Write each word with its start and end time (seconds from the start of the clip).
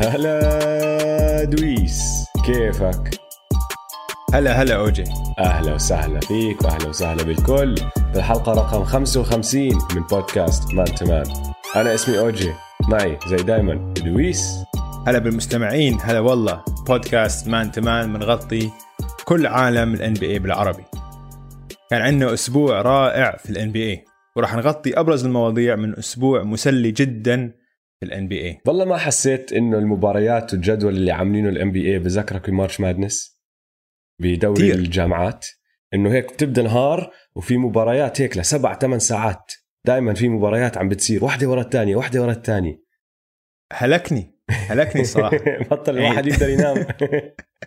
هلا 0.00 1.44
دويس 1.44 2.26
كيفك؟ 2.46 3.20
هلا 4.34 4.62
هلا 4.62 4.76
أوجي. 4.76 5.04
أهلا 5.38 5.74
وسهلا 5.74 6.20
فيك 6.20 6.62
وأهلا 6.64 6.88
وسهلا 6.88 7.22
بالكل. 7.22 7.74
بالحلقة 8.14 8.52
رقم 8.52 8.84
55 8.84 9.68
من 9.94 10.02
podcast 10.10 10.74
man 10.74 10.84
to 10.84 11.00
man 11.00 11.24
أنا 11.76 11.94
اسمي 11.94 12.18
أوجي 12.18 12.52
معي 12.88 13.18
زي 13.26 13.36
دايما 13.36 13.94
دويس. 13.94 14.54
هلا 15.06 15.18
بالمستمعين 15.18 15.98
هلا 16.02 16.20
والله. 16.20 16.64
podcast 16.86 17.48
man 17.48 17.72
to 17.72 17.88
man 17.88 18.12
بنغطي 18.12 18.70
كل 19.24 19.46
عالم 19.46 19.94
ال 19.94 20.14
NBA 20.14 20.38
بالعربي. 20.38 20.84
كان 21.90 22.02
عندنا 22.02 22.34
أسبوع 22.34 22.82
رائع 22.82 23.36
في 23.36 23.50
ال 23.50 23.72
NBA 23.72 24.04
وراح 24.36 24.54
نغطي 24.54 25.00
أبرز 25.00 25.24
المواضيع 25.24 25.76
من 25.76 25.98
أسبوع 25.98 26.42
مسلي 26.42 26.90
جدا. 26.90 27.59
ال 28.02 28.28
NBA 28.28 28.60
والله 28.66 28.84
ما 28.84 28.96
حسيت 28.96 29.52
إنه 29.52 29.78
المباريات 29.78 30.52
والجدول 30.52 30.96
اللي 30.96 31.12
عاملينه 31.12 31.48
ال 31.48 31.72
NBA 31.72 31.98
بذكرك 31.98 32.50
ب 32.50 32.55
March 32.55 32.80
Madness 32.80 33.40
بدوري 34.20 34.54
كتير. 34.54 34.74
الجامعات 34.74 35.46
إنه 35.94 36.12
هيك 36.12 36.32
بتبدأ 36.32 36.62
نهار 36.62 37.10
وفي 37.36 37.56
مباريات 37.56 38.20
هيك 38.20 38.36
لسبع 38.36 38.78
ثمان 38.78 38.98
ساعات. 38.98 39.52
دائما 39.86 40.14
في 40.14 40.28
مباريات 40.28 40.78
عم 40.78 40.88
بتصير 40.88 41.24
واحدة 41.24 41.48
ورا 41.48 41.60
الثانية 41.60 41.96
واحدة 41.96 42.22
ورا 42.22 42.32
الثانية 42.32 42.82
هلكني. 43.72 44.38
هلكني 44.50 45.02
الصراحه 45.02 45.36
بطل 45.70 45.98
الواحد 45.98 46.26
يقدر 46.26 46.48
ينام. 46.48 46.86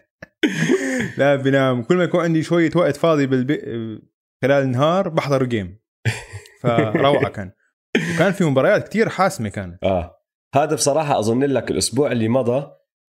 لا 1.17 1.35
بنام. 1.35 1.83
كل 1.83 1.95
ما 1.95 2.03
يكون 2.03 2.23
عندي 2.23 2.43
شوية 2.43 2.71
وقت 2.75 2.95
فاضي 2.95 3.27
بالبي... 3.27 3.57
خلال 4.41 4.63
النهار 4.63 5.09
بحضر 5.09 5.43
جيم 5.43 5.79
فروعة 6.61 7.29
كان. 7.29 7.51
وكان 8.15 8.31
في 8.31 8.43
مباريات 8.43 8.87
كتير 8.87 9.09
حاسمة 9.09 9.49
كانت. 9.49 9.83
آه. 9.83 10.22
هذا 10.53 10.75
بصراحة 10.75 11.19
أظن 11.19 11.43
لك 11.43 11.71
الأسبوع 11.71 12.11
اللي 12.11 12.27
مضى 12.29 12.67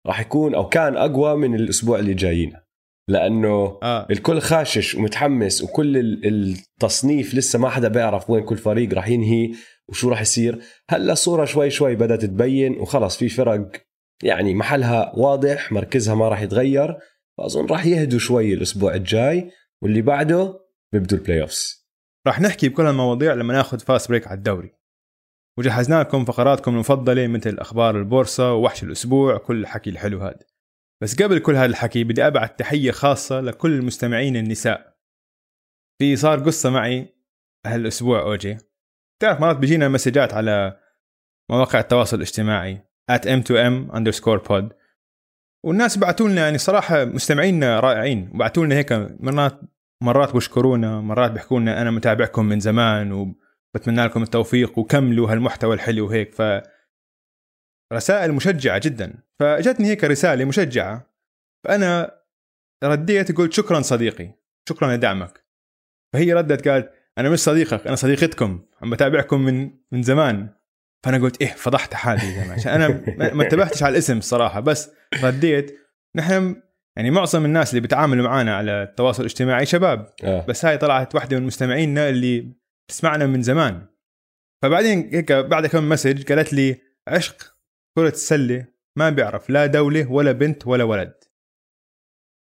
راح 0.08 0.20
يكون 0.20 0.56
أو 0.56 0.70
كان 0.70 0.98
أقوى 0.98 1.36
من 1.36 1.56
الأسبوع 1.56 2.00
اللي 2.00 2.14
جايينا 2.14 2.64
لأنه 3.10 3.80
آه. 3.84 4.08
الكل 4.12 4.40
خاشش 4.42 4.96
ومتحمس 4.96 5.64
وكل 5.64 5.98
ال- 5.98 6.26
التصنيف 6.26 7.36
لسه 7.36 7.60
ما 7.60 7.70
حدا 7.70 7.88
بيعرف 7.88 8.30
وين 8.30 8.44
كل 8.44 8.58
فريق 8.58 8.94
راح 8.94 9.08
ينهي 9.08 9.52
وشو 9.90 10.10
راح 10.10 10.22
يصير. 10.22 10.60
هلا 10.90 11.14
الصورة 11.14 11.46
شوي 11.46 11.70
شوي 11.70 11.96
بدأت 11.96 12.26
تبين 12.26 12.80
وخلص 12.80 13.18
في 13.18 13.30
فرق 13.30 13.72
يعني 14.24 14.54
محلها 14.54 15.14
واضح 15.16 15.72
مركزها 15.72 16.16
ما 16.16 16.30
راح 16.30 16.42
يتغير. 16.42 16.98
فأظن 17.38 17.66
راح 17.66 17.86
يهدوا 17.86 18.20
شوي 18.20 18.54
الأسبوع 18.54 18.96
الجاي 18.96 19.52
واللي 19.82 20.02
بعده 20.02 20.60
بيبدوا 20.94 21.18
ال 21.18 21.42
playoffs 21.42 21.88
راح 22.28 22.42
نحكي 22.42 22.70
بكل 22.70 22.86
المواضيع 22.86 23.34
لما 23.34 23.54
ناخذ 23.54 23.80
fast 23.80 24.10
break 24.10 24.28
على 24.28 24.38
الدوري. 24.38 24.72
وجهزنا 25.58 26.00
لكم 26.00 26.26
فقراتكم 26.26 26.74
المفضلة 26.74 27.28
مثل 27.28 27.58
أخبار 27.60 27.98
البورصة 27.98 28.54
ووحش 28.54 28.84
الأسبوع 28.84 29.38
كل 29.38 29.62
الحكي 29.62 29.90
الحلو 29.90 30.20
هذا 30.20 30.40
بس 31.04 31.22
قبل 31.22 31.40
كل 31.40 31.56
هذا 31.56 31.66
الحكي 31.66 32.04
بدي 32.04 32.28
أبعت 32.28 32.60
تحية 32.60 32.92
خاصة 32.92 33.42
لكل 33.42 33.72
المستمعين 33.72 34.36
النساء. 34.36 34.98
في 36.00 36.16
صار 36.16 36.40
قصة 36.40 36.70
معي 36.70 37.16
هالأسبوع 37.66 38.22
أوجي. 38.22 38.58
تعرف 39.22 39.42
مرات 39.42 39.58
بيجينا 39.58 39.88
messages 39.90 40.34
على 40.34 40.80
مواقع 41.52 41.80
التواصل 41.80 42.18
الاجتماعي 42.18 42.82
at 43.12 43.22
m2m 43.22 43.94
underscore 43.96 44.40
pod. 44.50 44.74
والناس 45.66 45.98
بعثوا 45.98 46.30
لنا 46.30 46.42
يعني 46.42 46.58
صراحة 46.58 47.06
مستمعينا 47.06 47.80
رائعين 47.80 48.30
وبعثوا 48.34 48.66
لنا 48.66 48.76
هيك 48.76 48.94
مرات 49.20 49.62
مرات 50.04 50.36
بشكرونا 50.36 51.02
مرات 51.02 51.32
بيحكوا 51.32 51.60
لنا 51.60 51.82
أنا 51.82 51.92
متابعكم 51.92 52.46
من 52.46 52.60
زمان 52.60 53.36
وبتمنى 53.76 54.04
لكم 54.06 54.24
التوفيق 54.24 54.80
وكملوا 54.80 55.32
هالمحتوى 55.32 55.76
الحلو 55.76 56.06
وهيك 56.08 56.34
ف 56.34 56.42
رسائل 57.94 58.32
مشجعة 58.32 58.82
جدا. 58.84 59.14
فأجتني 59.40 59.88
هيك 59.88 60.04
رسالة 60.04 60.46
مشجعة. 60.46 61.14
فأنا 61.66 62.20
رديت 62.84 63.32
قلت 63.38 63.54
شكرا 63.54 63.82
صديقي 63.82 64.32
شكرا 64.70 64.96
لدعمك. 64.96 65.44
فهي 66.14 66.34
ردت 66.34 66.68
قالت 66.68 66.92
أنا 67.18 67.30
مش 67.30 67.40
صديقك 67.40 67.88
أنا 67.88 67.96
صديقتكم 67.96 68.66
عم 68.82 68.90
بتابعكم 68.90 69.42
من 69.42 69.72
من 69.92 70.04
زمان. 70.04 70.50
فأنا 71.06 71.18
قلت 71.18 71.42
إيه 71.42 71.48
فضحت 71.54 71.94
حالي 71.94 72.36
يا 72.36 72.52
عشان 72.52 72.72
أنا 72.72 72.88
ما- 73.34 73.44
انتبهتش 73.44 73.84
على 73.84 73.92
الاسم 73.92 74.18
الصراحة 74.18 74.60
بس 74.60 74.92
رديت 75.24 75.80
نحن 76.16 76.62
يعني 76.96 77.12
معظم 77.12 77.46
الناس 77.46 77.70
اللي 77.70 77.82
بيتعاملوا 77.82 78.26
معنا 78.28 78.56
على 78.56 78.84
التواصل 78.84 79.22
الاجتماعي 79.22 79.66
شباب 79.66 80.10
آه. 80.24 80.46
بس 80.46 80.66
هاي 80.66 80.78
طلعت 80.78 81.16
واحدة 81.16 81.40
من 81.40 81.46
مستمعينا 81.46 82.10
اللي 82.10 82.54
بتسمعنا 82.88 83.26
من 83.26 83.42
زمان. 83.42 83.88
فبعدين 84.64 85.10
هيك 85.14 85.32
بعد 85.32 85.68
كم 85.68 85.90
مسج 85.90 86.32
قالت 86.34 86.54
لي 86.54 86.82
عشق 87.08 87.58
كرة 87.98 88.10
السلة 88.10 88.68
ما 88.98 89.10
بيعرف 89.10 89.50
لا 89.50 89.66
دولة 89.66 90.12
ولا 90.12 90.32
بنت 90.32 90.68
ولا 90.68 90.84
ولد. 90.84 91.14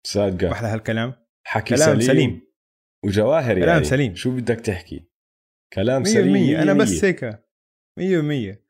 صادقة. 0.07 0.53
أحلى 0.53 0.69
هالكلام؟ 0.69 1.15
حكي 1.47 1.75
كلام 1.75 2.01
سليم, 2.01 2.01
سليم. 2.01 2.47
وجواهر 3.05 3.55
كلام 3.55 3.69
يعني. 3.69 3.85
سليم. 3.85 4.15
شو 4.15 4.37
بدك 4.37 4.61
تحكي؟ 4.61 5.09
كلام 5.73 6.03
مية 6.03 6.11
سليم 6.11 6.57
أنا 6.57 6.75
مية 6.75 6.83
بس 6.83 7.05
هيك. 7.05 7.25
مية 7.99 8.17
بالمية 8.17 8.67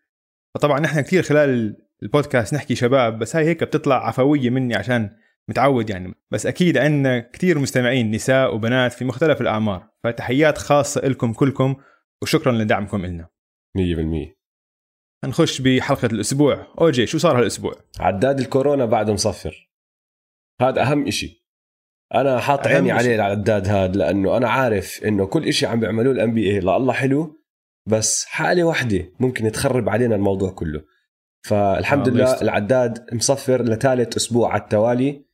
فطبعا 0.55 0.81
نحن 0.81 1.01
كثير 1.01 1.23
خلال 1.23 1.77
البودكاست 2.03 2.55
نحكي 2.55 2.75
شباب 2.75 3.19
بس 3.19 3.37
هاي 3.37 3.45
هيك 3.45 3.65
بتطلع 3.65 4.09
عفوية 4.09 4.51
مني 4.51 4.75
عشان 4.75 5.17
متعود 5.51 5.91
يعني. 5.91 6.15
بس 6.31 6.47
أكيد 6.47 6.79
عندنا 6.79 7.19
كثير 7.19 7.59
مستمعين 7.59 8.11
نساء 8.11 8.55
وبنات 8.55 8.93
في 8.93 9.05
مختلف 9.05 9.41
الأعمار. 9.41 9.89
فتحيات 10.05 10.59
خاصة 10.59 11.01
لكم 11.01 11.33
كلكم 11.33 11.77
وشكرا 12.23 12.53
لدعمكم 12.53 13.01
مية 13.77 13.97
بالمية. 13.97 14.37
نخش 15.25 15.61
بحلقة 15.61 16.07
الأسبوع. 16.07 16.67
أوجي 16.81 17.07
شو 17.07 17.19
صار 17.19 17.39
هالأسبوع؟ 17.39 17.75
عداد 18.01 18.41
الكورونا 18.41 18.87
بعده 18.87 19.13
مصفر. 19.13 19.71
هذا 20.61 20.83
أهم 20.83 21.07
إشي. 21.07 21.47
أنا 22.15 22.41
حاط 22.41 22.67
عيني. 22.67 22.93
عليه 22.93 23.15
العداد 23.15 23.69
هذا 23.69 23.99
لأنه 23.99 24.37
أنا 24.37 24.49
عارف 24.49 25.01
إنه 25.05 25.27
كل 25.27 25.45
إشي 25.45 25.67
عم 25.67 25.81
بيعملوه 25.81 26.13
الأن 26.13 26.35
بي 26.35 26.61
لا 26.61 26.77
الله 26.77 26.93
حلو 26.93 27.41
بس 27.89 28.25
حالة 28.25 28.65
واحدة 28.65 29.13
ممكن 29.21 29.53
تخرب 29.53 29.89
علينا 29.89 30.15
الموضوع 30.15 30.51
كله. 30.51 30.83
فالحمد 31.47 32.09
آه، 32.09 32.13
لله. 32.13 32.43
العداد 32.43 33.15
مصفر 33.15 33.63
لثالث 33.63 34.17
أسبوع 34.17 34.53
على 34.53 34.63
التوالي. 34.63 35.26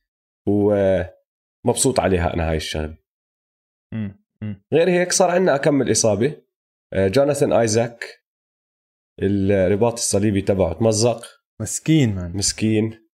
ومبسوط 0.47 1.99
عليها 1.99 2.33
أنا 2.33 2.51
هاي. 2.51 2.59
مم. 3.93 4.23
غير 4.73 4.89
هيك 4.89 5.11
صار 5.11 5.31
عندنا 5.31 5.55
أكمل 5.55 5.91
إصابة. 5.91 6.41
آه، 6.93 7.07
جوناثان 7.07 7.53
آيزاك 7.53 8.23
الرباط 9.21 9.93
الصليبي 9.93 10.41
تبعه 10.41 10.73
تمزق. 10.73 11.25
مسكين 11.61 12.15
مان 12.15 12.31
مسكين. 12.37 13.09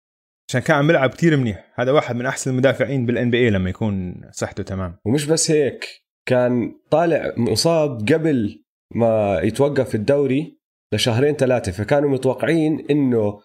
عشان 0.49 0.61
كان 0.61 0.77
عم 0.77 0.87
بيلعب 0.87 1.09
كثير 1.09 1.37
منيح. 1.37 1.73
هذا 1.75 1.91
واحد 1.91 2.15
من 2.15 2.25
أحسن 2.25 2.51
المدافعين 2.51 3.05
بالان 3.05 3.31
بي 3.31 3.37
اي 3.37 3.49
لما 3.49 3.69
يكون 3.69 4.21
صحته 4.31 4.63
تمام. 4.63 4.99
ومش 5.05 5.25
بس 5.25 5.51
هيك 5.51 5.85
كان 6.27 6.79
طالع 6.89 7.33
مصاب 7.37 8.13
قبل 8.13 8.63
ما 8.95 9.39
يتوقف 9.43 9.95
الدوري 9.95 10.59
لشهرين 10.93 11.35
ثلاثة 11.35 11.71
فكانوا 11.71 12.09
متوقعين 12.09 12.85
إنه 12.89 13.41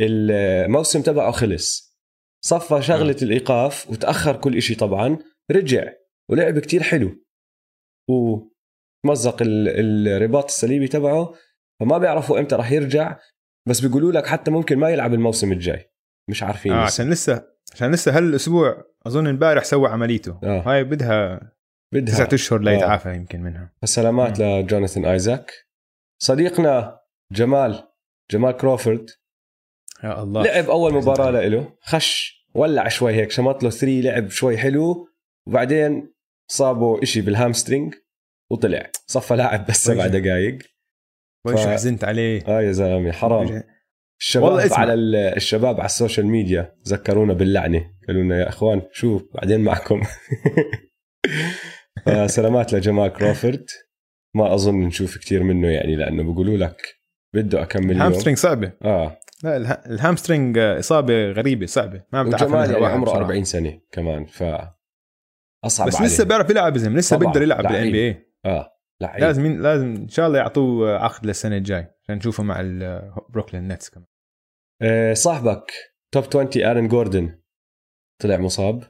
الموسم 0.00 1.02
تبعه 1.02 1.30
خلص. 1.30 1.85
صفى 2.46 2.82
شغلة 2.82 3.16
الإيقاف 3.22 3.90
وتأخر 3.90 4.36
كل 4.36 4.56
إشي 4.56 4.74
طبعا 4.74 5.18
رجع 5.50 5.92
ولعب 6.30 6.58
كتير 6.58 6.82
حلو. 6.82 7.24
ومزق 8.10 9.42
ال- 9.42 10.08
الرباط 10.08 10.44
الصليبي 10.44 10.88
تبعه 10.88 11.34
فما 11.80 11.98
بيعرفوا 11.98 12.38
إمتى 12.38 12.54
راح 12.54 12.72
يرجع 12.72 13.18
بس 13.68 13.80
بيقولوا 13.80 14.12
لك 14.12 14.26
حتى 14.26 14.50
ممكن 14.50 14.78
ما 14.78 14.90
يلعب 14.90 15.14
الموسم 15.14 15.52
الجاي. 15.52 15.90
مش 16.30 16.42
عارفين. 16.42 16.72
آه. 16.72 16.84
عشان 16.84 17.10
لسه 17.10 17.48
عشان 17.74 17.92
لسه 17.92 18.16
هالأسبوع 18.16 18.84
أظن 19.06 19.26
امبارح 19.26 19.64
سوى 19.64 19.88
عمليته. 19.88 20.40
آه. 20.44 20.60
هاي 20.60 20.84
بدها 20.84 21.40
بدها. 21.94 22.14
تسعة 22.14 22.28
أشهر 22.32 22.58
آه. 22.58 22.62
ليتعافى 22.62 23.14
يمكن 23.14 23.40
منها. 23.40 23.72
فسلامات 23.82 24.38
لجوناثان 24.40 25.04
آيزاك. 25.04 25.52
صديقنا 26.22 27.00
جمال 27.32 27.88
جمال 28.30 28.52
كروفورد 28.56 29.10
يا 30.04 30.22
الله. 30.22 30.42
لعب 30.42 30.70
أول 30.70 30.94
مباراة 30.94 31.30
له 31.48 31.76
خش. 31.82 32.35
ولع 32.56 32.88
شوي 32.88 33.12
هيك 33.14 33.30
شمط 33.30 33.62
له 33.62 33.70
3 33.70 33.86
لعب 34.00 34.30
شوي 34.30 34.58
حلو 34.58 35.08
وبعدين 35.48 36.12
صابه 36.50 37.02
إشي 37.02 37.20
بال 37.20 37.33
hamstring 37.33 37.94
وطلع. 38.52 38.90
صفى 39.06 39.36
لاعب 39.36 39.66
بس 39.66 39.84
سبع. 39.84 40.06
دقائق 40.06 40.58
وش 41.46 41.60
ف- 41.60 41.66
حزنت 41.68 42.04
عليه. 42.04 42.42
آه 42.46 42.62
يا 42.62 42.72
زلمة 42.72 43.12
حرام. 43.12 43.62
الشباب. 44.20 44.68
على 44.72 44.94
ال- 44.94 45.16
الشباب 45.16 45.76
على 45.76 45.86
السوشيال 45.86 46.26
ميديا 46.26 46.74
ذكرونا 46.88 47.32
باللعنة. 47.32 47.90
قالوا 48.08 48.22
لنا 48.22 48.40
يا 48.40 48.48
إخوان 48.48 48.82
شو 48.92 49.20
بعدين 49.34 49.60
معكم. 49.60 50.02
فسلامات 52.06 52.72
لجمال 52.74 53.08
كروفورد 53.12 53.66
ما 54.34 54.54
أظن 54.54 54.80
نشوف 54.80 55.18
كتير 55.18 55.42
منه 55.42 55.68
يعني 55.68 55.96
لأنه 55.96 56.22
بيقولوا 56.22 56.56
لك 56.56 56.82
بده 57.34 57.62
أكمل 57.62 57.96
يوم 57.96 58.34
صعبة. 58.34 58.72
آه. 58.82 59.18
لا 59.44 59.56
اله- 59.56 59.70
ال 59.70 59.79
hamstring 59.79 60.58
إصابة 60.58 61.30
غريبة 61.30 61.66
صعبة. 61.66 62.02
ما 62.12 62.22
بتعرف 62.22 62.52
يعني 62.70 62.86
عمره 62.86 63.04
بصراحة. 63.04 63.20
40 63.20 63.44
سنة 63.44 63.80
كمان 63.92 64.24
ف 64.26 64.42
أصعب 65.64 65.86
بس 65.88 65.96
عليه. 65.96 66.06
لسه 66.06 66.24
بيعرف 66.24 66.50
يلعب 66.50 66.78
زلمه 66.78 66.96
لسه 66.98 67.16
بيقدر 67.16 67.42
يلعب 67.42 67.62
بال 67.62 67.92
NBA 67.92 68.26
آه 68.44 68.72
لعيب. 69.02 69.20
لازم 69.20 69.46
لازم 69.62 69.86
إن 69.86 70.08
شاء 70.08 70.26
الله 70.26 70.38
يعطوه 70.38 70.98
عقد 70.98 71.26
للسنة 71.26 71.56
الجاي 71.56 71.86
عشان 72.02 72.16
نشوفه 72.16 72.42
مع 72.42 72.60
البروكلين 72.60 73.68
نتس 73.68 73.88
كمان. 73.90 74.06
آه، 74.82 75.12
صاحبك 75.12 75.72
top 76.14 76.24
20 76.24 76.64
آرون 76.66 76.88
جوردن 76.88 77.38
طلع 78.22 78.36
مصاب. 78.36 78.82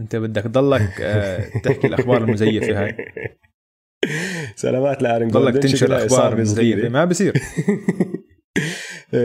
أنت 0.00 0.16
بدك 0.16 0.42
تضلك 0.42 1.00
آه، 1.00 1.58
تحكي 1.64 1.86
الأخبار 1.86 2.24
المزيفة 2.24 2.84
هاي. 2.84 2.96
سلامات 4.56 5.02
لآرون 5.02 5.28
جوردن. 5.28 5.50
ضلك 5.50 5.62
تنشر 5.62 5.96
أخبار 6.06 6.40
مزيفة. 6.40 6.88
ما 6.88 7.04
بصير. 7.04 7.32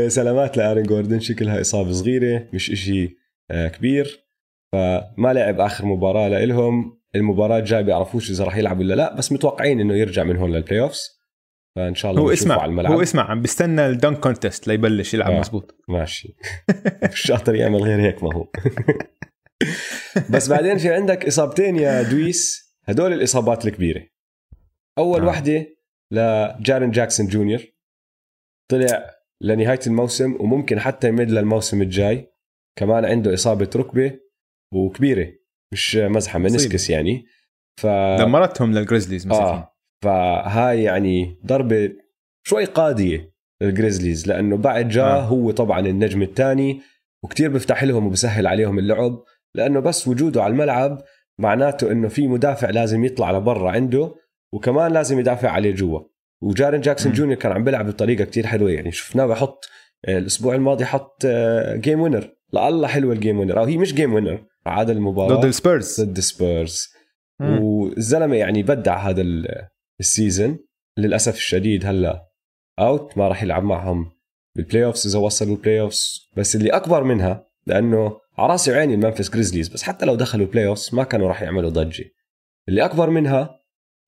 سلامات 0.07 0.57
لآرون 0.57 0.83
جوردن. 0.83 1.19
شكلها 1.19 1.61
إصابة 1.61 1.91
صغيرة 1.91 2.47
مش 2.53 2.71
إشي 2.71 3.17
كبير. 3.51 4.29
فما 4.73 5.33
لعب 5.33 5.59
آخر 5.59 5.85
مباراة 5.85 6.27
لإلهم. 6.27 6.99
المباراة 7.15 7.57
الجاية 7.57 7.81
بيعرفوش 7.81 8.29
إذا 8.29 8.43
راح 8.43 8.57
يلعب 8.57 8.79
ولا 8.79 8.93
لا 8.93 9.15
بس 9.15 9.31
متوقعين 9.31 9.79
إنه 9.79 9.95
يرجع 9.95 10.23
من 10.23 10.37
هون 10.37 10.51
لل 10.51 10.81
playoffs 10.81 11.19
فإن 11.75 11.95
شاء 11.95 12.11
الله 12.11 12.23
هو 12.23 12.31
اسمع 12.31 12.61
على 12.61 12.69
الملعب. 12.69 12.93
هو 12.93 13.01
اسمع 13.01 13.31
عم 13.31 13.41
بيستنى 13.41 13.85
ال 13.85 13.92
dunk 13.92 14.19
contest 14.19 14.67
ليبلش 14.67 15.13
يلعب 15.13 15.31
آه. 15.31 15.39
مزبوط. 15.39 15.75
ماشي. 15.87 16.35
مش 17.11 17.21
شاطر 17.21 17.55
يعمل 17.55 17.83
غير 17.83 18.01
هيك 18.01 18.23
ما 18.23 18.33
هو. 18.33 18.47
بس 20.33 20.47
بعدين 20.47 20.77
في 20.77 20.93
عندك 20.93 21.25
إصابتين 21.25 21.75
يا 21.75 22.01
دويس. 22.01 22.73
هدول 22.85 23.13
الإصابات 23.13 23.65
الكبيرة. 23.65 24.05
أول 24.97 25.21
آه. 25.21 25.27
وحدة 25.27 25.65
لجارن 26.11 26.91
جاكسون 26.91 27.27
جونيور. 27.27 27.61
طلع 28.71 29.18
لنهاية 29.43 29.79
الموسم 29.87 30.37
وممكن 30.39 30.79
حتى 30.79 31.07
يمد 31.07 31.31
للموسم 31.31 31.81
الجاي 31.81 32.33
كمان 32.79 33.05
عنده 33.05 33.33
إصابة 33.33 33.69
ركبة 33.75 34.19
وكبيرة 34.73 35.33
مش 35.73 35.95
مزحة 35.95 36.39
meniscus 36.39 36.89
يعني 36.89 37.25
ف 37.81 37.87
دمرتهم 38.19 38.71
للجريزليز 38.73 39.27
مسكين 39.27 39.45
آه. 39.45 39.75
فهاي 40.03 40.83
يعني 40.83 41.37
ضربة 41.45 41.91
شوي 42.47 42.65
قاضيه 42.65 43.33
للجريزليز 43.61 44.27
لأنه 44.27 44.57
بعد 44.57 44.89
جاء 44.89 45.05
آه. 45.05 45.21
هو 45.21 45.51
طبعا 45.51 45.79
النجم 45.79 46.21
الثاني 46.21 46.81
وكتير 47.23 47.49
بيفتح 47.49 47.83
لهم 47.83 48.07
وبسهل 48.07 48.47
عليهم 48.47 48.79
اللعب 48.79 49.23
لأنه 49.55 49.79
بس 49.79 50.07
وجوده 50.07 50.43
على 50.43 50.51
الملعب 50.51 51.01
معناته 51.39 51.91
إنه 51.91 52.07
في 52.07 52.27
مدافع 52.27 52.69
لازم 52.69 53.05
يطلع 53.05 53.31
لبرا 53.31 53.71
عنده 53.71 54.15
وكمان 54.53 54.91
لازم 54.91 55.19
يدافع 55.19 55.49
عليه 55.49 55.71
جوا 55.71 55.99
وجارن 56.41 56.81
جاكسون 56.81 57.11
جونيور 57.11 57.37
كان 57.37 57.51
عم 57.51 57.63
بيلعب 57.63 57.87
بطريقة 57.87 58.23
كتير 58.23 58.47
حلوة. 58.47 58.71
يعني 58.71 58.91
شفناه 58.91 59.25
بحط 59.25 59.69
آه، 60.05 60.17
الأسبوع 60.17 60.55
الماضي 60.55 60.85
حط 60.85 61.25
game 61.73 62.01
winner 62.01 62.35
لله 62.53 62.87
حلوة 62.87 63.13
ال 63.13 63.19
game 63.19 63.39
winner 63.39 63.59
أو 63.59 63.63
هي 63.63 63.77
مش 63.77 63.93
game 63.93 64.13
winner 64.13 64.45
عاد 64.65 64.89
المباراة 64.89 65.35
ضد 65.35 65.45
السبيرز. 65.45 66.01
ضد 66.01 66.17
السبيرز. 66.17 66.87
والزلمة 67.41 68.35
يعني 68.35 68.63
بدع 68.63 68.97
هذا 68.97 69.23
ال 69.99 70.08
season 70.08 70.59
للأسف 70.97 71.35
الشديد 71.35 71.85
هلا 71.85 72.29
out 72.79 73.17
ما 73.17 73.27
راح 73.27 73.43
يلعب 73.43 73.63
معهم 73.63 74.11
بال 74.55 74.85
playoffs 74.85 75.07
إذا 75.07 75.25
وصلوا 75.25 75.55
ال 75.55 75.81
playoffs 75.81 76.29
بس 76.37 76.55
اللي 76.55 76.69
أكبر 76.69 77.03
منها 77.03 77.47
لأنه 77.67 78.19
على 78.37 78.51
راسي 78.51 78.71
وعيني 78.71 78.93
الممفس 78.93 79.29
جريزليز 79.29 79.67
بس 79.67 79.83
حتى 79.83 80.05
لو 80.05 80.15
دخلوا 80.15 80.45
ال 80.45 80.67
playoffs 80.67 80.89
ما 80.95 81.03
كانوا 81.03 81.27
راح 81.27 81.41
يعملوا 81.41 81.69
ضجة. 81.69 82.05
اللي 82.69 82.85
أكبر 82.85 83.09
منها 83.09 83.59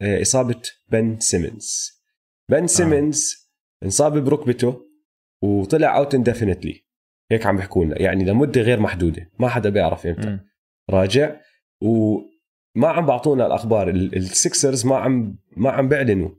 آه، 0.01 0.21
إصابة 0.21 0.61
بن 0.89 1.19
سيمنز 1.19 2.00
بن 2.51 2.67
سيمنز 2.67 3.33
آه. 3.83 3.85
انصاب 3.85 4.17
بركبته 4.17 4.81
وطلع 5.43 5.97
out 5.97 6.15
indefinitely 6.15 6.85
هيك 7.31 7.45
عم 7.45 7.55
بيحكوا 7.55 7.85
لنا. 7.85 8.01
يعني 8.01 8.23
لمدة 8.23 8.61
غير 8.61 8.79
محدودة. 8.79 9.29
ما 9.39 9.49
حدا 9.49 9.69
بيعرف 9.69 10.07
إمتى. 10.07 10.39
راجع. 10.89 11.35
وما 11.81 12.87
عم 12.87 13.05
بعطونا 13.05 13.45
الأخبار. 13.45 13.89
السكسرز 13.89 14.85
ما 14.85 14.97
عم 14.97 15.37
ما 15.57 15.69
عم 15.69 15.89
بيعلنوا 15.89 16.29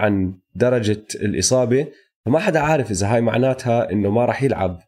عن 0.00 0.38
درجة 0.54 1.04
الإصابة. 1.14 1.86
فما 2.26 2.38
حدا 2.38 2.60
عارف 2.60 2.90
إذا 2.90 3.14
هاي 3.14 3.20
معناتها 3.20 3.92
إنه 3.92 4.10
ما 4.10 4.24
راح 4.24 4.42
يلعب 4.42 4.80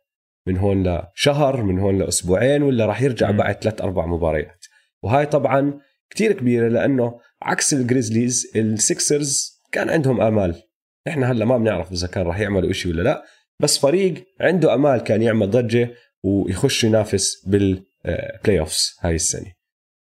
من 0.47 0.57
هون 0.57 1.01
لشهر 1.15 1.63
من 1.63 1.79
هون 1.79 1.99
لأسبوعين 1.99 2.63
ولا 2.63 2.87
راح 2.87 3.03
يرجع. 3.03 3.31
بعد 3.31 3.55
ثلاث 3.55 3.81
أربع 3.81 4.07
مباريات. 4.07 4.67
وهاي 5.03 5.27
طبعا 5.27 5.81
كتير 6.11 6.33
كبيرة 6.33 6.69
لأنه 6.69 7.21
عكس 7.43 7.75
الجريزليز 7.75 8.53
السكسرز 8.57 9.61
كان 9.73 9.91
عندهم 9.91 10.21
آمال. 10.21 10.63
إحنا 11.09 11.33
هلا 11.33 11.45
ما 11.45 11.59
بنعرف 11.59 11.93
إذا 11.93 12.07
كان 12.07 12.27
راح 12.27 12.41
يعملوا 12.41 12.71
إشي 12.71 12.91
ولا 12.91 13.03
لا 13.03 13.25
بس 13.61 13.79
فريق 13.79 14.27
عنده 14.41 14.75
أمال 14.75 15.01
كان 15.01 15.23
يعمل 15.23 15.51
ضجة 15.51 15.95
ويخش 16.25 16.85
ينافس 16.85 17.47
بال 17.47 18.61
playoffs 18.61 18.97
هاي 19.01 19.15
السنة. 19.15 19.53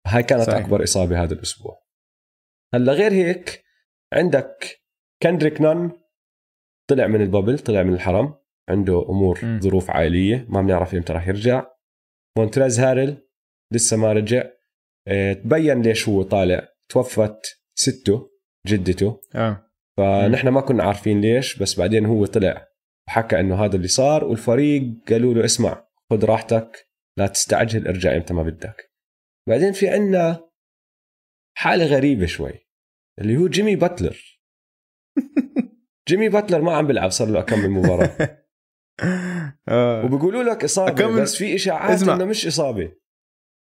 هاي 0.07 0.23
كانت 0.23 0.41
صحيح. 0.41 0.65
أكبر 0.65 0.83
إصابة 0.83 1.23
هذا 1.23 1.33
الأسبوع. 1.33 1.81
هلا 2.73 2.93
غير 2.93 3.11
هيك 3.11 3.63
عندك 4.13 4.79
كندريك 5.23 5.61
نان 5.61 5.91
طلع 6.89 7.07
من 7.07 7.21
ال 7.21 7.27
bubble 7.27 7.59
طلع 7.59 7.83
من 7.83 7.93
الحرم 7.93 8.35
عنده 8.69 9.05
أمور 9.09 9.45
م. 9.45 9.59
ظروف 9.59 9.89
عائلية 9.89 10.45
ما 10.49 10.61
بنعرف 10.61 10.95
إمتى 10.95 11.13
راح 11.13 11.27
يرجع. 11.27 11.65
مونتريز 12.37 12.79
هارل 12.79 13.27
لسه 13.73 13.97
ما 13.97 14.13
رجع. 14.13 14.43
آه 15.07 15.33
تبين 15.33 15.81
ليش 15.81 16.09
هو 16.09 16.23
طالع. 16.23 16.67
توفت 16.89 17.59
سته 17.75 18.29
جدته. 18.67 19.21
آه. 19.35 19.68
فنحن 19.99 20.47
ما 20.47 20.61
كنا 20.61 20.83
عارفين 20.83 21.21
ليش 21.21 21.57
بس 21.57 21.79
بعدين 21.79 22.05
هو 22.05 22.25
طلع 22.25 22.67
وحكى 23.07 23.39
إنه 23.39 23.65
هذا 23.65 23.75
اللي 23.75 23.87
صار 23.87 24.23
والفريق 24.23 24.83
قالوا 25.09 25.33
له 25.33 25.45
اسمع 25.45 25.87
خذ 26.09 26.25
راحتك 26.25 26.89
لا 27.17 27.27
تستعجل 27.27 27.87
ارجع 27.87 28.15
إمتى 28.15 28.33
ما 28.33 28.43
بدك. 28.43 28.91
بعدين 29.47 29.71
في 29.71 29.89
عنا 29.89 30.49
حالة 31.57 31.85
غريبة 31.85 32.25
شوي 32.25 32.53
اللي 33.19 33.37
هو 33.37 33.47
جيمي 33.47 33.75
باتلر. 33.75 34.39
جيمي 36.07 36.29
باتلر 36.29 36.61
ما 36.61 36.77
عم 36.77 36.87
بيلعب 36.87 37.09
صار 37.09 37.27
له 37.27 37.41
كم 37.41 37.77
مباراة. 37.77 38.17
آه. 39.69 40.05
وبيقولوا 40.05 40.43
لك 40.43 40.63
إصابة 40.63 40.91
أكمل... 40.91 41.21
بس 41.21 41.35
في 41.35 41.55
إشاعات 41.55 42.03
إنه 42.03 42.25
مش 42.25 42.47
إصابة. 42.47 42.91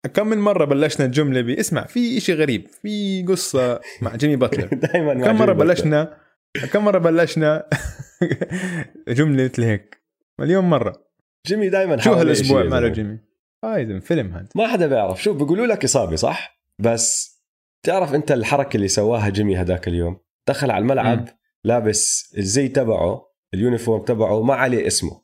كم 0.07 0.27
من 0.27 0.39
مرة 0.39 0.65
بلشنا 0.65 1.07
الجملة 1.07 1.41
باسمع 1.41 1.87
في 1.87 2.19
إشي 2.19 2.35
غريب 2.35 2.69
في 2.69 3.25
قصة 3.29 3.81
مع 4.03 4.17
جيمي 4.17 4.37
باتلر. 4.37 4.75
دائما 4.93 5.15
كم 5.15 5.37
مرة 5.37 5.53
بلشنا؟ 5.53 6.19
كم 6.73 6.85
مرة 6.85 6.99
بلشنا 6.99 7.69
جملة 9.09 9.45
مثل 9.45 9.63
هيك؟ 9.63 10.03
مليون 10.39 10.65
مرة. 10.65 11.09
جيمي 11.47 11.69
دائما 11.69 11.97
شو 11.97 12.13
هالأسبوع 12.13 12.63
ماله 12.63 12.89
جيمي؟ 12.89 13.19
هاي 13.65 14.01
فيلم 14.01 14.33
هذا. 14.33 14.49
ما 14.55 14.69
حدا 14.69 14.87
بيعرف. 14.87 15.23
شوف 15.23 15.37
بيقولوا 15.37 15.67
لك 15.67 15.85
إصابة 15.85 16.17
صح؟ 16.17 16.61
بس 16.79 17.39
تعرف 17.83 18.15
أنت 18.15 18.33
الحركة 18.33 18.77
اللي 18.77 18.89
سواها 18.89 19.29
جيمي 19.29 19.57
هذاك 19.57 19.89
اليوم؟ 19.89 20.21
دخل 20.49 20.71
على 20.71 20.83
الملعب 20.83 21.21
م. 21.21 21.27
لابس 21.65 22.35
الزي 22.39 22.69
تبعه 22.69 23.29
ال 23.55 23.61
uniform 23.61 24.05
تبعه 24.05 24.43
ما 24.43 24.55
عليه 24.55 24.87
اسمه. 24.87 25.23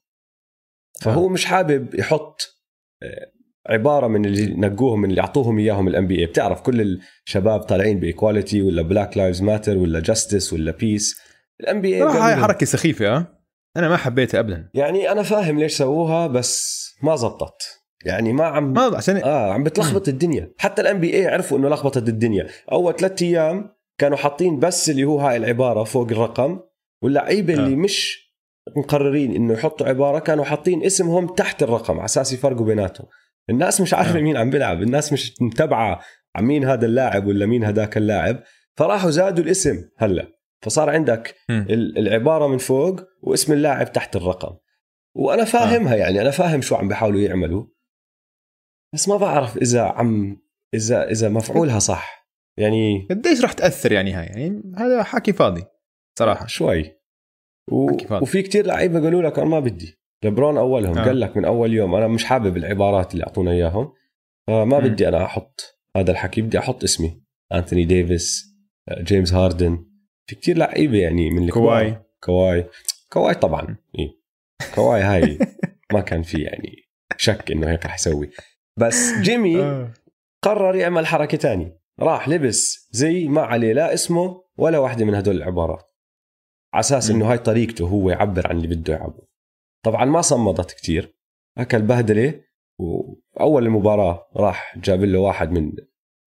فهو 1.00 1.26
آه. 1.26 1.28
مش 1.28 1.44
حابب 1.44 1.94
يحط 1.94 2.60
آه، 3.02 3.33
عبارة 3.68 4.06
من 4.06 4.24
اللي 4.24 4.54
نقوهم 4.54 5.00
من 5.00 5.10
اللي 5.10 5.20
أعطوهم 5.20 5.58
إياهم 5.58 5.88
ال 5.88 6.06
NBA 6.06 6.26
بتعرف 6.26 6.60
كل 6.60 6.98
الشباب 7.26 7.60
طالعين 7.60 8.00
ب 8.00 8.07
equality 8.07 8.62
ولا 8.62 8.82
Black 8.82 9.16
Lives 9.16 9.42
Matter 9.42 9.76
ولا 9.76 10.00
justice 10.00 10.52
ولا 10.52 10.72
peace 10.72 11.20
ال 11.60 11.80
NBA 11.80 12.02
هاي 12.02 12.36
حركة 12.36 12.66
سخيفة 12.66 13.16
ها؟ 13.16 13.34
أنا 13.76 13.88
ما 13.88 13.96
حبيتها 13.96 14.40
ابدا. 14.40 14.70
يعني 14.74 15.12
أنا 15.12 15.22
فاهم 15.22 15.58
ليش 15.58 15.72
سووها 15.76 16.26
بس 16.26 16.84
ما 17.02 17.16
زبطت. 17.16 17.80
يعني 18.04 18.32
ما 18.32 18.44
عم 18.44 18.72
ما 18.72 18.96
عشان 18.96 19.16
آه 19.16 19.52
عم 19.52 19.64
بتلخبط 19.64 20.08
الدنيا. 20.08 20.52
حتى 20.58 20.82
ال 20.82 21.00
NBA 21.00 21.26
عرفوا 21.26 21.58
إنه 21.58 21.68
لخبطت 21.68 22.08
الدنيا. 22.08 22.46
أول 22.72 22.96
ثلاث 22.96 23.22
أيام 23.22 23.70
كانوا 23.98 24.16
حاطين 24.16 24.58
بس 24.58 24.90
اللي 24.90 25.04
هو 25.04 25.18
هاي 25.18 25.36
العبارة 25.36 25.84
فوق 25.84 26.10
الرقم 26.10 26.60
واللعيبة 27.02 27.54
آه. 27.54 27.56
اللي 27.56 27.76
مش 27.76 28.24
مقررين 28.76 29.34
إنه 29.34 29.52
يحطوا 29.52 29.86
عبارة 29.86 30.18
كانوا 30.18 30.44
حاطين 30.44 30.84
اسمهم 30.84 31.26
تحت 31.26 31.62
الرقم 31.62 31.94
على 31.94 32.04
أساس 32.04 32.32
يفرقوا 32.32 32.66
بيناتهم. 32.66 33.06
الناس 33.50 33.80
مش 33.80 33.94
عارفة 33.94 34.18
آه. 34.18 34.22
مين 34.22 34.36
عم 34.36 34.50
بيلعب 34.50 34.82
الناس 34.82 35.12
مش 35.12 35.34
متبعه 35.40 36.00
عن 36.36 36.44
مين 36.44 36.64
هذا 36.64 36.86
اللاعب 36.86 37.26
ولا 37.26 37.46
مين 37.46 37.64
هذاك 37.64 37.96
اللاعب. 37.96 38.42
فراحوا 38.76 39.10
زادوا 39.10 39.44
الاسم 39.44 39.90
هلأ. 39.98 40.32
فصار 40.62 40.90
عندك. 40.90 41.34
العبارة 41.70 42.46
من 42.46 42.58
فوق 42.58 43.00
واسم 43.22 43.52
اللاعب 43.52 43.92
تحت 43.92 44.16
الرقم. 44.16 44.56
وأنا 45.16 45.44
فاهمها 45.44 45.94
آه. 45.94 45.96
يعني 45.96 46.20
أنا 46.20 46.30
فاهم 46.30 46.60
شو 46.60 46.74
عم 46.74 46.88
بيحاولوا 46.88 47.20
يعملوا. 47.20 47.66
بس 48.94 49.08
ما 49.08 49.16
بعرف 49.16 49.56
إذا 49.56 49.82
عم 49.82 50.42
إذا 50.74 51.10
إذا 51.10 51.28
مفعولها 51.28 51.78
صح. 51.78 52.30
يعني 52.58 53.06
قديش 53.10 53.42
راح 53.42 53.52
تأثر 53.52 53.92
يعني 53.92 54.12
هاي؟ 54.12 54.26
يعني 54.26 54.62
هذا 54.76 55.02
حكي 55.02 55.32
فاضي 55.32 55.64
صراحة. 56.18 56.46
شوي. 56.46 57.00
و... 57.72 57.90
وفي 58.10 58.42
كتير 58.42 58.66
لعيبة 58.66 59.00
قالوا 59.00 59.22
لك 59.22 59.38
أنا 59.38 59.48
ما 59.48 59.60
بدي. 59.60 60.03
لبرون 60.24 60.58
أولهم 60.58 60.98
آه. 60.98 61.04
قال 61.04 61.20
لك 61.20 61.36
من 61.36 61.44
أول 61.44 61.72
يوم 61.72 61.94
أنا 61.94 62.08
مش 62.08 62.24
حابب 62.24 62.56
العبارات 62.56 63.12
اللي 63.12 63.24
اعطونا 63.24 63.50
إياهم 63.50 63.92
فما 64.46 64.80
م. 64.80 64.80
بدي 64.80 65.08
أنا 65.08 65.24
أحط 65.24 65.80
هذا 65.96 66.10
الحكي 66.10 66.42
بدي 66.42 66.58
أحط 66.58 66.82
اسمي 66.82 67.22
انثوني 67.52 67.84
ديفيس 67.84 68.54
جيمس 69.00 69.34
هاردن 69.34 69.86
في 70.26 70.36
كتير 70.36 70.56
لعيبة 70.56 70.98
يعني 70.98 71.30
من 71.30 71.48
كواي 71.48 72.02
كواي 72.20 72.68
كواي 73.12 73.34
طبعا 73.34 73.76
إيه. 73.98 74.24
كواي 74.74 75.02
هاي 75.02 75.38
ما 75.92 76.00
كان 76.00 76.22
في 76.22 76.42
يعني 76.42 76.76
شك 77.16 77.50
إنه 77.50 77.70
هيك 77.70 77.86
رح 77.86 77.94
يسوي 77.94 78.30
بس 78.80 79.12
جيمي 79.20 79.62
آه. 79.62 79.92
قرر 80.44 80.76
يعمل 80.76 81.06
حركة 81.06 81.38
تانية 81.38 81.80
راح 82.00 82.28
لبس 82.28 82.88
زي 82.90 83.28
ما 83.28 83.42
عليه 83.42 83.72
لا 83.72 83.94
اسمه 83.94 84.44
ولا 84.56 84.78
واحدة 84.78 85.04
من 85.04 85.14
هدول 85.14 85.36
العبارات 85.36 85.94
على 86.74 86.80
أساس 86.80 87.10
إنه 87.10 87.30
هاي 87.30 87.38
طريقته 87.38 87.88
هو 87.88 88.10
يعبر 88.10 88.46
عن 88.46 88.56
اللي 88.56 88.76
بده 88.76 88.94
يعبره 88.94 89.23
طبعا 89.84 90.04
ما 90.04 90.20
صمدت 90.20 90.70
كتير. 90.70 91.14
أكل 91.58 91.82
بهدلة 91.82 92.40
وأول 92.80 93.66
المباراة 93.66 94.26
راح 94.36 94.78
جاب 94.78 95.04
له 95.04 95.18
واحد 95.18 95.52
من 95.52 95.72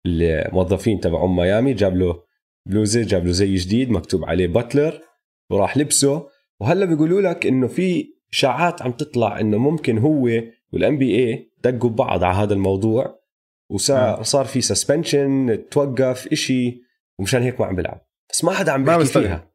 الموظفين 0.06 1.00
تبع 1.00 1.26
ميامي 1.26 1.74
جاب 1.74 1.96
له 1.96 2.22
بلوزة 2.68 3.02
جاب 3.02 3.26
له 3.26 3.32
زي 3.32 3.54
جديد 3.54 3.90
مكتوب 3.90 4.24
عليه 4.24 4.46
باتلر 4.46 5.00
وراح 5.50 5.76
لبسه. 5.76 6.28
وهلا 6.60 6.84
بيقولوا 6.84 7.20
لك 7.20 7.46
إنه 7.46 7.66
في 7.66 8.14
إشاعات 8.32 8.82
عم 8.82 8.92
تطلع 8.92 9.40
إنه 9.40 9.58
ممكن 9.58 9.98
هو 9.98 10.28
وال 10.72 10.98
NBA 10.98 11.52
دقوا 11.64 11.90
ببعض 11.90 12.24
على 12.24 12.36
هذا 12.36 12.54
الموضوع 12.54 13.20
وصار 13.70 14.22
صار 14.22 14.44
في 14.44 14.60
suspension 14.60 15.64
توقف 15.70 16.26
إشي 16.32 16.82
ومشان 17.18 17.42
هيك 17.42 17.60
ما 17.60 17.66
عم 17.66 17.76
بيلعب. 17.76 18.06
بس 18.30 18.44
ما 18.44 18.52
حدا 18.52 18.72
عم 18.72 18.84
بيحكي 18.84 18.98
ما 18.98 19.04
فيها. 19.04 19.50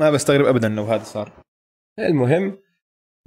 ما 0.00 0.10
بستغرب 0.10 0.46
ابدا 0.46 0.68
لو 0.68 0.84
هذا 0.84 1.04
صار. 1.04 1.32
المهم 1.98 2.58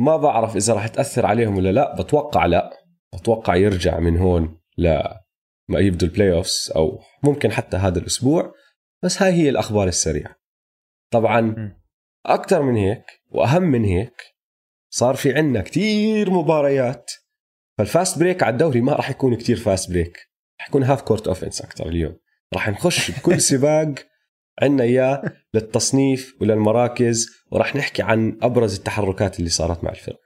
ما 0.03 0.17
بعرف 0.17 0.55
إذا 0.55 0.74
راح 0.74 0.88
تأثر 0.88 1.25
عليهم 1.25 1.57
ولا 1.57 1.72
لا 1.72 1.95
بتوقع 2.01 2.45
لا. 2.45 2.69
بتوقع 3.13 3.55
يرجع 3.55 4.00
من 4.00 4.17
هون 4.17 4.60
لما 4.77 5.79
يبدوا 5.79 6.07
ال 6.07 6.33
playoffs 6.33 6.72
أو 6.75 7.00
ممكن 7.24 7.51
حتى 7.51 7.77
هذا 7.77 8.00
الأسبوع 8.00 8.53
بس 9.03 9.22
هاي 9.22 9.33
هي 9.33 9.50
الأخبار 9.50 9.88
السريعة. 9.88 10.36
طبعا 11.12 11.74
أكثر 12.25 12.62
من 12.62 12.75
هيك 12.75 13.05
وأهم 13.29 13.63
من 13.63 13.83
هيك 13.83 14.22
صار 14.89 15.15
في 15.15 15.33
عندنا 15.33 15.62
كتير 15.62 16.31
مباريات. 16.31 17.12
فال 17.77 17.91
fast 17.91 18.19
break 18.19 18.43
على 18.43 18.53
الدوري 18.53 18.81
ما 18.81 18.93
راح 18.93 19.10
يكون 19.10 19.36
كتير 19.36 19.57
fast 19.57 19.91
break 19.91 20.17
راح 20.60 20.69
يكون 20.69 20.83
half 20.83 21.01
court 21.01 21.27
offense 21.27 21.62
أكثر 21.62 21.88
اليوم. 21.88 22.19
راح 22.53 22.69
نخش 22.69 23.12
بكل 23.12 23.41
سباق 23.51 23.93
عندنا 24.62 24.83
إياه 24.83 25.22
للتصنيف 25.53 26.36
وللمراكز 26.41 27.27
وراح 27.53 27.75
نحكي 27.75 28.01
عن 28.01 28.39
أبرز 28.41 28.77
التحركات 28.77 29.39
اللي 29.39 29.50
صارت 29.50 29.83
مع 29.83 29.91
الفرق. 29.91 30.22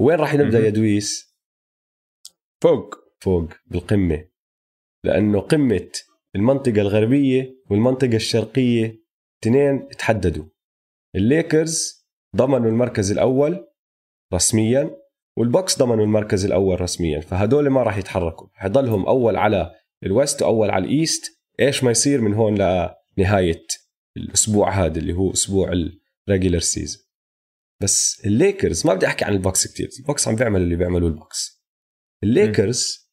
وين 0.00 0.18
راح 0.18 0.34
نبدأ 0.34 0.58
يا 0.58 0.70
دويس؟ 0.70 1.36
فوق. 2.62 2.94
فوق 3.20 3.48
بالقمة. 3.66 4.28
لأنه 5.04 5.40
قمة 5.40 5.90
المنطقة 6.34 6.80
الغربية 6.80 7.56
والمنطقة 7.70 8.16
الشرقية 8.16 9.02
اثنين 9.42 9.88
تحددوا. 9.88 10.44
الليكرز 11.14 12.06
ضمنوا 12.36 12.70
المركز 12.70 13.12
الأول 13.12 13.66
رسميا 14.34 14.96
والبوكس 15.36 15.78
ضمنوا 15.78 16.04
المركز 16.04 16.44
الأول 16.44 16.80
رسميا. 16.80 17.20
فهدول 17.20 17.68
ما 17.68 17.82
راح 17.82 17.98
يتحركوا. 17.98 18.48
حيضلهم 18.52 19.06
أول 19.06 19.36
على 19.36 19.74
ال 20.04 20.12
West 20.12 20.42
وأول 20.42 20.70
على 20.70 20.84
ال 20.84 20.94
East. 20.94 21.42
إيش 21.60 21.84
ما 21.84 21.90
يصير 21.90 22.20
من 22.20 22.34
هون 22.34 22.54
لنهاية 23.18 23.66
الأسبوع 24.16 24.70
هذا 24.70 24.98
اللي 24.98 25.12
هو 25.12 25.32
أسبوع 25.32 25.72
ال 26.28 26.32
regular 26.32 26.58
season 26.58 27.06
بس 27.82 28.26
الليكرز 28.26 28.86
ما 28.86 28.94
بدي 28.94 29.06
أحكي 29.06 29.24
عن 29.24 29.32
البوكس 29.32 29.66
كثير 29.66 29.88
البوكس 29.98 30.28
عم 30.28 30.36
بيعمل 30.36 30.60
اللي 30.60 30.76
بيعملوه 30.76 31.08
البوكس. 31.08 31.64
الليكرز 32.24 33.10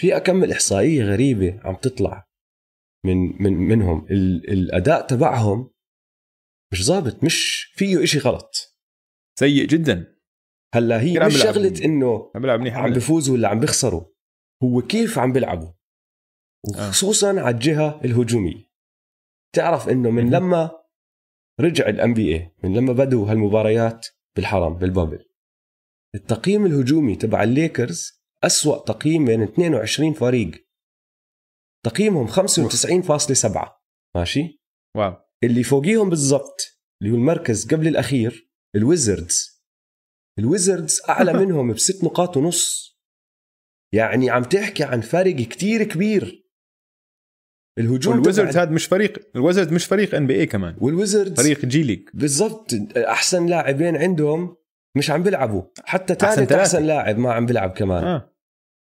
في 0.00 0.16
أكم 0.16 0.52
إحصائية 0.52 1.04
غريبة 1.04 1.60
عم 1.64 1.74
تطلع 1.74 2.28
من 3.06 3.42
من 3.42 3.52
منهم. 3.52 4.06
الأداء 4.48 5.06
تبعهم 5.06 5.70
مش 6.72 6.84
ظابط 6.84 7.24
مش 7.24 7.64
فيه 7.76 8.04
إشي 8.04 8.18
غلط. 8.18 8.76
سيء 9.38 9.66
جدا. 9.66 10.16
هلأ 10.74 11.00
هي 11.00 11.18
مش 11.18 11.42
شغلة 11.42 11.84
إنه 11.84 12.32
عم 12.34 12.42
بيلعب 12.42 12.60
منيح 12.60 12.76
عم 12.76 12.92
بيفوزوا 12.92 13.34
ولا 13.34 13.48
عم 13.48 13.60
بيخسروا. 13.60 14.04
هو 14.62 14.82
كيف 14.82 15.18
عم 15.18 15.32
بيلعبوا؟ 15.32 15.68
آه. 15.68 16.88
وخصوصا 16.88 17.38
آه. 17.38 17.40
على 17.40 17.54
الجهة 17.54 18.00
الهجومية. 18.04 18.70
تعرف 19.54 19.88
إنه 19.88 20.10
من 20.10 20.30
لما 20.30 20.79
رجع 21.60 21.88
ال 21.88 22.14
NBA 22.14 22.54
من 22.64 22.76
لما 22.76 22.92
بدوا 22.92 23.30
هالمباريات 23.30 24.06
بالحرم 24.36 24.74
بال 24.74 24.85
bubble. 24.85 25.24
التقييم 26.14 26.66
الهجومي 26.66 27.16
تبع 27.16 27.42
الليكرز 27.42 28.22
أسوأ 28.44 28.84
تقييم 28.84 29.24
بين 29.24 29.42
22 29.42 30.12
فريق. 30.12 30.50
تقييمهم 31.84 32.26
95.7 32.26 33.68
ماشي؟ 34.16 34.60
wow. 34.96 35.16
اللي 35.44 35.62
فوقيهم 35.62 36.10
بالضبط 36.10 36.60
اللي 37.02 37.12
هو 37.12 37.16
المركز 37.16 37.74
قبل 37.74 37.88
الأخير 37.88 38.50
الويزردز. 38.76 39.62
الويزردز 40.38 41.00
أعلى 41.08 41.32
منهم 41.44 41.72
بست 41.72 42.04
نقاط 42.04 42.36
ونص. 42.36 42.90
يعني 43.94 44.30
عم 44.30 44.42
تحكي 44.42 44.84
عن 44.84 45.00
فرق 45.00 45.36
كتير 45.36 45.84
كبير. 45.84 46.39
الهجوم 47.80 48.14
الويزردز 48.14 48.56
هذا 48.56 48.70
مش 48.70 48.86
فريق 48.86 49.18
الويزردز 49.36 49.72
مش 49.72 49.84
فريق 49.84 50.14
NBA 50.14 50.46
كمان. 50.46 50.76
والويزردز 50.78 51.40
فريق 51.40 51.64
جي 51.64 51.82
ليج 51.82 52.08
بالضبط. 52.14 52.74
أحسن 52.96 53.46
لاعبين 53.46 53.96
عندهم 53.96 54.56
مش 54.96 55.10
عم 55.10 55.22
بيلعبوا. 55.22 55.62
حتى 55.84 56.14
ثالث 56.14 56.38
احسن, 56.38 56.54
أحسن 56.54 56.82
لاعب 56.82 57.18
ما 57.18 57.32
عم 57.32 57.46
بيلعب 57.46 57.70
كمان. 57.70 58.04
آه. 58.04 58.34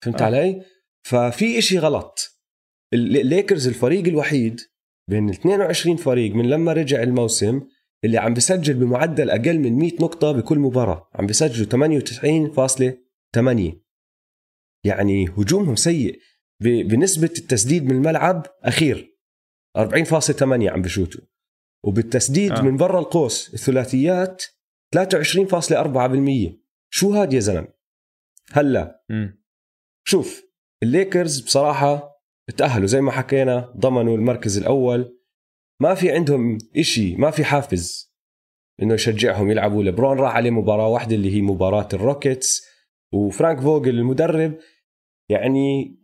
فهمت 0.05 0.23
آه. 0.23 0.26
علي؟ 0.26 0.62
ففي 1.02 1.59
إشي 1.59 1.78
غلط. 1.78 2.40
الليكرز 2.95 3.69
الفريق 3.69 4.07
الوحيد 4.07 4.61
بين 5.11 5.31
22 5.31 5.97
فريق 5.97 6.35
من 6.35 6.49
لما 6.49 6.73
رجع 6.73 7.02
الموسم 7.02 7.61
اللي 8.05 8.19
عم 8.19 8.35
بسجل 8.35 8.75
بمعدل 8.75 9.31
أقل 9.31 9.59
من 9.59 9.73
100 9.73 9.93
نقطة 10.00 10.33
بكل 10.33 10.59
مباراة. 10.59 11.09
عم 11.14 11.26
بسجلوا 11.26 11.67
98.8 11.67 13.73
يعني 14.85 15.28
هجومهم 15.28 15.76
سيء. 15.76 16.19
بنسبة 16.60 17.30
التسديد 17.38 17.84
من 17.84 17.90
الملعب 17.90 18.46
أخير 18.62 19.18
40.8 19.78 20.42
عم 20.42 20.82
بشوتوا. 20.82 21.20
وبالتسديد 21.84 22.52
آه. 22.52 22.62
من 22.62 22.76
برا 22.76 22.98
القوس 22.98 23.54
الثلاثيات 23.54 24.44
23.4% 24.96 26.52
شو 26.90 27.12
هاد 27.12 27.32
يا 27.32 27.40
زلمة؟ 27.40 27.68
هلا 28.52 29.04
شوف 30.06 30.44
الليكرز 30.82 31.40
بصراحة 31.40 32.18
تأهلوا 32.56 32.86
زي 32.86 33.00
ما 33.00 33.12
حكينا 33.12 33.74
ضمنوا 33.76 34.16
المركز 34.16 34.58
الأول. 34.58 35.18
ما 35.80 35.94
في 35.94 36.12
عندهم 36.12 36.58
إشي 36.76 37.16
ما 37.16 37.30
في 37.30 37.44
حافز 37.44 38.14
إنه 38.82 38.94
يشجعهم 38.94 39.50
يلعبوا. 39.50 39.82
لبرون 39.82 40.18
راح 40.18 40.36
عليه 40.36 40.50
مباراة 40.50 40.88
واحدة 40.88 41.14
اللي 41.14 41.36
هي 41.36 41.42
مباراة 41.42 41.88
الروكيتس. 41.92 42.66
وفرانك 43.14 43.60
فوجل 43.60 43.98
المدرب 43.98 44.58
يعني 45.30 45.98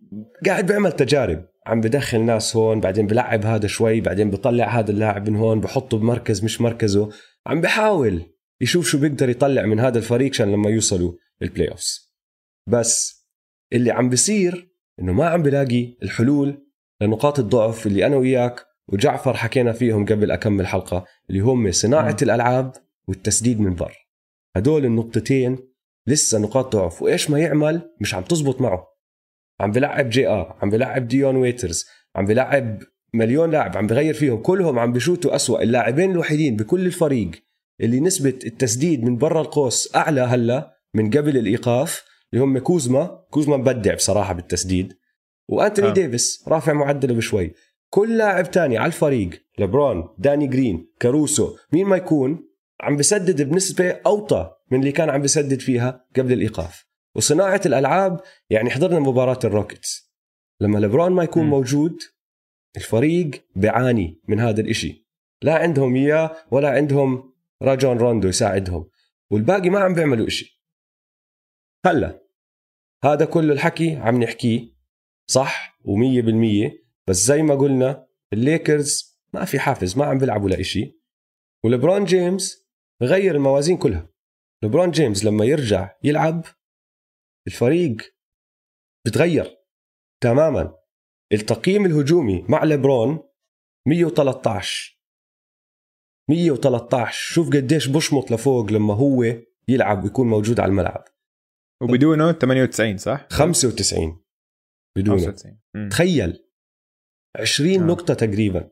قاعد 0.46 0.66
بيعمل 0.66 0.92
تجارب. 0.92 1.44
عم 1.66 1.80
بدخل 1.80 2.20
ناس 2.20 2.56
هون 2.56 2.80
بعدين 2.80 3.06
بلعب 3.06 3.44
هذا 3.44 3.66
شوي 3.66 4.00
بعدين 4.00 4.30
بطلع 4.30 4.78
هذا 4.78 4.90
اللاعب 4.90 5.30
من 5.30 5.36
هون 5.36 5.60
بحطه 5.60 5.98
بمركز 5.98 6.44
مش 6.44 6.60
مركزه. 6.60 7.10
عم 7.46 7.60
بحاول 7.60 8.22
يشوف 8.60 8.86
شو 8.86 8.98
بيقدر 8.98 9.28
يطلع 9.28 9.62
من 9.62 9.80
هذا 9.80 9.98
الفريق 9.98 10.30
عشان 10.30 10.52
لما 10.52 10.70
يوصلوا 10.70 11.12
ال 11.42 11.68
playoffs 11.70 12.14
بس 12.68 13.24
اللي 13.72 13.90
عم 13.90 14.08
بيصير 14.08 14.74
إنه 15.00 15.12
ما 15.12 15.28
عم 15.28 15.42
بلاقي 15.42 15.96
الحلول 16.02 16.66
لنقاط 17.00 17.38
الضعف 17.38 17.86
اللي 17.86 18.06
أنا 18.06 18.16
وياك 18.16 18.66
وجعفر 18.88 19.34
حكينا 19.36 19.72
فيهم 19.72 20.06
قبل 20.06 20.30
أكم 20.30 20.66
حلقة 20.66 21.04
اللي 21.30 21.40
هم 21.40 21.72
صناعة 21.72 22.12
م. 22.12 22.16
الألعاب 22.22 22.72
والتسديد 23.08 23.60
من 23.60 23.74
برا 23.74 24.08
هدول 24.56 24.84
النقطتين 24.84 25.58
لسه 26.06 26.38
نقاط 26.38 26.76
ضعف 26.76 27.02
وإيش 27.02 27.30
ما 27.30 27.38
يعمل 27.40 27.94
مش 28.00 28.14
عم 28.14 28.22
تزبط 28.22 28.60
معه. 28.60 28.93
عم 29.60 29.70
بلعب 29.70 30.10
جي 30.10 30.28
ار 30.28 30.58
عم 30.62 30.70
بلعب 30.70 31.08
ديون 31.08 31.36
ويترز 31.36 31.86
عم 32.16 32.24
بلعب 32.24 32.82
مليون 33.14 33.50
لاعب 33.50 33.76
عم 33.76 33.86
بغير 33.86 34.14
فيهم 34.14 34.42
كلهم 34.42 34.78
عم 34.78 34.92
بشوتوا 34.92 35.34
أسوأ 35.34 35.62
اللاعبين 35.62 36.10
الوحيدين 36.10 36.56
بكل 36.56 36.86
الفريق 36.86 37.30
اللي 37.80 38.00
نسبة 38.00 38.38
التسديد 38.46 39.04
من 39.04 39.16
برا 39.16 39.40
القوس 39.40 39.96
أعلى 39.96 40.20
هلأ 40.20 40.74
من 40.94 41.10
قبل 41.10 41.36
الإيقاف 41.36 42.04
اللي 42.32 42.44
هم 42.44 42.58
كوزما 42.58 43.24
كوزما 43.30 43.56
مبدع 43.56 43.94
بصراحة 43.94 44.32
بالتسديد 44.34 44.92
وأنتوني 45.48 45.88
آه. 45.88 45.92
ديفيس 45.92 46.44
رافع 46.48 46.72
معدله 46.72 47.14
بشوي 47.14 47.54
كل 47.90 48.18
لاعب 48.18 48.50
تاني 48.50 48.78
على 48.78 48.86
الفريق 48.86 49.30
لبرون 49.58 50.08
داني 50.18 50.46
جرين 50.46 50.92
كاروسو 51.00 51.56
مين 51.72 51.86
ما 51.86 51.96
يكون 51.96 52.48
عم 52.80 52.96
بسدد 52.96 53.42
بنسبة 53.42 53.90
أوطى 53.90 54.50
من 54.70 54.80
اللي 54.80 54.92
كان 54.92 55.10
عم 55.10 55.22
بسدد 55.22 55.60
فيها 55.60 56.06
قبل 56.16 56.32
الإيقاف 56.32 56.86
وصناعة 57.14 57.60
الألعاب 57.66 58.20
يعني 58.50 58.70
حضرنا 58.70 58.98
مباراة 58.98 59.38
الروكيتس. 59.44 60.14
لما 60.60 60.78
لبرون 60.78 61.12
ما 61.12 61.24
يكون 61.24 61.44
م. 61.44 61.50
موجود 61.50 61.98
الفريق 62.76 63.30
بيعاني 63.56 64.20
من 64.28 64.40
هذا 64.40 64.60
الإشي. 64.60 65.06
لا 65.42 65.58
عندهم 65.58 65.96
إياه 65.96 66.36
ولا 66.50 66.70
عندهم 66.70 67.34
راجون 67.62 67.98
روندو 67.98 68.28
يساعدهم. 68.28 68.90
والباقي 69.30 69.70
ما 69.70 69.78
عم 69.78 69.94
بيعملوا 69.94 70.26
إشي. 70.26 70.62
هلا 71.86 72.22
هذا 73.04 73.24
كل 73.24 73.52
الحكي 73.52 73.96
عم 73.96 74.22
نحكيه 74.22 74.74
صح؟ 75.26 75.78
ومية 75.84 76.22
بالمية. 76.22 76.84
بس 77.06 77.16
زي 77.16 77.42
ما 77.42 77.54
قلنا 77.54 78.06
الليكرز 78.32 79.20
ما 79.32 79.44
في 79.44 79.58
حافز 79.58 79.98
ما 79.98 80.04
عم 80.04 80.18
بيلعبوا 80.18 80.48
لإشي 80.50 81.00
ولبرون 81.64 82.04
جيمس 82.04 82.68
غير 83.02 83.34
الموازين 83.34 83.76
كلها. 83.76 84.08
لبرون 84.62 84.90
جيمس 84.90 85.24
لما 85.24 85.44
يرجع 85.44 85.96
يلعب 86.04 86.44
الفريق 87.46 87.96
بتغير 89.06 89.56
تماما. 90.22 90.78
التقييم 91.32 91.86
الهجومي 91.86 92.42
مع 92.48 92.64
لبرون 92.64 93.28
113 93.88 95.00
113 96.30 97.34
شوف 97.34 97.48
قديش 97.48 97.88
بشمط 97.88 98.30
لفوق 98.30 98.72
لما 98.72 98.94
هو 98.94 99.24
يلعب 99.68 100.04
ويكون 100.04 100.28
موجود 100.28 100.60
على 100.60 100.70
الملعب. 100.70 101.04
وبدونه 101.82 102.32
98 102.32 102.98
صح؟ 102.98 103.26
95 103.30 104.24
بدونه 104.96 105.16
95 105.16 105.60
مم. 105.74 105.88
تخيل. 105.88 106.44
20 107.40 107.82
آه. 107.82 107.86
نقطة 107.86 108.14
تقريبا. 108.14 108.70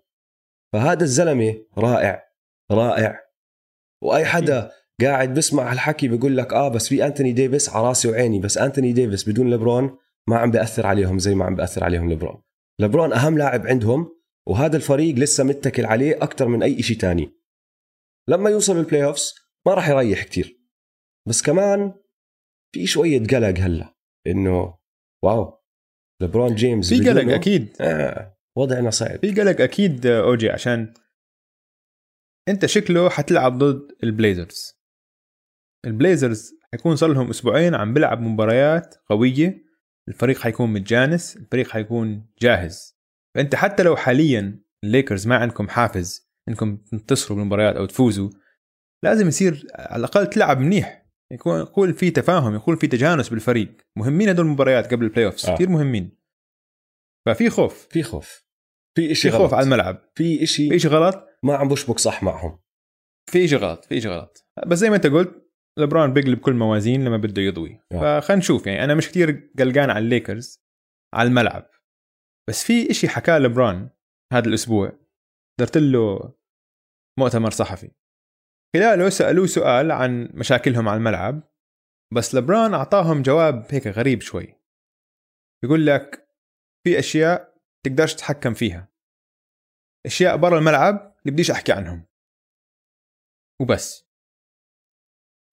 فهذا 0.73 1.03
الزلمة 1.03 1.67
رائع. 1.79 2.33
رائع. 2.71 3.21
وأي 4.03 4.25
حدا 4.25 4.71
قاعد 5.01 5.35
بسمع 5.35 5.73
هالحكي 5.73 6.09
بيقول 6.09 6.37
لك 6.37 6.53
آه 6.53 6.69
بس 6.69 6.89
في 6.89 7.07
أنتوني 7.07 7.33
ديفيس 7.33 7.69
على 7.69 7.89
راسي 7.89 8.09
وعيني. 8.09 8.39
بس 8.39 8.59
أنتوني 8.59 8.93
ديفيس 8.93 9.29
بدون 9.29 9.51
ليبرون 9.51 9.99
ما 10.29 10.39
عم 10.39 10.51
بياثر 10.51 10.87
عليهم 10.87 11.19
زي 11.19 11.35
ما 11.35 11.45
عم 11.45 11.55
بياثر 11.55 11.85
عليهم 11.85 12.09
ليبرون. 12.09 12.43
ليبرون 12.81 13.13
أهم 13.13 13.39
لاعب 13.39 13.67
عندهم 13.67 14.23
وهذا 14.49 14.77
الفريق 14.77 15.15
لسه 15.15 15.45
متكل 15.45 15.85
عليه 15.85 16.17
أكثر 16.23 16.49
من 16.49 16.63
أي 16.63 16.83
شيء 16.83 16.97
تاني. 16.99 17.31
لما 18.29 18.51
يوصل 18.51 18.79
ال 18.79 19.05
playoffs 19.05 19.35
ما 19.67 19.75
راح 19.75 19.89
يريح 19.89 20.23
كتير. 20.25 20.61
بس 21.29 21.43
كمان 21.43 21.95
في 22.75 22.87
شوية 22.87 23.19
قلق 23.27 23.59
هلأ 23.59 23.97
إنه 24.27 24.79
wow 25.25 25.59
ليبرون 26.23 26.55
جيمس 26.55 26.95
في 26.95 27.11
قلق 27.11 27.35
أكيد. 27.35 27.77
آه 27.81 28.39
وضعنا 28.57 28.91
صعب. 28.91 29.21
في 29.21 29.41
قلق 29.41 29.61
أكيد 29.61 30.07
أوجي 30.07 30.51
عشان 30.51 30.95
أنت 32.49 32.67
شكله 32.67 33.09
حتلعب 33.09 33.59
ضد 33.59 33.97
البليزرز. 34.03 34.82
البليزرز 35.85 36.55
حيكون 36.73 36.97
صار 36.97 37.13
لهم 37.13 37.31
أسبوعين 37.31 37.75
عم 37.75 37.95
بيلعب 37.95 38.21
مباريات 38.21 38.95
قوية. 39.11 39.73
الفريق 40.09 40.39
حيكون 40.39 40.73
متجانس 40.73 41.37
الفريق 41.37 41.69
حيكون 41.69 42.27
جاهز. 42.41 42.99
فأنت 43.35 43.55
حتى 43.55 43.83
لو 43.83 43.97
حاليا 43.97 44.63
الليكرز 44.85 45.27
ما 45.27 45.37
عندكم 45.37 45.69
حافز 45.69 46.33
إنكم 46.49 46.77
تنتصروا 46.77 47.39
بالمباريات 47.39 47.77
أو 47.77 47.87
تفوزوا 47.87 48.31
لازم 49.05 49.29
يصير 49.29 49.67
على 49.75 50.01
الأقل 50.01 50.27
تلعب 50.27 50.59
منيح. 50.59 51.07
يكون 51.33 51.61
يكون 51.61 51.93
في 51.93 52.11
تفاهم 52.11 52.55
يكون 52.55 52.77
في 52.77 52.87
تجانس 52.87 53.29
بالفريق. 53.29 53.77
مهمين 53.97 54.29
هدول 54.29 54.47
المباريات 54.47 54.93
قبل 54.93 55.05
ال 55.05 55.27
playoffs 55.27 55.47
آه. 55.47 55.55
كثير 55.55 55.69
مهمين. 55.69 56.19
ففي 57.27 57.51
خوف. 57.51 57.87
في 57.91 58.03
خوف. 58.03 58.45
في 58.97 59.09
في 59.09 59.15
شيء 59.15 59.31
غلط. 59.31 59.43
خوف 59.43 59.55
على 59.55 59.65
الملعب. 59.65 60.11
في 60.15 60.47
شيء 60.47 60.71
في 60.71 60.79
شيء 60.79 60.91
غلط؟ 60.91 61.27
ما 61.43 61.57
عم 61.57 61.69
بشبك 61.69 61.99
صح 61.99 62.23
معهم. 62.23 62.59
في 63.31 63.49
شيء 63.49 63.59
غلط 63.59 63.85
في 63.85 64.01
شيء 64.01 64.11
غلط. 64.11 64.49
بس 64.67 64.79
زي 64.79 64.91
ما 64.91 64.97
أنت 64.97 65.07
قلت 65.07 65.52
لبران 65.79 66.13
بيقلب 66.13 66.41
كل 66.41 66.55
موازين 66.55 67.05
لما 67.05 67.17
بده 67.17 67.43
يضوي. 67.43 67.81
فخلينا 67.91 68.39
نشوف. 68.41 68.67
يعني 68.67 68.85
أنا 68.85 68.95
مش 68.95 69.09
كثير 69.09 69.51
قلقان 69.59 69.91
على 69.91 70.05
الليكرز 70.05 70.63
على 71.15 71.29
الملعب. 71.29 71.71
بس 72.49 72.65
في 72.65 72.91
إشي 72.91 73.09
حكاه 73.09 73.39
لبران 73.39 73.91
هذا 74.33 74.49
الأسبوع 74.49 74.93
درت 75.61 75.79
له 75.79 76.35
مؤتمر 77.19 77.51
صحفي. 77.51 77.91
خلاله 78.77 79.09
سألوه 79.09 79.47
سؤال 79.47 79.93
عن 79.93 80.31
مشاكلهم 80.35 80.89
على 80.89 80.97
الملعب 80.97 81.43
بس 82.15 82.35
لبران 82.35 82.75
أعطاهم 82.75 83.23
جواب 83.23 83.67
هيك 83.71 83.87
غريب 83.87 84.21
شوي. 84.21 84.55
يقول 85.65 85.87
لك 85.87 86.29
في 86.85 86.99
أشياء 86.99 87.55
تقدرش 87.87 88.15
تتحكم 88.15 88.55
فيها. 88.55 88.89
أشياء 90.07 90.37
برا 90.37 90.59
الملعب 90.59 91.17
اللي 91.23 91.33
بديش 91.33 91.51
أحكي 91.51 91.73
عنهم. 91.73 92.07
وبس. 93.61 94.12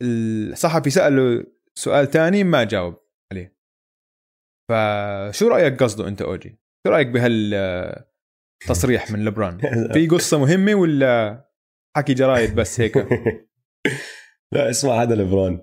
الصحفي 0.01 0.89
سأله 0.89 1.45
سؤال 1.75 2.07
تاني 2.07 2.43
ما 2.43 2.63
جاوب 2.63 2.97
عليه. 3.31 3.57
فشو 4.69 5.47
رأيك 5.47 5.83
قصده 5.83 6.07
أنت 6.07 6.21
أوجي؟ 6.21 6.59
شو 6.87 6.93
رأيك 6.93 7.07
بهالتصريح 7.07 9.11
من 9.11 9.25
لبران؟ 9.25 9.57
في 9.93 10.07
قصة 10.07 10.39
مهمة 10.39 10.75
ولا 10.75 11.45
حكي 11.97 12.13
جرايد 12.13 12.55
بس 12.55 12.81
هيك؟ 12.81 12.97
لا 14.53 14.69
اسمع 14.69 15.01
هذا 15.01 15.15
لبران. 15.15 15.61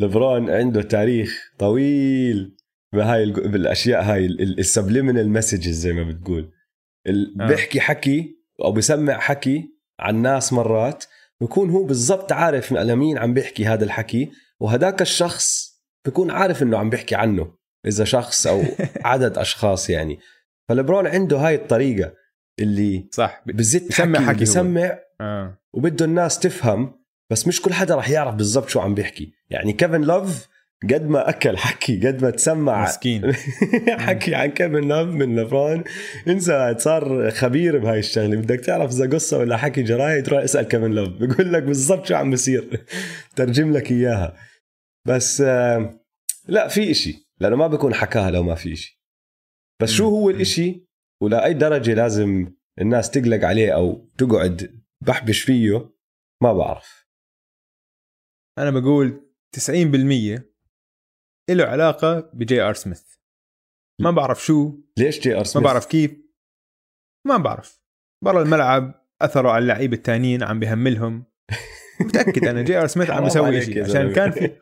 لبران 0.00 0.50
عنده 0.50 0.82
تاريخ 0.82 1.52
طويل 1.58 2.56
بهاي 2.94 3.32
بالأشياء 3.32 4.02
هاي 4.02 4.26
ال 4.26 4.36
subliminal 4.36 5.30
messages 5.30 5.74
زي 5.74 5.92
ما 5.92 6.02
بتقول. 6.02 6.52
آه. 7.06 7.48
بيحكي 7.48 7.80
حكي 7.80 8.40
أو 8.64 8.72
بسمع 8.72 9.18
حكي 9.18 9.74
عن 10.00 10.22
ناس 10.22 10.52
مرات 10.52 11.04
بيكون 11.40 11.70
هو 11.70 11.84
بالضبط 11.84 12.32
عارف 12.32 12.72
لمين 12.72 13.18
عم 13.18 13.34
بيحكي 13.34 13.66
هذا 13.66 13.84
الحكي 13.84 14.30
وهداك 14.60 15.02
الشخص 15.02 15.70
بيكون 16.04 16.30
عارف 16.30 16.62
إنه 16.62 16.78
عم 16.78 16.90
بيحكي 16.90 17.14
عنه 17.14 17.54
إذا 17.86 18.04
شخص 18.04 18.46
أو 18.46 18.62
عدد 19.04 19.38
أشخاص 19.38 19.90
يعني 19.90 20.18
فلبرون 20.68 21.06
عنده 21.06 21.38
هاي 21.38 21.54
الطريقة 21.54 22.12
اللي 22.58 23.08
صح 23.12 23.42
بالزبط 23.46 23.88
بسمع 23.88 24.18
حكي, 24.18 24.28
حكي. 24.28 24.40
بسمع 24.40 24.98
آه. 25.20 25.58
وبده 25.72 26.04
الناس 26.04 26.38
تفهم 26.38 27.00
بس 27.30 27.48
مش 27.48 27.62
كل 27.62 27.72
حدا 27.72 27.94
رح 27.94 28.10
يعرف 28.10 28.34
بالضبط 28.34 28.68
شو 28.68 28.80
عم 28.80 28.94
بيحكي 28.94 29.32
يعني 29.50 29.72
كيفن 29.72 30.02
لوف 30.02 30.48
قد 30.82 31.06
ما 31.06 31.28
أكل 31.28 31.56
حكي 31.56 32.06
قد 32.06 32.24
ما 32.24 32.30
تسمع 32.30 32.82
مسكين. 32.82 33.32
حكي 34.06 34.34
عن 34.34 34.50
كيفن 34.50 34.88
لوف 34.88 35.08
من 35.08 35.40
لبرون 35.40 35.84
انسى 36.28 36.74
صار 36.78 37.30
خبير 37.30 37.78
بهاي 37.78 37.98
الشغلة. 37.98 38.36
بدك 38.36 38.60
تعرف 38.60 38.90
إذا 38.90 39.10
قصة 39.10 39.38
ولا 39.38 39.56
حكي 39.56 39.82
جرايد 39.82 40.28
روح 40.28 40.42
اسأل 40.42 40.68
كيفن 40.68 40.90
لوف 40.90 41.08
بقول 41.20 41.52
لك 41.52 41.62
بالضبط 41.62 42.06
شو 42.06 42.14
عم 42.14 42.30
بيصير. 42.30 42.86
ترجم 43.36 43.72
لك 43.72 43.90
إياها. 43.90 44.36
بس 45.08 45.40
لا 46.48 46.68
في 46.68 46.90
إشي. 46.90 47.30
لأنه 47.40 47.56
ما 47.56 47.66
بيكون 47.66 47.94
حكاها 47.94 48.30
لو 48.30 48.42
ما 48.42 48.54
في 48.54 48.72
إشي. 48.72 49.02
بس 49.82 49.90
شو. 49.90 50.08
هو 50.08 50.30
الإشي؟ 50.30 50.86
ولاي 51.22 51.54
درجة 51.54 51.94
لازم 51.94 52.52
الناس 52.80 53.10
تقلق 53.10 53.44
عليه 53.44 53.74
أو 53.74 54.10
تقعد 54.18 54.80
بحبش 55.06 55.40
فيه 55.40 55.90
ما 56.42 56.52
بعرف. 56.52 57.06
أنا 58.58 58.70
بقول 58.70 59.30
90% 59.56 60.49
له 61.54 61.64
علاقة 61.64 62.30
بجي 62.34 62.60
آر 62.60 62.74
سميث 62.74 63.02
ما 64.00 64.10
بعرف 64.10 64.44
شو. 64.44 64.80
ليش 64.98 65.20
جي 65.20 65.32
ار 65.32 65.38
ما 65.38 65.44
سميث 65.44 65.64
بعرف 65.64 65.86
كيف. 65.86 66.16
ما 67.26 67.36
بعرف. 67.36 67.82
برا 68.24 68.42
الملعب 68.42 69.06
أثروا 69.22 69.52
على 69.52 69.62
اللعيبة 69.62 69.96
التانيين 69.96 70.42
عم 70.42 70.60
بهملهم 70.60 71.24
متأكد 72.06 72.44
أنا 72.44 72.62
جي 72.62 72.78
ار 72.78 72.86
سميث 72.86 73.10
عم 73.10 73.26
يسوي 73.26 73.60
شيء 73.60 73.84
عشان. 73.84 74.12
كان 74.12 74.30
في 74.30 74.56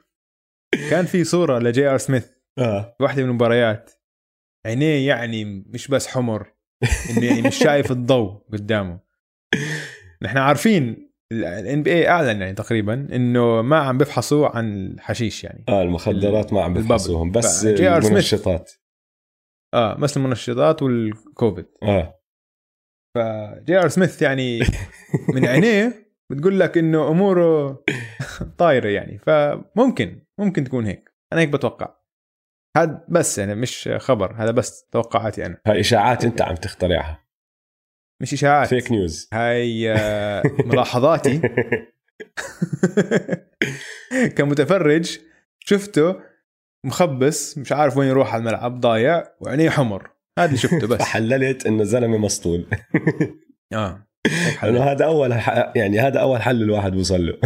كان 0.90 1.06
في 1.06 1.24
صورة 1.24 1.58
لجي 1.58 1.86
ار 1.88 1.98
سميث 1.98 2.30
آه. 2.58 2.96
واحدة 3.00 3.22
من 3.22 3.28
المباريات. 3.28 3.90
عينيه 4.66 5.08
يعني 5.08 5.44
مش 5.44 5.88
بس 5.88 6.06
حمر. 6.06 6.52
إنه 7.10 7.26
يعني 7.26 7.42
مش 7.42 7.58
شايف 7.58 7.90
الضوء 7.90 8.46
قدامه. 8.52 9.00
نحن 10.22 10.38
عارفين 10.38 11.07
ال 11.32 11.82
NBA 11.82 12.08
أعلن 12.08 12.40
يعني 12.40 12.54
تقريبا 12.54 12.94
إنه 12.94 13.62
ما 13.62 13.78
عم 13.78 13.98
بيفحصوا 13.98 14.48
عن 14.48 14.86
الحشيش 14.86 15.44
يعني. 15.44 15.64
آه 15.68 15.82
المخدرات 15.82 16.52
ما 16.52 16.62
عم 16.62 16.70
بال 16.76 16.79
bubble. 16.79 16.88
بفحصوهم 16.88 17.30
بس. 17.30 17.64
المنشطات. 17.64 18.72
آه 19.74 19.96
مثل 19.98 20.20
المنشطات 20.20 20.82
والكوفيد. 20.82 21.66
آه. 21.82 22.20
ف 23.14 23.78
J.R. 23.78 23.88
Smith 23.88 24.22
يعني 24.22 24.60
من 25.34 25.46
عينيه 25.46 26.12
بتقول 26.30 26.60
لك 26.60 26.78
إنه 26.78 27.10
أموره 27.10 27.84
طايرة 28.58 28.88
يعني. 28.88 29.18
فممكن 29.18 30.26
ممكن 30.38 30.64
تكون 30.64 30.86
هيك. 30.86 31.14
أنا 31.32 31.40
هيك 31.40 31.48
بتوقع. 31.48 31.94
هذا 32.76 33.04
بس 33.08 33.38
يعني 33.38 33.54
مش 33.54 33.88
خبر 33.96 34.34
هذا 34.36 34.50
بس 34.50 34.84
توقعاتي 34.84 35.46
أنا. 35.46 35.60
هاي 35.66 35.80
إشاعات 35.80 36.24
أنت 36.24 36.42
عم 36.42 36.54
تخترعها. 36.54 37.27
مش 38.20 38.32
إشاعات. 38.32 38.68
فيك 38.68 38.92
نيوز 38.92 39.28
هاي 39.32 39.92
آه، 39.92 40.42
ملاحظاتي. 40.66 41.40
كمتفرج 44.36 45.18
شفته 45.60 46.16
مخبص 46.84 47.58
مش 47.58 47.72
عارف 47.72 47.96
وين 47.96 48.08
يروح 48.08 48.34
على 48.34 48.40
الملعب 48.40 48.80
ضايع 48.80 49.24
وعينيه 49.40 49.70
حمر. 49.70 50.10
هذا 50.38 50.46
اللي 50.46 50.58
شفته 50.58 50.86
بس. 50.86 50.98
فحللت 51.02 51.66
إنه 51.66 51.84
زلمه 51.84 52.18
مسطول. 52.18 52.66
آه 53.72 54.06
هيك 54.26 54.56
حل. 54.56 54.68
إنه 54.68 54.82
هذا 54.84 55.04
أول 55.04 55.34
ح- 55.34 55.72
يعني 55.76 56.00
هذا 56.00 56.20
أول 56.20 56.42
حل 56.42 56.62
الواحد 56.62 56.92
بوصل 56.92 57.26
له. 57.26 57.38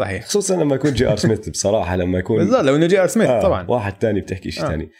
صحيح. 0.00 0.24
خصوصا 0.24 0.56
لما 0.56 0.74
يكون 0.74 0.92
J.R. 0.92 1.16
Smith 1.16 1.48
بصراحة 1.48 1.96
لما 1.96 2.18
يكون 2.18 2.38
بالضبط 2.38 2.64
لو 2.64 2.76
إنه 2.76 2.86
J.R. 2.86 3.06
Smith 3.06 3.28
آه 3.28 3.42
طبعا. 3.42 3.66
واحد 3.70 3.98
تاني 3.98 4.20
بتحكي 4.20 4.50
شيء 4.50 4.64
آه. 4.64 4.68
ثاني 4.68 4.90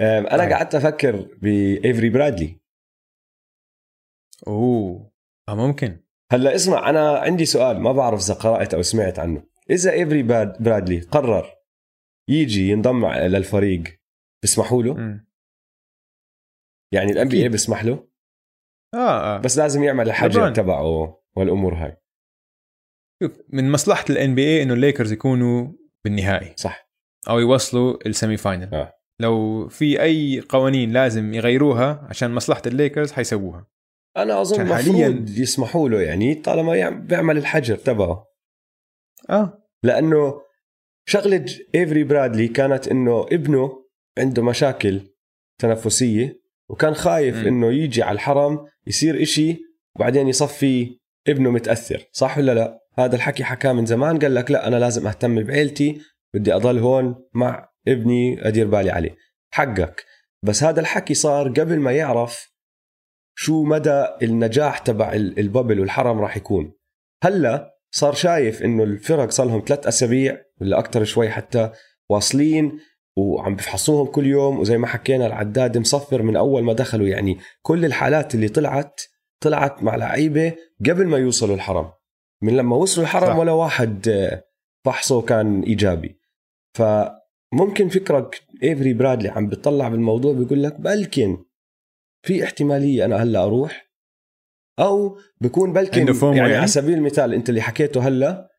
آه. 0.00 0.20
أنا 0.20 0.38
صحيح. 0.38 0.52
قعدت 0.56 0.74
أفكر 0.74 1.26
ب 1.42 1.53
Avery 1.53 2.10
Bradley. 2.10 2.60
أوه. 4.46 5.12
آه 5.48 5.54
ممكن. 5.54 6.00
هلا 6.32 6.54
اسمع 6.54 6.90
أنا 6.90 7.18
عندي 7.18 7.44
سؤال 7.44 7.80
ما 7.80 7.92
بعرف 7.92 8.20
إذا 8.20 8.34
قرأت 8.34 8.74
أو 8.74 8.82
سمعت 8.82 9.18
عنه. 9.18 9.46
إذا 9.70 9.92
Avery 9.92 10.22
Brad- 10.22 10.62
Bradley 10.62 11.00
قرر 11.00 11.54
يجي 12.28 12.68
ينضم 12.68 13.06
للفريق 13.06 13.82
بيسمحوا 14.42 14.82
له. 14.82 15.20
يعني 16.92 17.12
ال 17.12 17.28
NBA. 17.28 17.48
بيسمح 17.48 17.84
له؟ 17.84 18.08
آه 18.94 19.36
آه. 19.36 19.38
بس 19.38 19.58
لازم 19.58 19.82
يعمل 19.82 20.08
الحجر. 20.08 20.54
تبعه 20.54 21.22
والأمور 21.36 21.74
هاي. 21.74 21.96
شوف 23.22 23.38
من 23.48 23.72
مصلحة 23.72 24.04
ال 24.10 24.34
NBA 24.34 24.62
إنه 24.62 24.74
الليكرز 24.74 25.12
يكونوا 25.12 25.72
بالنهائي. 26.04 26.54
صح. 26.56 26.90
أو 27.28 27.38
يوصلوا 27.38 28.06
ال 28.06 28.12
semi 28.12 28.36
final. 28.36 28.74
آه. 28.74 28.98
لو 29.20 29.68
في 29.68 30.02
أي 30.02 30.40
قوانين 30.40 30.92
لازم 30.92 31.34
يغيروها 31.34 32.06
عشان 32.10 32.34
مصلحة 32.34 32.62
الليكرز 32.66 33.12
حيسووها. 33.12 33.66
أنا 34.16 34.40
أظن 34.40 34.68
حالياً- 34.68 35.38
يسمحوا 35.40 35.88
له 35.88 36.00
يعني 36.02 36.34
طالما 36.34 36.76
يعم- 36.76 37.06
بيعمل 37.06 37.36
الحجر 37.36 37.76
تبعه. 37.76 38.26
آه. 39.30 39.62
لأنه 39.82 40.40
شغلة 41.08 41.44
Avery 41.74 42.04
Bradley 42.04 42.48
كانت 42.48 42.88
إنه 42.88 43.26
ابنه 43.32 43.84
عنده 44.18 44.42
مشاكل 44.42 45.00
تنفسية 45.58 46.40
وكان 46.70 46.94
خايف 46.94 47.36
م. 47.36 47.46
إنه 47.46 47.72
يجي 47.72 48.02
على 48.02 48.14
الحرم 48.14 48.66
يصير 48.86 49.22
إشي 49.22 49.58
وبعدين 49.96 50.28
يصفي 50.28 50.98
ابنه 51.28 51.50
متأثر 51.50 52.04
صح 52.12 52.38
ولا 52.38 52.54
لا؟ 52.54 52.78
هذا 52.98 53.16
الحكي 53.16 53.44
حكاه 53.44 53.72
من 53.72 53.86
زمان 53.86 54.18
قال 54.18 54.34
لك 54.34 54.50
لا 54.50 54.68
أنا 54.68 54.76
لازم 54.76 55.06
أهتم 55.06 55.42
بعيلتي 55.42 56.00
بدي 56.34 56.54
أضل 56.54 56.78
هون 56.78 57.14
مع 57.34 57.68
ابني 57.88 58.48
أدير 58.48 58.66
بالي 58.66 58.90
عليه. 58.90 59.16
حقك. 59.52 60.04
بس 60.42 60.62
هذا 60.62 60.80
الحكي 60.80 61.14
صار 61.14 61.48
قبل 61.48 61.78
ما 61.78 61.92
يعرف 61.92 62.53
شو 63.34 63.62
مدى 63.64 64.04
النجاح 64.22 64.78
تبع 64.78 65.12
ال- 65.12 65.38
البابل 65.38 65.80
والحرم 65.80 66.20
راح 66.20 66.36
يكون. 66.36 66.72
هلا 67.24 67.74
صار 67.90 68.14
شايف 68.14 68.62
إنه 68.62 68.82
الفرق 68.82 69.30
صار 69.30 69.46
لهم 69.46 69.62
ثلاث 69.66 69.86
أسابيع 69.86 70.38
ولا 70.60 70.78
أكثر 70.78 71.04
شوي 71.04 71.30
حتى 71.30 71.70
واصلين 72.10 72.78
وعم 73.16 73.56
بفحصوهم 73.56 74.06
كل 74.06 74.26
يوم. 74.26 74.58
وزي 74.58 74.78
ما 74.78 74.86
حكينا 74.86 75.26
العداد 75.26 75.78
مصفر 75.78 76.22
من 76.22 76.36
أول 76.36 76.62
ما 76.62 76.72
دخلوا. 76.72 77.06
يعني 77.08 77.38
كل 77.62 77.84
الحالات 77.84 78.34
اللي 78.34 78.48
طلعت 78.48 79.00
طلعت 79.40 79.82
مع 79.82 79.96
لعيبة 79.96 80.52
قبل 80.80 81.06
ما 81.06 81.18
يوصلوا 81.18 81.54
الحرم. 81.54 81.90
من 82.42 82.56
لما 82.56 82.76
وصلوا 82.76 83.06
الحرم 83.06 83.26
صح. 83.26 83.36
ولا 83.36 83.52
واحد 83.52 84.08
فحصه 84.84 85.22
كان 85.22 85.62
إيجابي. 85.62 86.20
فممكن 86.74 87.88
فكرك 87.88 88.40
Avery 88.62 88.92
Bradley 88.94 89.28
عم 89.28 89.46
بيطلع 89.48 89.88
بالموضوع 89.88 90.32
بيقول 90.32 90.62
لك 90.62 90.80
بلكن 90.80 91.44
في 92.24 92.44
احتمالية 92.44 93.04
أنا 93.04 93.16
هلأ 93.16 93.44
أروح؟ 93.44 93.90
أو 94.78 95.18
بكون 95.40 95.72
FOMO 96.12 96.32
يعني 96.32 96.48
يعني؟ 96.48 96.58
على 96.58 96.66
سبيل 96.66 96.94
المثال 96.94 97.34
أنت 97.34 97.48
اللي 97.48 97.60
حكيته 97.60 98.08
هلأ 98.08 98.50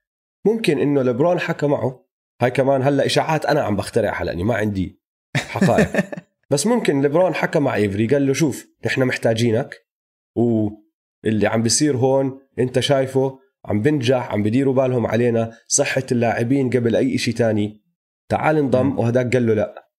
ممكن 0.46 0.80
إنه 0.80 1.02
لبرون 1.02 1.40
حكى 1.40 1.68
معه. 1.68 2.06
هاي 2.42 2.52
كمان 2.52 2.82
هلأ 2.82 3.06
إشاعات 3.06 3.46
أنا 3.46 3.62
عم 3.62 3.76
بخترعها 3.76 4.24
لأني 4.24 4.44
ما 4.44 4.56
عندي 4.56 5.02
حقائق. 5.38 5.90
بس 6.52 6.68
ممكن 6.68 7.02
لبرون 7.02 7.34
حكى 7.34 7.60
مع 7.60 7.76
Avery 7.76 8.08
قال 8.08 8.28
له 8.28 8.34
شوف 8.34 8.68
نحن 8.86 9.04
محتاجينك 9.04 9.88
واللي 10.36 11.48
عم 11.48 11.64
بيصير 11.64 11.98
هون 11.98 12.40
أنت 12.60 12.80
شايفه 12.80 13.40
عم 13.66 13.82
بنجح 13.82 14.32
عم 14.32 14.44
بديروا 14.44 14.74
بالهم 14.74 15.08
علينا 15.08 15.58
صحة 15.68 16.04
اللاعبين 16.12 16.70
قبل 16.70 16.96
أي 16.96 17.18
شيء 17.18 17.34
تاني. 17.34 17.82
تعال 18.30 18.58
انضم. 18.58 19.00
وهداك 19.00 19.34
قال 19.34 19.46
له 19.48 19.54
لأ. 19.54 19.90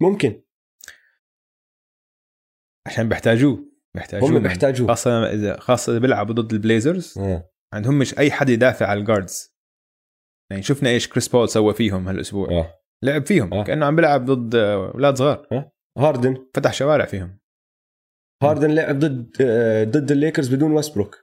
ممكن. 0.00 0.43
عشان 2.86 3.08
بيحتاجوه 3.08 3.74
بيحتاجوه 3.94 4.28
هم 4.28 4.42
بيحتاجوه. 4.42 4.88
خاصة 4.88 5.32
اذا 5.32 5.60
خاصة 5.60 5.92
إذا 5.92 6.00
بيلعبوا 6.00 6.34
ضد 6.34 6.52
ال 6.52 6.60
Blazers 6.60 7.18
آه. 7.18 7.50
عندهم 7.74 7.98
مش 7.98 8.18
أي 8.18 8.30
حد 8.30 8.48
يدافع 8.48 8.86
على 8.86 9.00
ال 9.00 9.08
guards 9.08 9.54
يعني 10.50 10.62
شفنا 10.62 10.90
إيش 10.90 11.08
Chris 11.08 11.28
Paul 11.28 11.48
سوى 11.48 11.74
فيهم 11.74 12.08
هالأسبوع. 12.08 12.50
آه. 12.50 12.80
لعب 13.04 13.26
فيهم 13.26 13.54
آه. 13.54 13.64
كأنه 13.64 13.86
عم 13.86 13.96
بيلعب 13.96 14.24
ضد 14.24 14.54
آه، 14.54 14.90
أولاد 14.92 15.16
صغار. 15.16 15.70
Harden. 15.98 16.50
فتح 16.54 16.72
شوارع 16.72 17.04
فيهم. 17.04 17.40
Harden 18.42 18.70
لعب 18.70 18.98
ضد 18.98 19.36
آه، 19.40 19.84
ضد 19.84 20.10
الليكرز 20.10 20.54
بدون 20.54 20.72
Westbrook. 20.72 21.14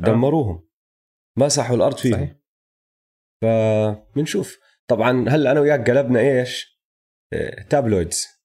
آه. 0.00 0.04
دمروهم. 0.04 0.68
مسحوا 1.38 1.76
الأرض 1.76 1.96
فيهم. 1.96 2.12
صحيح. 2.12 2.36
فبنشوف. 3.42 4.58
طبعا 4.90 5.28
هلأ 5.28 5.52
أنا 5.52 5.60
وياك 5.60 5.90
قلبنا 5.90 6.20
إيش؟ 6.20 6.80
آه، 7.34 7.62
tabloids 7.62 8.37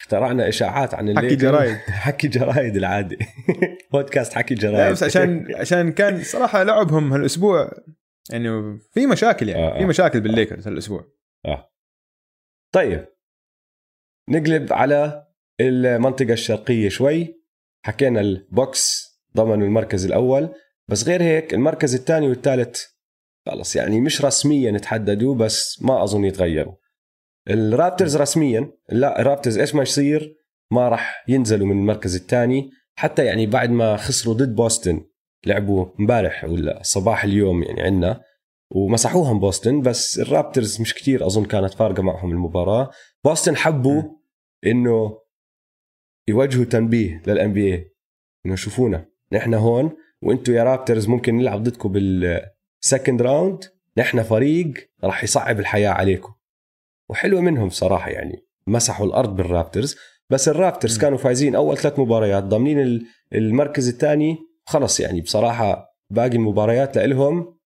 اخترعنا 0.00 0.48
إشاعات 0.48 0.94
عن 0.94 1.18
حكي. 1.18 1.36
جرايد. 1.36 1.76
حكي 2.06 2.28
جرايد 2.28 2.76
العادي. 2.76 3.18
بودكاست 3.92 4.32
حكي 4.32 4.54
جرايد. 4.54 4.92
بس 4.92 5.02
عشان 5.02 5.54
عشان 5.54 5.92
كان 5.92 6.22
صراحة 6.22 6.62
لعبهم 6.62 7.12
هالأسبوع 7.12 7.70
يعني 8.30 8.78
في 8.92 9.06
مشاكل 9.06 9.48
يعني. 9.48 9.62
آه، 9.62 9.74
آه. 9.74 9.78
في 9.78 9.84
مشاكل 9.84 10.20
بالليكرز 10.20 10.68
هالأسبوع. 10.68 11.04
طيب. 12.74 13.06
نقلب 14.28 14.72
على 14.72 15.26
المنطقة 15.60 16.32
الشرقية 16.32 16.88
شوي. 16.88 17.42
حكينا 17.84 18.20
ال 18.20 18.35
Bucks 18.35 19.08
ضمنوا 19.36 19.66
المركز 19.66 20.06
الأول. 20.06 20.54
بس 20.88 21.04
غير 21.04 21.22
هيك 21.22 21.54
المركز 21.54 21.94
الثاني 21.94 22.28
والثالث 22.28 22.82
خلص 23.46 23.76
يعني 23.76 24.00
مش 24.00 24.24
رسميا 24.24 24.78
تحددوا 24.78 25.34
بس 25.34 25.82
ما 25.82 26.04
أظن 26.04 26.24
يتغيروا. 26.24 26.74
ال 27.50 27.58
Raptors 27.58 28.16
رسميا 28.16 28.70
لا 28.88 29.20
ال 29.20 29.25
Raptors 29.25 29.58
إيش 29.58 29.74
ما 29.74 29.82
يصير؟ 29.82 30.36
ما 30.72 30.88
راح 30.88 31.24
ينزلوا 31.28 31.66
من 31.66 31.78
المركز 31.78 32.16
الثاني 32.16 32.70
حتى 32.98 33.24
يعني 33.24 33.46
بعد 33.46 33.70
ما 33.70 33.96
خسروا 33.96 34.34
ضد 34.34 34.54
بوسطن 34.54 35.04
لعبوا 35.46 35.86
امبارح 36.00 36.44
ولا 36.44 36.80
صباح 36.82 37.24
اليوم 37.24 37.62
يعني 37.62 37.82
عندنا 37.82 38.22
ومسحوهم 38.70 39.40
بوسطن 39.40 39.80
بس 39.80 40.18
ال 40.18 40.26
Raptors 40.26 40.80
مش 40.80 40.94
كتير 40.94 41.26
أظن 41.26 41.44
كانت 41.44 41.74
فارقة 41.74 42.02
معهم 42.02 42.30
المباراة. 42.30 42.90
بوسطن 43.24 43.56
حبوا 43.56 44.02
إنه 44.66 45.18
يوجهوا 46.28 46.64
تنبيه 46.64 47.22
لل 47.26 47.52
NBA 47.52 47.94
إنه 48.46 48.54
شوفونا 48.54 49.08
نحن 49.32 49.54
هون 49.54 49.96
وأنتم 50.22 50.52
يا 50.52 50.62
Raptors 50.64 51.08
ممكن 51.08 51.36
نلعب 51.36 51.62
ضدكم 51.62 51.92
بال 51.92 52.24
second 52.24 53.22
round 53.22 53.64
نحن 53.96 54.22
فريق 54.22 54.72
راح 55.04 55.24
يصعب 55.24 55.60
الحياة 55.60 55.90
عليكم. 55.90 56.37
وحلوة 57.10 57.40
منهم 57.40 57.68
صراحة 57.70 58.10
يعني. 58.10 58.44
مسحوا 58.66 59.06
الأرض 59.06 59.36
بال 59.36 59.49
Raptors 59.49 59.96
بس 60.30 60.48
ال 60.48 60.54
Raptors 60.54 60.98
م. 60.98 61.00
كانوا 61.00 61.18
فايزين 61.18 61.54
أول 61.54 61.76
ثلاث 61.78 61.98
مباريات 61.98 62.44
ضامنين 62.44 62.80
ال- 62.80 63.06
المركز 63.34 63.88
الثاني 63.88 64.36
خلص 64.66 65.00
يعني. 65.00 65.20
بصراحة 65.20 65.88
باقي 66.10 66.36
المباريات 66.36 66.96
لإلهم 66.96 67.58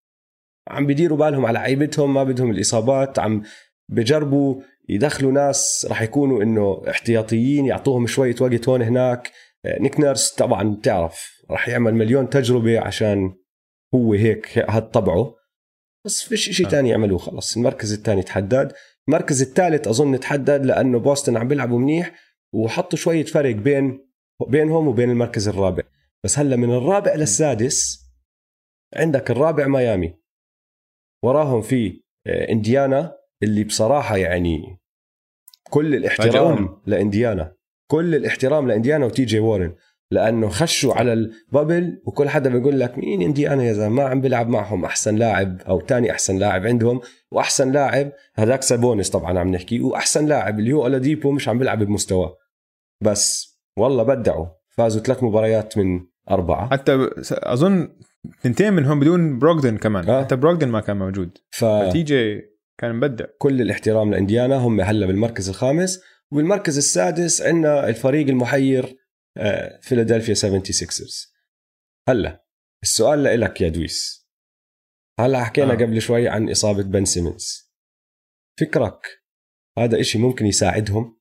عم 0.68 0.86
بيديروا 0.86 1.18
بالهم 1.18 1.46
على 1.46 1.58
لعيبتهم 1.58 2.14
ما 2.14 2.24
بدهم 2.24 2.50
الإصابات 2.50 3.18
عم 3.18 3.42
بجربوا 3.88 4.62
يدخلوا 4.88 5.32
ناس 5.32 5.86
راح 5.90 6.02
يكونوا 6.02 6.42
إنه 6.42 6.82
احتياطيين 6.90 7.66
يعطوهم 7.66 8.06
شوية 8.06 8.34
وقت 8.40 8.68
هون 8.68 8.82
هناك. 8.82 9.30
آه، 9.64 9.78
Nick 9.78 10.00
Nurse 10.00 10.30
طبعا 10.34 10.74
بتعرف 10.74 11.30
راح 11.50 11.68
يعمل 11.68 11.94
مليون 11.94 12.30
تجربة 12.30 12.80
عشان 12.80 13.34
هو 13.94 14.12
هيك 14.14 14.58
هاد 14.58 14.90
طبعه. 14.90 15.34
بس 16.06 16.22
فيش 16.22 16.50
شيء 16.50 16.66
آه. 16.66 16.70
تاني 16.70 16.88
يعملوه 16.88 17.18
خلص. 17.18 17.56
المركز 17.56 17.92
الثاني 17.92 18.22
تحدد 18.22 18.72
المركز 19.08 19.42
الثالث 19.42 19.88
أظن 19.88 20.20
تحدد 20.20 20.66
لأنه 20.66 20.98
بوسطن 20.98 21.36
عم 21.36 21.48
بيلعبوا 21.48 21.78
منيح 21.78 22.14
وحطوا 22.54 22.98
شوية 22.98 23.24
فرق 23.24 23.54
بين 23.54 24.08
بينهم 24.48 24.88
وبين 24.88 25.10
المركز 25.10 25.48
الرابع. 25.48 25.82
بس 26.24 26.38
هلأ 26.38 26.56
من 26.56 26.70
الرابع 26.72 27.14
للسادس 27.14 28.06
عندك 28.96 29.30
الرابع 29.30 29.66
ميامي. 29.66 30.14
وراهم 31.24 31.62
في 31.62 32.02
آه، 32.26 32.52
إنديانا 32.52 33.18
اللي 33.42 33.64
بصراحة 33.64 34.16
يعني 34.16 34.78
كل 35.70 35.94
الاحترام. 35.94 36.82
لإنديانا. 36.86 37.56
كل 37.90 38.14
الاحترام 38.14 38.68
لإنديانا 38.68 39.06
وتي 39.06 39.24
جي 39.24 39.38
وارن 39.38 39.74
لأنه 40.12 40.48
خشوا 40.48 40.94
على 40.94 41.12
البابل 41.12 42.02
وكل 42.04 42.28
حدا 42.28 42.50
بيقول 42.50 42.80
لك 42.80 42.98
مين 42.98 43.22
انديانا 43.22 43.64
يا 43.64 43.72
زلمة؟ 43.72 43.88
ما 43.88 44.02
عم 44.02 44.20
بيلعب 44.20 44.48
معهم 44.48 44.84
أحسن 44.84 45.16
لاعب 45.16 45.60
أو 45.68 45.80
تاني 45.80 46.10
أحسن 46.10 46.38
لاعب 46.38 46.66
عندهم 46.66 47.00
وأحسن 47.30 47.72
لاعب 47.72 48.12
هذاك 48.34 48.62
Sabonis 48.62 49.10
طبعا 49.10 49.38
عم 49.38 49.48
نحكي 49.48 49.80
وأحسن 49.80 50.26
لاعب 50.26 50.58
اللي 50.58 50.72
هو 50.72 50.82
Oladipo 50.82 51.30
مش 51.30 51.48
عم 51.48 51.58
بيلعب 51.58 51.82
بمستواه. 51.82 52.36
بس 53.00 53.52
والله 53.78 54.02
أبدعوا 54.02 54.46
فازوا 54.68 55.02
ثلاث 55.02 55.22
مباريات 55.22 55.78
من 55.78 56.00
أربعة. 56.30 56.70
حتى 56.70 57.08
أظن 57.32 57.88
اثنتين 58.40 58.72
منهم 58.72 59.00
بدون 59.00 59.38
Brogdon 59.38 59.76
كمان 59.76 60.08
آه. 60.08 60.22
حتى 60.22 60.36
Brogdon 60.36 60.68
ما 60.68 60.80
كان 60.80 60.96
موجود. 60.96 61.38
ف 61.50 61.64
T.J. 61.64 62.42
كان 62.78 62.94
مبدع 62.94 63.24
كل 63.38 63.60
الاحترام 63.60 64.10
لإنديانا 64.10 64.56
هم 64.56 64.80
هلا 64.80 65.06
بالمركز 65.06 65.48
الخامس. 65.48 66.00
وبالمركز 66.32 66.76
السادس 66.76 67.42
عندنا 67.42 67.88
الفريق 67.88 68.28
المحير 68.28 69.01
فيلادلفيا 69.82 70.34
76ers 70.34 71.32
هلا 72.08 72.44
السؤال 72.82 73.40
لك 73.40 73.60
يا 73.60 73.68
دويس. 73.68 74.28
هلا 75.20 75.44
حكينا 75.44 75.72
آه. 75.72 75.76
قبل 75.76 76.02
شوي 76.02 76.28
عن 76.28 76.50
إصابة 76.50 76.82
Ben 76.82 77.04
Simmons. 77.04 77.72
فكرك 78.60 79.06
هذا 79.78 80.00
إشي 80.00 80.18
ممكن 80.18 80.46
يساعدهم؟ 80.46 81.20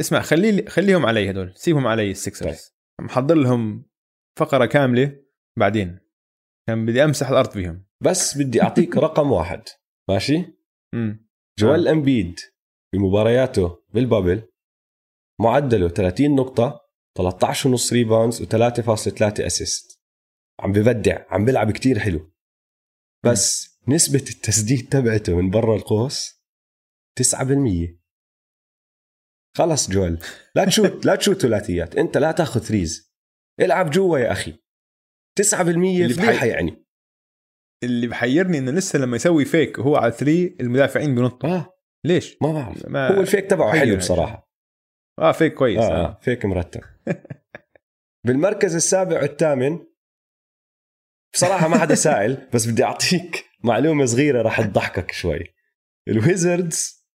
اسمع 0.00 0.20
خلي 0.22 0.66
خليهم 0.66 1.06
علي 1.06 1.30
هدول. 1.30 1.52
سيبهم 1.56 1.86
علي 1.86 2.10
ال 2.10 2.19
Sixers 2.19 2.76
محضر 3.00 3.34
لهم 3.34 3.90
فقرة 4.38 4.66
كاملة 4.66 5.24
بعدين. 5.58 5.98
كان 6.68 6.86
بدي 6.86 7.04
أمسح 7.04 7.28
الأرض 7.28 7.50
فيهم. 7.50 7.86
بس 8.02 8.38
بدي 8.38 8.62
أعطيك 8.62 8.96
رقم 9.06 9.32
واحد. 9.32 9.62
ماشي؟ 10.10 10.44
امم 10.94 11.28
Joel 11.58 11.88
Embiid 11.88 12.40
بمبارياته 12.94 13.84
بال 13.88 14.01
bubble. 14.01 14.48
معدله 15.46 15.88
30 15.88 16.34
نقطة 16.36 16.80
13 17.18 17.68
ونص 17.68 17.92
rebounds 17.92 18.42
و3.3 18.42 19.40
assist 19.46 20.00
عم 20.60 20.72
ببدع 20.72 21.24
عم 21.30 21.44
بيلعب 21.44 21.70
كتير 21.70 21.98
حلو. 21.98 22.32
بس 23.24 23.76
نسبة 23.88 24.18
التسديد 24.30 24.88
تبعته 24.88 25.36
من 25.36 25.50
برا 25.50 25.76
القوس 25.76 26.32
9% 27.20 27.96
خلص 29.56 29.90
جوال. 29.90 30.18
لا 30.54 30.64
ت 30.64 30.71
shoot 30.71 31.06
لا 31.06 31.16
ت 31.16 31.20
shoot 31.20 31.42
ثلاثيات. 31.42 31.96
انت 31.96 32.16
لا 32.16 32.32
تاخذ 32.32 32.60
threes 32.60 33.14
العب 33.60 33.90
جوا 33.90 34.18
يا 34.18 34.32
أخي. 34.32 34.52
9% 35.40 35.58
اللي 35.60 36.14
فضيحة 36.14 36.32
بحي- 36.32 36.48
يعني. 36.48 36.86
اللي 37.84 38.06
بحيرني 38.06 38.58
إنه 38.58 38.70
لسه 38.70 38.98
لما 38.98 39.16
يسوي 39.16 39.44
fake 39.44 39.78
وهو 39.78 39.96
على 39.96 40.12
3 40.12 40.56
المدافعين 40.60 41.14
بينطوا 41.14 41.48
آه. 41.50 41.72
ليش؟ 42.04 42.36
ما 42.42 42.52
بعرف. 42.52 42.86
ما 42.88 43.08
هو 43.16 43.20
ال 43.20 43.26
fake 43.26 43.50
تبعه 43.50 43.78
حلو. 43.78 43.96
بصراحة. 43.96 44.45
آه 45.18 45.32
fake 45.32 45.54
كويس 45.54 45.78
آه, 45.78 46.04
آه. 46.06 46.18
fake 46.22 46.44
مرتب. 46.44 46.80
بالمركز 48.26 48.74
السابع 48.74 49.22
والثامن 49.22 49.78
بصراحة 51.34 51.68
ما 51.68 51.78
حدا 51.78 51.94
سائل 52.06 52.48
بس 52.54 52.66
بدي 52.66 52.84
أعطيك 52.84 53.44
معلومة 53.64 54.04
صغيرة 54.04 54.42
راح 54.42 54.60
تضحكك 54.60 55.12
شوي. 55.12 55.54
الويزردز 56.08 57.06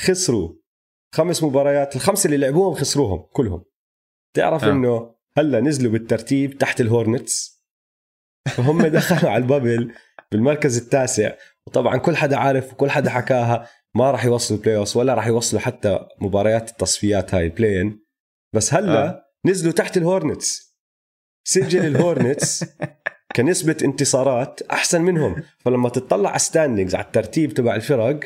خسروا 0.00 0.54
خمس 1.14 1.42
مباريات 1.42 1.96
الخمسة 1.96 2.26
اللي 2.26 2.36
لعبوهم 2.36 2.74
خسروهم 2.74 3.28
كلهم. 3.32 3.64
تعرف 4.36 4.64
آه. 4.64 4.70
إنه 4.72 5.14
هلأ 5.38 5.60
نزلوا 5.60 5.92
بالترتيب 5.92 6.58
تحت 6.58 6.80
الهورنتس؟ 6.80 7.64
فهم 8.56 8.82
دخلوا 8.96 9.30
على 9.32 9.42
ال 9.42 9.49
bubble 9.49 9.94
بالمركز 10.32 10.78
التاسع. 10.78 11.32
وطبعا 11.66 11.96
كل 11.96 12.16
حدا 12.16 12.36
عارف 12.36 12.72
وكل 12.72 12.90
حدا 12.90 13.10
حكاها. 13.10 13.68
ما 13.94 14.10
راح 14.10 14.24
يوصلوا 14.24 14.60
playoff 14.60 14.96
ولا 14.96 15.14
راح 15.14 15.26
يوصلوا 15.26 15.62
حتى 15.62 16.06
مباريات 16.20 16.70
التصفيات 16.70 17.34
هاي 17.34 17.44
ال 17.44 17.52
play-in 17.52 18.04
بس 18.54 18.74
هلا 18.74 19.08
آه. 19.08 19.24
نزلوا 19.44 19.72
تحت 19.72 19.96
الهورنتس 19.96 20.76
سجل 21.44 21.86
الهورنتس 21.86 22.64
كنسبة 23.36 23.76
انتصارات 23.84 24.62
أحسن 24.62 25.02
منهم. 25.02 25.42
فلما 25.58 25.88
تطلع 25.88 26.30
على 26.30 26.38
standings 26.38 26.94
على 26.94 27.04
الترتيب 27.04 27.54
تبع 27.54 27.74
الفرق 27.74 28.20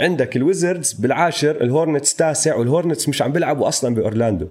عندك 0.00 0.36
الويزردز 0.36 0.92
بالعاشر 0.92 1.60
الهورنتس 1.60 2.14
تاسع 2.14 2.54
والهورنتس 2.54 3.08
مش 3.08 3.22
عم 3.22 3.32
بيلعبوا 3.32 3.68
أصلا 3.68 3.94
بأورلاندو. 3.94 4.48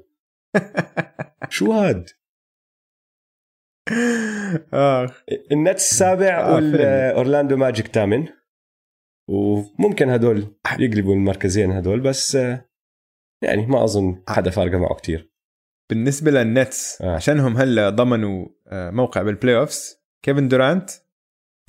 شو 1.49 1.71
هاد؟ 1.71 2.09
آه. 4.73 5.11
النتس 5.51 5.91
السابع 5.91 6.39
آه، 6.39 6.55
والأورلاندو 6.55 7.57
ماجيك 7.57 7.87
ثامن 7.87 8.27
وممكن 9.29 10.09
هدول 10.09 10.55
يقلبوا 10.79 11.13
المركزين 11.13 11.71
هدول 11.71 11.99
بس 11.99 12.35
آه، 12.35 12.69
يعني 13.43 13.65
ما 13.65 13.83
أظن 13.83 14.23
حدا 14.27 14.51
فارقة 14.51 14.77
معه 14.77 14.95
كتير. 14.95 15.31
بالنسبة 15.89 16.31
للنتس 16.31 17.01
آه. 17.01 17.15
عشانهم 17.15 17.57
هلا 17.57 17.89
ضمنوا 17.89 18.47
آه، 18.67 18.89
موقع 18.89 19.21
بال 19.21 19.57
playoffs 19.57 19.95
كيفن 20.23 20.47
دورانت 20.47 20.89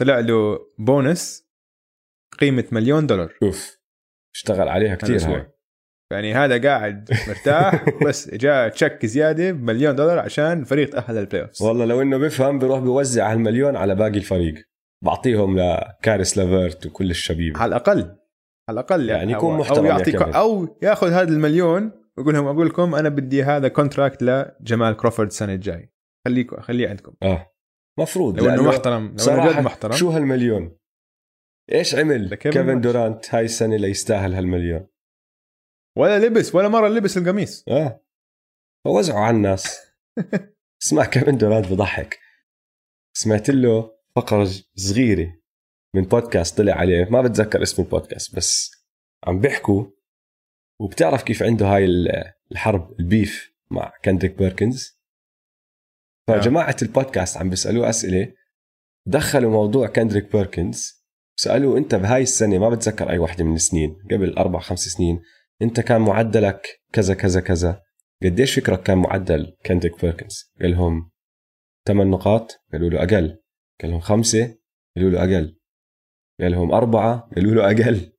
طلع 0.01 0.18
له 0.18 0.59
بونس 0.79 1.49
قيمة 2.38 2.64
مليون 2.73 3.07
دولار. 3.07 3.35
شوف 3.40 3.79
اشتغل 4.35 4.68
عليها 4.68 4.99
الأسبوع. 5.03 5.38
هاي. 5.38 5.53
يعني 6.12 6.35
هذا 6.35 6.68
قاعد 6.68 7.11
مرتاح 7.29 7.85
بس 8.07 8.35
جاء 8.35 8.68
check 8.69 9.07
زيادة 9.07 9.53
بمليون 9.53 9.97
دولار 9.97 10.18
عشان 10.18 10.61
الفريق 10.61 10.90
تاهل 10.90 11.14
لل 11.14 11.43
playoffs 11.43 11.62
والله 11.62 11.85
لو 11.85 12.03
إنه 12.03 12.18
بفهم 12.18 12.59
بيروح 12.59 12.81
بيوزع 12.81 13.33
هالمليون 13.33 13.77
على 13.77 13.94
باقي 13.94 14.18
الفريق. 14.18 14.68
بعطيهم 15.05 15.59
لكارس 15.59 16.39
لافيرت 16.39 16.87
وكل 16.87 17.11
الشبيبة. 17.11 17.61
على 17.61 17.69
الأقل 17.69 17.99
على 18.69 18.81
الأقل 18.81 19.09
يعني 19.09 19.35
أو- 19.35 19.37
يكون 19.37 19.59
محترم 19.59 19.79
أو 19.79 19.85
يا 19.85 19.91
يعطيك. 19.91 20.23
أو 20.23 20.79
ياخذ 20.83 21.09
هذا 21.09 21.29
المليون 21.29 21.93
ويقول 22.19 22.35
لهم 22.35 22.47
أقول 22.47 22.67
لكم 22.67 22.95
أنا 22.95 23.09
بدي 23.09 23.43
هذا 23.43 23.69
contract 23.69 24.23
لجمال 24.23 24.97
كروفورد 24.97 25.29
السنة 25.29 25.55
الجاي 25.55 25.93
خليكم 26.27 26.61
خليه 26.61 26.89
عندكم. 26.89 27.15
آه. 27.23 27.53
مفروض 27.99 28.41
لو 28.41 28.51
إنه 28.51 28.63
محترم 28.63 29.17
لو 29.27 29.35
إنه 29.35 29.53
جد 29.53 29.59
محترم. 29.65 29.93
شو 29.93 30.11
هالمليون؟ 30.11 30.79
إيش 31.73 31.95
عمل 31.95 32.35
كيفن. 32.35 32.81
دورانت 32.81 33.35
هاي 33.35 33.45
السنة 33.45 33.77
ليستاهل 33.77 34.35
هالمليون؟ 34.35 34.87
ولا 35.99 36.19
لبس 36.19 36.55
ولا 36.55 36.69
مرة 36.69 36.89
لبس 36.89 37.19
القميص. 37.19 37.65
آه. 37.69 38.05
فوزعوا 38.85 39.21
على 39.21 39.37
الناس. 39.37 39.81
اسمع 40.83 41.05
كيفن 41.05 41.37
دورانت 41.39 41.73
بضحك. 41.73 42.19
سمعت 43.17 43.51
له 43.51 43.98
فقرة 44.21 44.49
صغيرة 44.77 45.35
من 45.95 46.03
بودكاست 46.03 46.59
طلع 46.59 46.73
عليه. 46.75 47.05
ما 47.05 47.23
بتذكر 47.23 47.63
اسم 47.63 47.83
البودكاست 47.83 48.37
بس 48.37 48.71
عم 49.25 49.41
بيحكوا 49.41 49.87
وبتعرف 50.81 51.23
كيف 51.23 51.43
عنده 51.43 51.67
هاي 51.67 51.85
ال- 51.85 52.33
الحرب 52.53 53.01
ال 53.01 53.11
beef 53.11 53.51
مع 53.71 53.93
كندريك 54.05 54.39
بيركنز. 54.39 54.99
فجماعة 56.29 56.77
البودكاست 56.83 57.37
عم 57.37 57.51
بيسألوه 57.51 57.89
أسئلة 57.89 58.33
دخلوا 59.07 59.51
موضوع 59.51 59.87
كندريك 59.87 60.33
بيركنز 60.33 61.05
سألوه 61.37 61.79
أنت 61.79 61.95
بهاي 61.95 62.23
السنة 62.23 62.59
ما 62.59 62.69
بتذكر 62.71 63.11
أي 63.11 63.19
واحدة 63.19 63.45
من 63.45 63.55
السنين 63.55 63.97
قبل 64.11 64.35
أربع 64.39 64.59
خمس 64.59 64.81
سنين 64.81 65.21
أنت 65.63 65.81
كان 65.81 66.01
معدلك 66.01 66.67
كذا 66.93 67.15
كذا 67.15 67.41
كذا. 67.41 67.83
قديش 68.23 68.55
فكرك 68.59 68.83
كان 68.83 68.99
معدل 68.99 69.57
كندريك 69.67 70.01
بيركنز؟ 70.01 70.53
قال 70.61 70.71
لهم 70.71 71.11
ثمان 71.87 72.11
نقاط 72.11 72.61
قالوا 72.73 72.91
له 72.91 73.03
أقل. 73.03 73.39
قال 73.83 73.91
لهم 73.91 74.01
خمسة 74.01 74.59
قالوا 74.97 75.11
له 75.11 75.19
أقل. 75.19 75.59
قال 76.41 76.53
لهم 76.53 76.73
أربعة 76.73 77.31
قالوا 77.37 77.55
له 77.55 77.67
أقل. 77.67 78.12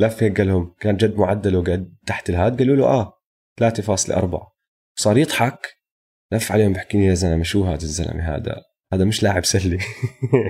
لف 0.00 0.22
هيك 0.22 0.38
قال 0.38 0.46
لهم 0.46 0.74
كان 0.80 0.96
جد 0.96 1.16
معدله 1.16 1.62
قد 1.62 1.94
تحت 2.06 2.30
الهاد؟ 2.30 2.58
قالوا 2.58 2.76
له 2.76 2.84
آه 2.84 3.20
3.4 3.60 4.52
صار 4.98 5.18
يضحك. 5.18 5.66
لف 6.32 6.52
عليهم 6.52 6.72
بحكي 6.72 6.98
لي 6.98 7.04
يا 7.04 7.14
زلمة 7.14 7.42
شو 7.42 7.64
هذا 7.64 7.82
الزلمة 7.82 8.36
هذا؟ 8.36 8.62
هذا 8.92 9.04
مش 9.04 9.22
لاعب 9.22 9.44
سلة. 9.44 9.78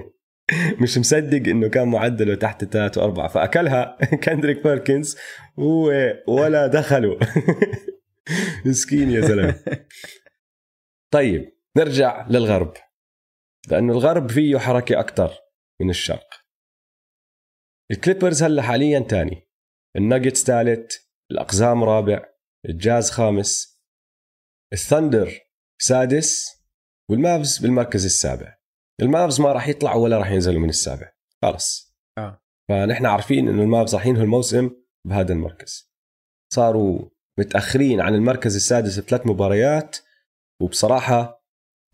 مش 0.82 0.98
مصدق 0.98 1.48
إنه 1.48 1.68
كان 1.68 1.88
معدله 1.88 2.34
تحت 2.34 2.64
3 2.64 3.14
و4 3.14 3.26
فأكلها 3.26 3.98
كندريك 4.24 4.62
بيركنز 4.62 5.16
ولا 6.28 6.66
دخله 6.66 7.18
مسكين 8.66 9.10
يا 9.10 9.20
زلمة. 9.20 9.64
طيب 11.10 11.52
نرجع 11.76 12.26
للغرب. 12.28 12.74
لأنه 13.70 13.92
الغرب 13.92 14.30
فيه 14.30 14.58
حركة 14.58 15.00
أكثر 15.00 15.32
من 15.80 15.90
الشرق. 15.90 16.44
الكليبرز 17.90 18.42
هلأ 18.42 18.62
حاليا 18.62 19.00
ثاني 19.00 19.48
الناجتس 19.96 20.44
ثالث 20.44 20.96
الأقزام 21.30 21.84
رابع 21.84 22.24
الجاز 22.68 23.10
خامس 23.10 23.80
الثندر 24.72 25.40
سادس 25.82 26.62
والمافز 27.10 27.58
بالمركز 27.58 28.04
السابع. 28.04 28.56
المافز 29.00 29.40
ما 29.40 29.52
راح 29.52 29.68
يطلعوا 29.68 30.04
ولا 30.04 30.18
راح 30.18 30.30
ينزلوا 30.30 30.60
من 30.60 30.68
السابع. 30.68 31.12
خلص. 31.42 31.94
آه. 32.18 32.42
فنحن 32.68 33.06
عارفين 33.06 33.48
إنه 33.48 33.62
المافز 33.62 33.94
راح 33.94 34.06
ينهوا 34.06 34.24
الموسم 34.24 34.70
بهذا 35.06 35.32
المركز. 35.32 35.92
صاروا 36.52 37.10
متأخرين 37.38 38.00
عن 38.00 38.14
المركز 38.14 38.56
السادس 38.56 38.98
بثلاث 38.98 39.26
مباريات 39.26 39.96
وبصراحة 40.62 41.43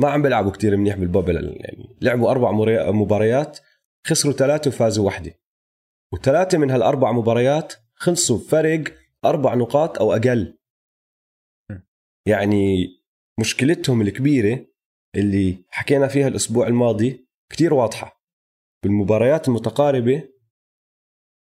ما 0.01 0.11
عم 0.11 0.23
بيلعبوا 0.23 0.51
كتير 0.51 0.77
منيح 0.77 0.97
بالبابل 0.97 1.57
يعني 1.61 1.97
لعبوا 2.01 2.31
أربع 2.31 2.53
مباريات 2.93 3.59
خسروا 4.07 4.33
ثلاثة 4.33 4.69
وفازوا 4.69 5.05
واحدة 5.07 5.41
وثلاثة 6.13 6.59
من 6.59 6.71
هالأربع 6.71 7.13
مباريات 7.13 7.75
خلصوا 7.95 8.39
بفرق 8.39 8.85
أربع 9.25 9.55
نقاط 9.55 9.99
أو 9.99 10.13
أقل. 10.13 10.59
يعني 12.27 12.87
مشكلتهم 13.41 14.03
الكبيرة 14.03 14.67
اللي 15.17 15.65
حكينا 15.69 16.09
فيها 16.09 16.29
الأسبوع 16.29 16.67
الماضي 16.67 17.29
كتير 17.53 17.75
واضحة. 17.75 18.23
بالمباريات 18.85 19.49
المتقاربة 19.49 20.29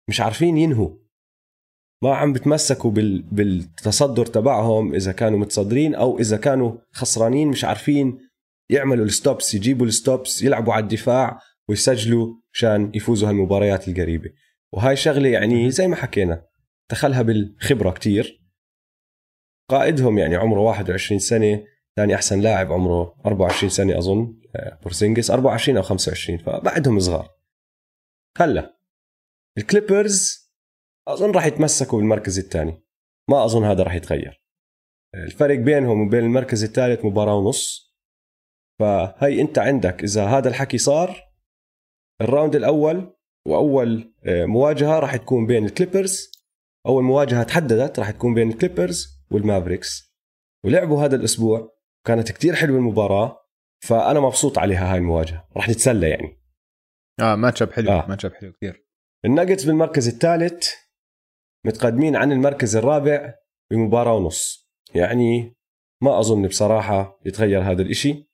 مش 0.08 0.20
عارفين 0.20 0.56
ينهوا. 0.56 0.96
ما 2.02 2.16
عم 2.16 2.32
بتمسكوا 2.32 2.90
بال... 2.90 3.22
بالتصدر 3.22 4.26
تبعهم 4.26 4.94
إذا 4.94 5.12
كانوا 5.12 5.38
متصدرين 5.38 5.94
أو 5.94 6.18
إذا 6.18 6.36
كانوا 6.36 6.78
خسرانين 6.92 7.48
مش 7.48 7.64
عارفين 7.64 8.27
يعملوا 8.70 9.04
الستوبس 9.04 9.54
يجيبوا 9.54 9.86
الستوبس 9.86 10.42
يلعبوا 10.42 10.72
على 10.72 10.82
الدفاع 10.82 11.40
ويسجلوا 11.68 12.34
عشان 12.54 12.92
يفوزوا 12.94 13.28
هالمباريات 13.28 13.88
القريبة. 13.88 14.30
وهاي 14.72 14.96
شغلة 14.96 15.28
يعني 15.28 15.70
زي 15.70 15.88
ما 15.88 15.96
حكينا 15.96 16.46
دخلها 16.90 17.22
بالخبرة 17.22 17.90
كتير. 17.90 18.44
قائدهم 19.70 20.18
يعني 20.18 20.36
عمره 20.36 20.60
21 20.60 21.18
سنة 21.18 21.64
ثاني 21.96 22.14
أحسن 22.14 22.40
لاعب 22.40 22.72
عمره 22.72 23.14
24 23.26 23.70
سنة 23.70 23.98
أظن 23.98 24.38
آه، 24.56 24.78
بورسينجس 24.82 25.30
24 25.30 25.76
أو 25.76 25.82
25 25.82 26.38
فبعدهم 26.38 27.00
صغار. 27.00 27.28
هلا 28.38 28.78
الكليبرز 29.58 30.48
أظن 31.08 31.30
راح 31.30 31.46
يتمسكوا 31.46 31.98
بالمركز 31.98 32.38
الثاني. 32.38 32.82
ما 33.30 33.44
أظن 33.44 33.64
هذا 33.64 33.82
راح 33.82 33.94
يتغير. 33.94 34.42
الفرق 35.14 35.58
بينهم 35.58 36.06
وبين 36.06 36.24
المركز 36.24 36.64
الثالث 36.64 37.04
مباراة 37.04 37.34
ونص. 37.34 37.87
فهي 38.78 39.40
انت 39.40 39.58
عندك 39.58 40.02
إذا 40.04 40.24
هذا 40.24 40.48
الحكي 40.48 40.78
صار 40.78 41.28
ال 42.20 42.26
round 42.26 42.56
الأول 42.56 43.16
وأول 43.46 44.14
آه، 44.24 44.44
مواجهة 44.44 44.98
راح 44.98 45.16
تكون 45.16 45.46
بين 45.46 45.64
الكليبرز 45.64 46.30
أول 46.86 47.04
مواجهة 47.04 47.42
تحددت 47.42 47.98
راح 47.98 48.10
تكون 48.10 48.34
بين 48.34 48.48
الكليبرز 48.48 49.24
والمافريكس. 49.30 50.14
ولعبوا 50.64 51.04
هذا 51.04 51.16
الأسبوع 51.16 51.78
كانت 52.06 52.32
كتير 52.32 52.54
حلوة 52.54 52.78
المباراة 52.78 53.38
فأنا 53.80 54.20
مبسوط 54.20 54.58
عليها 54.58 54.92
هاي 54.92 54.98
المواجهة 54.98 55.48
راح 55.56 55.68
نتسلى 55.68 56.10
يعني. 56.10 56.38
آه 57.20 57.34
matchup 57.34 57.72
حلو 57.72 57.90
آه. 57.90 58.06
matchup 58.08 58.34
حلو 58.34 58.52
كثير 58.52 58.86
الناجتس 59.24 59.64
بالمركز 59.64 60.08
الثالث 60.08 60.68
متقدمين 61.66 62.16
عن 62.16 62.32
المركز 62.32 62.76
الرابع 62.76 63.34
بمباراة 63.70 64.14
ونص. 64.14 64.70
يعني 64.94 65.56
ما 66.02 66.20
أظن 66.20 66.46
بصراحة 66.46 67.20
يتغير 67.26 67.62
هذا 67.62 67.82
الإشي. 67.82 68.27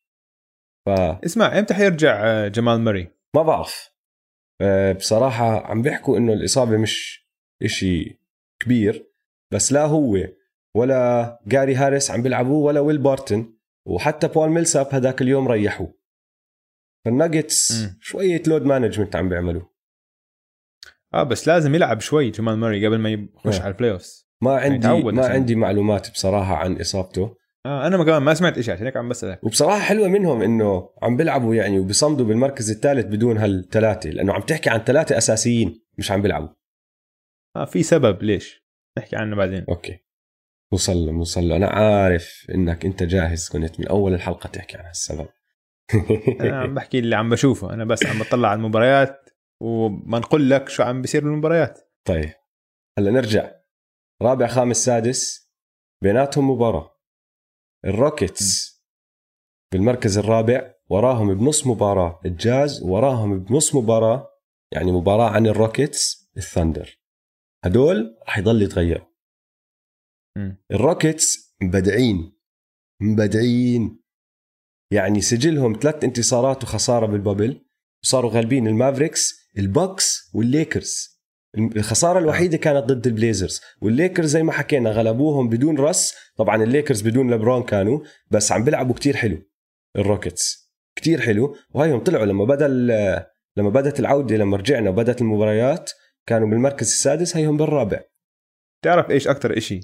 ف 0.87 0.88
اسمع 1.25 1.59
إمتى 1.59 1.75
حيرجع 1.75 2.25
آه، 2.25 2.49
جمال 2.49 2.81
ماري 2.81 3.11
ما 3.35 3.42
بعرف. 3.42 3.94
آه، 4.61 4.92
بصراحة 4.92 5.66
عم 5.66 5.83
بيحكوا 5.83 6.18
إنه 6.18 6.33
الإصابة 6.33 6.77
مش 6.77 7.27
إشي 7.62 8.20
كبير 8.62 9.11
بس 9.53 9.73
لا 9.73 9.85
هو 9.85 10.18
ولا 10.77 11.40
جاري 11.47 11.75
هاريس 11.75 12.11
عم 12.11 12.23
بيلعبوا 12.23 12.66
ولا 12.66 12.81
ويل 12.81 12.99
بارتن 12.99 13.55
وحتى 13.87 14.29
بول 14.29 14.49
ميلساب 14.49 14.87
هذاك 14.90 15.23
اليوم 15.23 15.49
ريحوه. 15.49 15.94
فالناجتس 17.05 17.87
شوية 18.01 18.42
load 18.47 18.62
management 18.62 19.17
عم 19.16 19.29
بيعملوا. 19.29 19.62
آه 21.14 21.23
بس 21.23 21.49
لازم 21.49 21.75
يلعب 21.75 22.01
شوي 22.01 22.31
جمال 22.31 22.59
ماري 22.59 22.87
قبل 22.87 22.99
ما 22.99 23.11
يخش 23.11 23.61
آه. 23.61 23.62
على 23.62 23.73
ال 23.73 23.90
playoffs 23.90 24.29
ما 24.42 24.57
عندي 24.57 24.77
يتعود 24.77 25.14
ما 25.14 25.27
عندي 25.27 25.55
معلومات 25.55 26.11
بصراحة 26.11 26.57
عن 26.57 26.81
إصابته. 26.81 27.37
آه 27.66 27.87
أنا 27.87 27.96
ما 27.96 28.05
كمان 28.05 28.22
ما 28.22 28.35
سمعت 28.35 28.61
شيء 28.61 28.74
عشان 28.74 28.87
هيك 28.87 28.96
عم 28.96 29.09
بسألك. 29.09 29.44
وبصراحة 29.44 29.79
حلوة 29.79 30.09
منهم 30.09 30.42
إنه 30.42 30.90
عم 31.03 31.16
بيلعبوا 31.16 31.55
يعني 31.55 31.79
وبيصمدوا 31.79 32.27
بالمركز 32.27 32.70
الثالث 32.70 33.07
بدون 33.07 33.38
هالثلاثة 33.38 34.11
لأنه 34.11 34.33
عم 34.33 34.40
تحكي 34.40 34.70
عن 34.70 34.79
ثلاثة 34.79 35.18
أساسيين 35.18 35.85
مش 35.98 36.11
عم 36.11 36.22
بيلعبوا. 36.22 36.48
آه 37.57 37.64
في 37.64 37.83
سبب 37.83 38.22
ليش؟ 38.22 38.64
نحكي 38.98 39.16
عنه 39.16 39.37
بعدين. 39.37 39.64
okay. 39.69 39.99
وصل 40.72 41.09
وصل 41.09 41.53
أنا 41.53 41.66
عارف 41.66 42.46
إنك 42.55 42.85
أنت 42.85 43.03
جاهز 43.03 43.48
كنت 43.48 43.81
من 43.81 43.88
أول 43.88 44.14
الحلقة 44.14 44.48
تحكي 44.48 44.79
عن 44.79 44.85
هالسبب. 44.85 45.29
أنا 46.40 46.61
عم 46.61 46.74
بحكي 46.74 46.98
اللي 46.98 47.16
عم 47.16 47.31
بشوفه 47.31 47.74
أنا 47.74 47.85
بس 47.85 48.07
عم 48.07 48.18
بطلع 48.18 48.48
على 48.48 48.57
المباريات 48.57 49.31
وبنقول 49.62 50.50
لك 50.50 50.68
شو 50.68 50.83
عم 50.83 51.03
بيصير 51.03 51.24
بالمباريات. 51.24 51.79
طيب 52.05 52.33
هلأ 52.98 53.11
نرجع. 53.11 53.50
رابع 54.22 54.46
خامس 54.46 54.77
سادس 54.85 55.50
بيناتهم 56.03 56.50
مباراة. 56.50 56.94
الروكيتس 57.85 58.75
بالمركز 59.73 60.18
الرابع 60.18 60.75
وراهم 60.88 61.35
بنص 61.35 61.66
مباراة 61.66 62.20
الجاز 62.27 62.83
وراهم 62.83 63.38
بنص 63.38 63.75
مباراة 63.75 64.31
يعني 64.73 64.92
مباراة 64.92 65.31
عن 65.31 65.47
الروكيتس 65.47 66.31
الثندر 66.37 66.99
هدول 67.64 68.18
رح 68.29 68.38
يضل 68.38 68.62
يتغيروا. 68.62 69.07
الروكيتس 70.73 71.55
مبدعين 71.62 72.33
مبدعين. 73.03 74.01
يعني 74.92 75.20
سجلهم 75.20 75.79
ثلاث 75.83 76.05
انتصارات 76.05 76.62
وخسارة 76.64 77.07
بال 77.07 77.22
bubble 77.22 77.67
وصاروا 78.05 78.31
غالبين 78.31 78.66
المافريكس 78.66 79.51
البوكس 79.59 80.31
والليكرز. 80.35 81.13
الخسارة 81.59 82.19
الوحيدة 82.19 82.57
كانت 82.57 82.85
ضد 82.85 83.07
البليزرز. 83.07 83.61
والليكرز 83.81 84.29
زي 84.31 84.43
ما 84.43 84.53
حكينا 84.53 84.90
غلبوهم 84.90 85.49
بدون 85.49 85.79
Russ 85.79 86.14
طبعا 86.37 86.62
الليكرز 86.62 87.03
بدون 87.03 87.35
لبرون 87.35 87.62
كانوا 87.62 88.01
بس 88.31 88.53
عم 88.53 88.64
بيلعبوا 88.64 88.95
كتير 88.95 89.17
حلو 89.17 89.43
الروكيتس. 89.97 90.73
كتير 90.97 91.21
حلو. 91.21 91.57
وهيهم 91.71 92.01
طلعوا 92.01 92.27
لما 92.27 92.45
بدا 92.45 92.69
لما 93.57 93.71
بدت 93.71 94.01
العودة 94.01 94.37
لما 94.37 94.57
رجعنا 94.57 94.90
وبدت 94.90 95.21
المباريات 95.21 95.90
كانوا 96.27 96.49
بالمركز 96.49 96.87
السادس 96.87 97.37
هيهم 97.37 97.57
بالرابع. 97.57 98.01
تعرف 98.85 99.11
إيش 99.11 99.29
أكثر 99.29 99.57
إشي 99.57 99.81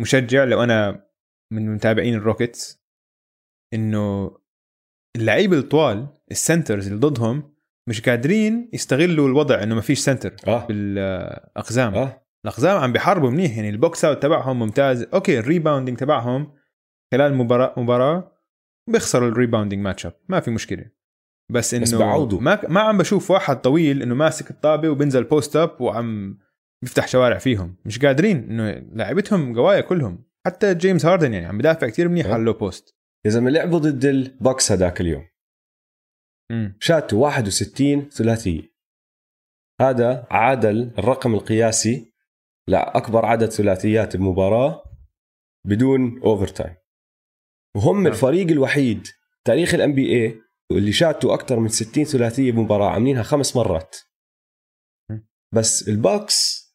مشجع 0.00 0.44
لو 0.44 0.62
أنا 0.62 1.06
من 1.52 1.74
متابعين 1.74 2.14
الروكيتس؟ 2.14 2.86
إنه 3.74 4.36
اللعيبه 5.16 5.58
الطوال 5.58 6.08
ال 6.30 6.37
centers 6.37 6.86
اللي 6.86 6.98
ضدهم 6.98 7.55
مش 7.88 8.00
قادرين 8.00 8.70
يستغلوا 8.72 9.28
الوضع 9.28 9.62
إنه 9.62 9.74
ما 9.74 9.80
فيش 9.80 9.98
center 9.98 10.34
آه. 10.48 10.66
بالأقزام. 10.66 11.94
آه. 11.94 12.22
الأقزام 12.44 12.76
عم 12.76 12.92
بيحاربوا 12.92 13.30
منيح 13.30 13.56
يعني 13.56 13.70
ال 13.70 13.79
box 13.79 14.04
out 14.04 14.22
تبعهم 14.22 14.58
ممتاز. 14.58 15.02
okay 15.02 15.38
ال 15.38 15.43
rebounding 15.43 15.98
تبعهم 15.98 16.52
خلال 17.12 17.34
مباراه 17.34 17.80
مباراة 17.80 18.32
بيخسروا 18.90 19.28
ال 19.28 19.82
rebounding 19.82 20.06
matchup. 20.06 20.12
ما 20.28 20.40
في 20.40 20.50
مشكلة. 20.50 20.84
بس 21.52 21.74
إنه 21.74 21.82
بس 21.82 21.94
بعوضوا. 21.94 22.40
ما 22.40 22.60
ما 22.68 22.80
عم 22.80 22.98
بشوف 22.98 23.30
واحد 23.30 23.60
طويل 23.60 24.02
إنه 24.02 24.14
ماسك 24.14 24.50
الطابة 24.50 24.88
وبنزل 24.88 25.24
post 25.24 25.56
up 25.56 25.80
وعم 25.80 26.38
بيفتح 26.82 27.08
شوارع 27.08 27.38
فيهم. 27.38 27.76
مش 27.84 27.98
قادرين 27.98 28.36
إنه 28.50 28.70
لعبتهم 28.92 29.56
قوايا 29.56 29.80
كلهم. 29.80 30.24
حتى 30.46 30.74
جيمس 30.74 31.06
هاردن 31.06 31.34
يعني 31.34 31.46
عم 31.46 31.58
بدافع 31.58 31.88
كتير 31.88 32.08
منيح 32.08 32.26
أه. 32.26 32.32
على 32.32 32.40
ال 32.40 32.43
low 32.43 32.52
post 32.52 32.96
يا 33.26 33.30
زلمة 33.30 33.50
لعبوا 33.50 33.78
ضد 33.78 34.04
ال 34.04 34.15
Bucks 34.15 34.72
هذاك 34.72 35.00
اليوم. 35.00 35.24
شاتوا 36.80 37.18
61 37.22 38.08
ثلاثية. 38.10 38.76
هذا 39.80 40.26
عادل 40.30 40.94
الرقم 40.98 41.34
القياسي 41.34 42.12
لأكبر 42.68 43.26
عدد 43.26 43.50
ثلاثيات 43.50 44.16
بمباراه 44.16 44.82
بدون 45.66 46.22
overtime 46.22 46.76
وهم 47.76 48.02
نعم. 48.02 48.12
الفريق 48.12 48.48
الوحيد 48.48 49.06
تاريخ 49.44 49.74
ال 49.74 49.94
NBA 49.94 50.40
اللي 50.72 50.92
شاتوا 50.92 51.34
أكثر 51.34 51.60
من 51.60 51.68
60 51.68 52.04
ثلاثية 52.04 52.52
بمباراه 52.52 52.90
عاملينها 52.90 53.22
خمس 53.22 53.56
مرات. 53.56 53.96
بس 55.54 55.88
ال 55.88 56.01
Bucks 56.01 56.66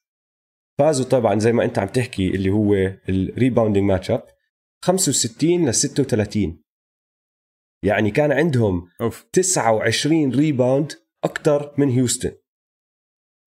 فازوا 0.80 1.06
طبعا 1.06 1.40
زي 1.40 1.52
ما 1.52 1.64
أنت 1.64 1.80
عم 1.80 1.88
تحكي 1.88 2.28
اللي 2.28 2.50
هو 2.50 2.74
ال 3.10 3.86
rebounding 3.86 4.12
matchup 4.12 4.24
65 4.86 5.70
ل 5.70 5.74
36 5.74 6.61
يعني 7.84 8.12
كان 8.12 8.32
عندهم 8.32 8.88
أوف. 9.02 9.24
29 9.34 10.32
rebound 10.36 10.92
أكثر 11.24 11.74
من 11.78 11.90
هيوستن. 11.90 12.32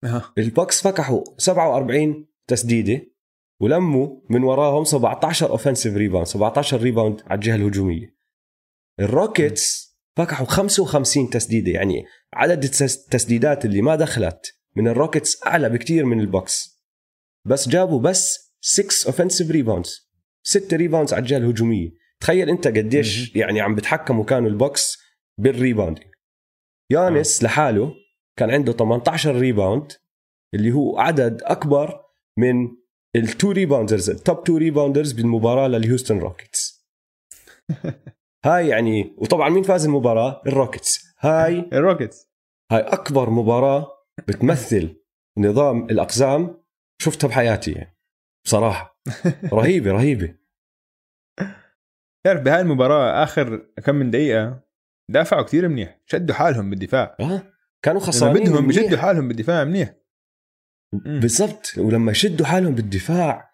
أها. 0.05 0.33
ال 0.39 0.46
Bucks 0.46 0.83
فكحوا 0.83 1.25
47 1.39 2.27
تسديدة 2.49 3.07
ولموا 3.61 4.21
من 4.31 4.43
وراهم 4.43 4.85
17 4.85 5.51
offensive 5.51 5.95
rebound 5.97 6.27
17 6.27 6.81
rebound 6.81 7.23
على 7.27 7.35
الجهة 7.35 7.55
الهجومية. 7.55 8.17
ال 9.01 9.12
Rockets 9.12 9.95
فكحوا 10.17 10.47
55 10.47 11.31
تسديدة 11.31 11.71
يعني 11.73 12.05
عدد 12.35 12.65
التس- 12.65 12.83
التسديدات 13.05 13.65
اللي 13.65 13.83
ما 13.83 13.97
دخلت 13.97 14.55
من 14.77 14.89
ال 14.89 14.96
Rockets 14.96 15.47
أعلى 15.47 15.69
بكتير 15.69 16.05
من 16.05 16.21
ال 16.21 16.30
Bucks. 16.30 16.83
بس 17.47 17.69
جابوا 17.69 18.01
بس 18.01 18.55
6 18.61 19.07
offensive 19.07 19.51
rebounds 19.51 20.11
6 20.43 20.77
rebounds 20.77 21.13
على 21.13 21.23
الجهة 21.23 21.37
الهجومية. 21.37 21.91
تخيل 22.25 22.49
انت 22.49 22.69
قديش 22.69 23.37
يعني 23.37 23.61
عم 23.61 23.75
بتحكموا 23.75 24.25
كانوا 24.25 24.49
ال 24.49 24.57
Bucks 24.57 24.99
بال 25.41 25.52
rebounding. 25.52 26.15
يانس 26.93 27.43
لحاله 27.43 27.95
كان 28.39 28.51
عنده 28.51 28.73
18 28.73 29.37
rebound 29.37 29.93
اللي 30.55 30.73
هو 30.73 30.99
عدد 30.99 31.43
أكبر 31.43 32.05
من 32.39 32.77
ال 33.17 33.25
two 33.25 33.51
rebounders 33.51 34.11
ال 34.11 34.19
top 34.19 34.45
two 34.45 34.57
rebounders 34.57 35.13
بالمباراة 35.13 35.69
لل 35.69 35.80
Houston 35.80 36.19
Rockets 36.19 36.87
هاي 38.47 38.69
يعني 38.69 39.15
وطبعا 39.19 39.49
مين 39.49 39.63
فاز 39.63 39.85
المباراة؟ 39.85 40.43
ال 40.47 40.55
Rockets 40.55 41.15
هاي 41.21 41.59
ال 41.73 41.80
Rockets 41.80 42.31
هاي 42.73 42.81
أكبر 42.81 43.31
مباراة 43.31 43.89
بتمثل 44.29 44.97
نظام 45.39 45.85
الأقزام 45.85 46.65
شفتها 47.03 47.29
بحياتي 47.29 47.73
يعني 47.73 47.97
بصراحة. 48.45 49.01
رهيبة 49.53 49.93
رهيبة. 49.93 50.44
تعرف 52.27 52.41
بهاي 52.41 52.61
المباراة 52.61 53.23
آخر 53.23 53.57
كم 53.85 53.95
من 53.95 54.11
دقيقة 54.11 54.65
دافعوا 55.11 55.43
كتير 55.43 55.69
منيح 55.69 56.01
شدوا 56.07 56.35
حالهم 56.35 56.71
بالدفاع. 56.71 57.17
آه 57.21 57.43
كانوا 57.83 58.01
خسرانين 58.01 58.43
بدهم 58.43 58.65
منيح. 58.65 58.83
بشدوا 58.83 58.99
حالهم 58.99 59.29
بالدفاع 59.29 59.65
منيح. 59.65 59.95
بالضبط. 60.93 61.73
ولما 61.79 62.13
يشدوا 62.13 62.47
حالهم 62.47 62.75
بالدفاع 62.75 63.51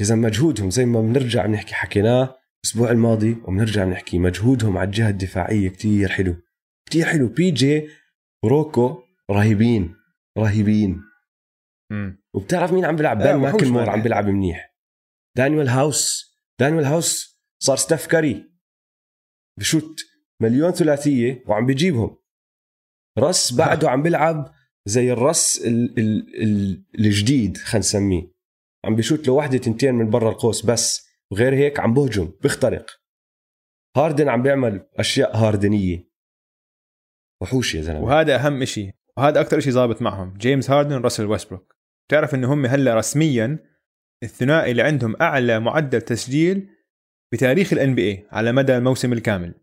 إذا 0.00 0.14
مجهودهم 0.14 0.70
زي 0.70 0.84
ما 0.84 1.00
بنرجع 1.00 1.46
بنحكي 1.46 1.74
حكيناه 1.74 2.38
الأسبوع 2.64 2.90
الماضي 2.90 3.32
وبنرجع 3.32 3.84
بنحكي 3.84 4.18
مجهودهم 4.18 4.78
على 4.78 4.86
الجهة 4.86 5.10
الدفاعية 5.10 5.68
كتير 5.68 6.08
حلو. 6.08 6.36
كتير 6.88 7.06
حلو. 7.06 7.28
بي 7.28 7.50
جي 7.50 7.88
وروكو 8.44 9.02
رهيبين 9.30 9.96
رهيبين. 10.38 11.02
مم. 11.92 12.22
وبتعرف 12.34 12.72
مين 12.72 12.84
عم 12.84 12.96
بيلعب؟ 12.96 13.18
بان 13.18 13.36
ماكلمور. 13.36 13.90
عم 13.90 14.02
بيلعب 14.02 14.26
منيح. 14.26 14.74
دانيال 15.36 15.68
هاوس 15.68 16.34
دانيال 16.60 16.84
هاوس 16.84 17.35
صار 17.58 17.76
ستيف 17.76 18.06
كاري. 18.06 18.50
بشوت 19.58 20.00
مليون 20.40 20.70
ثلاثية 20.70 21.44
وعم 21.46 21.66
بيجيبهم. 21.66 22.16
رس 23.18 23.52
بعده 23.52 23.90
عم 23.90 24.02
بيلعب 24.02 24.52
زي 24.86 25.12
الرس 25.12 25.62
ال 25.66 25.98
ال 25.98 26.42
ال 26.42 26.84
الجديد 26.98 27.56
خلينا 27.56 27.78
نسميه. 27.78 28.32
عم 28.84 28.96
بيشوت 28.96 29.26
له 29.26 29.32
وحده 29.32 29.58
تنتين 29.58 29.94
من 29.94 30.10
برا 30.10 30.30
القوس 30.30 30.66
بس 30.66 31.06
وغير 31.30 31.54
هيك 31.54 31.80
عم 31.80 31.94
بهجم 31.94 32.32
بيخترق. 32.42 32.90
هاردن 33.96 34.28
عم 34.28 34.42
بيعمل 34.42 34.88
أشياء 34.96 35.36
هاردنية. 35.36 36.10
وحوش 37.42 37.74
يا 37.74 37.82
زلمة. 37.82 38.04
وهذا 38.04 38.36
أهم 38.36 38.64
شيء 38.64 38.90
وهذا 39.16 39.40
أكثر 39.40 39.60
شيء 39.60 39.72
ظابط 39.72 40.02
معهم. 40.02 40.34
جيمس 40.36 40.70
هاردن 40.70 41.00
راسل 41.00 41.26
ويستبروك. 41.26 41.76
تعرف 42.10 42.34
إنه 42.34 42.52
هم 42.52 42.66
هلأ 42.66 42.94
رسميا 42.94 43.58
الثنائي 44.22 44.70
اللي 44.70 44.82
عندهم 44.82 45.16
أعلى 45.20 45.60
معدل 45.60 46.02
تسجيل 46.02 46.75
بتاريخ 47.32 47.72
الان 47.72 47.94
بي 47.94 48.26
على 48.30 48.52
مدى 48.52 48.76
الموسم 48.76 49.12
الكامل. 49.12 49.54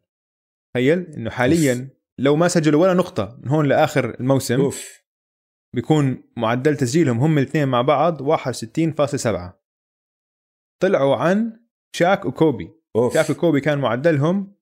تخيل 0.73 0.99
إنه 0.99 1.29
حاليا 1.29 1.89
لو 2.19 2.35
ما 2.35 2.47
سجلوا 2.47 2.81
ولا 2.81 2.93
نقطة 2.93 3.39
من 3.43 3.49
هون 3.49 3.67
لآخر 3.67 4.19
الموسم 4.19 4.61
أوف. 4.61 5.03
بيكون 5.75 6.23
معدل 6.37 6.77
تسجيلهم 6.77 7.19
هم 7.19 7.37
الاثنين 7.37 7.67
مع 7.67 7.81
بعض 7.81 8.21
61.7 8.21 9.63
طلعوا 10.81 11.15
عن 11.15 11.65
شاك 11.95 12.25
وكوبي. 12.25 12.71
أوف. 12.95 13.13
شاك 13.13 13.29
وكوبي 13.29 13.61
كان 13.61 13.79
معدلهم 13.79 14.55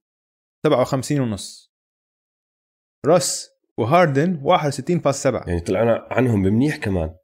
57 0.66 1.20
ونص. 1.20 1.74
راس 3.06 3.50
وهاردن 3.80 4.42
61.7 4.44 5.48
يعني 5.48 5.60
طلعنا 5.60 6.08
عنهم 6.12 6.44
بمنيح 6.44 6.78
كمان. 6.78 7.16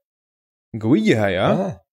قوية 0.82 1.26
هاي 1.26 1.40
آه, 1.40 1.68
آه. 1.68 1.86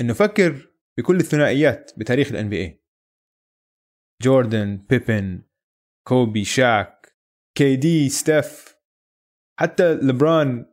إنه 0.00 0.14
فكر 0.14 0.72
بكل 0.98 1.16
الثنائيات 1.16 1.92
بتاريخ 1.96 2.28
ال 2.28 2.48
NBA 2.48 2.82
جوردن 4.22 4.76
بيبن 4.76 5.42
كوبي 6.08 6.44
شاك 6.44 7.14
KD 7.56 8.08
ستيف 8.08 8.76
حتى 9.60 9.94
لبران 9.94 10.66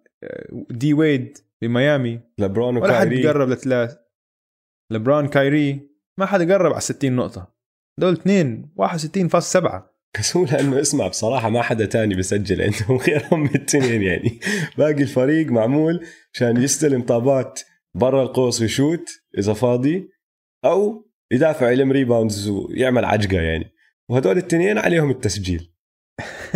D 0.70 0.94
Wade 0.94 1.38
بميامي 1.62 2.22
لبرون 2.40 2.78
ولا 2.78 3.00
حد 3.00 3.08
وكايري 3.08 3.28
قرب 3.28 3.50
لثلاث. 3.50 3.98
لبران 4.92 5.28
كايري 5.28 5.90
ما 6.20 6.26
حدا 6.26 6.54
قرب 6.54 6.72
على 6.72 6.82
60 6.82 7.16
نقطة. 7.16 7.56
دول 8.00 8.14
اثنين 8.14 8.74
61.7 8.82 9.96
بس 10.20 10.38
هو 10.38 10.46
لأنه 10.46 10.82
اسمع 10.82 11.08
بصراحة 11.08 11.50
ما 11.50 11.62
حدا 11.62 11.86
تاني 11.86 12.16
بسجل 12.16 12.62
عندهم 12.62 12.98
غيرهم 13.08 13.40
من 13.40 13.56
التنين 13.56 14.04
يعني. 14.04 14.40
باقي 14.78 15.02
الفريق 15.02 15.48
معمول 15.48 16.06
عشان 16.34 16.58
يستلم 16.58 17.02
طابات 17.02 17.62
برا 17.96 18.24
القوس 18.24 18.62
ويشوت 18.62 19.10
إذا 19.38 19.54
فاضي 19.54 20.10
أو 20.66 21.05
يدافع 21.36 21.72
يلم 21.72 21.92
rebounds 21.92 22.50
ويعمل 22.50 23.06
عجقة 23.06 23.42
يعني 23.42 23.74
وهدول 24.10 24.38
التنين 24.38 24.78
عليهم 24.78 25.12
التسجيل 25.12 25.72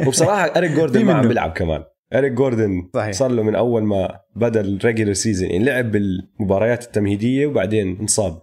وبصراحة 0.07 0.45
إريك 0.57 0.71
جوردن 0.71 1.05
ما 1.05 1.13
عم. 1.13 1.27
بيلعب 1.27 1.51
كمان 1.51 1.83
إريك 2.13 2.31
جوردن 2.31 2.89
صحيح. 2.93 3.11
صار 3.11 3.31
له 3.31 3.43
من 3.43 3.55
أول 3.55 3.83
ما 3.83 4.19
بدأ 4.35 4.61
ال 4.61 4.68
regular 4.68 5.13
season 5.13 5.49
يعني 5.49 5.63
لعب 5.63 5.91
بالمباريات 5.91 6.83
التمهيدية 6.83 7.47
وبعدين 7.47 7.97
انصاب 7.99 8.41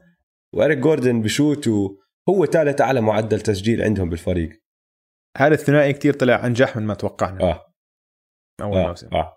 وإريك 0.55 0.79
جوردن 0.79 1.23
بشوت 1.23 1.69
وهو 1.69 2.47
ثالث 2.47 2.81
اعلى 2.81 3.01
معدل 3.01 3.41
تسجيل 3.41 3.83
عندهم 3.83 4.11
بالفريق 4.11 4.51
هذا 5.37 5.55
الثنائي 5.55 5.93
كتير 5.93 6.13
طلع 6.13 6.47
أنجح 6.47 6.77
من 6.77 6.83
ما 6.83 6.95
توقعنا 6.95 7.43
آه 7.45 7.67
أول 8.63 8.77
آه. 8.77 8.89
موسم 8.89 9.09
آه. 9.13 9.37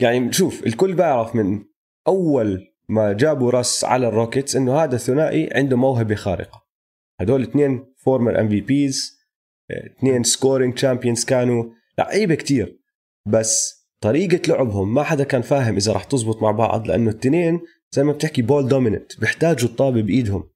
يعني 0.00 0.32
شوف 0.32 0.66
الكل 0.66 0.94
بيعرف 0.94 1.34
من 1.34 1.64
أول 2.08 2.67
ما 2.88 3.12
جابوا 3.12 3.50
راس 3.50 3.84
على 3.84 4.08
ال 4.08 4.14
Rockets 4.14 4.56
إنه 4.56 4.76
هذا 4.76 4.94
الثنائي 4.94 5.50
عنده 5.52 5.76
موهبة 5.76 6.14
خارقة. 6.14 6.64
هدول 7.20 7.42
اثنين 7.42 7.94
former 7.96 8.40
MVPs 8.40 9.18
اثنين 9.70 10.22
scoring 10.22 10.74
champions 10.74 11.24
كانوا 11.24 11.64
لعيبة 11.98 12.34
كتير. 12.34 12.78
بس 13.26 13.78
طريقة 14.00 14.48
لعبهم 14.48 14.94
ما 14.94 15.02
حدا 15.02 15.24
كان 15.24 15.42
فاهم 15.42 15.76
إذا 15.76 15.92
رح 15.92 16.04
تزبط 16.04 16.42
مع 16.42 16.50
بعض 16.50 16.86
لأنه 16.86 17.10
الاثنين 17.10 17.60
زي 17.90 18.04
ما 18.04 18.12
بتحكي 18.12 18.42
ball 18.42 18.68
dominant 18.68 19.20
بيحتاجوا 19.20 19.68
الطابة 19.68 20.02
بإيدهم. 20.02 20.50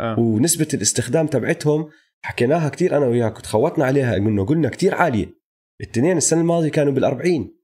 آه. 0.00 0.20
ونسبة 0.20 0.68
الاستخدام 0.74 1.26
تبعتهم 1.26 1.90
حكيناها 2.22 2.68
كتير 2.68 2.96
أنا 2.96 3.06
وياك 3.06 3.38
وتخوتنا 3.38 3.84
عليها 3.84 4.16
إنه 4.16 4.46
قلنا 4.46 4.68
كتير 4.68 4.94
عالية. 4.94 5.38
الاثنين 5.80 6.16
السنة 6.16 6.40
الماضية 6.40 6.70
كانوا 6.70 6.94
بال40 6.94 7.57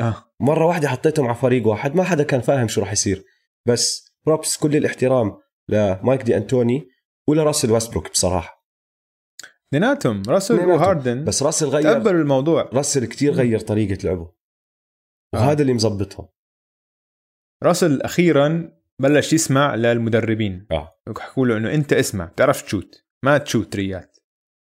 آه. 0.00 0.24
مرة 0.40 0.66
واحدة 0.66 0.88
حطيتهم 0.88 1.26
على 1.26 1.34
فريق 1.34 1.66
واحد 1.66 1.94
ما 1.94 2.04
حدا 2.04 2.22
كان 2.22 2.40
فاهم 2.40 2.68
شو 2.68 2.80
راح 2.80 2.92
يصير. 2.92 3.24
بس 3.66 4.14
props 4.26 4.56
كل 4.56 4.76
الاحترام 4.76 5.38
لمايك 5.68 6.22
دي 6.22 6.36
انتوني 6.36 6.88
ولراسل 7.28 7.70
ويستبروك 7.70 8.10
بصراحة. 8.10 8.66
اثنيناتهم 9.68 10.22
راسل. 10.28 10.58
وهاردن. 10.58 11.24
بس 11.24 11.42
راسل 11.42 11.66
غير 11.66 11.82
تقبلوا 11.82 12.20
الموضوع. 12.20 12.70
راسل 12.72 13.06
كتير 13.06 13.32
غير 13.32 13.58
طريقة 13.58 14.04
لعبه. 14.04 14.32
وهذا 15.34 15.62
اللي 15.62 15.72
مزبطهم 15.72 16.28
راسل 17.62 18.02
أخيرا 18.02 18.72
بلش 18.98 19.32
يسمع 19.32 19.74
للمدربين. 19.74 20.66
آه. 20.70 21.00
يحكوا 21.08 21.46
له 21.46 21.56
إنه 21.56 21.74
أنت 21.74 21.92
اسمع 21.92 22.24
بتعرف 22.24 22.62
تشوت. 22.62 23.04
ما 23.24 23.38
تشوت 23.38 23.72
تريات 23.72 24.16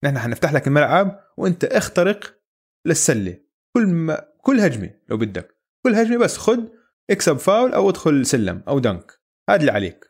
نحن 0.03 0.19
حنفتح 0.19 0.53
لك 0.53 0.67
الملعب 0.67 1.19
وأنت 1.37 1.63
اخترق 1.63 2.37
للسلة. 2.85 3.37
كل 3.73 3.87
ما 3.87 4.30
كل 4.41 4.59
هجمة 4.59 4.89
لو 5.09 5.17
بدك. 5.17 5.55
كل 5.85 5.95
هجمة 5.95 6.17
بس 6.17 6.37
خد 6.37 6.69
اكسب 7.09 7.37
فاول 7.37 7.73
أو 7.73 7.89
ادخل 7.89 8.25
سلم 8.25 8.63
أو 8.67 8.79
dunk. 8.79 9.11
هذا 9.49 9.59
اللي 9.59 9.71
عليك. 9.71 10.05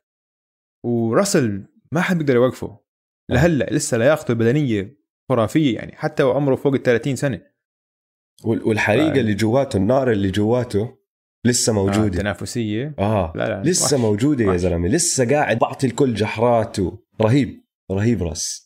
وراسل 0.86 1.66
ما 1.92 2.02
حد 2.02 2.18
بيقدر 2.18 2.36
يوقفه. 2.36 2.80
لهلأ 3.32 3.66
لسه 3.72 3.98
لياقته 3.98 4.32
البدنية 4.32 4.98
خرافية 5.30 5.76
يعني 5.76 5.96
حتى 5.96 6.24
وعمره 6.24 6.56
فوق 6.56 6.74
ال 6.74 6.84
30 6.84 7.16
سنة. 7.16 7.42
وال- 8.44 8.64
والحريقة 8.64 9.16
آه. 9.18 9.20
اللي 9.20 9.34
جواته 9.34 9.78
النار 9.78 10.12
اللي 10.12 10.32
جواته 10.32 10.98
لسه 11.46 11.72
آه 11.72 11.74
موجودة. 11.76 12.20
تنافسية. 12.20 12.96
آه, 13.00 13.34
لا 13.36 13.48
لا 13.50 13.70
لسه 13.70 13.84
وحش. 13.96 14.06
موجودة 14.06 14.44
يا. 14.46 14.58
زلمة. 14.58 14.88
لسه 14.88 15.30
قاعد 15.30 15.60
بعطي 15.60 15.88
الكل 15.88 16.14
جحرات 16.14 16.78
رهيب 17.22 17.64
رهيب 17.92 18.24
راس. 18.24 18.66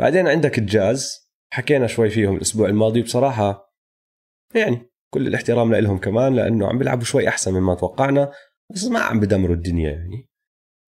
بعدين 0.00 0.28
عندك 0.28 0.58
الجاز. 0.58 1.24
حكينا 1.52 1.86
شوي 1.86 2.10
فيهم 2.10 2.36
الأسبوع 2.36 2.68
الماضي. 2.68 3.02
بصراحة 3.02 3.73
يعني 4.54 4.90
كل 5.14 5.26
الاحترام 5.26 5.74
لهم 5.74 5.98
كمان 5.98 6.34
لأنه 6.34 6.68
عم 6.68 6.78
بيلعبوا 6.78 7.04
شوي 7.04 7.28
أحسن 7.28 7.54
مما 7.54 7.74
توقعنا 7.74 8.32
بس 8.74 8.84
ما 8.84 8.98
عم 8.98 9.20
بدمروا 9.20 9.56
الدنيا 9.56 9.90
يعني. 9.90 10.28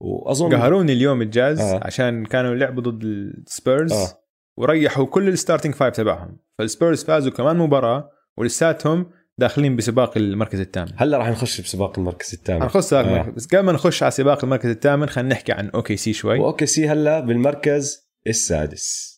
وأظن 0.02 0.54
قهروني 0.54 0.92
اليوم 0.92 1.22
الجاز 1.22 1.60
آه. 1.60 1.80
عشان 1.84 2.26
كانوا 2.26 2.54
لعبوا 2.54 2.82
ضد 2.82 3.02
السبيرز 3.02 3.92
آه. 3.92 4.22
وريحوا 4.58 5.06
كل 5.06 5.28
ال 5.28 5.33
starting 5.33 5.74
five 5.74 5.94
تبعهم. 5.94 6.38
فالسبيرز 6.58 7.04
فازوا 7.04 7.32
كمان 7.32 7.56
مباراة 7.56 8.10
ولساتهم 8.38 9.10
داخلين 9.38 9.76
بسباق 9.76 10.16
المركز 10.16 10.60
الثامن. 10.60 10.92
هلأ 10.96 11.18
راح 11.18 11.28
نخش 11.28 11.60
بسباق 11.60 11.98
المركز 11.98 12.34
الثامن. 12.34 12.68
سباق 12.68 13.04
آه. 13.04 13.10
المركز. 13.10 13.32
بس 13.32 13.46
قبل 13.46 13.60
ما 13.60 13.72
نخش 13.72 14.02
على 14.02 14.10
سباق 14.10 14.44
المركز 14.44 14.70
الثامن 14.70 15.06
خلينا 15.06 15.34
نحكي 15.34 15.52
عن 15.52 15.70
OKC 15.70 16.12
شوي. 16.12 16.38
و 16.38 16.66
OKC 16.66 16.88
هلأ 16.88 17.20
بالمركز 17.20 18.10
السادس. 18.26 19.16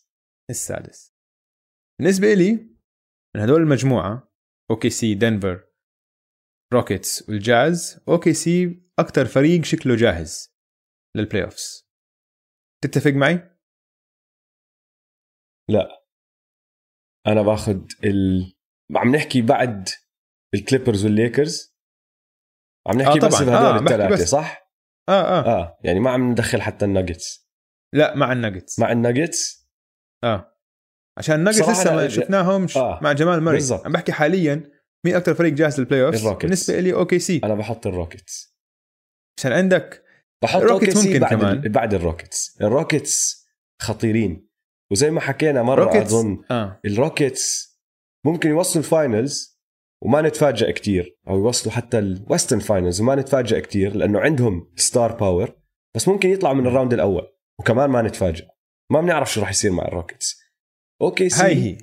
السادس. 0.51 1.15
بالنسبة 2.01 2.35
لي 2.35 2.53
من 3.37 3.43
هدول 3.43 3.63
المجموعة 3.63 4.28
OKC 4.71 5.15
دنفر 5.15 5.69
Rockets 6.73 7.29
وال 7.29 7.54
Jazz 7.54 8.05
OKC 8.09 8.83
أكثر 8.99 9.25
فريق 9.25 9.65
شكله 9.65 9.97
جاهز 9.97 10.55
لل 11.17 11.45
playoffs 11.45 11.89
تتفق 12.85 13.11
معي؟ 13.11 13.59
أنا 17.27 17.43
باخذ 17.43 17.81
ال 18.05 18.53
عم 18.97 19.17
نحكي 19.17 19.43
بعد 19.43 19.89
الكليبرز 20.55 21.05
والليكرز 21.05 21.77
عم 22.87 22.99
نحكي 22.99 23.19
آه 23.25 23.29
بس. 23.29 23.43
بهدول 23.43 23.55
آه، 23.55 23.79
الثلاثة. 23.79 24.25
صح؟ 24.25 24.73
آه 25.09 25.13
آه. 25.13 25.47
آه 25.47 25.79
يعني 25.85 26.01
ما 26.01 26.11
عم 26.11 26.31
ندخل 26.31 26.63
حتى 26.63 26.85
الناجتس 26.85 27.49
لا 27.95 28.17
مع 28.17 28.33
الناجتس 28.33 28.79
مع 28.79 28.93
الناجتس 28.93 29.69
آه 30.25 30.58
عشان 31.19 31.35
الناجتس 31.35 31.69
لسه 31.69 31.97
ما 31.97 32.09
شفناهمش 32.09 32.77
آه. 32.77 32.99
مع 33.03 33.13
جمال 33.13 33.41
ماري 33.41 33.57
بالضبط. 33.57 33.87
عم 33.87 33.93
بحكي 33.93 34.13
حاليا 34.13 34.71
مين 35.07 35.15
أكثر 35.15 35.35
فريق 35.35 35.53
جاهز 35.53 35.79
لل 35.81 36.05
playoff. 36.05 36.29
بالنسبة 36.29 36.81
لي 36.81 36.93
أوكي 36.93 37.19
سي 37.19 37.41
أنا 37.45 37.55
بحط 37.55 37.87
الروكيتس. 37.87 38.57
عشان 39.39 39.53
عندك 39.53 40.03
بحط 40.43 40.63
الروكيتس 40.63 40.97
ممكن 41.07 41.19
بعد 41.19 41.31
كمان. 41.31 41.57
ال- 41.59 41.69
بعد 41.69 41.95
الروكيتس. 41.95 42.59
الروكيتس 42.61 43.47
خطيرين. 43.83 44.49
وزي 44.93 45.11
ما 45.11 45.21
حكينا 45.21 45.63
مرة 45.63 45.85
روكيتس 45.85 46.13
أظن 46.13 46.43
آه. 46.51 46.81
الروكيتس 46.85 47.79
ممكن 48.27 48.51
يوصلوا 48.51 48.85
ال 48.85 48.95
finals 48.95 49.59
وما 50.05 50.23
نتفاجئ 50.23 50.73
كتير. 50.73 51.19
أو 51.29 51.39
يوصلوا 51.39 51.75
حتى 51.75 51.99
ال 51.99 52.06
Western 52.06 52.59
finals 52.61 53.01
وما 53.01 53.15
نتفاجئ 53.15 53.61
كتير 53.61 53.97
لأنه 53.97 54.21
عندهم 54.21 54.73
star 54.77 55.13
power 55.13 55.53
بس 55.97 56.09
ممكن 56.09 56.31
يطلعوا 56.31 56.55
من 56.55 56.67
ال 56.67 56.71
round 56.71 56.93
الأول. 56.93 57.27
وكمان 57.61 57.91
ما 57.91 58.03
نتفاجئ 58.03 58.47
ما 58.93 59.01
بنعرف 59.01 59.33
شو 59.33 59.41
راح 59.41 59.51
يصير 59.51 59.73
مع 59.73 59.85
الروكيتس. 59.85 60.38
أوكي 61.03 61.29
سي 61.29 61.43
هاي 61.43 61.55
هي 61.55 61.79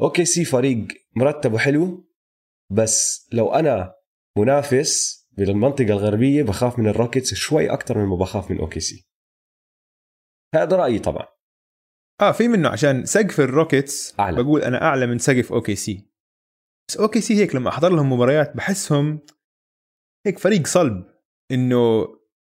أوكي 0.00 0.24
سي 0.24 0.44
فريق 0.44 0.86
مرتب 1.16 1.52
وحلو 1.52 2.08
بس 2.70 3.28
لو 3.32 3.54
أنا 3.54 3.94
منافس 4.38 5.18
بالمنطقة 5.32 5.84
الغربية 5.84 6.42
بخاف 6.42 6.78
من 6.78 6.88
الروكيتس 6.88 7.34
شوي 7.34 7.72
أكثر 7.72 7.98
مما 7.98 8.16
بخاف 8.16 8.50
من 8.50 8.58
أوكي 8.58 8.80
سي 8.80 9.08
هذا 10.54 10.76
رأيي 10.76 10.98
طبعا 10.98 11.26
آه 12.20 12.32
في 12.32 12.48
منه 12.48 12.68
عشان 12.68 13.04
سقف 13.04 13.40
الروكيتس 13.40 14.20
أعلى. 14.20 14.42
بقول 14.42 14.62
أنا 14.62 14.82
أعلى 14.82 15.06
من 15.06 15.18
سقف 15.18 15.52
أوكي 15.52 15.76
سي 15.76 16.10
بس 16.88 16.96
أوكي 16.96 17.20
سي 17.20 17.34
هيك 17.34 17.54
لما 17.54 17.68
أحضر 17.68 17.92
لهم 17.92 18.12
مباريات 18.12 18.56
بحسهم 18.56 19.20
هيك 20.26 20.38
فريق 20.38 20.66
صلب 20.66 21.04
إنه 21.50 22.06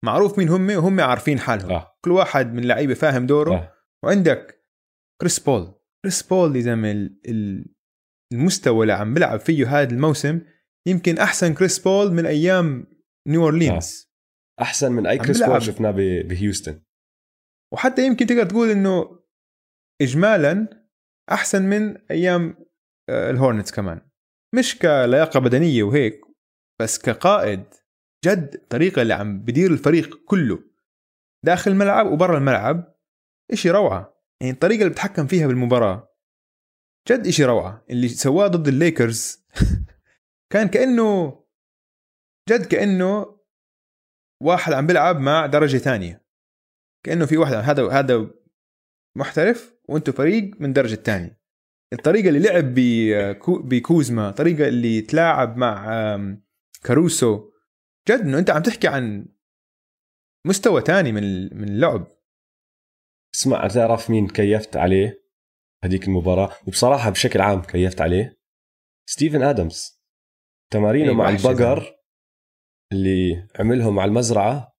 معروف 0.04 0.38
مين 0.38 0.48
هم 0.48 0.70
وهم 0.70 1.00
عارفين 1.00 1.38
حالهم 1.38 1.70
آه. 1.70 1.98
كل 2.04 2.12
واحد 2.12 2.52
من 2.52 2.58
اللعيبه 2.58 2.94
فاهم 2.94 3.26
دوره 3.26 3.54
آه. 3.54 3.72
وعندك 4.04 4.57
كريس 5.20 5.38
بول. 5.40 5.74
كريس 6.04 6.22
بول 6.22 6.56
يا 6.56 6.60
زلمه 6.60 6.90
ال- 6.90 7.20
ال- 7.28 7.74
المستوى 8.32 8.82
اللي 8.82 8.92
عم 8.92 9.14
بلعب 9.14 9.40
فيه 9.40 9.80
هذا 9.80 9.90
الموسم 9.90 10.40
يمكن 10.88 11.18
أحسن 11.18 11.54
كريس 11.54 11.78
بول 11.78 12.12
من 12.12 12.26
أيام 12.26 12.86
نيو 13.28 13.42
أورلينز. 13.42 14.08
أحسن 14.60 14.92
من 14.92 15.06
أي 15.06 15.18
كريس. 15.18 15.42
بول 15.42 15.62
شفناه 15.62 15.90
بهيوستن. 16.22 16.82
وحتى 17.74 18.06
يمكن 18.06 18.26
تقدر 18.26 18.44
تقول 18.46 18.70
إنه 18.70 19.20
اجمالا 20.02 20.84
أحسن 21.32 21.62
من 21.62 22.10
أيام 22.10 22.66
آه، 23.10 23.30
الهورنتس 23.30 23.70
كمان. 23.72 24.00
مش 24.54 24.78
كلياقة 24.78 25.40
بدنية 25.40 25.82
وهيك 25.82 26.20
بس 26.80 26.98
كقائد 26.98 27.64
جد 28.24 28.50
الطريقة 28.54 29.02
اللي 29.02 29.14
عم 29.14 29.40
بدير 29.40 29.72
الفريق 29.72 30.24
كله. 30.24 30.64
داخل 31.44 31.70
الملعب 31.70 32.06
وبرا 32.06 32.38
الملعب 32.38 32.94
إشي 33.52 33.70
روعة. 33.70 34.17
يعني 34.40 34.52
الطريقة 34.52 34.80
اللي 34.80 34.92
بتحكم 34.92 35.26
فيها 35.26 35.46
بالمباراة. 35.46 36.14
جد 37.08 37.26
إشي 37.26 37.44
روعة. 37.44 37.84
اللي 37.90 38.08
سواه 38.08 38.46
ضد 38.46 38.68
الليكرز. 38.68 39.44
كان 40.52 40.68
كأنه 40.68 41.40
جد 42.48 42.66
كأنه 42.66 43.38
واحد 44.42 44.72
عم 44.72 44.86
بيلعب 44.86 45.20
مع 45.20 45.46
درجة 45.46 45.76
ثانية. 45.76 46.24
كأنه 47.04 47.26
في 47.26 47.36
واحد 47.36 47.52
هذا 47.54 47.88
هذا 47.88 48.30
محترف 49.16 49.74
وأنتم 49.88 50.12
فريق 50.12 50.60
من 50.60 50.72
درجة 50.72 50.94
ثانية. 50.94 51.38
الطريقة 51.92 52.28
اللي 52.28 52.38
لعب 52.38 52.74
بكوزما 53.68 54.28
الطريقة 54.28 54.68
اللي 54.68 55.00
تلاعب 55.00 55.56
مع 55.56 55.86
كاروسو. 56.82 57.50
جد 58.08 58.20
إنه 58.20 58.38
أنت 58.38 58.50
عم 58.50 58.62
تحكي 58.62 58.88
عن 58.88 59.26
مستوى 60.46 60.82
تاني 60.82 61.12
من 61.12 61.56
من 61.56 61.68
اللعب. 61.68 62.17
اسمع 63.38 63.68
تعرف 63.68 64.10
مين 64.10 64.28
كيفت 64.28 64.76
عليه؟ 64.76 65.24
هذيك 65.84 66.04
المباراة. 66.08 66.56
وبصراحة 66.66 67.10
بشكل 67.10 67.40
عام 67.40 67.62
كيفت 67.62 68.00
عليه. 68.00 68.38
ستيفن 69.08 69.42
آدمز. 69.42 70.02
تمارينه 70.72 71.12
مع 71.12 71.28
البقر 71.28 71.96
اللي 72.92 73.48
عملهم 73.58 73.94
مع 73.94 74.04
المزرعة. 74.04 74.76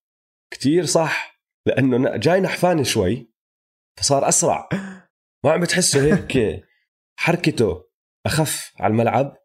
كتير 0.52 0.84
صح 0.84 1.40
لأنه 1.66 2.16
جاي 2.16 2.40
نحفان 2.40 2.84
شوي 2.84 3.32
فصار 3.98 4.28
أسرع. 4.28 4.68
ما 5.44 5.52
عم 5.52 5.60
بتحسه 5.60 6.02
هيك. 6.02 6.62
حركته 7.20 7.84
أخف 8.26 8.72
على 8.80 8.90
الملعب 8.90 9.36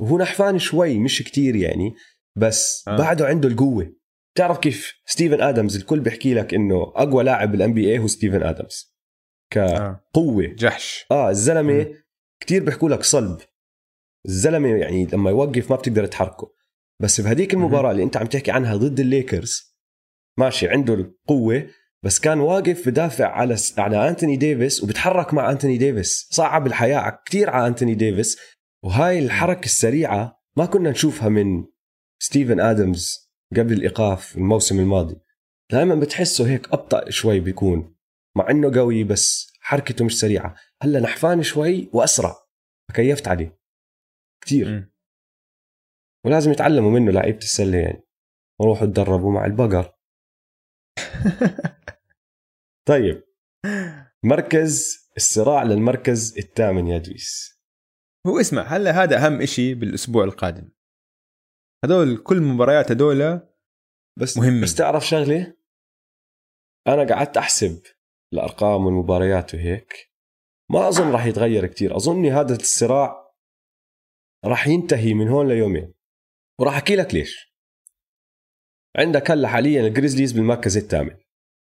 وهو 0.00 0.18
نحفان 0.18 0.58
شوي 0.58 0.98
مش 0.98 1.22
كتير 1.22 1.56
يعني 1.56 1.94
بس 2.36 2.88
آه. 2.88 2.96
بعده 2.96 3.26
عنده 3.26 3.48
القوة. 3.48 3.96
تعرف 4.34 4.58
كيف 4.58 4.92
ستيفن 5.06 5.40
آدمز؟ 5.40 5.76
الكل 5.76 6.00
بيحكي 6.00 6.34
لك 6.34 6.54
إنه 6.54 6.82
أقوى 6.82 7.24
لاعب 7.24 7.52
بال 7.52 7.74
NBA 7.74 7.98
هو 7.98 8.06
ستيفن 8.06 8.42
آدمز. 8.42 8.94
كقوة. 9.50 10.44
آه. 10.44 10.54
جحش. 10.58 11.06
آه 11.10 11.30
الزلمة 11.30 11.94
كتير 12.40 12.64
بيحكوا 12.64 12.88
لك 12.88 13.02
صلب. 13.02 13.38
الزلمة 14.26 14.68
يعني 14.68 15.06
لما 15.12 15.30
يوقف 15.30 15.70
ما 15.70 15.76
بتقدر 15.76 16.06
تحركه. 16.06 16.54
بس 17.00 17.20
بهديك 17.20 17.54
المباراة 17.54 17.90
اللي 17.90 18.02
أنت 18.02 18.16
عم 18.16 18.26
تحكي 18.26 18.50
عنها 18.50 18.76
ضد 18.76 19.00
الليكرز 19.00 19.76
ماشي 20.38 20.68
عنده 20.68 20.94
القوة 20.94 21.66
بس 22.02 22.20
كان 22.20 22.40
واقف 22.40 22.88
بدافع 22.88 23.26
على 23.26 23.56
على 23.78 24.08
أنتوني 24.08 24.36
ديفيس 24.36 24.82
وبتحرك 24.82 25.34
مع 25.34 25.50
أنتوني 25.50 25.78
ديفيس. 25.78 26.28
صعب 26.30 26.66
الحياة 26.66 27.22
كثير 27.26 27.50
على 27.50 27.66
أنتوني 27.66 27.94
ديفيس. 27.94 28.38
وهاي 28.82 29.18
الحركة 29.18 29.64
السريعة 29.64 30.42
ما 30.56 30.66
كنا 30.66 30.90
نشوفها 30.90 31.28
من 31.28 31.64
ستيفن 32.18 32.60
آدمز. 32.60 33.23
قبل 33.52 33.72
الإيقاف 33.72 34.36
الموسم 34.36 34.80
الماضي. 34.80 35.20
دائما 35.72 35.94
بتحسه 35.94 36.50
هيك 36.50 36.72
أبطأ 36.72 37.10
شوي 37.10 37.40
بيكون 37.40 37.96
مع 38.36 38.50
إنه 38.50 38.78
قوي 38.78 39.04
بس 39.04 39.52
حركته 39.60 40.04
مش 40.04 40.18
سريعة. 40.18 40.56
هلأ 40.82 41.00
نحفان 41.00 41.42
شوي 41.42 41.90
وأسرع. 41.92 42.36
فكيفت 42.90 43.28
عليه. 43.28 43.58
كثير 44.44 44.90
ولازم 46.26 46.50
يتعلموا 46.50 46.90
منه 46.90 47.12
لعيبة 47.12 47.38
السلة 47.38 47.78
يعني. 47.78 48.02
وروحوا 48.60 48.86
تدربوا 48.86 49.32
مع 49.32 49.46
البقر. 49.46 49.94
طيب. 52.88 53.24
مركز 54.24 55.04
الصراع 55.16 55.62
للمركز 55.62 56.38
الثامن 56.38 56.86
يا 56.86 56.98
دويس. 56.98 57.60
هو 58.26 58.40
اسمع 58.40 58.62
هلأ 58.62 59.02
هذا 59.02 59.26
أهم 59.26 59.44
شيء 59.44 59.74
بالأسبوع 59.74 60.24
القادم. 60.24 60.70
هدول 61.84 62.16
كل 62.16 62.40
مباريات 62.40 62.90
هدول 62.90 63.40
بس 64.18 64.38
مهمين. 64.38 64.62
بس 64.62 64.74
تعرف 64.74 65.06
شغله 65.06 65.56
أنا 66.86 67.14
قعدت 67.14 67.36
أحسب 67.36 67.82
الأرقام 68.32 68.86
والمباريات 68.86 69.54
وهيك. 69.54 70.12
ما 70.70 70.88
أظن 70.88 71.12
راح 71.12 71.26
يتغير 71.26 71.66
كتير. 71.66 71.96
أظني 71.96 72.30
هذا 72.32 72.56
الصراع 72.56 73.34
راح 74.44 74.66
ينتهي 74.66 75.14
من 75.14 75.28
هون 75.28 75.48
ليومين. 75.48 75.94
وراح 76.60 76.74
أحكي 76.74 76.96
لك 76.96 77.14
ليش. 77.14 77.54
عندك 78.96 79.30
هلا 79.30 79.48
حاليا 79.48 79.86
الجريزليز 79.86 80.32
بالمركز 80.32 80.76
الثامن. 80.76 81.16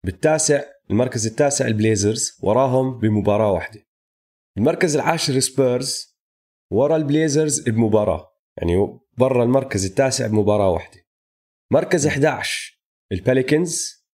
بالتاسع 0.06 0.64
المركز 0.90 1.28
التاسع 1.28 1.68
البليزرز 1.68 2.40
وراهم 2.44 3.00
بمباراة 3.00 3.52
واحدة. 3.52 3.86
المركز 4.58 4.96
العاشر 4.96 5.40
سبيرز 5.40 6.18
ورا 6.72 6.96
البليزرز 6.96 7.70
بمباراة. 7.70 8.32
يعني 8.58 9.00
برا 9.18 9.44
المركز 9.44 9.86
التاسع 9.86 10.28
بمباراة 10.28 10.70
واحدة. 10.70 11.06
مركز 11.74 12.08
11 12.08 12.82
البيليكنز 13.12 14.06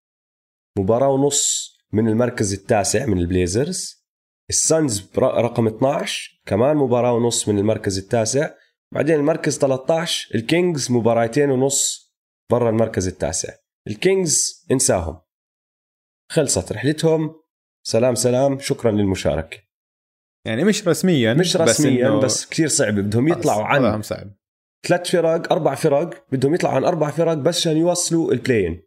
مباراة 0.80 1.10
ونص 1.10 1.72
من 1.94 2.08
المركز 2.08 2.54
التاسع 2.54 3.06
من 3.06 3.18
البليزرز. 3.18 4.06
السانز 4.50 5.10
رقم 5.18 5.68
12 5.68 6.42
كمان 6.46 6.78
مباراة 6.78 7.14
ونص 7.14 7.48
من 7.48 7.60
المركز 7.60 7.98
التاسع. 7.98 8.50
بعدين 8.94 9.16
المركز 9.16 9.58
13 9.58 10.36
الكينجز 10.36 10.92
مباراتين 10.92 11.50
ونص 11.50 12.14
برا 12.52 12.70
المركز 12.70 13.08
التاسع. 13.08 13.54
الكينجز 13.88 14.66
انساهم. 14.72 15.22
خلصت 16.32 16.72
رحلتهم 16.72 17.42
سلام 17.88 18.16
سلام. 18.16 18.60
شكرا 18.60 18.92
للمشاركة. 18.92 19.58
يعني 20.48 20.64
مش 20.64 20.88
رسميا 20.88 21.34
مش 21.34 21.58
رسميا 21.58 22.10
بس, 22.10 22.24
بس 22.24 22.50
كثير 22.50 22.68
صعب 22.68 22.94
بدهم 22.96 23.28
يطلعوا 23.28 23.64
عن 23.64 24.02
صعب. 24.02 24.41
ثلاث 24.88 25.12
فرق 25.12 25.52
أربع 25.52 25.76
فرق 25.76 26.32
بدهم 26.32 26.56
يطلعوا 26.56 26.76
عن 26.76 26.84
أربع 26.84 27.12
فرق 27.12 27.34
بس 27.34 27.58
عشان 27.58 27.78
يوصلوا 27.78 28.32
ال 28.32 28.38
play-in 28.38 28.84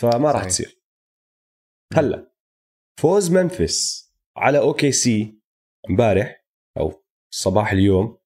فما 0.00 0.32
راح 0.32 0.44
تصير. 0.44 0.80
هلأ 1.94 2.32
فوز 3.00 3.30
ممفيس 3.30 4.10
على 4.36 4.58
أوكي 4.58 4.92
سي 4.92 5.40
امبارح 5.90 6.46
أو 6.78 7.04
صباح 7.34 7.72
اليوم 7.72 8.18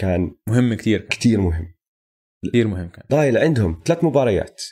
كان 0.00 0.36
مهم 0.48 0.74
كثير 0.74 1.08
كثير 1.08 1.40
مهم. 1.40 1.74
كثير 2.48 2.68
مهم 2.68 2.88
كان. 2.88 3.04
ضايل 3.10 3.38
عندهم 3.38 3.82
ثلاث 3.86 4.04
مباريات. 4.04 4.62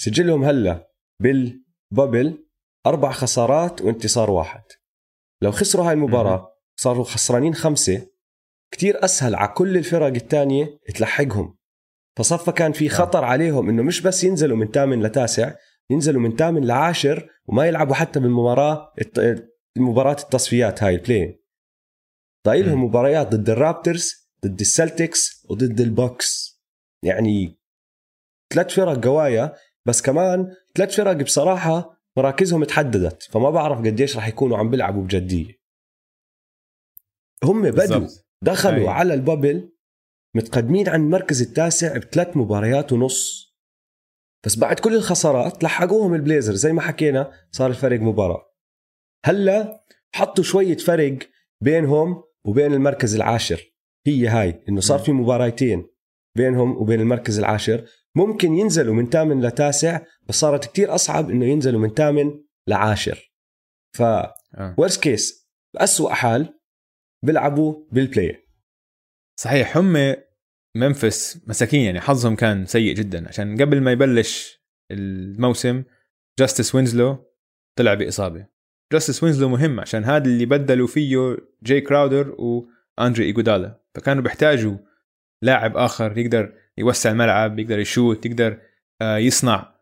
سجلهم 0.00 0.44
هلأ 0.44 0.92
بالبابل 1.22 2.48
أربع 2.86 3.12
خسارات 3.12 3.82
وانتصار 3.82 4.30
واحد. 4.30 4.62
لو 5.42 5.52
خسروا 5.52 5.88
هاي 5.88 5.92
المباراة 5.92 6.58
صاروا 6.76 7.04
خسرانين 7.04 7.54
خمسة 7.54 8.11
كتير 8.72 9.04
أسهل 9.04 9.34
على 9.34 9.48
كل 9.48 9.76
الفرق 9.76 10.14
الثانية 10.14 10.78
تلحقهم. 10.94 11.56
فصفى 12.16 12.52
كان 12.52 12.72
في 12.72 12.88
خطر 12.88 13.24
عليهم 13.24 13.68
إنه 13.68 13.82
مش 13.82 14.00
بس 14.00 14.24
ينزلوا 14.24 14.56
من 14.56 14.70
ثامن 14.70 15.02
لتاسع 15.02 15.54
ينزلوا 15.90 16.22
من 16.22 16.36
ثامن 16.36 16.64
لعاشر 16.64 17.30
وما 17.46 17.66
يلعبوا 17.66 17.94
حتى 17.94 18.20
بالمباراة 18.20 18.94
مباراة 19.76 20.16
التصفيات 20.22 20.82
هاي 20.82 20.94
ال 20.94 21.00
play-in 21.00 21.42
ضايلهم 22.46 22.84
مباريات 22.84 23.34
ضد 23.34 23.50
الرابترز 23.50 24.14
ضد 24.44 24.60
السلتكس 24.60 25.46
وضد 25.50 25.80
البوكس. 25.80 26.60
يعني 27.04 27.58
ثلاث 28.54 28.74
فرق 28.74 29.04
قوايا 29.04 29.54
بس 29.86 30.02
كمان 30.02 30.54
ثلاث 30.74 30.96
فرق 30.96 31.12
بصراحة 31.12 32.02
مراكزهم 32.16 32.64
تحددت 32.64 33.22
فما 33.22 33.50
بعرف 33.50 33.78
قديش 33.78 34.16
راح 34.16 34.28
يكونوا 34.28 34.58
عم 34.58 34.70
بيلعبوا 34.70 35.02
بجدية. 35.02 35.62
هم 37.44 37.70
بدوا 37.70 38.08
دخلوا 38.42 38.82
أي. 38.82 38.88
على 38.88 39.14
ال 39.14 39.22
bubble 39.22 39.72
متقدمين 40.36 40.88
عن 40.88 41.00
المركز 41.00 41.42
التاسع 41.42 41.96
بثلاث 41.96 42.36
مباريات 42.36 42.92
ونص. 42.92 43.52
بس 44.46 44.56
بعد 44.56 44.78
كل 44.80 44.94
الخسارات 44.94 45.64
لحقوهم 45.64 46.14
البليزر 46.14 46.54
زي 46.54 46.72
ما 46.72 46.80
حكينا 46.80 47.32
صار 47.50 47.70
الفرق 47.70 48.00
مباراة. 48.00 48.52
هلأ 49.24 49.84
حطوا 50.14 50.44
شوية 50.44 50.76
فرق 50.76 51.18
بينهم 51.60 52.22
وبين 52.44 52.72
المركز 52.72 53.14
العاشر. 53.14 53.74
هي 54.06 54.26
هاي 54.26 54.64
إنه 54.68 54.80
صار 54.80 54.98
في 54.98 55.12
مباراتين 55.12 55.86
بينهم 56.36 56.76
وبين 56.76 57.00
المركز 57.00 57.38
العاشر. 57.38 57.84
ممكن 58.16 58.54
ينزلوا 58.54 58.94
من 58.94 59.10
ثامن 59.10 59.40
لتاسع 59.46 60.00
بس 60.28 60.34
صارت 60.34 60.64
كتير 60.64 60.94
أصعب 60.94 61.30
إنه 61.30 61.46
ينزلوا 61.46 61.80
من 61.80 61.94
ثامن 61.94 62.40
لعاشر. 62.68 63.32
ف 63.96 64.02
worst 64.78 64.98
case 64.98 65.50
بأسوأ 65.74 66.14
حال 66.14 66.58
بيلعبوا 67.24 67.84
بال 67.92 68.03
play-in 68.03 68.42
صحيح 69.40 69.76
هم 69.76 70.14
ممفيس 70.76 71.40
مساكين 71.46 71.80
يعني 71.80 72.00
حظهم 72.00 72.36
كان 72.36 72.66
سيء 72.66 72.94
جدا. 72.94 73.28
عشان 73.28 73.62
قبل 73.62 73.80
ما 73.80 73.92
يبلش 73.92 74.62
الموسم 74.92 75.84
جاستس 76.38 76.74
وينزلو 76.74 77.32
طلع 77.78 77.94
بإصابة. 77.94 78.46
جاستس 78.92 79.22
وينزلو 79.22 79.48
مهم 79.48 79.80
عشان 79.80 80.04
هذا 80.04 80.24
اللي 80.24 80.46
بدلوا 80.46 80.86
فيه 80.86 81.36
جاي 81.62 81.80
كراودر 81.80 82.36
وأندري 82.38 83.24
إيجودالا. 83.24 83.82
فكانوا 83.94 84.22
بيحتاجوا 84.22 84.76
لاعب 85.42 85.76
آخر 85.76 86.18
يقدر 86.18 86.54
يوسع 86.78 87.10
الملعب 87.10 87.58
يقدر 87.58 87.78
يشوت 87.78 88.26
يقدر 88.26 88.60
آه، 89.02 89.16
يصنع 89.16 89.72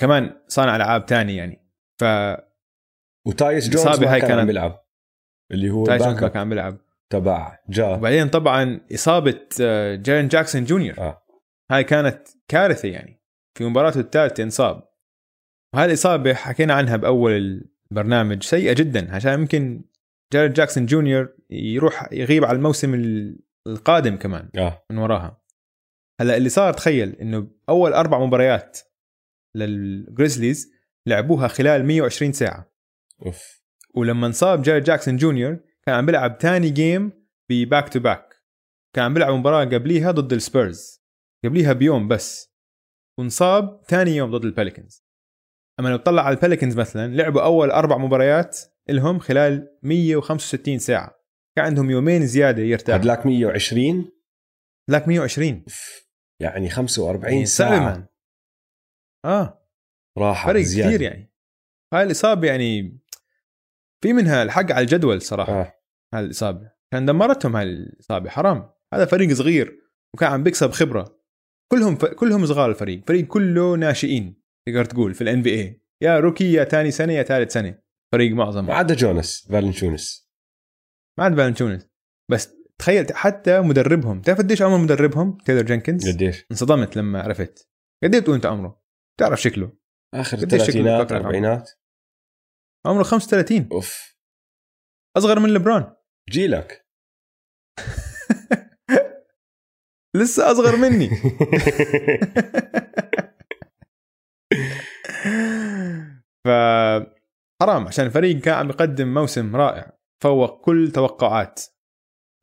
كمان 0.00 0.40
صانع 0.48 0.76
ألعاب 0.76 1.06
تاني 1.06 1.36
يعني. 1.36 1.66
ف 2.00 2.04
وتايس 3.26 3.68
جونز 3.68 4.00
ما 4.00 4.18
كان 4.18 4.46
بيلعب. 4.46 4.85
اللي 5.50 5.70
هو 5.70 5.84
تايس 5.84 6.02
جونز 6.02 6.22
ما 6.22 6.28
كان 6.28 6.40
عم 6.40 6.48
بيلعب. 6.48 6.78
تبع 7.10 7.58
جا. 7.68 7.86
وبعدين 7.86 8.28
طبعا 8.28 8.80
إصابة 8.94 9.40
آه، 9.60 9.94
جارين 9.94 10.28
جاكسون 10.28 10.64
جونيور. 10.64 10.98
آه. 10.98 11.22
هاي 11.70 11.84
كانت 11.84 12.28
كارثة 12.48 12.88
يعني. 12.88 13.20
في 13.54 13.64
مباراته 13.64 14.00
الثالثة 14.00 14.42
انصاب. 14.42 14.88
وهذه 15.74 15.86
الاصابه 15.86 16.34
حكينا 16.34 16.74
عنها 16.74 16.96
بأول 16.96 17.66
البرنامج 17.90 18.42
سيئة 18.42 18.72
جدا 18.72 19.14
عشان 19.14 19.32
يمكن 19.32 19.84
جارين 20.32 20.52
جاكسون 20.52 20.86
جونيور 20.86 21.36
يروح 21.50 22.12
يغيب 22.12 22.44
على 22.44 22.56
الموسم 22.56 22.94
القادم 23.66 24.16
كمان 24.16 24.48
آه. 24.58 24.84
من 24.90 24.98
وراها. 24.98 25.40
هلأ 26.20 26.36
اللي 26.36 26.48
صار 26.48 26.72
تخيل 26.72 27.12
إنه 27.12 27.48
أول 27.68 27.92
أربع 27.92 28.18
مباريات 28.18 28.78
للجريزليز 29.56 30.72
لعبوها 31.06 31.48
خلال 31.48 31.84
120 31.84 32.32
ساعة. 32.32 32.72
أوف. 33.26 33.55
ولما 33.96 34.26
انصاب 34.26 34.62
جارين 34.62 34.80
جاكسون 34.80 35.16
جونيور 35.16 35.58
كان 35.86 35.94
عم 35.94 36.06
بيلعب 36.06 36.38
تاني 36.38 36.70
game 36.70 37.26
ب 37.50 37.58
back 37.58 37.88
to 37.88 38.00
back 38.00 38.36
كان 38.96 39.04
عم 39.04 39.14
بيلعب 39.14 39.34
مباراة 39.34 39.64
قبليها 39.64 40.10
ضد 40.10 40.32
السبيرز. 40.32 41.02
قبليها 41.44 41.72
بيوم 41.72 42.08
بس. 42.08 42.54
وانصاب 43.18 43.82
ثاني 43.88 44.10
يوم 44.16 44.30
ضد 44.30 44.44
الباليكنز 44.44 45.06
أما 45.80 45.88
لو 45.88 45.96
تطلع 45.96 46.22
على 46.22 46.36
الباليكنز 46.36 46.76
مثلا 46.76 47.14
لعبوا 47.14 47.42
أول 47.44 47.70
أربع 47.70 47.96
مباريات 47.98 48.58
لهم 48.88 49.18
خلال 49.18 49.78
165 49.82 50.78
ساعة. 50.78 51.16
كان 51.56 51.64
عندهم 51.64 51.90
يومين 51.90 52.26
زيادة 52.26 52.62
يرتاحوا 52.62 53.00
هدلاك 53.00 53.26
120 53.26 54.12
لك 54.90 55.08
120 55.08 55.64
يعني 56.42 56.70
45 56.70 57.32
يعني 57.32 57.46
ساعة. 57.46 57.80
man. 57.80 58.06
آه. 59.24 59.68
راحة 60.18 60.52
فرق 60.52 60.60
زيادة. 60.60 60.88
كثير 60.88 61.02
يعني. 61.02 61.32
هاي 61.94 62.02
الإصابة 62.02 62.46
يعني 62.48 63.00
في 64.06 64.12
منها 64.12 64.42
الحق 64.42 64.72
على 64.72 64.80
الجدول 64.80 65.22
صراحة 65.22 65.52
آه. 65.60 65.72
هاي 66.14 66.24
الإصابة. 66.24 66.70
كان 66.92 67.06
دمرتهم 67.06 67.56
هاي 67.56 67.64
الإصابة 67.64 68.30
حرام. 68.30 68.70
هذا 68.94 69.04
فريق 69.04 69.32
صغير 69.32 69.80
وكان 70.14 70.32
عم 70.32 70.42
بيكسب 70.42 70.70
خبرة. 70.70 71.20
كلهم 71.72 71.96
ف... 71.96 72.04
كلهم 72.04 72.46
صغار 72.46 72.70
الفريق 72.70 73.02
فريق 73.08 73.26
كله 73.26 73.76
ناشئين 73.76 74.42
تقدر 74.66 74.84
تقول 74.84 75.14
في 75.14 75.20
ال 75.20 75.42
NBA 75.42 75.82
يا 76.02 76.20
rookie 76.20 76.52
يا 76.52 76.64
ثاني 76.64 76.90
سنة 76.90 77.12
يا 77.12 77.22
ثالث 77.22 77.52
سنة. 77.52 77.78
فريق 78.12 78.32
معظم 78.32 78.66
ما 78.66 78.74
عدا 78.74 78.94
جوناس 78.94 79.48
فالنشونس 79.50 80.30
ما 81.18 81.24
عدا 81.24 81.36
فالنشونس 81.36 81.88
بس 82.30 82.56
تخيل 82.78 83.06
حتى 83.14 83.60
مدربهم 83.60 84.20
تعرف 84.20 84.38
قديش 84.38 84.62
عمر 84.62 84.78
مدربهم؟ 84.78 85.38
تايلر 85.44 85.62
جينكنز؟ 85.62 86.08
قديش؟ 86.08 86.46
انصدمت 86.50 86.96
لما 86.96 87.22
عرفت. 87.22 87.68
قد 88.04 88.14
إيه 88.14 88.20
بتقول 88.20 88.34
انت 88.34 88.46
عمره؟ 88.46 88.82
تعرف 89.20 89.42
شكله. 89.42 89.72
آخر 90.14 90.36
قديش 90.36 90.60
الثلاثينات 90.60 91.12
بفكرك 91.12 91.64
عمره؟ 92.86 92.86
اربعينات 92.86 92.88
عمره 92.88 93.02
35 93.02 93.68
أوف. 93.72 94.16
أصغر 95.16 95.40
من 95.40 95.54
ليبرون 95.54 95.96
جيلك. 96.30 96.86
لسه 100.16 100.52
أصغر 100.52 100.76
مني. 100.76 101.10
ف 106.46 106.48
حرام 107.62 107.86
عشان 107.86 108.06
الفريق 108.06 108.40
كان 108.40 108.54
عم 108.54 108.68
يقدم 108.68 109.14
موسم 109.14 109.56
رائع. 109.56 109.96
فوق 110.22 110.64
كل 110.64 110.92
توقعات 110.94 111.62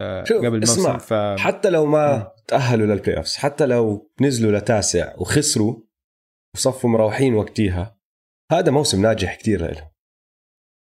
آه، 0.02 0.24
قبل 0.24 0.48
الموسم. 0.48 0.82
اسمع، 0.82 0.98
ف 0.98 1.14
حتى 1.40 1.70
لو. 1.70 1.86
ما 1.86 2.34
تأهلوا 2.48 2.88
لل 2.88 3.18
playoffs 3.18 3.36
حتى 3.36 3.66
لو 3.66 4.12
نزلوا 4.22 4.60
لتاسع 4.60 5.14
وخسروا 5.18 5.82
وصفوا 6.56 6.90
مروحين 6.90 7.34
وقتيها 7.34 7.98
هذا 8.52 8.72
موسم 8.72 9.02
ناجح 9.02 9.36
كتير 9.36 9.72
لهم 9.72 9.93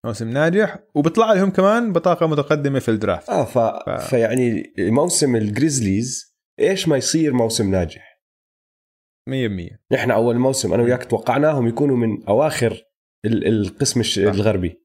موسم 0.05 0.29
ناجح 0.29 0.79
وبيطلع 0.95 1.33
لهم 1.33 1.51
كمان 1.51 1.93
بطاقة 1.93 2.27
متقدمة 2.27 2.79
في 2.79 2.89
الدرافت. 2.91 3.29
آه 3.29 3.45
ف... 3.45 3.57
ف... 3.57 3.89
فيعني 4.09 4.73
موسم 4.79 5.35
الجريزليز 5.35 6.35
إيش 6.59 6.87
ما 6.87 6.97
يصير 6.97 7.33
موسم 7.33 7.71
ناجح؟ 7.71 8.13
100% 9.29 9.33
نحن 9.91 10.11
أول 10.11 10.37
موسم 10.39 10.73
أنا 10.73 10.83
وياك 10.83 11.03
توقعناهم 11.05 11.67
يكونوا 11.67 11.97
من 11.97 12.23
أواخر 12.27 12.83
ال- 13.25 13.47
القسم. 13.47 14.01
الغربي. 14.17 14.83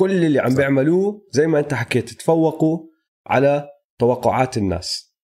كل 0.00 0.24
اللي 0.24 0.38
عم. 0.38 0.54
بيعملوه 0.54 1.28
زي 1.30 1.46
ما 1.46 1.58
أنت 1.58 1.74
حكيت 1.74 2.10
تفوقوا 2.10 2.86
على 3.26 3.68
توقعات 4.00 4.56
الناس. 4.56 5.14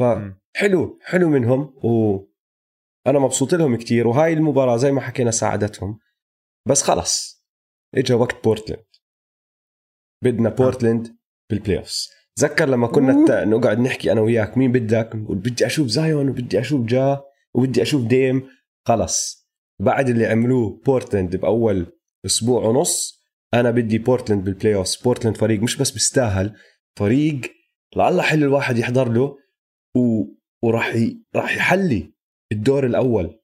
فحلو 0.00 0.98
حلو 1.02 1.28
منهم 1.28 1.74
وأنا 1.84 3.18
مبسوط 3.18 3.54
لهم 3.54 3.76
كتير 3.76 4.06
وهاي 4.06 4.32
المباراة 4.32 4.76
زي 4.76 4.92
ما 4.92 5.00
حكينا 5.00 5.30
ساعدتهم. 5.30 5.98
بس 6.68 6.82
خلص. 6.82 7.35
اجى 7.96 8.14
وقت 8.14 8.44
بورتلاند. 8.44 8.86
بدنا 10.24 10.48
بورتلاند 10.48 11.16
بال 11.50 11.78
playoffs 11.78 12.08
تذكر 12.36 12.68
لما 12.68 12.86
كنا 12.86 13.44
نقعد 13.44 13.78
نحكي 13.78 14.12
أنا 14.12 14.20
وياك 14.20 14.58
مين 14.58 14.72
بدك؟ 14.72 15.16
نقول 15.16 15.38
بدي 15.38 15.66
أشوف 15.66 15.86
زايون 15.86 16.28
وبدي 16.28 16.60
أشوف 16.60 16.86
جا 16.86 17.22
وبدي 17.54 17.82
أشوف 17.82 18.06
ديم. 18.06 18.48
خلص. 18.88 19.46
بعد 19.80 20.08
اللي 20.08 20.26
عملوه 20.26 20.80
بورتلاند 20.86 21.36
بأول 21.36 21.86
أسبوع 22.26 22.64
ونص 22.64 23.22
أنا 23.54 23.70
بدي 23.70 23.98
بورتلاند 23.98 24.44
بال 24.44 24.74
playoffs 24.74 24.96
بورتلاند 24.96 25.36
فريق 25.36 25.60
مش 25.60 25.76
بس 25.76 25.90
بيستاهل 25.90 26.56
فريق 26.98 27.40
لعله 27.96 28.22
حلو 28.22 28.46
الواحد 28.46 28.78
يحضر 28.78 29.12
له 29.12 29.36
و... 29.96 30.24
وراح 30.62 30.94
ي... 30.94 31.22
راح 31.36 31.56
يحلي 31.56 32.12
الدور 32.52 32.86
الأول. 32.86 33.40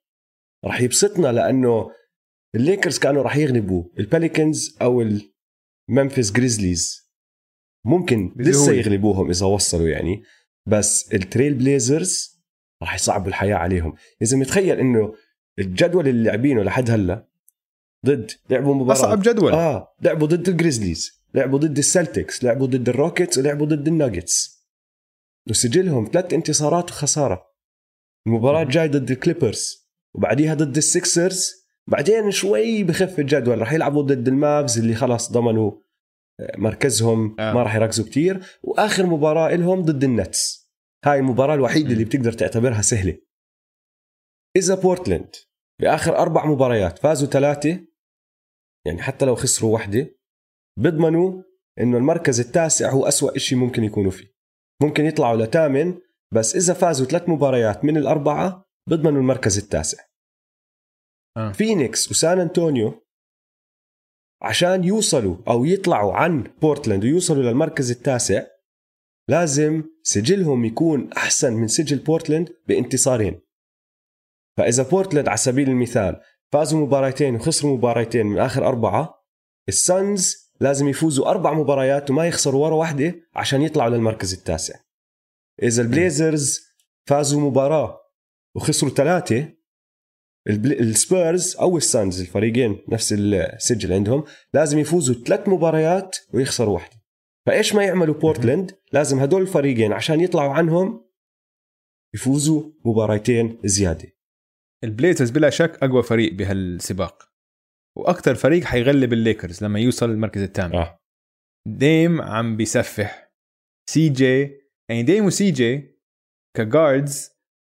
راح 0.65 0.81
يبسطنا 0.81 1.33
لأنه 1.33 1.91
الليكرز 2.55 2.99
كانوا 2.99 3.23
راح 3.23 3.37
يغلبوا 3.37 3.85
الباليكنز 3.99 4.77
أو 4.83 5.03
الممفيس 5.91 6.33
جريزليز 6.33 7.11
ممكن 7.87 8.35
لسه. 8.37 8.73
يغلبوهم 8.73 9.31
إذا 9.31 9.47
وصلوا 9.47 9.89
يعني 9.89 10.23
بس 10.67 11.15
التريل 11.15 11.55
بليزرز 11.55 12.43
راح 12.83 12.95
يصعبوا 12.95 13.29
الحياة 13.29 13.57
عليهم. 13.57 13.95
إذا 14.23 14.37
متخيل 14.37 14.79
إنه 14.79 15.15
الجدول 15.59 16.09
اللي 16.09 16.23
لاعبينه 16.23 16.63
لحد 16.63 16.91
هلأ 16.91 17.29
ضد 18.07 18.31
لعبوا 18.51 18.75
مباراة. 18.75 18.93
أصعب 18.93 19.23
جدول. 19.23 19.53
آه 19.53 19.95
لعبوا 20.03 20.27
ضد 20.27 20.49
الجريزليز 20.49 21.23
لعبوا 21.35 21.59
ضد 21.59 21.79
السلتكس 21.79 22.45
لعبوا 22.45 22.67
ضد 22.67 22.89
الروكيتس 22.89 23.39
ولعبوا 23.39 23.67
ضد 23.67 23.89
الناجتس 23.89 24.67
وسجلهم 25.51 26.11
ثلاث 26.13 26.33
انتصارات 26.33 26.91
وخساره 26.91 27.47
المباراة 28.27 28.63
الجاي 28.63 28.89
ضد 28.89 29.11
الكليبرز 29.11 29.89
وبعديها 30.15 30.55
ضد 30.55 30.77
السكسرز 30.77 31.62
بعدين 31.91 32.31
شوي 32.31 32.85
بخف 32.85 33.19
الجدول 33.19 33.59
راح 33.59 33.73
يلعبوا 33.73 34.03
ضد 34.03 34.29
المافز 34.29 34.79
اللي 34.79 34.95
خلاص 34.95 35.33
ضمنوا 35.33 35.73
مركزهم 36.57 37.37
آه. 37.41 37.53
ما 37.53 37.63
راح 37.63 37.75
يركزوا 37.75 38.05
كتير. 38.05 38.59
وآخر 38.63 39.07
مباراة 39.07 39.57
لهم 39.57 39.83
ضد 39.83 40.05
النتس. 40.05 40.71
هاي 41.05 41.19
المباراة 41.19 41.55
الوحيدة 41.55 41.93
اللي 41.93 42.05
بتقدر 42.05 42.33
تعتبرها 42.33 42.83
سهلة. 42.83 43.19
إذا 44.57 44.75
بورتلاند 44.75 45.37
بآخر 45.81 46.19
أربع 46.19 46.47
مباريات 46.47 46.99
فازوا 46.99 47.29
ثلاثة 47.29 47.81
يعني 48.87 49.03
حتى 49.03 49.25
لو 49.25 49.35
خسروا 49.35 49.73
واحدة 49.73 50.19
بيضمنوا 50.79 51.43
إنه 51.81 51.97
المركز 51.97 52.41
التاسع 52.41 52.91
هو 52.91 53.09
أسوأ 53.09 53.39
شيء 53.39 53.59
ممكن 53.59 53.85
يكونوا 53.85 54.11
فيه. 54.11 54.33
ممكن 54.83 55.05
يطلعوا 55.05 55.37
لثامن 55.37 55.99
بس 56.35 56.57
إذا 56.57 56.75
فازوا 56.75 57.07
ثلاث 57.07 57.29
مباريات 57.29 57.85
من 57.85 57.97
الأربعة 57.97 58.65
بيضمنوا 58.89 59.21
المركز 59.21 59.59
التاسع. 59.59 60.12
آه. 61.37 61.53
فينيكس 61.53 62.11
وسان 62.11 62.41
أنطونيو 62.41 63.03
عشان 64.43 64.85
يوصلوا 64.85 65.37
أو 65.49 65.65
يطلعوا 65.65 66.13
عن 66.15 66.55
بورتلاند 66.63 67.05
ويوصلوا 67.05 67.43
للمركز 67.43 67.91
التاسع 67.91 68.47
لازم 69.29 69.85
سجلهم 70.03 70.65
يكون 70.65 71.13
أحسن 71.13 71.53
من 71.53 71.69
سجل 71.69 71.99
بورتلاند 71.99 72.49
بانتصارين. 72.69 73.41
فإذا 74.57 74.83
بورتلاند 74.83 75.29
على 75.29 75.37
سبيل 75.37 75.69
المثال 75.69 76.21
فازوا 76.53 76.81
مباراتين 76.81 77.35
وخسروا 77.35 77.77
مباراتين 77.77 78.27
من 78.27 78.39
آخر 78.39 78.67
أربعة 78.67 79.25
السانز 79.69 80.53
لازم 80.61 80.89
يفوزوا 80.89 81.31
أربع 81.31 81.53
مباريات 81.53 82.11
وما 82.11 82.27
يخسروا 82.27 82.65
ولا 82.65 82.75
واحدة 82.75 83.15
عشان 83.35 83.63
يطلعوا 83.63 83.91
للمركز 83.91 84.33
التاسع. 84.33 84.75
إذا 85.63 85.83
البليزرز 85.83 86.61
فازوا 87.07 87.41
مباراة 87.41 88.01
وخسروا 88.57 88.93
ثلاثة 88.93 89.37
البل- 89.39 89.62
السبيرز 90.49 91.57
أو 91.57 91.77
السانز 91.77 92.21
الفريقين 92.21 92.79
نفس 92.89 93.15
السجل 93.19 93.93
عندهم 93.93 94.25
لازم 94.55 94.79
يفوزوا 94.79 95.25
ثلاث 95.25 95.49
مباريات 95.49 96.17
ويخسروا 96.35 96.75
واحدة. 96.75 97.03
فإيش 97.47 97.75
ما 97.75 97.85
يعملوا 97.85 98.15
بورتلاند؟ 98.15 98.79
لازم 98.93 99.19
هدول 99.19 99.43
الفريقين 99.43 99.93
عشان 99.93 100.21
يطلعوا 100.21 100.53
عنهم 100.53 101.05
يفوزوا 102.15 102.71
مباراتين 102.85 103.59
زيادة. 103.65 104.09
البليزرز 104.85 105.31
بلا 105.31 105.51
شك 105.51 105.79
أقوى 105.83 106.03
فريق 106.03 106.33
بهالسباق. 106.35 107.29
وأكثر 107.97 108.35
فريق 108.35 108.65
حيغلب 108.65 109.13
الليكرز 109.13 109.65
لما 109.65 109.81
يوصل 109.81 110.11
المركز 110.11 110.43
الثامن. 110.43 110.75
آه. 110.75 110.99
ديم 111.69 112.23
عم 112.23 112.57
بيسفح. 112.57 113.33
سي 113.91 114.09
جي 114.09 114.63
يعني 114.91 115.03
ديم 115.03 115.25
وسي 115.25 115.51
جي 115.51 115.99
ك 116.57 116.68
guards 116.68 117.31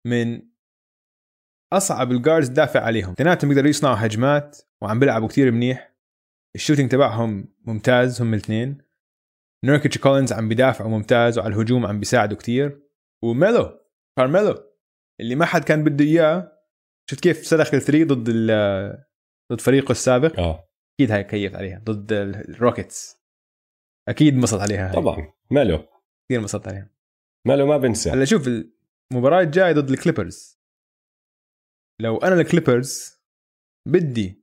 من 0.07 0.41
أصعب 1.73 2.11
ال 2.11 2.16
guards 2.16 2.47
دافع 2.47 2.79
عليهم. 2.79 3.11
اثنيناتهم 3.11 3.49
بيقدروا 3.49 3.69
يصنعوا 3.69 3.95
هجمات 4.05 4.57
وعم 4.81 4.99
بيلعبوا 4.99 5.27
كتير 5.27 5.51
منيح. 5.51 5.95
ال 6.55 6.59
shooting 6.59 6.91
تبعهم 6.91 7.53
ممتاز 7.65 8.21
هم 8.21 8.33
الاثنين. 8.33 8.77
نوركيتش 9.65 9.97
كولينز 9.97 10.33
عم 10.33 10.49
بيدافعوا 10.49 10.89
ممتاز 10.89 11.37
وعلى 11.37 11.53
الهجوم 11.55 11.85
عم 11.85 11.99
بيساعدوا 11.99 12.37
كتير. 12.37 12.81
وميلو 13.23 13.79
كارميلو 14.17 14.63
اللي 15.19 15.35
ما 15.35 15.45
حد 15.45 15.63
كان 15.63 15.83
بده 15.83 16.05
إياه. 16.05 16.51
شفت 17.09 17.23
كيف 17.23 17.45
سلخ 17.45 17.73
ال 17.73 17.78
three 17.78 18.03
ضد 18.03 18.29
ال- 18.29 19.03
ضد 19.51 19.61
فريقه 19.61 19.91
السابق؟ 19.91 20.39
آه. 20.39 20.69
أكيد 20.99 21.11
هاي 21.11 21.23
كيف 21.23 21.55
عليها 21.55 21.81
ضد 21.83 22.11
الروكيتس 22.11 23.17
أكيد 24.09 24.33
انبسط 24.33 24.59
عليها 24.59 24.87
هاي. 24.87 24.95
طبعا. 24.95 25.33
ماله 25.51 25.77
كثير 25.77 26.39
انبسطت 26.39 26.67
عليها. 26.67 26.89
ماله 27.47 27.65
ما 27.65 27.77
بنسى. 27.77 28.09
هلأ 28.09 28.25
شوف 28.25 28.49
المباراة 29.11 29.41
الجاية 29.41 29.73
ضد 29.73 29.89
الكليبرز 29.89 30.56
لو 31.99 32.17
أنا 32.17 32.41
الكليبرز 32.41 33.17
بدي 33.87 34.41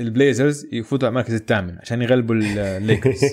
البليزرز 0.00 0.66
يفوتوا 0.72 1.08
على 1.08 1.12
المركز 1.12 1.34
الثامن 1.34 1.78
عشان 1.78 2.02
يغلبوا 2.02 2.34
الليكرز. 2.44 3.24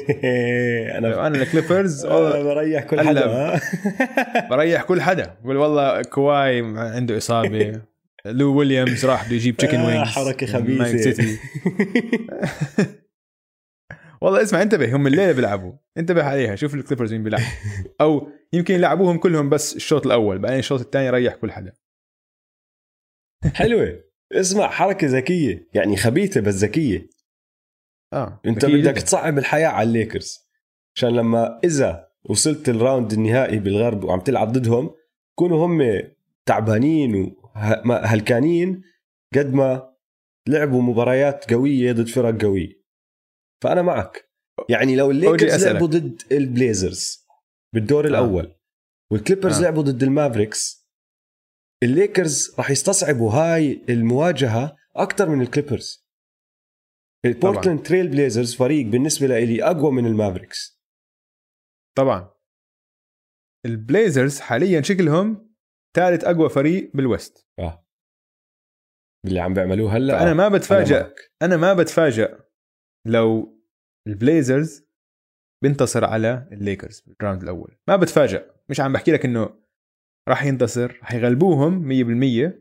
لو 1.00 1.12
أنا 1.14 1.28
أنا 1.28 1.42
الكليبرز 1.42 2.06
بريح 2.06 2.84
كل 2.84 3.02
حدا؟ 3.02 3.60
بريح 4.52 4.84
كل 4.84 5.02
حدا. 5.02 5.38
بقول 5.44 5.58
والله 5.58 6.02
كواي 6.02 6.60
عنده 6.78 7.18
إصابة. 7.18 7.82
لو 8.26 8.56
ويليامز 8.56 9.06
راح 9.06 9.26
بده 9.26 9.36
يجيب 9.36 9.58
chicken 9.58 9.78
آه، 9.78 9.88
wings 9.88 10.10
حركة 10.10 10.60
من 10.60 10.78
man 10.78 10.88
خبيثه. 10.88 11.40
والله 14.22 14.42
اسمع 14.42 14.62
انتبه 14.62 14.96
هم 14.96 15.08
الليلة 15.08 15.32
بيلعبوا. 15.32 15.74
انتبه 15.98 16.24
عليها 16.24 16.56
شوف 16.56 16.74
الكليبرز 16.74 17.14
مين 17.14 17.24
بيلعب 17.24 17.42
أو 18.02 18.30
يمكن 18.54 18.74
يلعبوهم 18.74 19.18
كلهم 19.18 19.50
بس 19.50 19.76
الشوط 19.76 20.06
الأول 20.06 20.40
بعدين 20.40 20.60
الشوط 20.60 20.80
الثاني 20.80 21.10
ريح 21.10 21.36
كل 21.36 21.52
حدا. 21.52 21.74
حلوة 23.54 24.04
اسمع 24.32 24.68
حركة 24.70 25.08
ذكية 25.08 25.68
يعني 25.74 25.98
خبيثة 25.98 26.42
بس 26.42 26.54
ذكية 26.56 27.10
آه 28.14 28.42
انت 28.46 28.66
بدك. 28.66 29.02
تصعب 29.02 29.38
الحياة 29.38 29.68
على 29.68 29.88
الليكرز 29.88 30.48
عشان 30.96 31.10
لما 31.10 31.60
إذا 31.64 32.08
وصلت 32.30 32.70
ال 32.70 32.77
round 32.77 33.14
النهائي 33.14 33.60
بالغرب 33.60 34.04
وعم 34.04 34.20
تلعب 34.20 34.52
ضدهم 34.52 34.92
يكونوا 35.34 35.66
هم 35.66 36.02
تعبانين 36.46 37.36
وهلكانين 37.86 38.82
قد 39.36 39.54
ما 39.54 39.94
لعبوا 40.48 40.82
مباريات 40.82 41.54
قوية 41.54 41.92
ضد 41.92 42.08
فرق 42.08 42.42
قوية 42.42 42.84
فأنا 43.64 43.82
معك 43.82 44.30
يعني 44.70 44.96
لو 44.96 45.12
الليكرز. 45.12 45.68
لعبوا 45.68 45.88
ضد 45.88 46.22
البليزرز 46.32 47.28
بالدور 47.76 48.06
آه. 48.06 48.10
الأول 48.10 48.56
والكليبرز 49.12 49.58
آه. 49.58 49.62
لعبوا 49.62 49.84
ضد 49.84 50.04
المافريكس 50.04 50.87
الليكرز 51.84 52.56
راح 52.58 52.70
يستصعبوا 52.72 53.32
هاي 53.32 53.86
المواجهة 53.90 54.78
أكثر 54.96 55.30
من 55.30 55.42
الكليبرز. 55.42 56.08
البورتلاند 57.26 57.84
تريل 57.84 58.08
بليزرز 58.08 58.56
فريق 58.56 58.86
بالنسبة 58.86 59.28
لي 59.28 59.64
أقوى 59.64 59.92
من 59.92 60.06
المافريكس. 60.06 60.82
طبعا. 61.98 62.32
البليزرز 63.66 64.40
حاليا 64.40 64.82
شكلهم 64.82 65.56
ثالث 65.96 66.24
أقوى 66.24 66.50
فريق 66.50 66.92
بال 66.94 67.09
West. 67.09 67.48
آه. 67.60 67.88
اللي 69.26 69.40
عم 69.40 69.54
بيعملوه 69.54 69.98
هلأ. 69.98 70.20
فأنا 70.20 70.34
ما 70.34 70.48
أنا 70.48 70.58
بتفاجئ 70.58 71.00
معك. 71.00 71.32
أنا 71.42 71.58
ما 71.58 71.74
بتفاجئ 71.74 72.38
لو 73.08 73.58
البليزرز 74.08 74.88
بينتصر 75.64 76.06
على 76.06 76.50
الليكرز 76.52 77.00
بال 77.02 77.14
round 77.14 77.44
الأول. 77.44 77.78
ما 77.88 77.96
بتفاجئ 77.96 78.52
مش 78.70 78.80
عم 78.80 78.94
بحكي 78.94 79.12
لك 79.12 79.26
إنه 79.26 79.67
راح 80.28 80.46
ينتصر 80.46 80.98
راح 81.00 81.14
يغلبوهم 81.14 81.90
100% 82.50 82.54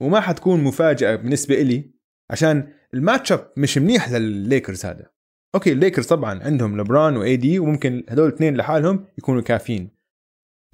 وما 0.00 0.20
حتكون 0.20 0.64
مفاجأة 0.64 1.16
بالنسبة 1.16 1.54
إلي 1.54 1.92
عشان 2.30 2.72
ال 2.94 3.00
match 3.00 3.32
up 3.32 3.52
مش 3.56 3.78
منيح 3.78 4.10
للليكرز 4.10 4.86
هذا. 4.86 5.10
أوكي 5.54 5.72
الليكرز 5.72 6.06
طبعا 6.06 6.42
عندهم 6.42 6.80
لبران 6.80 7.16
وإي 7.16 7.36
دي 7.36 7.58
وممكن 7.58 8.04
هدول 8.08 8.28
الاثنين 8.28 8.56
لحالهم 8.56 9.06
يكونوا 9.18 9.42
كافيين. 9.42 9.96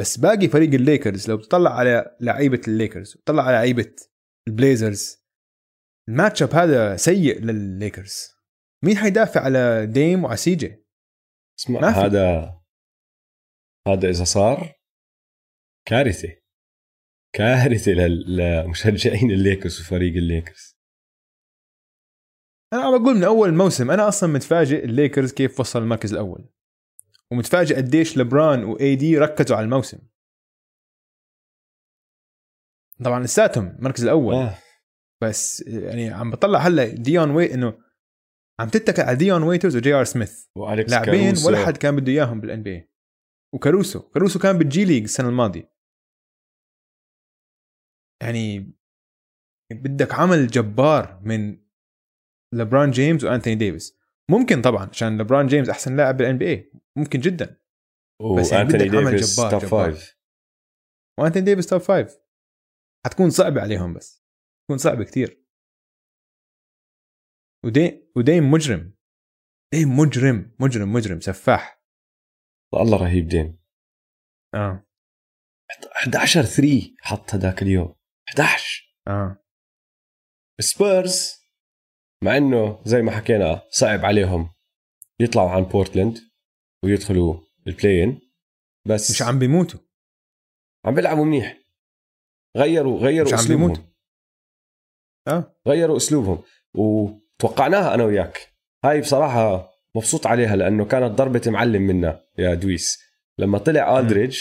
بس 0.01 0.19
باقي 0.19 0.49
فريق 0.49 0.75
الليكرز 0.75 1.31
لو 1.31 1.37
تطلع 1.37 1.75
على 1.75 2.17
لعيبة 2.21 2.61
الليكرز 2.69 3.17
وتطلع 3.17 3.43
على 3.43 3.57
لعيبة 3.57 3.93
البليزرز 4.49 5.27
ال 6.09 6.15
match 6.15 6.43
up 6.43 6.55
هذا 6.55 6.97
سيء 6.97 7.41
للليكرز. 7.41 8.37
مين 8.85 8.97
حيدافع 8.97 9.41
على 9.41 9.87
ديم 9.87 10.25
وعلى 10.25 10.37
سي 10.37 10.55
جي 10.55 10.85
اسمع. 11.61 11.89
هذا 11.89 12.57
هذا 13.89 14.11
إذا 14.11 14.25
صار 14.25 14.76
كارثة. 15.89 16.37
كارثة 17.35 17.93
لمشجعين 17.93 19.31
الليكرز 19.31 19.81
وفريق 19.81 20.17
الليكرز. 20.17 20.77
أنا 22.73 22.83
عم 22.83 23.03
بقول 23.03 23.15
من 23.15 23.25
أول 23.25 23.49
الموسم 23.49 23.91
أنا 23.91 24.09
أصلا 24.09 24.33
متفاجئ 24.33 24.85
الليكرز 24.85 25.33
كيف 25.33 25.61
وصل 25.61 25.83
المركز 25.83 26.13
الأول. 26.13 26.49
ومتفاجئ 27.33 27.77
قديش 27.77 28.19
لبران 28.19 28.65
واي 28.65 28.97
دي 28.97 29.19
ركزوا 29.19 29.57
على 29.57 29.65
الموسم. 29.65 29.99
طبعا 33.05 33.21
لساتهم 33.21 33.67
المركز 33.67 34.03
الأول. 34.03 34.35
آه. 34.35 34.59
بس 35.23 35.61
يعني 35.67 36.11
عم 36.11 36.31
بطلع 36.31 36.59
هلأ 36.59 36.85
ديون 36.89 37.31
وي 37.31 37.55
إنه 37.55 37.79
عم 38.61 38.69
تتكل 38.69 39.03
على 39.03 39.17
ديون 39.17 39.43
ويترز 39.43 39.77
وجي 39.77 39.95
ار 39.95 40.05
سميث 40.05 40.47
لاعبين. 40.89 41.35
ولا 41.47 41.67
حد 41.67 41.77
كان 41.77 41.97
بده 41.97 42.13
إياهم 42.13 42.41
بال 42.41 42.63
NBA 42.63 42.91
وكاروسو. 43.55 44.01
كاروسو 44.01 44.39
كان 44.39 44.59
بالجي 44.59 44.85
ليج 44.85 45.03
السنة 45.03 45.29
الماضية. 45.29 45.76
يعني 48.23 48.73
بدك 49.73 50.15
عمل 50.15 50.47
جبار 50.47 51.21
من 51.25 51.67
لبران 52.55 52.91
جيمس 52.91 53.25
وأنتوني 53.25 53.57
ديفيس. 53.57 53.99
ممكن 54.31 54.63
طبعا 54.63 54.87
عشان 54.89 55.21
لبران 55.21 55.47
جيمس 55.47 55.69
أحسن 55.69 55.97
لاعب 55.97 56.17
بال 56.17 56.39
NBA 56.39 56.73
ممكن 56.99 57.21
جدا. 57.21 57.63
بس 58.41 58.53
يعني 58.53 58.65
بدك 58.69 58.95
عمل 58.95 59.17
جبار- 59.17 59.51
top. 59.51 59.61
five 59.71 60.19
وأنتوني 61.21 61.45
ديفيس 61.45 61.67
top 61.67 61.81
five 61.81 62.19
حتكون 63.07 63.31
صعبه 63.31 63.61
عليهم 63.61 63.95
بس. 63.95 64.25
تكون 64.65 64.79
صعبه 64.79 65.05
كثير 65.05 65.47
ودي 67.65 68.13
وديم 68.17 68.51
مجرم. 68.51 68.97
ديم 69.75 69.99
مجرم 69.99 70.57
مجرم 70.61 70.93
مجرم 70.93 71.21
سفاح. 71.21 71.83
الله 72.75 72.99
رهيب 73.03 73.29
ديم 73.29 73.59
آه. 74.55 74.87
11 75.97 76.43
3 76.43 76.97
حط 77.01 77.35
هذاك 77.35 77.63
اليوم. 77.63 77.95
11 78.29 78.97
آه. 79.09 79.37
سبيرز 80.61 81.33
مع 82.25 82.37
إنه 82.37 82.83
زي 82.85 83.03
ما 83.03 83.11
حكينا 83.13 83.63
صعب 83.71 84.05
عليهم 84.05 84.51
يطلعوا 85.21 85.51
عن 85.51 85.63
بورتلاند 85.63 86.19
ويدخلوا 86.85 87.41
ال 87.67 87.74
play-in 87.74 88.21
بس 88.87 89.11
مش 89.11 89.23
عم 89.23 89.39
بيموتوا. 89.39 89.81
عم 90.85 90.95
بيلعبوا 90.95 91.25
منيح. 91.25 91.59
غيروا 92.57 93.01
غيروا 93.01 93.27
مش 93.27 93.33
عم 93.33 93.39
أسلوبهم. 93.39 93.67
بيموتوا. 93.67 93.85
آه. 95.29 95.57
غيروا 95.69 95.97
أسلوبهم. 95.97 96.43
وتوقعناها 96.75 97.95
أنا 97.95 98.05
وياك. 98.05 98.53
هاي 98.85 99.01
بصراحة 99.01 99.71
مبسوط 99.95 100.27
عليها 100.27 100.57
لأنه 100.57 100.85
كانت 100.85 101.13
ضربة 101.19 101.43
معلم 101.47 101.83
منا 101.83 102.25
يا 102.39 102.55
دويس. 102.55 102.99
لما 103.39 103.59
طلع 103.59 103.99
ألدريدج 103.99 104.39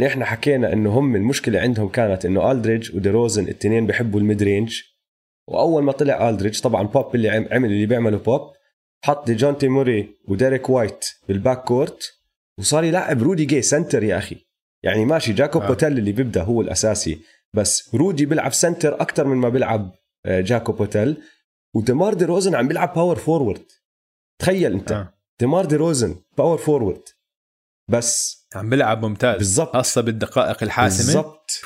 نحن 0.00 0.24
حكينا 0.24 0.72
إنه 0.72 0.98
هم 0.98 1.16
المشكلة 1.16 1.60
عندهم 1.60 1.88
كانت 1.88 2.24
إنه 2.24 2.50
ألدريدج 2.52 2.96
وديروزن 2.96 3.44
الاثنين 3.44 3.86
بيحبوا 3.86 4.20
ال 4.20 4.25
mid 4.25 4.42
range 4.42 4.80
وأول 5.48 5.82
ما 5.82 5.92
طلع 5.92 6.28
ألدريدج 6.30 6.60
طبعا 6.60 6.82
بوب 6.82 7.14
اللي 7.14 7.28
عم- 7.30 7.48
عمل 7.50 7.68
اللي 7.72 7.86
بيعمله 7.86 8.18
بوب 8.18 8.52
حط 9.04 9.30
ديجونتي 9.30 9.58
موري 9.58 10.16
وديريك 10.28 10.70
وايت 10.70 11.04
بال 11.28 11.64
backcourt 11.64 12.12
وصار 12.58 12.84
يلعب 12.84 13.22
رودي 13.22 13.44
جاي 13.44 13.62
center 13.62 14.02
يا 14.04 14.18
أخي 14.18 14.36
يعني 14.82 15.04
ماشي 15.04 15.32
جاكوب 15.32 15.62
آه. 15.62 15.66
بوتيل 15.68 15.98
اللي 15.98 16.12
بيبدأ 16.12 16.42
هو 16.42 16.60
الأساسي 16.60 17.20
بس 17.54 17.94
رودي 17.94 18.26
بيلعب 18.26 18.52
center 18.52 19.00
أكثر 19.00 19.26
من 19.26 19.36
ما 19.36 19.48
بيلعب 19.48 19.94
آه، 20.26 20.40
جاكوب 20.40 20.76
بوتيل 20.76 21.22
وديمار 21.74 22.14
دي 22.14 22.24
روزن 22.24 22.54
عم 22.54 22.68
بيلعب 22.68 22.94
power 22.94 23.16
forward 23.16 23.62
تخيل 24.40 24.72
أنت. 24.72 24.92
آه. 24.92 25.14
ديمار 25.40 25.64
دي 25.64 25.76
روزن 25.76 26.16
power 26.38 26.58
forward 26.58 27.02
بس 27.90 28.43
عم 28.54 28.70
بيلعب 28.70 29.04
ممتاز 29.04 29.36
بالضبط. 29.38 29.72
خاصة 29.72 30.00
بالدقائق 30.00 30.62
الحاسمة. 30.62 31.06
بالضبط. 31.14 31.60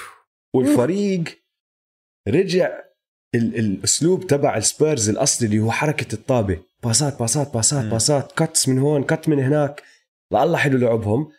والفريق 0.55 1.25
رجع 2.29 2.79
ال- 3.35 3.59
الأسلوب 3.59 4.27
تبع 4.27 4.57
السبيرز 4.57 5.09
الأصلي 5.09 5.47
اللي 5.49 5.61
هو 5.61 5.71
حركة 5.71 6.15
الطابة. 6.15 6.63
باسات 6.83 7.19
باسات 7.19 7.55
باسات 7.55 7.85
مم. 7.85 7.91
باسات 7.91 8.33
cuts 8.33 8.69
من 8.69 8.79
هون 8.79 9.05
cut 9.05 9.29
من 9.29 9.39
هناك. 9.39 9.83
لله 10.33 10.57
حلو 10.57 10.79
لعبهم. 10.79 11.33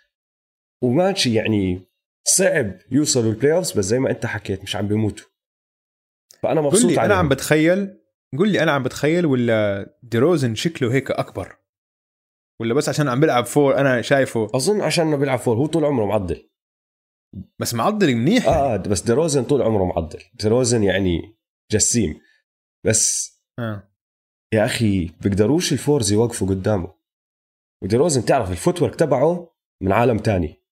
وماشي 0.83 1.33
يعني 1.33 1.81
صعب 2.27 2.71
يوصلوا 2.91 3.31
ال 3.31 3.53
playoffs 3.53 3.71
بس 3.71 3.85
زي 3.85 3.99
ما 3.99 4.09
انت 4.11 4.25
حكيت 4.25 4.63
مش 4.63 4.75
عم 4.75 4.87
بيموتوا. 4.87 5.25
فأنا 6.43 6.61
قل 6.61 6.67
مبسوط 6.67 6.91
لي 6.91 7.05
أنا. 7.05 7.15
عم 7.15 7.29
بتخيل 7.29 7.97
قل 8.39 8.49
لي 8.51 8.63
أنا 8.63 8.71
عم 8.71 8.83
بتخيل 8.83 9.25
ولا 9.25 9.89
ديروزن 10.03 10.55
شكله 10.55 10.93
هيك 10.93 11.11
أكبر؟ 11.11 11.55
ولا 12.61 12.73
بس 12.73 12.89
عشان 12.89 13.07
عم 13.07 13.19
بيلعب 13.19 13.45
four 13.45 13.77
أنا 13.77 14.01
شايفه. 14.01 14.47
أظن 14.55 14.81
عشان 14.81 15.07
إنه 15.07 15.17
بيلعب 15.17 15.39
four 15.39 15.57
هو 15.57 15.65
طول 15.65 15.85
عمره 15.85 16.05
معضل 16.05 16.49
بس 17.59 17.73
معضل 17.73 18.15
منيح. 18.15 18.47
آه, 18.47 18.73
آه 18.73 18.77
بس 18.77 19.01
ديروزن 19.01 19.43
طول 19.43 19.61
عمره 19.61 19.85
معضل 19.85 20.19
ديروزن 20.33 20.83
يعني 20.83 21.37
جسيم. 21.71 22.21
بس 22.85 23.33
آه. 23.59 23.91
يا 24.53 24.65
أخي 24.65 25.05
بيقدروش 25.21 25.73
ال 25.73 25.80
fours 25.80 26.11
يوقفوا 26.11 26.47
قدامه. 26.47 26.95
وديروزن 27.83 28.25
تعرف 28.25 28.51
ال 28.51 28.56
footwork 28.56 28.95
تبعه 28.95 29.55
من 29.83 29.91
عالم 29.91 30.17
تاني. 30.17 30.63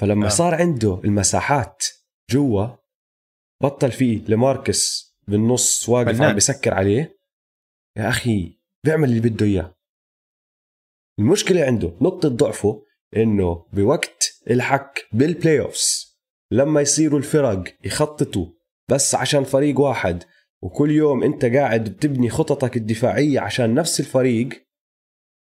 فلما 0.00 0.26
آه. 0.26 0.28
صار 0.28 0.54
عنده 0.54 1.00
المساحات 1.04 1.84
جوا 2.30 2.66
بطل 3.62 3.92
فيه 3.92 4.24
لماركوس 4.28 5.12
بالنص 5.28 5.88
واقف. 5.88 6.20
عم 6.20 6.36
بسكر 6.36 6.74
عليه. 6.74 7.18
يا 7.98 8.08
أخي 8.08 8.58
بيعمل 8.84 9.08
اللي 9.08 9.20
بده 9.20 9.46
إياه. 9.46 9.74
المشكلة 11.18 11.64
عنده 11.64 11.92
نقطة 12.00 12.28
ضعفه 12.28 12.82
إنه 13.16 13.66
بوقت 13.72 14.42
الحك 14.50 15.08
بال 15.12 15.60
playoffs 15.60 16.18
لما 16.50 16.80
يصيروا 16.80 17.18
الفرق 17.18 17.64
يخططوا 17.84 18.46
بس 18.90 19.14
عشان 19.14 19.44
فريق 19.44 19.80
واحد 19.80 20.24
وكل 20.62 20.90
يوم 20.90 21.22
أنت 21.22 21.44
قاعد 21.44 21.84
بتبني 21.84 22.30
خططك 22.30 22.76
الدفاعية 22.76 23.40
عشان 23.40 23.74
نفس 23.74 24.00
الفريق 24.00 24.48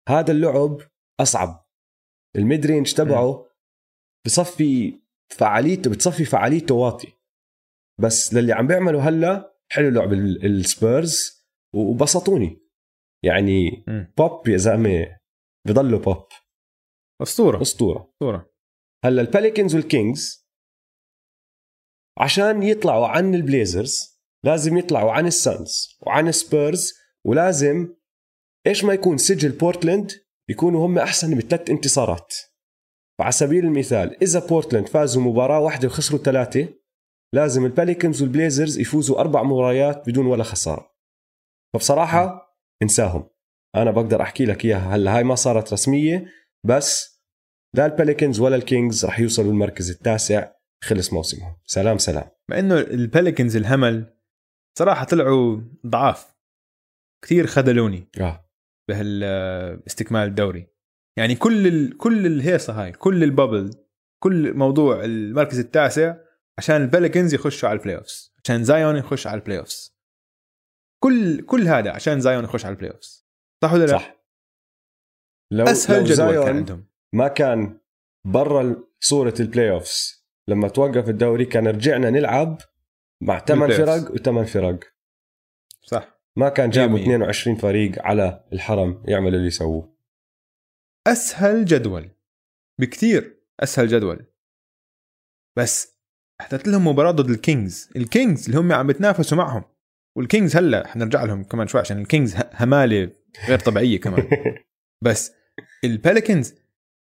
هذا 0.10 0.32
اللعب 0.32 0.78
أصعب. 1.20 1.66
ال 2.36 2.43
mid 2.43 2.66
range 2.66 2.94
تبعه 2.94 3.46
بصفي 4.26 5.00
فعاليته 5.30 5.90
بتصفي 5.90 6.26
فعاليته 6.26 6.76
واطي. 6.76 7.08
بس 8.00 8.34
للي 8.34 8.54
عم 8.54 8.68
بيعمله 8.68 9.10
هلأ 9.10 9.56
حلو 9.70 9.90
لعب 9.90 10.14
السبيرز 10.14 11.46
وبسطوني. 11.74 12.58
يعني. 13.24 13.86
بوب 14.18 14.48
يا 14.48 14.58
زلمة 14.58 15.18
بضلوا 15.68 16.00
بوب 16.00 16.28
أسطورة. 17.22 17.62
أسطورة. 17.62 18.12
أسطورة. 18.14 18.52
هلا 19.06 19.22
البليكنز 19.22 19.76
والكينجز 19.76 20.46
عشان 22.18 22.64
يطلعوا 22.64 23.08
عن 23.08 23.36
البليزرز 23.36 24.22
لازم 24.44 24.78
يطلعوا 24.78 25.12
عن 25.12 25.28
الصنز 25.28 25.98
وعن 26.08 26.28
السبيرز 26.28 26.94
ولازم 27.26 27.96
إيش 28.68 28.84
ما 28.84 28.94
يكون 28.94 29.18
سجل 29.18 29.52
بورتلاند 29.52 30.12
يكونوا 30.50 30.86
هم 30.86 31.00
أحسن 31.00 31.38
بثلاث 31.38 31.70
انتصارات. 31.70 32.36
فعلى 33.20 33.32
سبيل 33.32 33.66
المثال 33.66 34.24
إذا 34.24 34.48
بورتلاند 34.48 34.88
فازوا 34.88 35.24
مباراة 35.24 35.60
واحدة 35.60 35.88
وخسروا 35.88 36.20
ثلاثة 36.20 36.74
لازم 37.34 37.66
البليكنز 37.66 38.22
والبليزرز 38.22 38.80
يفوزوا 38.80 39.20
أربع 39.20 39.44
مباريات 39.44 40.10
بدون 40.10 40.26
ولا 40.26 40.44
خسارة. 40.44 40.96
فبصراحة 41.74 42.56
انساهم. 42.82 43.30
أنا 43.76 43.92
بقدر 43.92 44.22
أحكي 44.22 44.46
لك 44.46 44.66
إياها. 44.66 44.96
هلا 44.96 45.18
هاي 45.18 45.24
ما 45.24 45.36
صارت 45.36 45.74
رسمية 45.74 46.26
بس 46.66 47.22
لا 47.76 47.86
البليكنز 47.86 48.40
ولا 48.40 48.56
الكينجز 48.56 49.06
رح 49.06 49.20
يوصلوا 49.20 49.52
المركز 49.52 49.90
التاسع 49.90 50.52
خلص 50.84 51.14
موسمهم. 51.14 51.58
سلام 51.66 51.98
سلام. 51.98 52.30
مع 52.50 52.60
إنه 52.60 52.80
البليكنز 52.80 53.56
الهمل 53.56 54.14
صراحة 54.80 55.06
طلعوا 55.06 55.62
ضعاف. 55.88 56.36
كثير 57.24 57.48
خذلوني 57.48 58.10
آه. 58.20 58.50
بهالاستكمال 58.90 60.28
الدوري. 60.28 60.68
يعني 61.18 61.36
كل 61.36 61.68
ال... 61.68 61.98
كل 61.98 62.26
الهيصة 62.26 62.84
هاي 62.84 62.92
كل 62.92 63.24
ال 63.24 63.31
bubble 63.31 63.72
كل 64.24 64.54
موضوع 64.54 65.04
المركز 65.06 65.60
التاسع 65.60 66.16
عشان 66.58 66.76
البليكنز 66.76 67.34
يخشوا 67.34 67.70
على 67.70 67.80
ال 67.80 67.98
playoffs 67.98 68.34
عشان 68.44 68.64
زايون 68.64 68.96
يخش 68.96 69.28
على 69.28 69.40
ال 69.40 69.60
playoffs 69.60 69.98
كل 71.04 71.42
كل 71.42 71.68
هذا 71.68 71.92
عشان 71.92 72.20
Zion 72.20 72.44
يخش 72.44 72.66
على 72.66 72.74
ال 72.74 72.92
playoffs 72.92 73.25
صح 73.64 73.74
ولا 73.74 73.86
لا؟ 73.86 73.98
صح. 73.98 74.16
لو 75.52 75.66
أسهل 75.66 76.00
لو 76.00 76.06
جدول 76.06 76.46
كان. 76.46 76.56
عندهم. 76.56 76.88
ما 77.14 77.28
كان 77.28 77.80
برا 78.28 78.84
صورة 79.00 79.34
ال 79.40 79.72
playoffs 79.72 80.26
لما 80.48 80.68
توقف 80.68 81.10
الدوري 81.10 81.46
كان 81.46 81.68
رجعنا 81.68 82.10
نلعب 82.10 82.62
مع 83.24 83.40
ثمان. 83.40 83.72
فرق 83.72 84.12
وثمان 84.12 84.46
فرق. 84.46 84.80
صح. 85.82 86.20
ما 86.38 86.50
كان 86.50 86.70
جابوا 86.70 86.98
100%. 86.98 87.02
22 87.02 87.56
فريق 87.56 88.02
على 88.02 88.46
الحرم 88.54 89.04
يعملوا 89.08 89.38
اللي 89.38 89.48
يسووه. 89.48 89.96
أسهل 91.08 91.66
جدول. 91.66 92.10
بكثير 92.82 93.42
أسهل 93.60 93.88
جدول. 93.88 94.26
بس 95.58 95.98
حطيت 96.42 96.68
لهم 96.68 96.88
مباراة 96.88 97.12
ضد 97.12 97.30
ال 97.30 97.38
Kings. 97.38 97.90
ال 97.96 98.04
Kings 98.04 98.46
اللي 98.46 98.60
هم 98.60 98.72
عم 98.72 98.88
بتنافسوا 98.88 99.38
معهم. 99.38 99.64
وال 100.18 100.29
Kings 100.29 100.56
هلأ 100.56 100.88
حنرجع 100.88 101.24
لهم 101.24 101.44
كمان 101.44 101.68
شوي 101.68 101.82
عشان 101.82 102.02
ال 102.02 102.07
Kings 102.07 102.36
هماله 102.54 103.12
غير 103.48 103.60
طبيعية 103.60 104.00
كمان. 104.00 104.30
بس 105.06 105.32
ال 105.84 105.92
Pelicans 105.92 106.56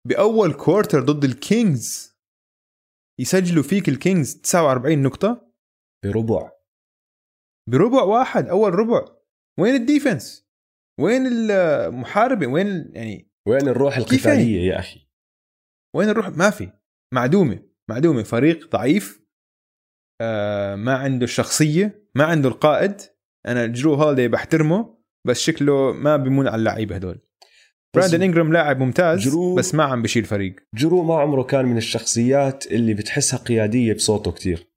بأول 0.08 0.54
quarter 0.54 1.00
ضد 1.00 1.24
ال 1.24 1.39
Kings 1.39 2.18
يسجلوا 3.20 3.64
فيك 3.64 3.90
ال 3.90 3.98
Kings 3.98 4.42
49 4.42 5.04
نقطة. 5.04 5.52
بربع. 6.06 6.52
بربع 7.70 8.04
واحد 8.04 8.48
أول 8.48 8.74
ربع. 8.74 9.06
وين 9.60 9.76
ال 9.76 9.85
defense 9.85 10.48
وين 11.00 11.28
المحاربه 11.28 12.48
وين 12.48 12.92
يعني 12.96 13.32
وين 13.48 13.68
الروح 13.68 14.00
كيف 14.00 14.28
القتالية 14.28 14.72
يا 14.72 14.80
أخي؟ 14.80 15.08
وين 15.96 16.10
الروح؟ 16.10 16.30
ما 16.30 16.50
في. 16.50 16.72
معدومة. 17.14 17.70
معدومة. 17.90 18.24
فريق 18.24 18.70
ضعيف. 18.72 19.26
آه 20.22 20.76
ما 20.76 20.96
عنده 20.96 21.24
الشخصية. 21.24 22.10
ما 22.16 22.24
عنده 22.26 22.50
القائد. 22.50 23.02
أنا 23.46 23.66
Jrue 23.66 23.94
Holiday 23.94 24.28
بحترمه. 24.28 25.01
بس 25.28 25.40
شكله 25.40 25.94
ما 25.94 26.18
بيمون 26.18 26.48
على 26.48 26.56
اللعيبة 26.56 26.96
هدول 26.96 27.20
Brandon 27.96 28.22
Ingram 28.22 28.54
لاعب 28.54 28.80
ممتاز 28.80 29.20
Jrue- 29.30 29.56
بس 29.56 29.76
ما 29.76 29.84
عم 29.84 30.02
بشيل 30.02 30.26
فريق 30.26 30.56
Jrue 30.76 31.04
ما 31.04 31.20
عمره 31.20 31.44
كان 31.44 31.66
من 31.66 31.78
الشخصيات 31.78 32.68
اللي 32.72 32.94
بتحسها 32.94 33.38
قيادية 33.40 33.94
بصوته 33.94 34.32
كتير 34.32 34.68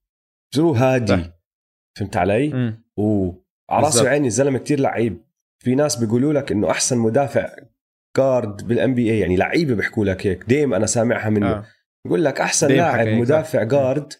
Jrue 0.53 0.71
هادي 0.71 1.07
صح. 1.17 1.29
فهمت 1.99 2.17
علي؟ 2.17 2.73
وعلى 2.97 3.85
راسي. 3.85 4.03
وعيني 4.03 4.27
الزلمه 4.27 4.57
كتير 4.59 4.79
لعيب 4.79 5.25
في 5.63 5.75
ناس 5.75 5.95
بيقولوا 5.95 6.33
لك 6.33 6.51
إنه 6.51 6.71
أحسن 6.71 6.97
مدافع 6.97 7.55
guard 8.17 8.67
بال 8.67 8.93
NBA 8.95 9.19
يعني 9.19 9.35
لعيبة 9.35 9.75
بيحكوا 9.75 10.05
لك 10.05 10.27
هيك 10.27 10.43
Dame 10.43 10.73
أنا 10.73 10.85
سامعها 10.85 11.29
منه 11.29 11.51
آه. 11.51 11.65
بيقول 12.05 12.23
لك 12.25 12.41
أحسن 12.41 12.67
لاعب 12.67 13.07
مدافع. 13.07 13.63
guard 13.63 14.13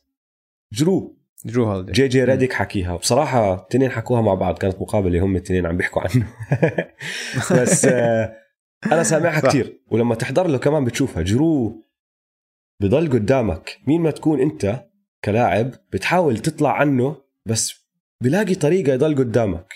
Jrue 0.74 1.18
Jrue 1.45 1.66
Holiday 1.66 1.91
JJ 1.91 2.24
Redick 2.24 2.53
حكيها. 2.54 2.96
بصراحة 2.96 3.54
الاثنين 3.54 3.92
حكوها 3.92 4.22
مع 4.22 4.34
بعض 4.34 4.58
كانت 4.58 4.82
مقابلة 4.82 5.24
هم 5.24 5.36
الاثنين 5.36 5.66
عم 5.66 5.78
بيحكوا 5.78 6.02
عنه. 6.02 6.28
بس 7.62 7.86
آه، 7.86 8.36
أنا 8.86 9.04
سامعها 9.04 9.42
صح. 9.42 9.50
كتير 9.50 9.82
ولما 9.88 10.16
تحضر 10.16 10.48
له 10.48 10.58
كمان 10.58 10.86
بتشوفها. 10.86 11.24
Jrue 11.24 11.84
بضل 12.82 13.10
قدامك. 13.12 13.78
مين 13.88 14.02
ما 14.02 14.12
تكون 14.12 14.40
انت 14.42 14.86
كلاعب 15.26 15.72
بتحاول 15.94 16.38
تطلع 16.38 16.72
عنه 16.80 17.16
بس 17.46 17.86
بلاقي 18.24 18.56
طريقة 18.56 18.94
يضل 18.94 19.16
قدامك. 19.16 19.74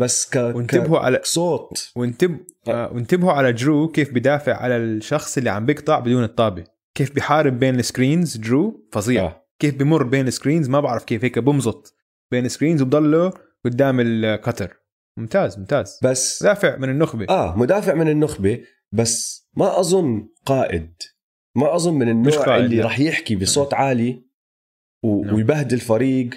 بس 0.00 0.30
ك... 0.30 0.36
وانتبهوا 0.36 0.98
على 0.98 1.18
كصوت. 1.18 1.92
وانتب... 1.96 2.38
آه 2.68 2.92
وانتبهوا 2.92 3.32
على 3.32 3.52
Jrue 3.52 3.88
كيف 3.88 4.14
بدافع 4.14 4.54
على 4.56 4.76
الشخص 4.76 5.38
اللي 5.38 5.50
عم 5.50 5.66
بيقطع 5.66 5.98
بدون 5.98 6.24
الطابة. 6.24 6.64
كيف 6.94 7.14
بيحارب 7.14 7.58
بين 7.58 7.78
ال 7.78 7.86
screens 7.86 8.38
Jrue؟ 8.38 8.88
فظيع. 8.92 9.24
آه. 9.24 9.43
كيف 9.58 9.74
بمر 9.74 10.02
بين 10.02 10.26
ال 10.28 10.33
screens 10.33 10.68
ما 10.68 10.80
بعرف 10.80 11.04
كيف 11.04 11.24
هيك 11.24 11.38
بمزط 11.38 11.96
بين 12.30 12.44
ال 12.44 12.49
screens 12.49 12.82
وبضله 12.82 13.32
قدام 13.64 14.00
ال 14.00 14.11
cutter 14.11 14.80
ممتاز 15.18 15.58
ممتاز. 15.58 15.98
بس 16.04 16.42
دافع 16.42 16.76
من 16.76 16.90
النخبة. 16.90 17.26
آه 17.28 17.58
مدافع 17.58 17.94
من 17.94 18.08
النخبة 18.08 18.64
بس 18.92 19.46
ما 19.56 19.80
أظن 19.80 20.28
قائد. 20.46 20.94
ما 21.56 21.74
أظن 21.74 21.94
من 21.94 22.08
النوع 22.08 22.44
قائد، 22.44 22.64
اللي. 22.64 22.80
راح 22.80 23.00
يحكي 23.00 23.36
بصوت 23.36 23.74
عالي 23.74 24.24
و... 25.04 25.24
نعم. 25.24 25.34
ويبهدل 25.34 25.80
فريق 25.80 26.30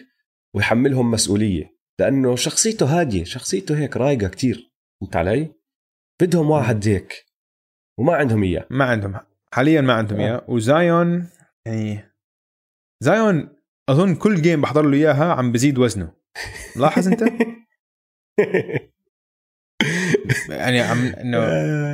ويحملهم 0.55 1.11
مسؤولية. 1.11 1.77
لأنه 1.99 2.35
شخصيته 2.35 2.99
هادية 2.99 3.23
شخصيته 3.23 3.77
هيك 3.77 3.97
رايقة 3.97 4.27
كتير. 4.27 4.73
فهمت 5.01 5.15
علي؟ 5.15 5.55
بدهم 6.21 6.49
واحد 6.49 6.87
هيك. 6.87 7.25
وما 7.99 8.15
عندهم 8.15 8.43
إياه. 8.43 8.67
ما 8.69 8.85
عندهم. 8.85 9.19
حاليا 9.53 9.81
ما 9.81 9.93
عندهم 9.93 10.19
آه. 10.19 10.25
إياه. 10.25 10.45
وزايون 10.47 11.29
يعني 11.65 12.06
زايون 13.03 13.49
أظن 13.89 14.15
كل 14.15 14.41
جيم 14.41 14.61
بحضر 14.61 14.85
له 14.85 14.97
إياها 14.97 15.33
عم 15.33 15.51
بزيد 15.51 15.77
وزنه. 15.77 16.11
لاحظ 16.75 17.07
أنت؟ 17.07 17.23
يعني 20.49 20.79
عم 20.79 21.05
إنه 21.05 21.39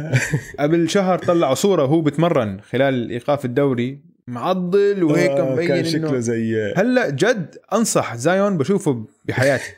قبل 0.60 0.90
شهر 0.90 1.20
طلعوا 1.20 1.56
صورة 1.56 1.84
وهو 1.84 2.02
بتمرن 2.02 2.62
خلال 2.62 3.10
إيقاف 3.10 3.46
الدوري 3.46 4.04
معضل 4.28 5.04
وهيك 5.04 5.32
آه، 5.32 5.54
مبين 5.54 5.68
كان 5.68 5.84
شكله 5.84 6.20
زي 6.20 6.74
هلأ 6.78 7.10
جد 7.10 7.58
أنصح 7.74 8.16
زايون 8.16 8.58
بشوفه 8.58 9.08
بحياتي. 9.26 9.74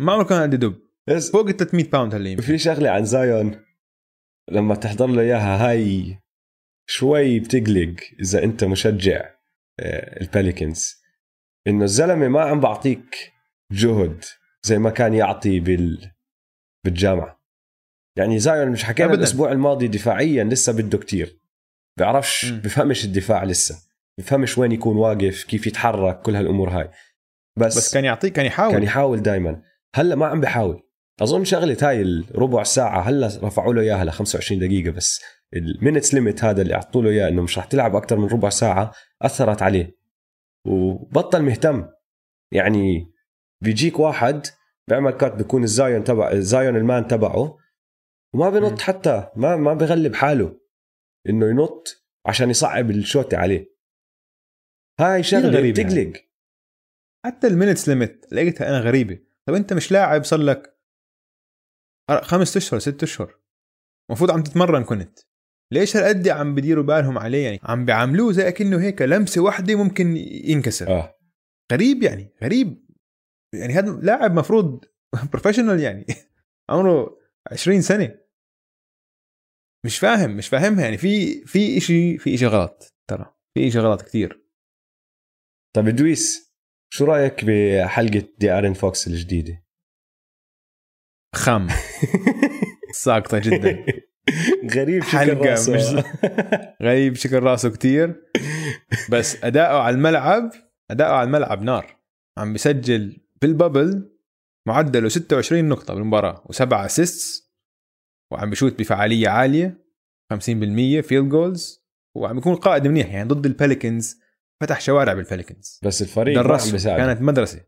ما 0.00 0.12
عمره 0.12 0.24
كان 0.24 0.42
قد 0.42 0.54
دب 0.54 0.74
بس 1.06 1.30
فوق 1.30 1.48
ال 1.48 1.56
300 1.56 1.90
pound 1.90 2.14
هلأ 2.14 2.40
في 2.40 2.58
شغلة 2.58 2.90
عن 2.90 3.04
Zion. 3.04 3.60
لما 4.50 4.74
تحضر 4.74 5.06
له 5.06 5.22
إياها 5.22 5.68
هاي 5.68 6.18
شوي 6.86 7.40
بتقلق 7.40 7.94
إذا 8.20 8.44
أنت 8.44 8.64
مشجع. 8.64 9.30
ال 10.20 10.29
Pelicans 10.29 11.02
إنه 11.66 11.84
الزلمة 11.84 12.28
ما 12.28 12.40
عم 12.40 12.60
بعطيك 12.60 13.32
جهد 13.72 14.24
زي 14.62 14.78
ما 14.78 14.90
كان 14.90 15.14
يعطي 15.14 15.60
بال 15.60 16.10
بالجامعة. 16.84 17.42
يعني 18.16 18.38
Zion 18.38 18.68
مش 18.68 18.84
حكينا 18.84 19.08
أبداً. 19.08 19.18
الأسبوع 19.18 19.52
الماضي 19.52 19.88
دفاعيا 19.88 20.44
لسه 20.44 20.72
بده 20.72 20.98
كتير. 20.98 21.40
بيعرفش. 21.98 22.50
بفهمش 22.50 23.04
الدفاع 23.04 23.44
لسه. 23.44 23.78
بفهمش 24.18 24.58
وين 24.58 24.72
يكون 24.72 24.96
واقف 24.96 25.44
كيف 25.44 25.66
يتحرك 25.66 26.20
كل 26.20 26.36
هالأمور 26.36 26.70
هاي. 26.70 26.90
بس, 27.58 27.76
بس 27.76 27.94
كان 27.94 28.04
يعطيك 28.04 28.32
كان 28.32 28.46
يحاول. 28.46 28.72
كان 28.72 28.82
يحاول 28.82 29.22
دائما 29.22 29.62
هلأ 29.94 30.14
ما 30.14 30.26
عم 30.26 30.40
بحاول. 30.40 30.82
أظن 31.22 31.44
شغلة 31.44 31.76
هاي 31.82 32.02
الربع 32.02 32.62
ساعة 32.62 33.00
هلأ 33.00 33.26
رفعوا 33.42 33.74
له 33.74 33.80
إياها 33.80 34.04
ل 34.04 34.10
25 34.10 34.60
دقيقة 34.60 34.90
بس. 34.90 35.20
ال 35.54 35.62
minutes 35.62 36.14
limit 36.14 36.44
هذا 36.44 36.62
اللي 36.62 36.74
اعطوا 36.74 37.02
له 37.02 37.10
إياه 37.10 37.28
إنه 37.28 37.42
مش 37.42 37.58
رح 37.58 37.64
تلعب 37.64 37.96
أكثر 37.96 38.16
من 38.16 38.28
ربع 38.28 38.48
ساعة 38.48 38.92
أثرت 39.22 39.62
عليه. 39.62 39.98
وبطل 40.66 41.42
مهتم. 41.42 41.88
يعني 42.52 43.12
بيجيك 43.64 43.98
واحد 43.98 44.46
بيعمل 44.88 45.10
cut 45.10 45.34
بيكون 45.34 45.62
ال 45.62 45.70
Zion 45.70 46.04
تبع 46.04 46.30
ال 46.30 46.39
Zion 46.39 46.76
ال 46.76 46.84
man 46.84 47.06
تبعه 47.06 47.58
وما 48.34 48.50
بنط. 48.50 48.80
حتى 48.80 49.30
ما 49.36 49.56
ما 49.56 49.74
بغلب 49.74 50.14
حاله 50.14 50.60
إنه 51.28 51.46
ينط 51.46 52.04
عشان 52.26 52.50
يصعب 52.50 52.90
ال 52.90 52.98
shot 52.98 53.28
ه 53.28 53.36
عليه. 53.36 53.72
هاي 55.00 55.22
شغلة 55.22 55.48
غريب 55.48 55.78
يعني. 55.78 55.90
بتقلق. 55.90 56.24
حتى 57.26 57.46
ال 57.46 57.51
minutes 57.51 57.88
limit 57.88 58.32
لقيتها 58.32 58.68
أنا 58.68 58.78
غريبة. 58.78 59.18
طب 59.46 59.54
أنت 59.54 59.72
مش 59.72 59.92
لاعب 59.92 60.24
صار 60.24 60.38
لك 60.38 60.78
خمس 62.22 62.56
أشهر 62.56 62.80
ست 62.80 63.02
أشهر. 63.02 63.38
المفروض 64.10 64.30
عم 64.30 64.42
تتمرن 64.42 64.84
كنت. 64.84 65.18
ليش 65.72 65.96
هالقد 65.96 66.28
عم 66.28 66.54
بديروا 66.54 66.84
بالهم 66.84 67.18
عليه؟ 67.18 67.44
يعني 67.44 67.60
عم 67.62 67.84
بيعاملوه 67.84 68.32
زي 68.32 68.48
أكنه 68.48 68.80
هيك 68.80 69.02
لمسة 69.02 69.40
واحدة 69.40 69.74
ممكن 69.74 70.16
ينكسر. 70.16 70.88
آه. 70.88 71.18
غريب 71.72 72.02
يعني 72.02 72.28
غريب. 72.42 72.86
يعني 73.54 73.72
هذا 73.72 73.90
لاعب 73.90 74.34
مفروض 74.34 74.84
professional 75.32 75.80
يعني. 75.80 76.06
عمره 76.70 77.18
20 77.52 77.80
سنة. 77.80 78.18
مش 79.86 79.98
فاهم 79.98 80.36
مش 80.36 80.48
فاهمها 80.48 80.84
يعني. 80.84 80.98
في 80.98 81.44
في 81.44 81.80
شيء 81.80 82.18
في 82.18 82.36
شيء 82.36 82.48
غلط 82.48 82.94
ترى. 83.10 83.34
في 83.54 83.70
شيء 83.70 83.80
غلط 83.80 84.02
كثير 84.02 84.42
طيب 85.76 85.88
دويس 85.88 86.52
شو 86.94 87.04
رأيك 87.04 87.44
بحلقة 87.44 88.28
De'Aaron 88.38 88.72
Fox 88.72 89.06
الجديدة؟ 89.06 89.64
خام 91.34 91.68
ساقطة 93.04 93.38
جدا. 93.38 93.86
غريب 94.74 95.02
شكل 95.04 95.36
رأسه. 95.36 95.74
مش- 95.74 96.04
غريب 96.82 97.14
شكل 97.14 97.42
رأسه 97.42 97.70
كتير. 97.70 98.22
بس 99.10 99.44
أداؤه 99.44 99.80
على 99.80 99.96
الملعب 99.96 100.50
أداؤه 100.90 101.12
على 101.12 101.26
الملعب 101.26 101.62
نار. 101.62 101.96
عم 102.38 102.52
بسجل 102.52 103.16
بال 103.42 103.60
bubble 103.60 104.12
معدله 104.68 105.08
26 105.08 105.64
نقطة 105.68 105.94
بالمباراة 105.94 106.42
وسبعة 106.46 106.86
assists 106.86 107.52
وعم 108.32 108.50
بشوت 108.50 108.78
بفعالية 108.78 109.28
عالية 109.28 109.84
50% 110.34 110.36
field 111.00 111.28
goals 111.28 111.82
وعم 112.16 112.34
بيكون 112.36 112.54
قائد 112.54 112.86
منيح 112.86 113.12
يعني 113.14 113.28
ضد 113.28 113.46
ال 113.46 113.54
Pelicans 113.54 114.20
فتح 114.60 114.80
شوارع 114.80 115.12
بال 115.12 115.26
Pelicans 115.26 115.80
بس 115.84 116.02
الفريق 116.02 116.42
درسهم 116.42 116.96
كانت 116.96 117.22
مدرسة 117.22 117.60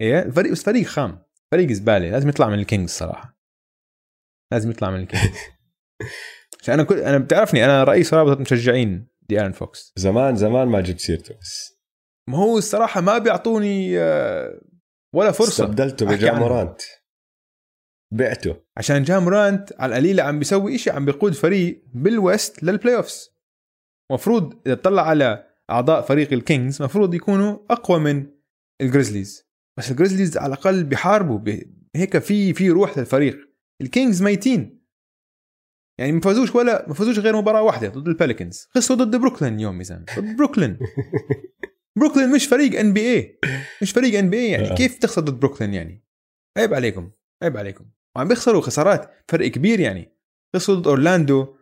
إيه 0.00 0.22
الفريق 0.22 0.52
بس 0.52 0.62
فريق 0.62 0.86
خام 0.86 1.18
فريق 1.52 1.72
زبالة 1.72 2.10
لازم 2.10 2.28
يطلع 2.28 2.48
من 2.48 2.58
ال 2.58 2.63
Kings 2.63 2.90
صراحة. 2.90 3.33
لازم 4.54 4.70
يطلع 4.70 4.90
من 4.90 5.00
ال 5.00 5.06
Kings 5.06 5.36
عشان 6.62 6.74
أنا 6.74 6.82
كل 6.84 6.98
أنا 6.98 7.18
بتعرفني 7.18 7.64
أنا 7.64 7.84
رئيس 7.84 8.14
رابطة 8.14 8.40
مشجعين 8.40 9.06
De'Aaron 9.28 9.52
Fox. 9.52 9.92
زمان 9.96 10.36
زمان 10.36 10.68
ما 10.68 10.80
جبت 10.80 11.00
سيرته 11.00 11.34
بس. 11.40 11.74
ما 12.30 12.38
هو 12.38 12.58
الصراحة 12.58 13.00
ما 13.00 13.18
بيعطوني 13.18 13.98
آه، 13.98 14.60
ولا 15.14 15.32
فرصة. 15.32 15.64
استبدلته. 15.64 16.06
ب 16.06 16.14
Ja 16.14 16.31
Morant 16.31 16.80
بعته. 18.12 18.56
عشان 18.76 19.02
Ja 19.02 19.19
Morant 19.19 19.72
على 19.78 19.90
القليلة 19.90 20.22
عم 20.22 20.38
بيسوي 20.38 20.74
إشي 20.74 20.90
عم 20.90 21.04
بيقود 21.04 21.32
فريق 21.34 21.84
بال 21.94 22.11
West 22.11 22.45
لل 22.45 22.62
playoffs 22.62 23.30
مفروض 24.12 24.60
إذا 24.66 24.74
تطلع 24.74 25.02
على 25.08 25.46
أعضاء 25.70 26.02
فريق 26.02 26.32
ال 26.32 26.40
Kings 26.40 26.82
مفروض 26.82 27.14
يكونوا 27.14 27.58
أقوى 27.70 27.98
من 27.98 28.26
ال 28.80 28.86
Grizzlies 28.86 29.44
بس 29.78 29.90
ال 29.90 29.95
Grizzlies 29.95 30.36
على 30.38 30.46
الأقل 30.54 30.84
بيحاربوا 30.84 31.38
بي- 31.38 31.74
هيك 31.96 32.18
في 32.18 32.54
في 32.54 32.70
روح 32.70 32.98
للفريق. 32.98 33.53
ال 33.80 33.87
Kings 33.87 34.22
ميتين. 34.22 34.84
يعني 35.98 36.12
ما 36.12 36.20
فازوش 36.20 36.54
ولا 36.54 36.88
ما 36.88 36.94
فازوش 36.94 37.18
غير 37.18 37.36
مباراة 37.36 37.62
واحدة 37.62 37.88
ضد 37.88 38.08
ال 38.08 38.14
Pelicans. 38.14 38.68
خسروا 38.70 38.98
ضد 38.98 39.16
بروكلين 39.16 39.60
يوم 39.60 39.78
ميزان 39.78 40.04
ضد 40.18 40.36
بروكلين. 40.36 40.78
بروكلين 41.98 42.30
مش 42.30 42.46
فريق 42.46 42.80
ان 42.80 42.92
بي 42.92 43.00
اي 43.00 43.38
مش 43.82 43.92
فريق 43.92 44.18
ان 44.18 44.30
بي 44.30 44.36
اي 44.36 44.50
يعني. 44.50 44.70
آه. 44.70 44.74
كيف 44.74 44.98
تخسر 44.98 45.22
ضد 45.22 45.40
بروكلين 45.40 45.74
يعني؟ 45.74 46.04
عيب 46.58 46.74
عليكم. 46.74 47.10
عيب 47.42 47.56
عليكم. 47.56 47.90
وعم 48.16 48.28
بيخسروا 48.28 48.60
خسارات 48.60 49.10
فرق 49.28 49.48
كبير 49.48 49.80
يعني. 49.80 50.16
خسروا 50.56 50.78
ضد 50.78 50.86
أورلاندو. 50.86 51.56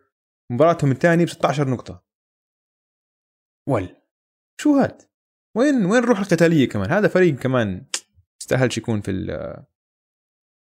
مباراتهم 0.52 0.90
الثانية 0.90 1.24
ب 1.24 1.28
16 1.28 1.68
نقطة. 1.68 2.04
ول 3.68 3.96
شو 4.60 4.76
هاد؟ 4.76 5.02
وين 5.56 5.86
وين 5.86 6.02
الروح 6.02 6.18
القتالية 6.18 6.68
كمان؟ 6.68 6.90
هذا 6.90 7.08
فريق 7.08 7.34
كمان 7.34 7.86
يستاهلش 8.42 8.78
يكون 8.78 9.00
في 9.00 9.10
ال 9.10 9.28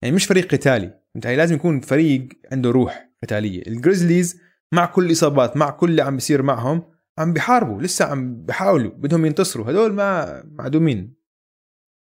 يعني 0.02 0.14
مش 0.16 0.26
فريق 0.26 0.54
قتالي. 0.54 0.97
انت 1.16 1.26
لازم 1.26 1.54
يكون 1.54 1.80
فريق 1.80 2.28
عنده 2.52 2.70
روح 2.70 3.10
قتالية. 3.22 3.62
ال 3.66 3.74
Grizzlies 3.74 4.40
مع 4.74 4.86
كل 4.86 5.06
الإصابات 5.06 5.56
مع 5.56 5.70
كل 5.70 5.90
اللي 5.90 6.02
عم 6.02 6.14
بيصير 6.14 6.42
معهم 6.42 6.92
عم 7.18 7.32
بيحاربوا 7.32 7.82
لسه 7.82 8.04
عم 8.04 8.44
بيحاولوا 8.44 8.90
بدهم 8.90 9.26
ينتصروا. 9.26 9.70
هدول 9.70 9.92
ما 9.92 10.42
معدومين. 10.44 11.18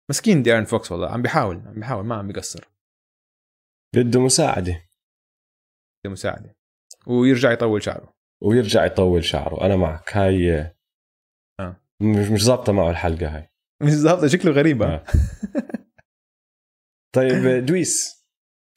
مسكين 0.09 0.43
ديارن 0.43 0.63
فوكس 0.65 0.91
والله 0.91 1.09
عم 1.09 1.21
بيحاول 1.21 1.55
عم 1.55 1.73
بيحاول 1.73 2.05
ما 2.05 2.15
عم 2.15 2.27
بيقصر. 2.27 2.69
بده 3.95 4.19
مساعدة. 4.19 4.89
مساعدة. 6.07 6.55
ويرجع 7.07 7.51
يطول 7.51 7.83
شعره. 7.83 8.13
ويرجع 8.43 8.85
يطول 8.85 9.23
شعره. 9.23 9.65
أنا 9.65 9.75
معك. 9.75 10.17
هاي 10.17 10.73
آه. 11.59 11.81
مش 12.01 12.27
مش 12.27 12.43
ظابطة 12.45 12.73
معه 12.73 12.89
الحلقة 12.89 13.37
هاي. 13.37 13.51
مش 13.81 13.91
ظابطة 13.91 14.27
شكله 14.27 14.51
غريب 14.51 14.81
ها؟ 14.81 14.95
آه. 14.95 15.05
طيب 17.15 17.65
دويس. 17.65 18.20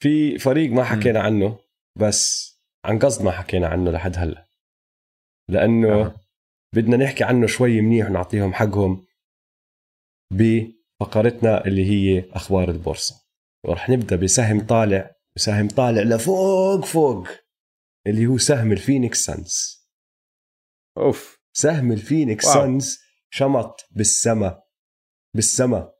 في 0.05 0.37
فريق 0.39 0.71
ما 0.71 0.83
حكينا 0.83 1.19
عنه 1.19 1.59
بس 1.99 2.51
عن 2.85 2.99
قصد 2.99 3.25
ما 3.25 3.31
حكينا 3.31 3.67
عنه 3.67 3.91
لحد 3.91 4.17
هلأ. 4.17 4.45
لأنه 5.49 6.01
أها. 6.01 6.15
بدنا 6.75 6.97
نحكي 6.97 7.23
عنه 7.23 7.47
شوي 7.47 7.81
منيح 7.81 8.09
ونعطيهم 8.09 8.53
حقهم 8.53 9.05
بفقرتنا 10.33 11.65
اللي 11.65 11.85
هي 11.85 12.29
أخبار 12.31 12.69
البورصة. 12.69 13.15
ورح 13.65 13.89
نبدأ 13.89 14.15
بسهم 14.15 14.67
طالع 14.67 15.15
بسهم 15.35 15.67
طالع 15.67 16.01
لفوق 16.01 16.85
فوق 16.85 17.27
اللي 18.07 18.27
هو 18.27 18.37
سهم 18.37 18.71
الفينيكس 18.71 19.25
سانز. 19.25 19.85
أوف. 20.97 21.39
سهم 21.53 21.91
الفينيكس 21.91 22.45
واو. 22.45 22.53
سانز 22.53 22.99
شمط 23.29 23.87
بالسما 23.91 24.63
بالسما. 25.35 25.93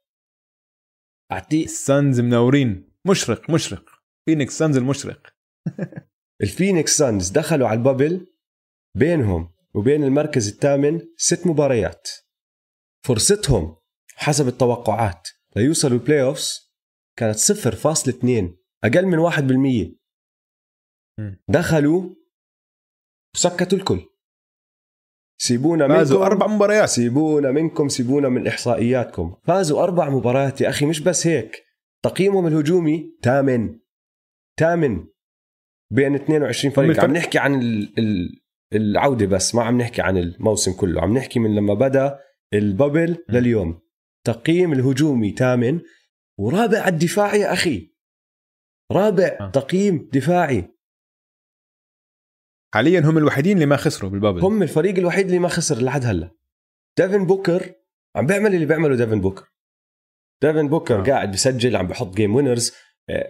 اعطيه 1.31 1.65
السانز 1.65 2.19
منورين. 2.19 2.91
مشرق 3.07 3.49
مشرق. 3.49 3.94
فينيكس 4.25 4.57
سانز 4.57 4.77
المشرق. 4.77 5.35
الفينيكس 6.43 6.97
سانز 6.97 7.29
دخلوا 7.29 7.67
على 7.67 7.77
ال 7.77 7.84
bubble 7.84 8.27
بينهم 8.97 9.53
وبين 9.73 10.03
المركز 10.03 10.47
الثامن 10.47 11.01
ست 11.17 11.47
مباريات. 11.47 12.09
فرصتهم 13.05 13.75
حسب 14.15 14.47
التوقعات 14.47 15.27
ليوصلوا 15.55 15.97
ال 15.97 16.21
playoffs 16.21 16.73
كانت 17.17 17.37
0.2 17.37 18.65
أقل 18.83 19.05
من 19.05 19.19
1% 19.19 19.95
مم. 21.19 21.43
دخلوا 21.47 22.09
وسكتوا 23.35 23.77
الكل. 23.77 24.05
سيبونا 25.41 25.87
فازوا 25.87 26.19
منكم. 26.19 26.31
أربع 26.31 26.47
مباريات. 26.47 26.89
سيبونا 26.89 27.51
منكم 27.51 27.87
سيبونا 27.87 28.29
من 28.29 28.47
إحصائياتكم. 28.47 29.35
فازوا 29.43 29.83
أربع 29.83 30.09
مباريات 30.09 30.61
يا 30.61 30.69
أخي 30.69 30.85
مش 30.85 30.99
بس 30.99 31.27
هيك. 31.27 31.65
تقييمهم 32.03 32.47
الهجومي 32.47 33.17
ثامن. 33.23 33.79
ثامن 34.59 35.05
بين 35.93 36.15
22 36.15 36.73
فريق 36.73 37.03
عم 37.03 37.13
نحكي 37.13 37.37
عن 37.39 37.61
ال- 37.61 37.99
ال- 37.99 38.41
العودة 38.73 39.25
بس 39.25 39.55
ما 39.55 39.63
عم 39.63 39.77
نحكي 39.81 40.01
عن 40.01 40.17
الموسم 40.17 40.73
كله 40.73 41.01
عم 41.01 41.17
نحكي 41.17 41.39
من 41.39 41.55
لما 41.55 41.73
بدأ 41.73 42.19
البابل. 42.53 43.25
لليوم. 43.29 43.81
تقييم 44.25 44.73
الهجومي 44.73 45.31
ثامن 45.31 45.81
ورابع 46.39 46.87
الدفاع 46.87 47.35
يا 47.35 47.53
أخي. 47.53 47.95
رابع 48.91 49.37
آه. 49.41 49.51
تقييم 49.51 50.09
دفاعي. 50.13 50.71
حاليا 52.73 52.99
هم 52.99 53.17
الوحيدين 53.17 53.53
اللي 53.55 53.65
ما 53.65 53.77
خسروا 53.77 54.09
بال 54.11 54.18
bubble. 54.18 54.41
هم 54.41 54.63
الفريق 54.63 54.97
الوحيد 54.97 55.25
اللي 55.25 55.39
ما 55.39 55.47
خسر 55.47 55.83
لحد 55.83 56.05
هلأ. 56.05 56.31
ديفن 56.97 57.25
بوكر 57.25 57.73
عم 58.15 58.25
بيعمل 58.25 58.53
اللي 58.55 58.65
بيعمله 58.65 58.95
ديفن 58.95 59.21
بوكر. 59.21 59.47
ديفن 60.43 60.67
بوكر 60.67 60.99
آه. 60.99 61.03
قاعد 61.03 61.31
بيسجل 61.31 61.75
عم 61.75 61.87
بحط 61.87 62.15
game 62.15 62.35
winners 62.35 62.71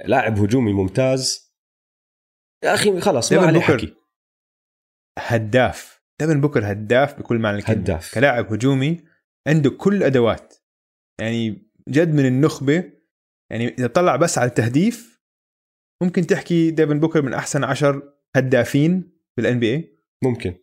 لاعب 0.05 0.39
هجومي 0.39 0.73
ممتاز. 0.73 1.55
يا 2.63 2.73
أخي 2.73 3.01
خلص 3.01 3.33
ما 3.33 3.47
عليه 3.47 3.59
بوكر 3.59 3.77
حكي. 3.77 3.95
هداف. 5.19 6.05
ديفن 6.21 6.41
بوكر 6.41 6.71
هداف 6.71 7.19
بكل 7.19 7.39
معنى 7.39 7.57
الكلمة. 7.57 7.81
هداف. 7.81 8.15
كلاعب 8.15 8.53
هجومي 8.53 9.05
عنده 9.47 9.69
كل 9.69 10.03
أدوات. 10.03 10.53
يعني 11.21 11.71
جد 11.89 12.13
من 12.13 12.25
النخبة 12.25 12.91
يعني 13.51 13.67
إذا 13.67 13.87
طلع 13.87 14.15
بس 14.15 14.37
على 14.37 14.49
التهديف 14.49 15.21
ممكن 16.03 16.27
تحكي 16.27 16.71
ديفن 16.71 16.99
بوكر 16.99 17.21
من 17.21 17.33
أحسن 17.33 17.63
عشر 17.63 18.13
هدافين 18.35 19.19
بال 19.37 19.59
NBA 19.59 19.97
ممكن. 20.23 20.55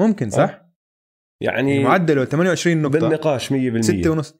ممكن 0.00 0.30
صح؟ 0.30 0.68
يعني 1.42 1.84
معدله 1.84 2.24
28 2.24 2.82
نقطة. 2.82 2.98
بالنقاش 2.98 3.52
100% 3.52 3.80
6 3.80 4.10
ونص. 4.10 4.34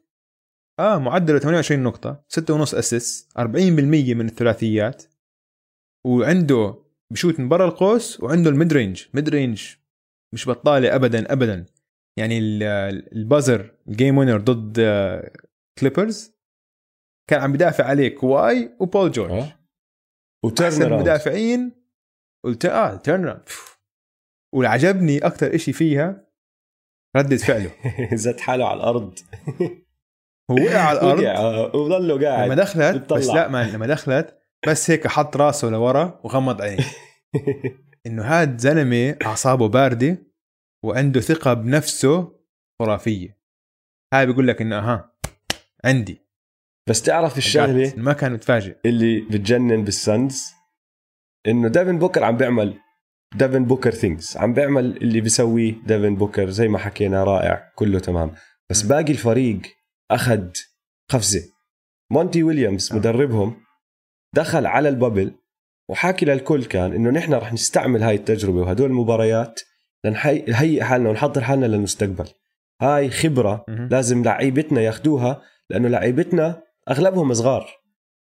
آه 0.79 0.99
معدله 0.99 1.39
28 1.39 1.83
نقطة 1.83 2.24
6 2.29 2.55
ونص 2.55 2.74
اسيس 2.74 3.29
40% 3.39 3.41
من 4.14 4.26
الثلاثيات 4.26 5.05
وعنده 6.07 6.85
بشوط 7.12 7.41
من 7.41 7.49
برا 7.49 7.64
القوس 7.68 8.20
وعنده 8.20 8.51
ال 8.51 8.56
mid 8.56 8.73
range 8.73 9.05
mid 9.14 9.29
range 9.29 9.75
مش 10.35 10.49
بطالة 10.49 10.95
ابدا 10.95 11.33
ابدا. 11.33 11.66
يعني 12.18 12.39
ال- 12.39 12.62
ال 13.16 13.25
buzzer 13.25 13.75
ال 13.89 13.95
game 13.95 14.19
winner 14.19 14.39
ضد 14.41 14.81
كليبرز 15.79 16.33
كان 17.31 17.41
عم 17.41 17.53
بدافع 17.53 17.85
عليه 17.85 18.16
كواي 18.16 18.76
وبول 18.81 19.11
جورج 19.12 19.31
آه. 19.31 19.41
أحسن 19.43 19.57
وتيرنر 20.45 20.99
مدافعين 21.01 21.72
قلت 22.45 22.64
آه 22.64 22.97
تيرنر 22.97 23.43
واللي 24.55 24.68
عجبني 24.68 25.18
أكثر 25.18 25.57
شيء 25.57 25.74
فيها 25.74 26.29
ردة 27.16 27.37
فعله. 27.37 27.70
زت 28.14 28.41
حاله 28.41 28.68
على 28.68 28.76
الأرض. 28.81 29.18
هو 30.51 30.57
وقع 30.57 30.79
على 30.79 30.99
الأرض؟ 30.99 31.21
وقع 31.21 31.37
آه، 31.37 32.19
قاعد 32.25 32.47
لما 32.47 32.55
دخلت 32.55 32.97
بس 33.13 33.27
بتطلع. 33.27 33.35
لا 33.35 33.49
ما 33.49 33.71
لما 33.71 33.87
دخلت 33.87 34.39
بس 34.69 34.91
هيك 34.91 35.07
حط 35.07 35.37
راسه 35.37 35.69
لورا 35.71 36.21
وغمض 36.25 36.63
عينيه 36.63 36.85
إنه 38.07 38.23
هاد 38.23 38.59
زلمة 38.59 39.17
أعصابه 39.23 39.69
باردة 39.69 40.19
وعنده 40.85 41.21
ثقة 41.21 41.55
بنفسه 41.55 42.39
خرافية. 42.79 43.39
هاي 44.15 44.27
بيقول 44.27 44.49
لك 44.49 44.61
إنه 44.63 44.79
أها 44.79 45.13
عندي. 45.85 46.23
بس 46.89 47.03
تعرف 47.03 47.39
الشغلة؟ 47.39 47.93
ما 47.97 48.13
كان 48.13 48.33
متفاجئ. 48.33 48.77
اللي 48.87 49.21
بتجنن 49.21 49.85
بالسانز 49.85 50.53
إنه 51.47 51.69
ديفن 51.69 51.99
بوكر 51.99 52.25
عم 52.25 52.37
بيعمل 52.37 52.75
ديفن 53.37 53.65
بوكر 53.65 53.91
things 53.91 54.37
عم 54.37 54.55
بيعمل 54.55 54.97
اللي 54.97 55.21
بيسويه 55.21 55.75
ديفن 55.87 56.17
بوكر 56.17 56.51
زي 56.51 56.69
ما 56.69 56.79
حكينا 56.79 57.25
رائع 57.25 57.73
كله 57.77 57.99
تمام. 57.99 58.33
بس. 58.71 58.83
باقي 58.83 59.13
الفريق 59.13 59.61
أخذ 60.11 60.49
قفزة. 61.09 61.43
مونتي 62.11 62.43
ويليامز 62.43 62.93
آه. 62.93 62.97
مدربهم 62.97 63.57
دخل 64.35 64.67
على 64.67 64.89
ال 64.89 64.95
bubble 64.95 65.35
وحاكي 65.89 66.27
للكل 66.27 66.65
كان 66.65 66.93
إنه 66.93 67.11
نحن 67.11 67.35
رح 67.35 67.53
نستعمل 67.53 68.03
هاي 68.03 68.15
التجربة 68.15 68.61
وهدول 68.61 68.91
المباريات 68.91 69.61
لنهيئ 70.05 70.83
حالنا 70.83 71.11
ونحضر 71.11 71.41
حالنا 71.41 71.67
للمستقبل. 71.67 72.29
هاي 72.83 73.11
خبرة. 73.11 73.65
لازم 73.69 74.23
لعيبتنا 74.23 74.81
ياخدوها 74.81 75.43
لأنه 75.71 75.89
لعيبتنا 75.89 76.63
أغلبهم 76.91 77.35
صغار. 77.35 77.71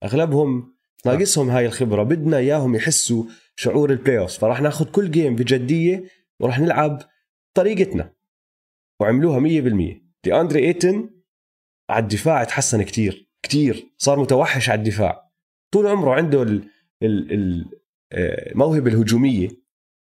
أغلبهم 0.04 0.74
ناقصهم 1.06 1.50
هاي 1.50 1.66
الخبرة. 1.66 2.02
بدنا 2.02 2.36
إياهم 2.36 2.74
يحسوا 2.74 3.24
شعور 3.56 3.90
ال 3.90 4.18
playoff 4.18 4.38
فراح 4.38 4.60
ناخذ 4.60 4.84
كل 4.84 5.10
game 5.10 5.36
بجدية 5.36 6.04
وراح 6.40 6.58
نلعب 6.60 7.02
طريقتنا. 7.54 8.12
وعملوها 9.00 9.40
100% 9.40 10.02
دي 10.24 10.34
أندري 10.40 10.66
إيتن 10.66 11.10
على 11.92 12.02
الدفاع 12.02 12.44
تحسن 12.44 12.82
كتير 12.82 13.32
كتير. 13.42 13.94
صار 13.98 14.20
متوحش 14.20 14.70
على 14.70 14.78
الدفاع. 14.78 15.32
طول 15.72 15.86
عمره 15.86 16.14
عنده 16.14 16.42
ال 16.42 16.64
ال 17.02 17.32
ال 17.32 17.70
آه، 18.12 18.52
الموهبه 18.52 18.90
الهجومية. 18.90 19.48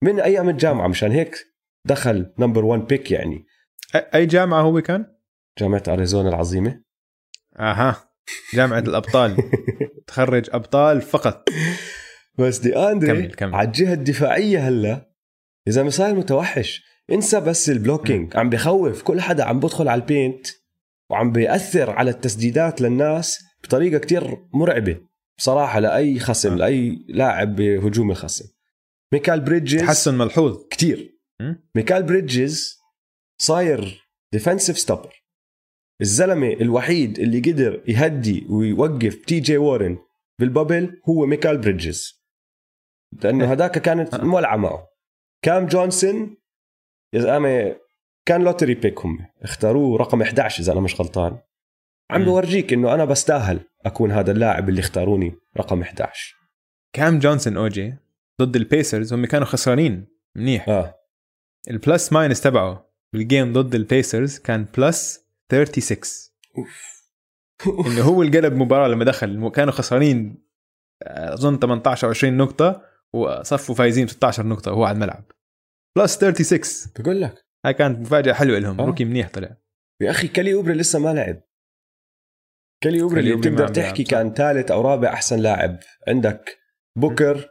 من 0.04 0.20
أيام 0.20 0.50
الجامعة 0.50 0.88
مشان 0.88 1.12
هيك 1.12 1.36
دخل 1.88 2.34
number 2.40 2.66
1 2.66 2.88
pick 2.88 3.12
يعني. 3.12 3.46
أي 3.96 4.26
جامعة 4.26 4.62
هو 4.62 4.82
كان؟ 4.82 5.06
جامعة 5.60 5.84
أريزونا 5.88 6.30
العظيمة. 6.30 6.84
أها. 7.60 8.10
جامعة 8.54 8.80
الأبطال. 8.80 9.38
تخرج 10.08 10.50
أبطال 10.52 11.02
فقط. 11.02 11.50
بس 12.38 12.58
دي 12.58 12.78
أندري 12.78 13.22
كمل 13.22 13.34
كمل. 13.34 13.56
على 13.56 13.68
الجهة 13.68 13.94
الدفاعية 13.94 14.68
هلا 14.68 15.12
إذا 15.68 15.90
صار 15.90 16.16
متوحش 16.16 16.84
انسى 17.12 17.40
بس 17.40 17.70
ال 17.70 17.77
blocking 17.77 18.38
عم 18.38 18.50
بخوف. 18.50 19.04
كل 19.04 19.22
حدا 19.22 19.44
عم 19.44 19.60
بدخل 19.60 19.88
على 19.88 20.02
ال 20.02 20.10
paint 20.10 20.48
وعم 21.10 21.32
بيأثر 21.32 21.90
على 21.90 22.12
التسديدات 22.12 22.82
للناس 22.82 23.44
بطريقة 23.64 23.98
كتير 23.98 24.48
مرعبة. 24.54 25.02
بصراحة 25.38 25.80
لأي 25.80 26.20
خصم 26.20 26.52
آه. 26.52 26.56
لأي 26.56 27.06
لاعب 27.10 27.56
بهجوم 27.56 28.12
الخصم 28.12 28.46
ميكال 29.14 29.40
بريدجز 29.40 29.80
تحسن 29.80 30.18
ملحوظ. 30.18 30.68
كتير? 30.72 31.20
ميكال 31.76 32.04
بريدجز 32.04 32.78
صاير 33.42 34.08
defensive 34.34 34.80
stopper 34.80 35.26
الزلمة 36.02 36.54
الوحيد 36.54 37.20
اللي 37.20 37.40
قدر 37.40 37.84
يهدي 37.88 38.46
ويوقف 38.50 39.16
تي 39.16 39.40
جي 39.40 39.58
وارن 39.58 39.98
بال 40.40 40.55
bubble 40.55 41.02
هو 41.10 41.26
ميكال 41.26 41.58
بريدجز. 41.58 42.26
لأنه 43.24 43.52
هداك 43.52 43.78
كانت 43.78 44.14
آه. 44.14 44.24
مولعة 44.24 44.56
معه. 44.58 44.88
كام 45.42 45.66
جونسون؟ 45.66 46.38
يا 47.14 47.20
زلمة 47.20 47.78
كان 48.26 48.44
lottery 48.44 48.74
pick 48.74 49.06
هم. 49.06 49.26
اختاروه 49.42 49.98
رقم 49.98 50.22
11 50.22 50.64
إذا 50.64 50.74
أنا 50.74 50.82
مش 50.82 51.02
غلطان. 51.02 51.38
عم. 52.12 52.26
بورجيك 52.26 52.74
إنه 52.74 52.94
أنا 52.94 53.06
بستاهل 53.06 53.60
أكون 53.86 54.12
هذا 54.12 54.32
اللاعب 54.32 54.70
اللي 54.70 54.80
اختاروني 54.80 55.36
رقم 55.58 55.82
11 55.82 56.36
كام 56.94 57.20
جونسون 57.20 57.58
أوجي؟ 57.58 57.96
ضد 58.42 58.56
البيسرز. 58.56 59.14
هم 59.14 59.26
كانوا 59.26 59.48
خسرانين 59.48 60.08
منيح. 60.36 60.70
آه. 60.70 60.96
ال 61.70 61.79
plus 61.79 62.14
minus 62.14 62.42
تبعه 62.42 62.92
بال 63.14 63.27
game 63.27 63.54
ضد 63.54 63.76
البيسرز 63.76 64.40
كان 64.40 64.66
plus 64.78 65.26
36 65.52 65.98
إنه 67.88 68.02
هو 68.02 68.22
اللي 68.22 68.40
قلب 68.40 68.54
مباراة 68.54 68.88
لما 68.88 69.06
دخل. 69.06 69.50
كانوا 69.50 69.74
خسرانين 69.74 70.46
آه، 71.04 71.34
أظن 71.34 71.60
18 71.60 72.08
أو 72.08 72.12
20 72.12 72.38
نقطة 72.38 72.82
وصفوا 73.14 73.76
فايزين 73.76 74.08
16 74.08 74.48
نقطة 74.48 74.72
وهو 74.72 74.84
على 74.84 74.96
الملعب. 74.96 75.24
plus 75.98 76.16
36 76.16 76.92
بقول 77.00 77.22
لك 77.22 77.45
هاي 77.66 77.74
كانت 77.74 78.00
مفاجأة 78.00 78.34
حلوة 78.34 78.60
لهم 78.60 78.82
آه. 78.82 78.86
rookie 78.86 79.06
منيح 79.06 79.30
طلع. 79.30 79.58
يا 80.02 80.12
أخي 80.12 80.28
كالي 80.28 80.54
أوبري 80.54 80.74
لسه 80.74 81.00
ما 81.00 81.14
لعب. 81.14 81.42
كالي 82.84 83.02
أوبري 83.02 83.20
اللي 83.20 83.36
بتقدر 83.36 83.68
تحكي 83.68 84.04
صح. 84.04 84.12
كان 84.12 84.34
ثالث 84.34 84.72
أو 84.72 84.82
رابع 84.82 85.14
أحسن 85.14 85.40
لاعب. 85.40 85.80
عندك 86.08 86.58
بوكر 86.98 87.50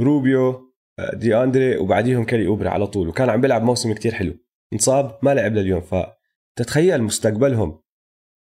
روبيو 0.00 0.74
آه، 0.98 1.14
دي 1.14 1.36
أندري 1.36 1.76
وبعديهم 1.76 2.24
كالي 2.24 2.46
أوبري 2.46 2.68
على 2.68 2.86
طول 2.86 3.08
وكان 3.08 3.30
عم 3.30 3.40
بيلعب 3.40 3.62
موسم 3.62 3.94
كتير 3.94 4.14
حلو. 4.14 4.38
انصاب 4.72 5.18
ما 5.22 5.34
لعب 5.34 5.52
لليوم. 5.52 5.80
فتتخيل 5.80 7.02
مستقبلهم 7.02 7.82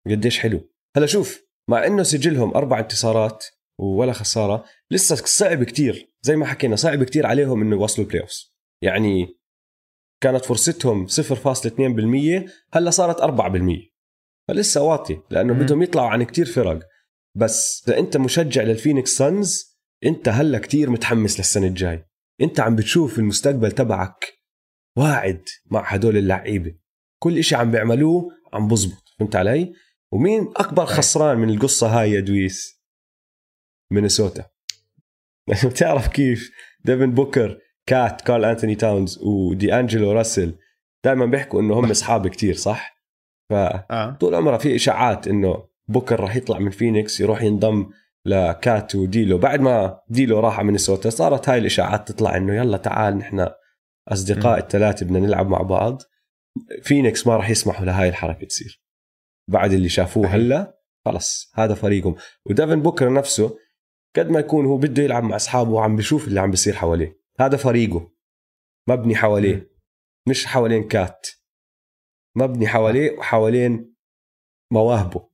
قديش 0.10 0.40
حلو. 0.40 0.70
هلا 0.98 1.06
شوف 1.06 1.48
مع 1.70 1.86
إنه 1.86 2.04
سجلهم 2.04 2.56
أربع 2.56 2.80
انتصارات 2.80 3.46
ولا 3.80 4.14
خسارة 4.14 4.66
لسه 4.92 5.16
صعب 5.16 5.64
كتير. 5.64 6.16
زي 6.22 6.36
ما 6.36 6.46
حكينا 6.46 6.76
صعب 6.76 7.04
كتير 7.04 7.26
عليهم 7.26 7.62
إنه 7.62 7.76
يوصلوا 7.76 8.06
ال 8.06 8.22
playoff 8.22 8.58
يعني 8.84 9.37
كانت 10.22 10.46
فرصتهم 10.46 11.08
0.2% 11.08 12.50
هلا 12.74 12.90
صارت 12.90 13.22
4% 13.22 13.98
فلسه 14.48 14.82
واطي 14.82 15.22
لأنه 15.30 15.54
مم. 15.54 15.60
بدهم 15.60 15.82
يطلعوا 15.82 16.10
عن 16.10 16.24
كتير 16.24 16.46
فرق. 16.46 16.80
بس 17.36 17.84
إذا 17.88 18.00
أنت 18.00 18.18
مشجع 18.18 18.64
للفينيكس 18.64 19.18
سانز 19.18 19.78
أنت 20.06 20.30
هلا 20.30 20.60
كتير 20.60 20.90
متحمس 20.90 21.38
للسنة 21.38 21.68
الجاي. 21.68 22.06
أنت 22.42 22.60
عم 22.60 22.76
بتشوف 22.76 23.20
المستقبل 23.20 23.72
تبعك 23.72 24.34
واعد 24.98 25.44
مع 25.72 25.94
هدول 25.94 26.18
اللعيبة. 26.18 26.76
كل 27.20 27.38
إشي 27.38 27.56
عم 27.56 27.72
بيعملوه 27.72 28.32
عم 28.54 28.68
بزبط 28.68 29.04
فهمت 29.20 29.36
علي؟ 29.36 29.74
ومين 30.12 30.54
أكبر. 30.56 30.86
خسران 30.86 31.38
من 31.38 31.50
القصة 31.50 31.88
هاي 31.88 32.12
يا 32.12 32.20
دويس؟ 32.20 32.82
مينيسوتا. 33.92 34.46
بتعرف 35.66 36.08
كيف؟ 36.08 36.52
ديفن 36.86 37.12
بوكر. 37.12 37.60
كات، 37.88 38.22
كارل 38.22 38.46
أنتوني 38.46 38.76
تاونز 38.76 39.20
ودي 39.24 39.74
انجلو 39.80 40.12
راسل 40.12 40.56
دائما 41.06 41.26
بيحكوا 41.26 41.62
إنه 41.62 41.80
هم 41.80 41.92
أصحاب 41.92 42.28
كتير 42.28 42.54
صح؟ 42.54 42.98
فطول 43.52 44.34
آه. 44.34 44.38
عمرها 44.38 44.58
في 44.58 44.76
إشاعات 44.76 45.28
إنه 45.28 45.68
بوكر 45.88 46.20
راح 46.20 46.36
يطلع 46.36 46.60
من 46.60 46.70
فينيكس 46.70 47.22
يروح 47.22 47.42
ينضم 47.42 47.90
لكات 48.26 48.96
وديلو. 48.96 49.38
بعد 49.38 49.62
ما 49.62 50.00
ديلو 50.10 50.40
راح 50.40 50.58
على 50.58 50.66
مينيسوتا 50.66 51.10
صارت 51.10 51.50
هاي 51.50 51.58
الإشاعات 51.58 52.12
تطلع 52.12 52.38
إنه 52.38 52.56
يلا 52.56 52.78
تعال 52.78 53.18
نحن 53.18 53.50
أصدقاء. 54.08 54.60
الثلاثة 54.60 55.06
بدنا 55.06 55.20
نلعب 55.20 55.50
مع 55.50 55.62
بعض. 55.62 56.02
فينيكس 56.84 57.28
ما 57.28 57.36
راح 57.36 57.50
يسمحوا 57.50 57.86
لهاي 57.86 58.10
الحركة 58.10 58.48
تصير. 58.48 58.82
بعد 59.50 59.74
اللي 59.74 59.90
شافوه. 59.90 60.28
هلا 60.28 60.80
خلص 61.06 61.52
هذا 61.56 61.74
فريقهم. 61.74 62.16
وديفن 62.46 62.82
بوكر 62.82 63.14
نفسه 63.14 63.58
قد 64.16 64.30
ما 64.30 64.40
يكون 64.40 64.66
هو 64.66 64.78
بده 64.78 65.04
يلعب 65.04 65.24
مع 65.24 65.36
أصحابه 65.36 65.72
وعم 65.72 65.96
بيشوف 65.96 66.28
اللي 66.28 66.40
عم 66.40 66.52
بيصير 66.52 66.74
حواليه. 66.74 67.27
هذا 67.40 67.58
فريقه 67.58 68.12
مبني 68.90 69.16
حواليه 69.16 69.78
مش 70.30 70.46
حوالين 70.46 70.88
كات. 70.88 71.28
مبني 72.38 72.68
حواليه 72.68 73.18
وحوالين 73.18 73.96
مواهبه. 74.74 75.30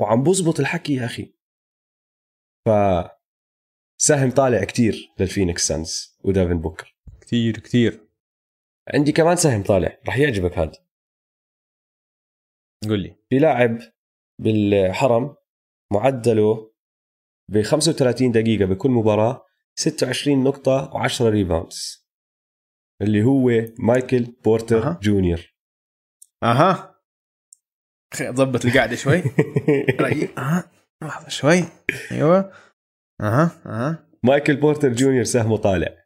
وعم 0.00 0.22
بزبط 0.22 0.60
الحكي 0.60 0.94
يا 0.94 1.04
أخي. 1.04 1.34
ف 2.66 2.70
سهم 4.00 4.30
طالع 4.30 4.64
كتير 4.64 5.12
للفينيكس 5.20 5.68
سانز 5.68 6.18
وديفن 6.24 6.58
بوكر. 6.58 6.96
كثير 7.20 7.58
كثير 7.58 8.08
عندي 8.94 9.12
كمان 9.12 9.36
سهم 9.36 9.62
طالع 9.62 9.98
رح 10.08 10.18
يعجبك 10.18 10.58
هذا. 10.58 10.86
قول 12.88 13.02
لي. 13.02 13.16
في 13.30 13.38
لاعب 13.38 13.78
بالهرم 14.40 15.36
معدله 15.92 16.72
ب 17.50 17.62
35 17.62 18.32
دقيقة 18.32 18.64
بكل 18.64 18.90
مباراة 18.90 19.46
26 19.78 20.44
نقطة 20.44 20.90
و10 20.90 21.20
rebounds 21.22 22.08
اللي 23.02 23.22
هو 23.22 23.50
مايكل 23.78 24.22
بورتر 24.44 24.82
أها. 24.82 24.98
جونيور. 25.02 25.54
أها. 26.42 27.00
خي 28.14 28.28
ضبط 28.28 28.64
القعده 28.64 28.96
شوي. 28.96 29.22
أها. 30.38 30.70
لحظة 31.02 31.28
شوي. 31.28 31.64
أيوه. 32.12 32.52
أها. 33.20 33.62
أها. 33.66 34.08
مايكل 34.22 34.56
بورتر 34.56 34.92
جونيور 34.92 35.24
سهمه 35.24 35.56
طالع. 35.56 36.04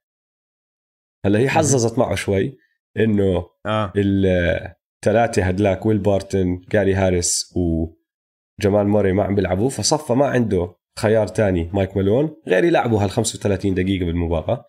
هلا 1.26 1.38
هي 1.38 1.48
حظظت 1.48 1.98
معه 1.98 2.14
شوي 2.14 2.58
إنه 2.96 3.50
آه. 3.66 3.92
الثلاثة 3.96 5.42
هدلاك 5.42 5.86
ويل 5.86 5.98
بارتن 5.98 6.60
جاري 6.68 6.94
هاريس 6.94 7.54
وجمال 7.56 8.88
موري 8.88 9.12
ما 9.12 9.24
عم 9.24 9.34
بيلعبوا 9.34 9.70
فصفى 9.70 10.12
ما 10.12 10.26
عنده 10.26 10.76
خيار 10.98 11.26
تاني 11.26 11.70
مايك 11.74 11.96
مالون 11.96 12.42
غير 12.46 12.64
يلعبوا 12.64 13.02
هال 13.02 13.10
35 13.10 13.74
دقيقة 13.74 14.04
بالمباراة. 14.04 14.64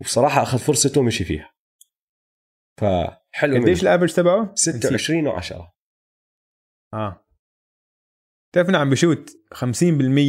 وبصراحة 0.00 0.42
أخذ 0.42 0.58
فرصته 0.58 1.00
ومشي 1.00 1.24
فيها. 1.24 1.54
فحلو 2.80 3.62
قديش 3.62 3.82
ال 3.82 3.86
average 3.86 4.14
تبعه؟ 4.14 4.54
26 4.54 5.32
و10 5.32 5.52
آه. 6.94 7.26
تعرف 8.54 8.68
إنه 8.68 8.78
عم 8.78 8.90
بشوت 8.90 9.30
50% 9.54 9.82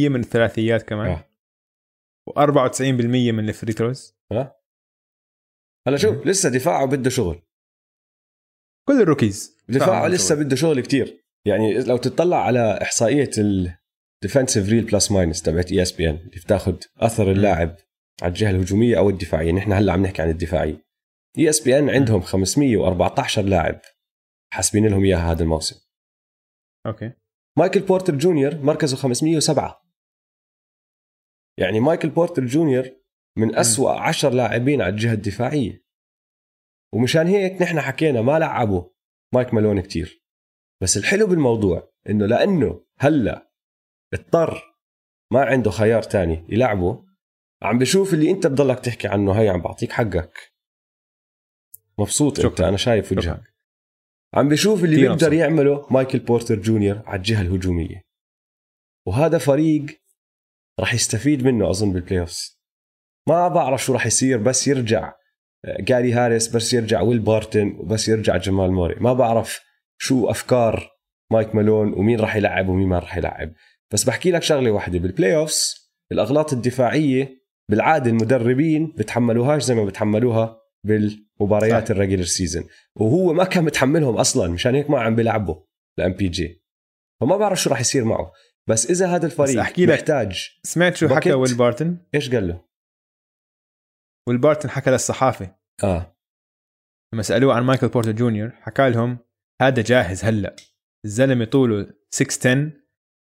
من 0.08 0.20
الثلاثيات 0.20 0.82
كمان. 0.82 1.10
آه. 1.10 1.30
و94% 2.30 3.32
من 3.32 3.48
ال 3.48 3.53
free 3.53 3.72
throws. 3.72 4.16
هلا 5.88 5.96
شوف 5.96 6.26
لسه 6.26 6.48
دفاعه 6.48 6.86
بده 6.86 7.10
شغل. 7.10 7.42
كل 8.88 9.02
ال 9.02 9.09
rookies. 9.09 9.64
دفاعه 9.68 10.08
لسه 10.08 10.34
بده 10.34 10.56
شغل 10.56 10.80
كتير. 10.80 11.24
يعني 11.46 11.84
لو 11.84 11.96
تطلع 11.96 12.36
على 12.36 12.78
إحصائية 12.82 13.30
ال 14.24 14.28
defensive 14.28 14.68
real 14.68 14.84
plus 14.84 15.12
minus 15.12 15.42
تبعت 15.42 15.72
ESPN 15.72 16.14
اللي 16.14 16.40
بتاخذ 16.44 16.76
أثر 16.96 17.32
اللاعب 17.32 17.76
على 18.22 18.30
الجهة 18.30 18.50
الهجومية 18.50 18.98
أو 18.98 19.10
الدفاعية. 19.10 19.52
نحن 19.52 19.72
هلأ 19.72 19.92
عم 19.92 20.02
نحكي 20.02 20.22
عن 20.22 20.30
الدفاعيه 20.30 20.86
ESPN 21.38 21.90
عندهم 21.90 22.20
514 22.20 23.42
لاعب 23.42 23.80
حاسبين 24.52 24.86
لهم 24.86 25.04
إياها 25.04 25.32
هذا 25.32 25.42
الموسم. 25.42 25.80
أوكي. 26.86 27.12
مايكل 27.58 27.80
بورتر 27.80 28.14
جونيور 28.14 28.54
مركزه 28.54 28.96
507 28.96 29.84
يعني 31.58 31.80
مايكل 31.80 32.10
بورتر 32.10 32.44
جونيور 32.44 32.90
من 33.38 33.56
أسوأ 33.56 33.90
عشر 33.90 34.30
لاعبين 34.30 34.82
على 34.82 34.90
الجهة 34.90 35.12
الدفاعية. 35.12 35.84
ومشان 36.94 37.26
هيك 37.26 37.62
نحن 37.62 37.80
حكينا 37.80 38.22
ما 38.22 38.38
لعبوا 38.38 38.84
مايك 39.34 39.54
مالون 39.54 39.80
كتير. 39.80 40.24
بس 40.82 40.96
الحلو 40.96 41.26
بالموضوع 41.26 41.92
إنه 42.08 42.26
لأنه 42.26 42.84
هلأ 42.98 43.53
اضطر 44.12 44.62
ما 45.32 45.44
عنده 45.44 45.70
خيار 45.70 46.02
تاني 46.02 46.46
يلعبه. 46.48 47.04
عم 47.62 47.78
بشوف 47.78 48.14
اللي 48.14 48.30
انت 48.30 48.46
بضلك 48.46 48.80
تحكي 48.80 49.08
عنه 49.08 49.32
هي 49.32 49.48
عم 49.48 49.60
بعطيك 49.62 49.92
حقك. 49.92 50.38
مبسوط 51.98 52.36
شكرا. 52.36 52.50
انت 52.50 52.60
أنا 52.60 52.76
شايف 52.76 53.12
وجهك. 53.12 53.22
شكرا. 53.22 53.44
عم 54.34 54.48
بشوف 54.48 54.84
اللي 54.84 54.96
بيقدر 54.96 55.32
يعمله 55.32 55.86
مايكل 55.90 56.18
بورتر 56.18 56.54
جونيور 56.54 57.02
على 57.06 57.16
الجهة 57.16 57.40
الهجومية. 57.40 58.02
وهذا 59.06 59.38
فريق 59.38 59.86
راح 60.80 60.94
يستفيد 60.94 61.44
منه 61.44 61.70
أظن 61.70 61.92
بال 61.92 62.20
playoffs 62.20 62.60
ما 63.28 63.48
بعرف 63.48 63.84
شو 63.84 63.92
راح 63.92 64.06
يصير 64.06 64.38
بس 64.38 64.68
يرجع 64.68 65.12
جاري 65.80 66.12
هاريس 66.12 66.56
بس 66.56 66.72
يرجع 66.72 67.00
ويل 67.00 67.18
بارتن 67.18 67.76
وبس 67.78 68.08
يرجع 68.08 68.36
جمال 68.36 68.72
موري 68.72 68.94
ما 68.94 69.12
بعرف 69.12 69.60
شو 69.98 70.30
أفكار 70.30 70.90
مايك 71.32 71.54
مالون 71.54 71.92
ومين 71.92 72.20
راح 72.20 72.36
يلعب 72.36 72.68
ومين 72.68 72.88
ما 72.88 72.98
راح 72.98 73.16
يلعب. 73.16 73.52
بس 73.92 74.04
بحكي 74.04 74.30
لك 74.30 74.42
شغلة 74.42 74.70
واحدة 74.70 74.98
بال 74.98 75.36
playoffs 75.36 75.90
الأغلاط 76.12 76.52
الدفاعية 76.52 77.44
بالعادة 77.70 78.10
المدربين 78.10 78.86
بتحملوهاش 78.86 79.62
زي 79.62 79.74
ما 79.74 79.84
بتحملوها 79.84 80.60
بالمباريات 80.86 81.90
ال 81.90 81.94
regular 81.94 82.24
season 82.24 82.68
وهو 82.96 83.32
ما 83.32 83.44
كان 83.44 83.64
متحملهم 83.64 84.16
أصلا 84.16 84.52
مشان 84.52 84.74
هيك 84.74 84.90
ما 84.90 85.00
عم 85.00 85.16
بيلعبوا 85.16 85.56
ل 85.98 86.12
MPJ 86.12 86.64
فما 87.20 87.36
بعرف 87.36 87.60
شو 87.60 87.70
راح 87.70 87.80
يصير 87.80 88.04
معه. 88.04 88.32
بس 88.68 88.90
إذا 88.90 89.06
هذا 89.06 89.26
الفريق 89.26 89.60
أحكي 89.60 89.86
لك 89.86 89.92
محتاج 89.92 90.48
سمعت 90.62 90.96
شو 90.96 91.08
حكى 91.08 91.32
ويل 91.32 91.54
بارتن 91.54 91.98
إيش 92.14 92.34
قال 92.34 92.48
له؟ 92.48 92.64
ويل 94.28 94.38
بارتن 94.38 94.70
حكى 94.70 94.90
للصحافة. 94.90 95.56
آه. 95.84 96.16
لما 97.14 97.22
سألوه 97.22 97.54
عن 97.54 97.62
مايكل 97.62 97.88
بورتر 97.88 98.12
جونيور 98.12 98.50
حكى 98.50 98.90
لهم 98.90 99.18
هذا 99.62 99.82
جاهز 99.82 100.24
هلأ. 100.24 100.56
الزلمة 101.04 101.44
طوله 101.44 101.86
6'10 102.14 102.83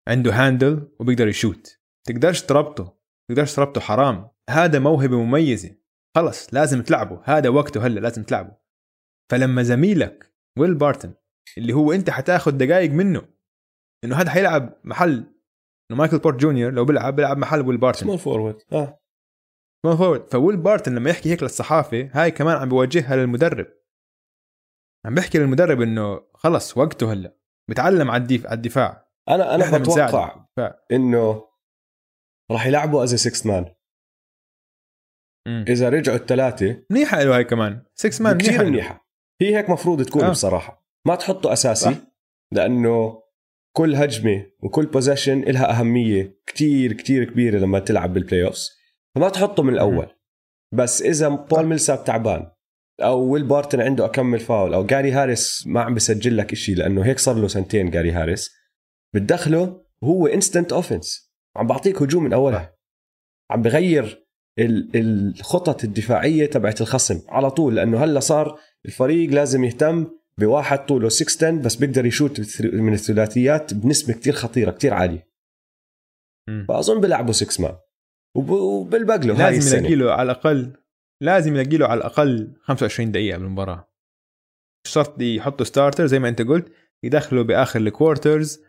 عنده 0.08 0.32
handle 0.32 0.88
وبيقدر 1.00 1.28
يشوت. 1.28 1.80
تقدرش 2.06 2.42
تربطه 2.42 2.98
تقدرش 3.30 3.54
تربطه 3.54 3.80
حرام. 3.80 4.30
هذا 4.50 4.78
موهبة 4.78 5.16
مميزة. 5.16 5.76
خلص 6.16 6.54
لازم 6.54 6.82
تلعبه. 6.82 7.20
هذا 7.24 7.48
وقته 7.48 7.86
هلا 7.86 8.00
لازم 8.00 8.22
تلعبه. 8.22 8.56
فلما 9.30 9.62
زميلك 9.62 10.34
ويل 10.58 10.74
بارتن 10.74 11.14
اللي 11.58 11.72
هو 11.72 11.92
أنت 11.92 12.10
حتاخذ 12.10 12.50
دقائق 12.50 12.90
منه 12.90 13.28
إنه 14.04 14.16
هذا 14.16 14.30
حيلعب 14.30 14.80
محل 14.84 15.12
إنه 15.90 15.98
مايكل 15.98 16.18
بورتر 16.18 16.40
جونيور 16.40 16.72
لو 16.72 16.84
بيلعب 16.84 17.16
بيلعب 17.16 17.38
محل 17.38 17.60
ويل 17.60 17.78
بارتن. 17.78 18.00
small 18.00 18.18
forward 18.18 18.62
آه. 18.72 19.00
small 19.82 19.96
forward 19.98 20.30
فويل 20.30 20.56
بارتن 20.56 20.94
لما 20.94 21.10
يحكي 21.10 21.30
هيك 21.30 21.42
للصحافة 21.42 22.10
هاي 22.12 22.30
كمان 22.30 22.56
عم 22.56 22.68
بيوجهها 22.68 23.16
للمدرب. 23.16 23.66
عم 25.06 25.14
بيحكي 25.14 25.38
للمدرب 25.38 25.80
إنه 25.80 26.26
خلص 26.34 26.76
وقته 26.76 27.12
هلا. 27.12 27.36
بتعلم 27.70 28.10
على 28.10 28.22
الدفاع. 28.52 29.05
أنا 29.28 29.54
أنا 29.54 29.78
بتوقع 29.78 30.46
إنه 30.92 31.44
راح 32.50 32.66
يلعبوا 32.66 33.02
as 33.02 33.14
6 33.14 33.46
man 33.46 33.74
إذا 35.68 35.88
رجعوا 35.88 36.16
الثلاثة 36.16 36.82
منيحة 36.90 37.22
له 37.22 37.36
هاي 37.36 37.44
كمان. 37.44 37.82
6 37.94 38.24
man 38.24 38.38
كثير 38.38 38.64
منيحة 38.64 39.08
هي 39.40 39.56
هيك 39.56 39.70
مفروض 39.70 40.02
تكون 40.02 40.24
آه. 40.24 40.30
بصراحة. 40.30 40.86
ما 41.06 41.14
تحطه 41.14 41.52
أساسي 41.52 41.94
صح. 41.94 42.00
لأنه 42.52 43.22
كل 43.76 43.94
هجمة 43.94 44.46
وكل 44.62 44.86
possession 44.86 45.40
لها 45.40 45.80
أهمية 45.80 46.40
كتير 46.46 46.92
كتير 46.92 47.24
كبيرة 47.24 47.58
لما 47.58 47.78
تلعب 47.78 48.14
بال 48.14 48.44
playoffs 48.44 48.70
فما 49.14 49.28
تحطه 49.28 49.62
من 49.62 49.74
الأول. 49.74 50.08
بس 50.74 51.02
إذا 51.02 51.28
بول 51.28 51.66
ميلساب 51.66 52.04
تعبان 52.04 52.50
أو 53.00 53.20
ويل 53.32 53.44
بارتن 53.44 53.80
عنده 53.80 54.04
أكمل 54.04 54.40
فاول 54.40 54.74
أو 54.74 54.86
جاري 54.86 55.12
هاريس 55.12 55.66
ما 55.66 55.80
عم 55.80 55.94
بسجل 55.94 56.36
لك 56.36 56.54
شيء 56.54 56.76
لأنه 56.76 57.04
هيك 57.04 57.18
صار 57.18 57.34
له 57.34 57.48
سنتين 57.48 57.90
جاري 57.90 58.12
هاريس 58.12 58.50
بتدخله 59.16 59.84
وهو 60.02 60.26
instant 60.26 60.72
offense 60.72 61.32
عم 61.56 61.66
بعطيك 61.66 62.02
هجوم 62.02 62.24
من 62.24 62.32
اولها 62.32 62.76
عم 63.50 63.62
بغير 63.62 64.26
الخطط 64.94 65.84
الدفاعية 65.84 66.46
تبعت 66.46 66.80
الخصم 66.80 67.20
على 67.28 67.50
طول 67.50 67.76
لأنه 67.76 68.04
هلا 68.04 68.20
صار 68.20 68.60
الفريق 68.86 69.30
لازم 69.30 69.64
يهتم 69.64 70.06
بواحد 70.38 70.86
طوله 70.86 71.08
6 71.08 71.46
10 71.46 71.62
بس 71.62 71.76
بيقدر 71.76 72.06
يشوت 72.06 72.62
من 72.64 72.92
الثلاثيات 72.92 73.74
بنسبة 73.74 74.14
كتير 74.14 74.32
خطيرة 74.32 74.70
كتير 74.70 74.94
عالية. 74.94 75.28
فأظن 76.68 77.00
بيلعبوا 77.00 77.32
6 77.32 77.62
man 77.62 77.76
وبالباقي 78.36 79.26
له 79.26 79.34
لازم 79.34 79.78
يلاقي 79.78 79.94
له 79.94 80.12
على 80.12 80.32
الأقل 80.32 80.76
لازم 81.22 81.54
يلاقي 81.56 81.76
له 81.76 81.86
على 81.86 81.98
الأقل 81.98 82.56
25 82.62 83.12
دقيقة 83.12 83.38
بالمباراة. 83.38 83.88
مش 84.86 85.02
شرط 85.02 85.22
يحطوا 85.22 85.66
starter 85.66 86.06
زي 86.06 86.18
ما 86.18 86.28
أنت 86.28 86.42
قلت 86.42 86.72
يدخلوا 87.02 87.44
بآخر 87.44 87.80
ال 87.80 87.90
quarters 87.90 88.65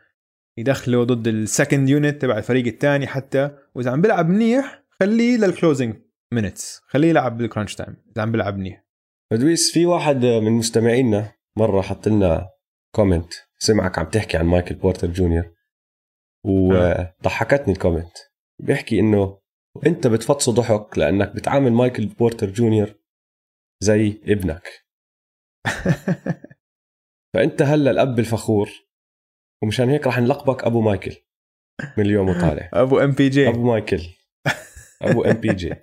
يدخلوا 0.58 1.04
ضد 1.04 1.28
ال 1.28 1.37
second 1.37 1.90
unit 1.90 2.22
تبع 2.22 2.38
الفريق 2.38 2.66
الثاني 2.66 3.08
حتى. 3.08 3.58
وإذا 3.76 3.92
عم 3.92 4.02
بيلعب 4.02 4.30
منيح 4.30 4.84
خليه 5.00 5.38
لل 5.38 5.51
closing 5.51 5.96
minutes 6.34 6.82
خليه 6.88 7.10
يلعب 7.10 7.38
بال 7.38 7.47
crunch 7.47 7.76
time 7.76 7.96
إذا 8.12 8.22
عم 8.22 8.32
بيلعب 8.32 8.58
منيح. 8.58 8.86
فدويس 9.32 9.74
في 9.74 9.86
واحد 9.86 10.26
من 10.26 10.52
مستمعينا 10.52 11.34
مرة 11.58 11.82
حط 11.82 12.08
لنا 12.08 12.50
comment 12.96 13.34
سمعك 13.60 14.00
عم 14.00 14.06
تحكي 14.06 14.38
عن 14.38 14.46
مايكل 14.46 14.76
بورتر 14.76 15.08
جونيور. 15.08 15.54
وضحكتني 16.46 17.74
ال 17.74 17.79
comment 17.79 18.18
بيحكي 18.62 19.00
إنه 19.00 19.40
أنت 19.86 20.08
بتفطسه 20.08 20.52
ضحك 20.52 20.98
لأنك 20.98 21.36
بتعامل 21.36 21.72
مايكل 21.72 22.06
بورتر 22.06 22.50
جونيور 22.50 22.96
زي 23.84 24.22
ابنك. 24.26 24.88
فأنت 27.34 27.62
هلا 27.62 27.92
الأب 27.92 28.20
الفخور 28.20 28.87
ومشان 29.64 29.90
هيك 29.90 30.08
راح 30.08 30.20
نلقبك 30.20 30.64
أبو 30.64 30.82
مايكل. 30.82 31.16
من 31.98 32.06
اليوم 32.06 32.30
وطالع 32.30 32.70
أبو 32.84 33.00
ام 33.00 33.12
بي 33.12 33.30
جي 33.30 33.50
أبو 33.50 33.64
مايكل. 33.64 34.02
أبو 35.02 35.24
ام 35.24 35.34
بي 35.34 35.54
جي 35.54 35.76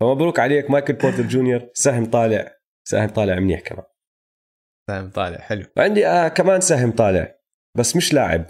فمبروك 0.00 0.38
عليك 0.38 0.70
مايكل 0.70 0.92
بورتر 0.92 1.22
جونيور. 1.22 1.70
سهم 1.74 2.10
طالع. 2.10 2.56
سهم 2.88 3.08
طالع 3.08 3.38
منيح 3.38 3.60
كمان. 3.60 3.84
سهم 4.90 5.10
طالع 5.10 5.38
حلو. 5.38 5.66
وعندي 5.76 6.06
آه 6.06 6.28
كمان 6.28 6.60
سهم 6.60 6.92
طالع. 6.92 7.38
بس 7.78 7.96
مش 7.96 8.14
لاعب 8.14 8.46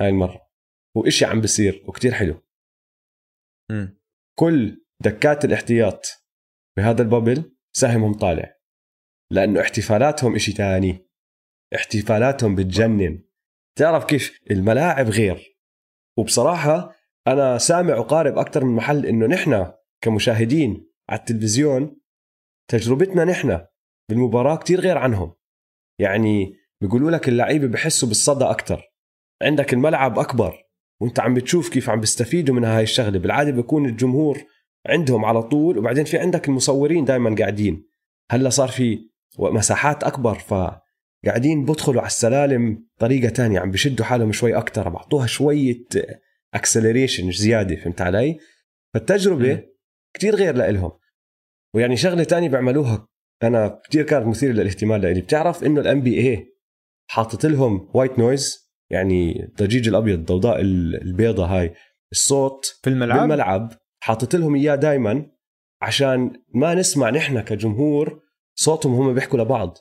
هاي 0.00 0.08
المرة. 0.08 0.50
وإشي 0.96 1.24
عم 1.24 1.40
بصير 1.40 1.84
وكتير 1.86 2.12
حلو. 2.14 2.42
م. 3.70 3.86
كل 4.38 4.86
دكات 5.02 5.44
الاحتياط 5.44 6.06
بهذا 6.76 7.02
البابل 7.02 7.56
سهمهم 7.76 8.14
طالع. 8.14 8.56
لأنه 9.32 9.60
احتفالاتهم 9.60 10.34
إشي 10.34 10.52
تاني. 10.52 11.10
احتفالاتهم 11.74 12.54
بتجنن. 12.54 13.25
تعرف 13.76 14.04
كيف؟ 14.04 14.40
الملاعب 14.50 15.08
غير. 15.08 15.56
وبصراحة 16.18 16.96
أنا 17.26 17.58
سامع 17.58 17.96
وقارب 17.98 18.38
أكثر 18.38 18.64
من 18.64 18.76
محل 18.76 19.06
إنه 19.06 19.26
نحن 19.26 19.72
كمشاهدين 20.00 20.90
على 21.08 21.20
التلفزيون 21.20 22.00
تجربتنا 22.70 23.24
نحن 23.24 23.66
بالمباراة 24.10 24.56
كتير 24.56 24.80
غير 24.80 24.98
عنهم. 24.98 25.34
يعني 26.00 26.56
بيقولوا 26.80 27.10
لك 27.10 27.28
اللعيبة 27.28 27.66
بحسوا 27.66 28.08
بالصدى 28.08 28.44
أكثر 28.44 28.82
عندك 29.42 29.72
الملعب 29.72 30.18
أكبر 30.18 30.64
وأنت 31.00 31.20
عم 31.20 31.34
بتشوف 31.34 31.68
كيف 31.68 31.90
عم 31.90 32.00
بيستفيدوا 32.00 32.54
من 32.54 32.64
هاي 32.64 32.82
الشغلة. 32.82 33.18
بالعادة 33.18 33.50
بيكون 33.50 33.86
الجمهور 33.86 34.38
عندهم 34.86 35.24
على 35.24 35.42
طول 35.42 35.78
وبعدين 35.78 36.04
في 36.04 36.18
عندك 36.18 36.48
المصورين 36.48 37.04
دائما 37.04 37.34
قاعدين. 37.38 37.88
هلأ 38.30 38.50
صار 38.50 38.68
في 38.68 39.10
مساحات 39.38 40.04
أكبر 40.04 40.34
ف 40.34 40.54
قاعدين 41.26 41.64
بدخلوا 41.64 42.00
على 42.00 42.06
السلالم 42.06 42.86
طريقة 42.98 43.28
تانية 43.28 43.60
عم 43.60 43.70
بشدوا 43.70 44.04
حالهم 44.04 44.32
شوي 44.32 44.56
أكتر 44.56 44.88
بعطوها 44.88 45.26
شوية 45.26 45.84
acceleration 46.54 47.30
زيادة 47.32 47.76
فهمت 47.76 48.00
علي؟ 48.00 48.38
فالتجربة 48.94 49.54
مم. 49.54 49.62
كتير 50.14 50.34
غير 50.34 50.54
لإلهم. 50.56 50.92
ويعني 51.74 51.96
شغلة 51.96 52.24
تانية 52.24 52.48
بيعملوها 52.48 53.08
أنا 53.42 53.80
كتير 53.84 54.02
كانت 54.04 54.26
مثيرة 54.26 54.52
للاهتمام 54.52 55.00
لإلي. 55.00 55.20
بتعرف 55.20 55.64
إنه 55.64 55.80
ال 55.80 56.00
NBA 56.00 56.46
حاطط 57.10 57.46
لهم 57.46 57.90
white 57.94 58.18
noise 58.18 58.70
يعني 58.90 59.44
الضجيج 59.44 59.88
الأبيض 59.88 60.18
الضوضاء 60.18 60.60
ال- 60.60 61.02
البيضة 61.02 61.46
هاي 61.46 61.74
الصوت 62.12 62.78
في 62.82 62.90
الملعب؟ 62.90 63.20
بالملعب 63.20 63.72
حاطط 64.00 64.34
لهم 64.36 64.54
إياه 64.54 64.74
دائما 64.74 65.26
عشان 65.82 66.32
ما 66.54 66.74
نسمع 66.74 67.10
نحن 67.10 67.40
كجمهور 67.40 68.20
صوتهم 68.54 68.94
هم 68.94 69.14
بيحكوا 69.14 69.38
لبعض. 69.38 69.78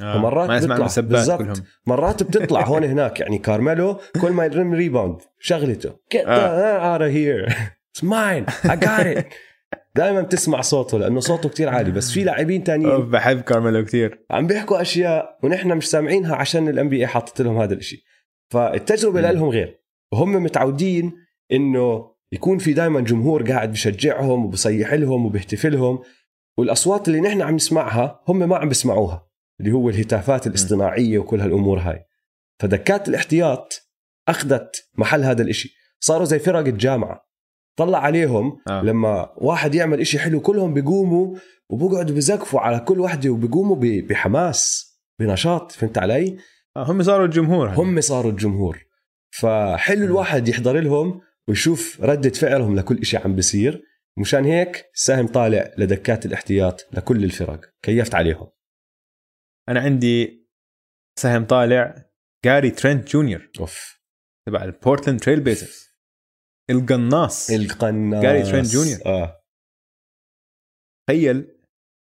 آه. 0.00 0.14
فمرات 0.14 0.64
ما. 0.64 0.76
المسبات 0.76 1.04
بالضبط. 1.04 1.38
كلهم 1.38 1.64
مرات 1.86 2.22
بتطلع 2.22 2.64
هون 2.64 2.84
هناك 2.84 3.20
يعني 3.20 3.38
كارميلو 3.38 4.00
كل 4.20 4.30
ما 4.32 4.44
يرم 4.44 4.74
rebound 4.74 5.20
شغلته 5.38 5.90
get 5.90 6.24
the 6.24 6.28
آه. 6.28 6.98
out 6.98 7.00
of 7.00 7.12
here 7.14 7.54
it's 7.92 8.02
mine 8.02 8.70
I 8.70 8.76
got 8.76 9.06
it 9.06 9.24
دائما 9.96 10.20
بتسمع 10.20 10.60
صوته 10.60 10.98
لأنه 10.98 11.20
صوته 11.20 11.48
كتير 11.48 11.68
عالي 11.68 11.90
بس 11.90 12.12
في 12.12 12.24
لاعبين 12.24 12.64
تانيين 12.64 13.10
بحب 13.10 13.40
كارميلو 13.40 13.84
كثير 13.84 14.24
عم 14.30 14.46
بيحكوا 14.46 14.80
أشياء 14.80 15.38
ونحن 15.42 15.72
مش 15.72 15.90
سامعينها 15.90 16.36
عشان 16.36 16.68
ال 16.68 16.88
NBA 16.88 17.06
حاطط 17.06 17.40
لهم 17.40 17.58
هذا 17.58 17.74
الشيء 17.74 18.00
فالتجربة. 18.52 19.20
لهم 19.20 19.48
غير 19.48 19.80
وهم 20.12 20.32
متعودين 20.32 21.12
إنه 21.52 22.10
يكون 22.32 22.58
في 22.58 22.72
دائما 22.72 23.00
جمهور 23.00 23.52
قاعد 23.52 23.72
بشجعهم 23.72 24.44
وبصيح 24.44 24.92
لهم 24.92 25.26
وبيهتفلهم 25.26 25.98
والأصوات 26.58 27.08
اللي 27.08 27.20
نحن 27.20 27.42
عم 27.42 27.54
نسمعها 27.54 28.22
هم 28.28 28.48
ما 28.48 28.56
عم 28.56 28.68
بيسمعوها 28.68 29.25
اللي 29.60 29.72
هو 29.72 29.88
الهتافات 29.88 30.46
الاصطناعية 30.46 31.18
وكل 31.18 31.40
هالأمور 31.40 31.78
هاي 31.78 32.04
فدكات 32.58 33.08
الاحتياط 33.08 33.82
أخذت 34.28 34.88
محل 34.94 35.24
هذا 35.24 35.42
الإشي 35.42 35.74
صاروا 36.00 36.24
زي 36.24 36.38
فرق 36.38 36.58
الجامعة 36.58 37.26
طلع 37.76 37.98
عليهم 37.98 38.58
آه. 38.68 38.82
لما 38.82 39.32
واحد 39.36 39.74
يعمل 39.74 40.00
إشي 40.00 40.18
حلو 40.18 40.40
كلهم 40.40 40.74
بيقوموا 40.74 41.36
وبقعدوا 41.70 42.16
بزقفوا 42.16 42.60
على 42.60 42.80
كل 42.80 43.00
وحده 43.00 43.30
وبيقوموا 43.30 43.76
بحماس 43.80 44.92
بنشاط 45.18 45.72
فهمت 45.72 45.98
علي 45.98 46.36
آه. 46.76 46.90
هم 46.90 47.02
صاروا 47.02 47.26
الجمهور. 47.26 47.68
هم 47.68 48.00
صاروا 48.00 48.30
الجمهور 48.30 48.78
فحلو. 49.30 50.04
الواحد 50.04 50.48
يحضر 50.48 50.80
لهم 50.80 51.20
ويشوف 51.48 52.00
ردة 52.00 52.30
فعلهم 52.30 52.76
لكل 52.76 52.98
إشي 52.98 53.16
عم 53.16 53.34
بيصير 53.34 53.82
مشان 54.18 54.44
هيك 54.44 54.84
السهم 54.94 55.26
طالع 55.26 55.70
لدكات 55.78 56.26
الاحتياط 56.26 56.86
لكل 56.92 57.24
الفرق 57.24 57.60
كيفت 57.82 58.14
عليهم 58.14 58.46
أنا 59.68 59.80
عندي 59.80 60.46
سهم 61.18 61.44
طالع 61.46 62.10
جاري 62.44 62.70
ترينت 62.70 63.08
جونيور 63.08 63.50
of. 63.60 64.00
تبع 64.48 64.64
ال 64.64 64.70
Portland 64.70 65.20
Trail 65.20 65.40
Blazers 65.40 65.86
القناص. 66.70 67.50
القناص. 67.50 68.22
جاري 68.22 68.42
ترينت 68.42 68.66
جونيور. 68.66 69.06
آه. 69.06 69.42
تخيل 71.08 71.56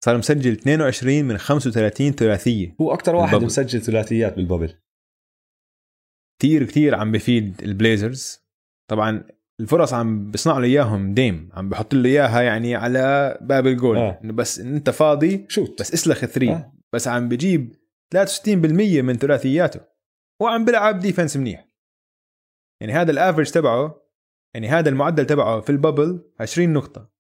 صار 0.05 0.18
مسجل 0.18 0.52
22 0.52 1.24
من 1.24 1.39
35 1.39 2.12
ثلاثية. 2.12 2.76
هو 2.80 2.94
أكثر 2.94 3.14
واحد 3.14 3.28
ال 3.28 3.31
bubble. 3.31 3.47
مسجل 3.47 3.80
ثلاثيات 3.80 4.35
بال 4.35 4.45
bubble. 4.45 4.81
كثير 6.43 6.64
كثير 6.66 6.94
عم 6.94 7.12
بفيد 7.12 7.62
ال 7.62 7.73
Blazers 7.73 8.49
طبعا 8.90 9.28
الفرص 9.60 9.93
عم 9.93 10.30
بيصنعوا 10.30 10.60
له 10.60 10.66
إياهم 10.66 11.14
ديم 11.14 11.51
عم 11.52 11.68
بحط 11.68 11.94
له 11.94 12.09
إياها 12.09 12.43
يعني 12.43 12.74
على 12.74 13.39
باب 13.40 13.66
الجول. 13.66 13.97
آه. 13.97 14.20
إنه 14.24 14.32
بس 14.32 14.59
إن 14.59 14.74
أنت 14.74 14.90
فاضي 14.90 15.47
shoot 15.49 15.81
بس 15.80 15.94
اسلخ 15.94 16.24
three 16.24 16.53
آه. 16.52 16.72
بس 16.93 17.09
عم 17.09 17.28
بجيب 17.28 17.76
63% 18.14 19.02
من 19.02 19.14
ثلاثياته. 19.14 19.80
وعم 20.40 20.64
بيلعب 20.64 20.98
defense 20.99 21.36
منيح. 21.36 21.68
يعني 22.80 22.93
هذا 22.93 23.10
ال 23.11 23.15
average 23.15 23.51
تبعه 23.51 24.09
يعني 24.55 24.68
هذا 24.68 24.89
المعدل 24.89 25.26
تبعه 25.26 25.60
في 25.60 25.70
البابل 25.70 26.32
20 26.40 26.72
نقطة. 26.72 27.10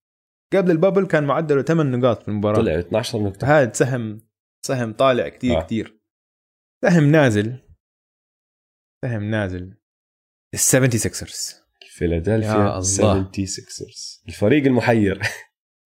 قبل 0.52 0.70
البابل 0.70 1.06
كان 1.06 1.24
معدله 1.24 1.62
8 1.62 1.96
نقاط 1.96 2.22
في 2.22 2.28
المباراة. 2.28 2.56
طلع 2.56 2.78
12 2.78 3.22
نقطة. 3.22 3.46
فهذا 3.46 3.72
سهم 3.72 4.20
سهم 4.66 4.92
طالع 4.92 5.28
كثير 5.28 5.58
آه. 5.58 5.62
كثير 5.62 6.00
سهم 6.84 7.04
نازل. 7.04 7.58
سهم 9.04 9.24
نازل. 9.24 9.74
ال 10.54 10.58
76رز 10.58 11.54
يا 11.54 11.67
فيلادلفيا 11.98 12.78
الله. 12.78 12.80
76 12.80 14.24
الفريق 14.28 14.64
المحير. 14.64 15.22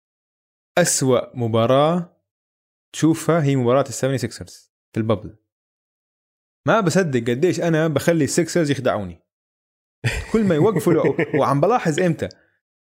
أسوأ 0.79 1.37
مباراة 1.37 2.23
تشوفها 2.93 3.43
هي 3.43 3.57
مباراة 3.57 3.85
ال 3.89 4.19
76رز 4.19 4.73
في 4.93 4.97
البابل. 4.97 5.37
ما 6.67 6.81
بصدق 6.81 7.31
قديش 7.31 7.61
أنا 7.61 7.89
بخلي 7.89 8.25
ال 8.25 8.31
Sixers 8.31 8.71
يخدعوني. 8.71 9.23
كل 10.33 10.45
ما 10.45 10.55
يوقفوا 10.55 10.95
وعم 11.41 11.61
بلاحظ 11.61 12.01
إمتى؟ 12.01 12.29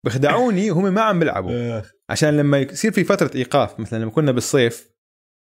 بخدعوني 0.05 0.71
وهم 0.71 0.93
ما 0.93 1.01
عم 1.01 1.19
بيلعبوا. 1.19 1.81
عشان 2.09 2.37
لما 2.37 2.59
يصير 2.59 2.91
في 2.91 3.03
فترة 3.03 3.31
إيقاف 3.35 3.79
مثلا 3.79 3.99
لما 3.99 4.11
كنا 4.11 4.31
بالصيف 4.31 4.91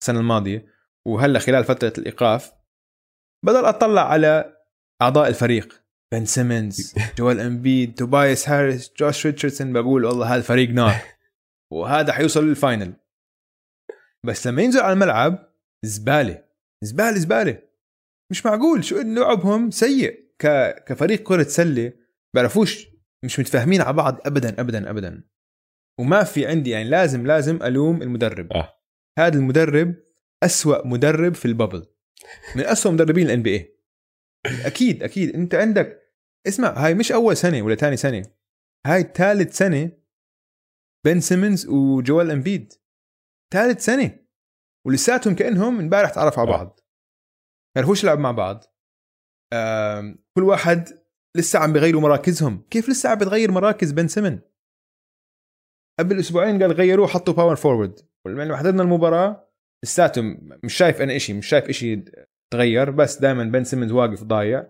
السنة 0.02 0.20
الماضية 0.20 0.66
وهلأ 1.06 1.40
خلال 1.40 1.64
فترة 1.64 1.94
الإيقاف 1.98 2.52
بضل 3.46 3.66
أطلع 3.66 4.10
على 4.12 4.58
أعضاء 5.02 5.28
الفريق. 5.30 5.83
بن 6.14 6.26
سيمنز 6.26 6.96
جوال 7.18 7.40
امبيد 7.40 7.96
توبايس 7.96 8.50
هاريس 8.50 8.94
جوش 8.98 9.26
ريتشاردسون 9.26 9.74
بقول 9.74 10.06
والله 10.06 10.36
هذا 10.36 10.42
فريق 10.42 10.70
نار. 10.70 10.96
وهذا 11.74 12.14
حيوصل 12.14 12.48
لل 12.48 12.59
final. 12.59 12.94
بس 14.26 14.48
لما 14.48 14.62
ينزل 14.62 14.80
على 14.80 14.94
الملعب 14.94 15.54
زبالة. 15.86 16.44
زبالة 16.84 17.18
زبالة. 17.18 17.62
مش 18.32 18.46
معقول. 18.46 18.84
شو 18.84 19.02
لعبهم؟ 19.02 19.72
سيء. 19.72 20.24
ك... 20.40 20.48
كفريق 20.88 21.24
كرة 21.24 21.44
سلة 21.44 21.94
بيعرفوش 22.34 22.88
مش 23.26 23.40
متفاهمين 23.40 23.82
على 23.82 23.94
بعض 23.94 24.20
ابدا 24.26 24.62
ابدا 24.62 24.90
ابدا. 24.90 25.24
وما 26.00 26.24
في 26.24 26.48
عندي 26.48 26.70
يعني 26.70 26.90
لازم 26.90 27.28
لازم 27.28 27.64
ألوم 27.64 28.02
المدرب. 28.02 28.54
آه. 28.54 28.70
هذا 29.20 29.38
المدرب 29.38 29.96
أسوأ 30.44 30.88
مدرب 30.88 31.34
في 31.34 31.46
البابل. 31.46 31.86
من 32.56 32.66
أسوأ 32.66 32.92
مدربين 32.92 33.26
الأن 33.26 33.44
بي 33.44 33.56
اي 33.56 33.78
أكيد 34.66 35.04
أكيد. 35.04 35.36
أنت 35.36 35.56
عندك 35.56 36.03
اسمع 36.48 36.70
هاي 36.86 36.94
مش 36.94 37.12
أول 37.12 37.38
سنة 37.38 37.62
ولا 37.62 37.76
ثاني 37.76 37.98
سنة. 37.98 38.26
هاي 38.88 39.04
ثالث 39.04 39.58
سنة 39.58 39.92
بن 41.06 41.20
سيمنز 41.20 41.68
وجوال 41.68 42.32
امبيد 42.32 42.74
ثالث 43.54 43.86
سنة. 43.86 44.20
ولساتهم 44.88 45.36
كأنهم 45.36 45.80
امبارح 45.80 46.10
تعرفوا 46.10 46.42
على 46.42 46.52
آه. 46.52 46.58
بعض. 46.58 46.80
يعرفوش 47.78 48.04
يلعبوا 48.04 48.22
مع 48.24 48.32
بعض. 48.32 48.64
كل 50.38 50.44
واحد 50.44 50.90
لسه 51.38 51.60
عم 51.60 51.74
بيغيروا 51.74 52.02
مراكزهم. 52.02 52.68
كيف 52.70 52.90
لسه 52.90 53.10
عم 53.10 53.18
بتغير 53.18 53.52
مراكز 53.52 53.92
بن 53.92 54.08
سيمن؟ 54.08 54.40
قبل 56.00 56.20
أسبوعين 56.20 56.62
قال 56.64 56.72
غيروه 56.72 57.08
حطوا 57.08 57.34
power 57.34 57.56
forward 57.56 58.00
ولما 58.26 58.58
حضرنا 58.58 58.84
المباراة 58.84 59.50
لساتهم 59.84 60.50
مش 60.64 60.74
شايف 60.74 61.02
أنا 61.02 61.16
إشي 61.16 61.34
مش 61.34 61.48
شايف 61.48 61.66
إشي 61.66 62.06
تغير 62.54 62.92
بس 62.92 63.20
دائما 63.20 63.44
بن 63.44 63.64
سيمنز 63.64 63.92
واقف 63.92 64.24
ضايع. 64.24 64.70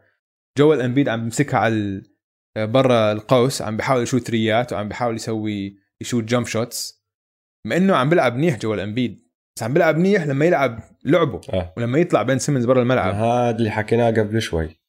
جوال 0.57 0.81
امبيد 0.81 1.09
عم 1.09 1.23
بمسكها 1.23 1.59
على 1.59 2.01
برا 2.57 3.11
القوس 3.11 3.61
عم 3.61 3.77
بحاول 3.77 4.03
يشوت 4.03 4.27
ثريات 4.27 4.73
وعم 4.73 4.89
بحاول 4.89 5.15
يسوي 5.15 5.77
يشوت 6.01 6.23
jump 6.23 6.45
shots 6.45 7.03
مع 7.67 7.77
إنه 7.77 7.95
عم 7.95 8.09
بيلعب 8.09 8.35
منيح 8.35 8.57
جوال 8.57 8.79
امبيد 8.79 9.23
بس 9.55 9.63
عم 9.63 9.73
بيلعب 9.73 9.97
منيح 9.97 10.23
لما 10.23 10.45
يلعب 10.45 10.79
لعبه 11.05 11.41
آه. 11.53 11.73
ولما 11.77 11.99
يطلع 11.99 12.23
بن 12.23 12.39
سيمنز 12.39 12.65
برا 12.65 12.81
الملعب. 12.81 13.15
هذا 13.15 13.57
اللي 13.57 13.71
حكيناه 13.71 14.11
قبل 14.11 14.41
شوي. 14.41 14.79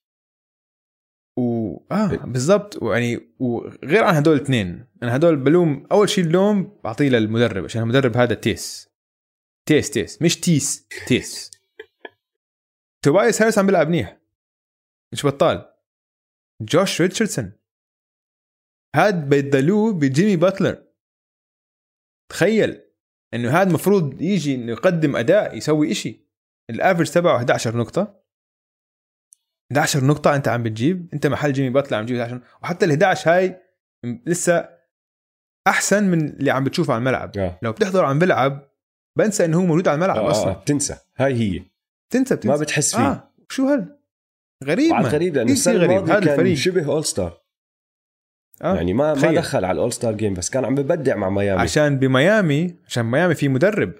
و 1.39 1.77
آه 1.93 2.07
بالضبط. 2.07 2.83
ويعني 2.83 3.21
وغير 3.39 4.05
عن 4.05 4.15
هدول 4.15 4.37
الاثنين 4.37 4.87
أنا 5.03 5.17
هدول 5.17 5.37
بلوم 5.37 5.87
أول 5.93 6.09
شيء 6.09 6.25
اللوم 6.25 6.79
بعطيه 6.85 7.09
للمدرب 7.09 7.65
عشان 7.65 7.83
المدرب 7.83 8.17
هذا 8.17 8.35
تيس. 8.35 8.89
تيس 9.69 9.91
تيس 9.91 10.23
مش 10.23 10.41
تيس 10.41 10.87
تيس. 11.07 11.51
توبايس 13.05 13.43
هاريس 13.43 13.59
عم 13.59 13.67
بيلعب 13.67 13.89
منيح. 13.89 14.24
مش 15.13 15.27
بطال؟ 15.27 15.75
جوش 16.63 17.01
ريتشاردسون. 17.01 17.53
هاد 18.97 19.29
بيدلوه 19.29 19.93
بجيمي 19.93 20.37
باتلر. 20.37 20.85
تخيل 22.31 22.83
إنه 23.35 23.51
هذا 23.51 23.69
المفروض 23.69 24.23
يجي 24.23 24.55
إنه 24.55 24.73
يقدم 24.73 25.17
أداء 25.17 25.57
يسوي 25.57 25.91
إشي. 25.91 26.21
الأفرج 26.71 27.11
تبعه 27.11 27.37
11 27.37 27.77
نقطة. 27.77 28.25
11 29.73 30.05
نقطة 30.05 30.37
أنت 30.37 30.49
عم 30.49 30.63
بتجيب. 30.63 31.09
أنت 31.15 31.27
محل 31.27 31.53
جيمي 31.53 31.71
باتلر 31.71 31.99
عم 31.99 32.07
تجيب 32.07 32.17
11 32.21 32.43
وحتى 32.63 32.85
ال 32.85 32.91
11 32.91 33.31
هاي 33.31 33.61
لسه 34.27 34.69
أحسن 35.67 36.05
من 36.05 36.29
اللي 36.29 36.51
عم 36.51 36.65
بتشوفه 36.65 36.93
على 36.93 36.99
الملعب. 36.99 37.39
آه. 37.39 37.59
لو 37.63 37.73
بتحضر 37.73 38.05
عم 38.05 38.19
بلعب 38.19 38.71
بنسى 39.19 39.45
إنه 39.45 39.59
هو 39.61 39.67
موجود 39.67 39.89
على 39.89 39.95
الملعب 39.95 40.17
آه. 40.17 40.31
أصلا. 40.31 40.51
آه. 40.51 40.61
بتنسى 40.61 40.97
هاي 41.17 41.35
هي. 41.35 41.63
تنسى 42.13 42.37
بتنسى 42.37 42.49
ما 42.49 42.57
بتحس 42.57 42.97
فيه. 42.97 43.11
آه 43.11 43.35
شو 43.51 43.67
هال 43.69 43.99
غريب 44.65 44.91
وعلى. 44.91 45.07
الغريب 45.07 45.37
لأنه 45.37 45.53
السنة 45.53 45.75
غريب. 45.75 45.91
الماضية 45.91 46.13
هذا 46.13 46.21
كان 46.21 46.33
الفريق. 46.33 46.57
شبه 46.57 46.87
all 46.87 47.05
star 47.05 47.45
آه. 48.63 48.77
يعني 48.77 48.95
ما 48.95 49.15
ما 49.15 49.21
تخيل. 49.21 49.35
دخل 49.35 49.65
على 49.65 49.75
ال 49.75 49.79
all 49.79 49.93
star 49.93 50.13
game 50.15 50.35
بس 50.35 50.51
كان 50.51 50.65
عم 50.65 50.75
ببدع 50.75 51.17
مع 51.17 51.31
ميامي 51.31 51.61
عشان 51.61 51.99
بميامي 51.99 52.77
عشان 52.87 53.05
ميامي 53.05 53.35
في 53.35 53.49
مدرب 53.49 53.93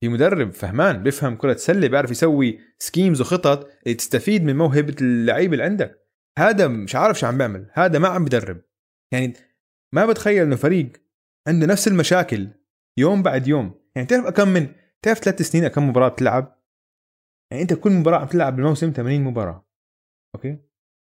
في 0.00 0.08
مدرب 0.08 0.52
فهمان 0.52 1.02
بيفهم 1.02 1.36
كرة 1.36 1.56
سلة 1.56 1.88
بيعرف 1.88 2.10
يسوي 2.10 2.58
schemes 2.78 3.20
وخطط 3.20 3.70
تستفيد 3.84 4.44
من 4.44 4.56
موهبة 4.56 4.96
اللعيبة 5.00 5.52
اللي 5.52 5.64
عندك 5.64 5.98
هذا 6.38 6.68
مش 6.68 6.94
عارف 6.94 7.18
شو 7.18 7.26
عم 7.26 7.38
بيعمل 7.38 7.70
هذا 7.72 7.98
ما 7.98 8.08
عم 8.08 8.24
بدرب 8.24 8.60
يعني 9.12 9.32
ما 9.94 10.06
بتخيل 10.06 10.42
إنه 10.42 10.56
فريق 10.56 10.92
عنده 11.48 11.66
نفس 11.66 11.88
المشاكل 11.88 12.48
يوم 12.98 13.22
بعد 13.22 13.48
يوم 13.48 13.74
يعني 13.96 14.08
تعرف 14.08 14.26
كم 14.26 14.48
من 14.48 14.68
تعرف 15.02 15.18
ثلاث 15.18 15.42
سنين 15.42 15.68
كم 15.68 15.88
مباراة 15.88 16.08
بتلعب 16.08 16.61
يعني 17.52 17.62
انت 17.62 17.74
كل 17.74 17.90
مباراة 17.92 18.18
عم 18.18 18.26
تلعب 18.26 18.56
بالموسم 18.56 18.92
80 18.92 19.20
مباراة 19.20 19.66
okay؟ 20.34 20.58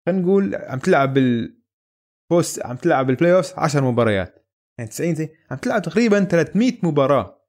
خلينا 0.06 0.22
نقول 0.22 0.56
عم 0.56 0.80
تلعب 0.80 1.14
بال 1.14 1.64
post 1.64 2.66
عم 2.66 2.76
تلعب 2.76 3.08
بال 3.08 3.34
playoff 3.36 3.60
10 3.60 3.92
مباريات. 3.92 4.48
يعني 4.80 4.90
90 4.90 5.16
زي 5.16 5.30
عم 5.52 5.58
تلعب 5.58 5.82
تقريبا 5.82 6.24
300 6.24 6.72
مباراة. 6.84 7.46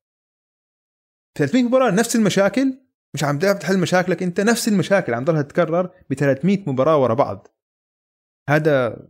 300 1.39 1.63
مباراة 1.63 1.91
نفس 1.91 2.17
المشاكل 2.17 2.79
مش 3.15 3.25
عم 3.25 3.39
تعرف 3.39 3.59
تحل 3.59 3.79
مشاكلك 3.79 4.23
انت 4.23 4.41
نفس 4.41 4.69
المشاكل 4.69 5.15
عم 5.15 5.25
تضلها 5.25 5.43
تتكرر 5.43 5.87
ب 6.11 6.15
300 6.15 6.71
مباراة 6.71 7.03
ورا 7.03 7.15
بعض. 7.15 7.47
هذا 8.49 9.07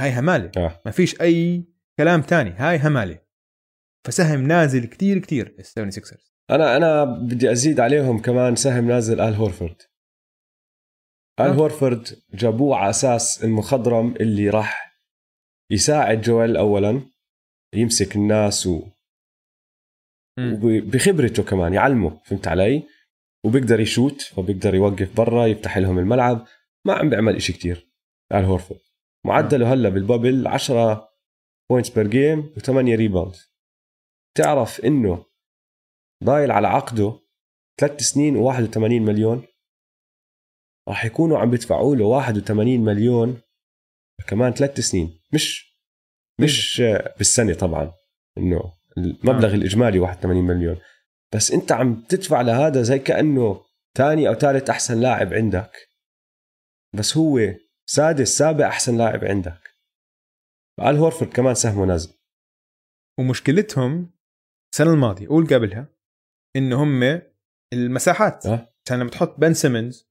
هاي 0.00 0.18
همالة. 0.18 0.52
آه. 0.56 0.82
ما 0.86 0.90
فيش 0.90 1.20
أي 1.20 1.64
كلام 1.98 2.22
تاني. 2.22 2.50
هاي 2.50 2.78
همالة. 2.78 3.18
فسهم 4.06 4.42
نازل 4.42 4.86
كتير 4.86 5.18
كتير 5.18 5.56
ال 5.58 5.62
Seventy 5.62 5.90
Sixers. 5.90 6.29
أنا 6.50 6.76
أنا 6.76 7.04
بدي 7.04 7.52
أزيد 7.52 7.80
عليهم 7.80 8.22
كمان 8.22 8.56
سهم 8.56 8.88
نازل 8.88 9.20
آل 9.20 9.34
هورفورد. 9.34 9.82
آل. 11.40 11.46
هورفورد 11.46 12.08
جابوه 12.34 12.76
على 12.76 12.90
أساس 12.90 13.44
المخضرم 13.44 14.14
اللي 14.20 14.50
راح 14.50 15.00
يساعد 15.70 16.20
جويل 16.20 16.56
اولا 16.56 17.02
يمسك 17.74 18.16
الناس 18.16 18.66
و... 18.66 18.82
وبخبرته 20.38 21.42
كمان 21.42 21.74
يعلمه 21.74 22.20
فهمت 22.24 22.48
علي؟ 22.48 22.82
وبيقدر 23.44 23.80
يشوت 23.80 24.22
فبيقدر 24.22 24.74
يوقف 24.74 25.16
برا 25.16 25.46
يفتح 25.46 25.78
لهم 25.78 25.98
الملعب. 25.98 26.46
ما 26.86 26.94
عم 26.94 27.10
بيعمل 27.10 27.36
إشي 27.36 27.52
كتير 27.52 27.90
آل 28.32 28.44
هورفورد. 28.44 28.80
معدله 29.26 29.72
هلأ 29.72 29.88
بال 29.88 30.03
bubble 30.03 30.46
10 30.46 31.08
points 31.70 31.90
per 31.90 32.06
game 32.06 32.54
و8 32.54 32.70
rebound 32.70 33.34
تعرف 34.36 34.80
إنه 34.80 35.29
ضايل 36.24 36.50
على 36.50 36.68
عقده 36.68 37.20
ثلاث 37.80 38.00
سنين 38.00 38.34
و81 38.36 38.76
مليون. 38.76 39.46
راح 40.88 41.04
يكونوا 41.04 41.38
عم 41.38 41.50
بيدفعوا 41.50 41.96
له 41.96 42.04
81 42.04 42.80
مليون 42.80 43.40
كمان 44.26 44.52
ثلاث 44.52 44.80
سنين. 44.80 45.20
مش 45.34 45.76
مش 46.40 46.82
بالسنة 47.18 47.54
طبعا 47.54 47.92
إنه 48.38 48.72
المبلغ 48.98 49.50
آه. 49.50 49.54
الإجمالي 49.54 49.98
81 49.98 50.44
مليون. 50.44 50.80
بس 51.34 51.50
أنت 51.50 51.72
عم 51.72 52.02
تدفع 52.08 52.40
لهذا 52.40 52.82
زي 52.82 52.98
كأنه 52.98 53.64
ثاني 53.96 54.28
أو 54.28 54.34
ثالث 54.34 54.70
أحسن 54.70 55.00
لاعب 55.00 55.34
عندك. 55.34 55.72
بس 56.94 57.16
هو 57.16 57.40
سادس 57.86 58.28
سابع 58.38 58.68
أحسن 58.68 58.96
لاعب 58.98 59.24
عندك. 59.24 59.70
ال 60.80 60.96
هورفورد 60.96 61.32
كمان 61.32 61.54
سهمه 61.54 61.84
نازل 61.84 62.12
ومشكلتهم 63.18 64.10
السنة 64.72 64.92
الماضية 64.92 65.28
قول 65.28 65.46
قبلها. 65.46 65.99
انه 66.56 66.82
هم 66.82 67.22
المساحات 67.72 68.46
أه. 68.46 68.72
عشان 68.86 69.00
لما 69.00 69.10
تحط 69.10 69.40
بن 69.40 69.54
سيمنز 69.54 70.10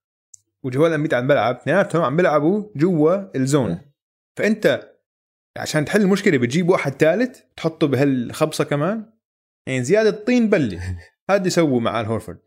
وجوال 0.63 0.93
امبيد 0.93 1.13
على 1.13 1.23
الملعب 1.23 1.55
اثنيناتهم 1.55 2.01
عم 2.01 2.15
بيلعبوا 2.15 2.69
جوا 2.75 3.37
الزون 3.37 3.71
أه. 3.71 3.93
فأنت 4.37 4.93
عشان 5.57 5.85
تحل 5.85 6.01
المشكلة 6.01 6.37
بتجيب 6.37 6.69
واحد 6.69 6.91
ثالث 6.91 7.39
تحطه 7.57 7.87
بهالخبصة 7.87 8.63
كمان 8.63 9.13
يعني 9.67 9.83
زيادة 9.83 10.11
طين 10.11 10.49
بله 10.49 10.97
هذا 11.29 11.47
يسووا 11.47 11.81
مع 11.81 12.01
الهورفورد 12.01 12.41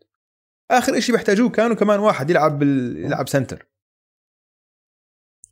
آخر 0.70 1.00
شيء 1.00 1.14
بيحتاجوه 1.14 1.50
كانوا 1.50 1.76
كمان 1.76 2.00
واحد 2.00 2.30
يلعب 2.30 2.58
بال... 2.58 2.96
يلعب 3.04 3.28
سنتر 3.28 3.66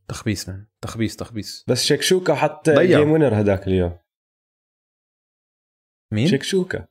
تخبيص 0.09 0.49
من. 0.49 0.65
تخبيص 0.81 1.17
تخبيص 1.17 1.65
بس 1.69 1.85
شكشوكا 1.85 2.35
حط. 2.35 2.71
جيم 2.71 3.11
وينر 3.11 3.35
هذاك 3.35 3.67
اليوم 3.67 3.99
مين؟ 6.12 6.27
شكشوكا 6.27 6.87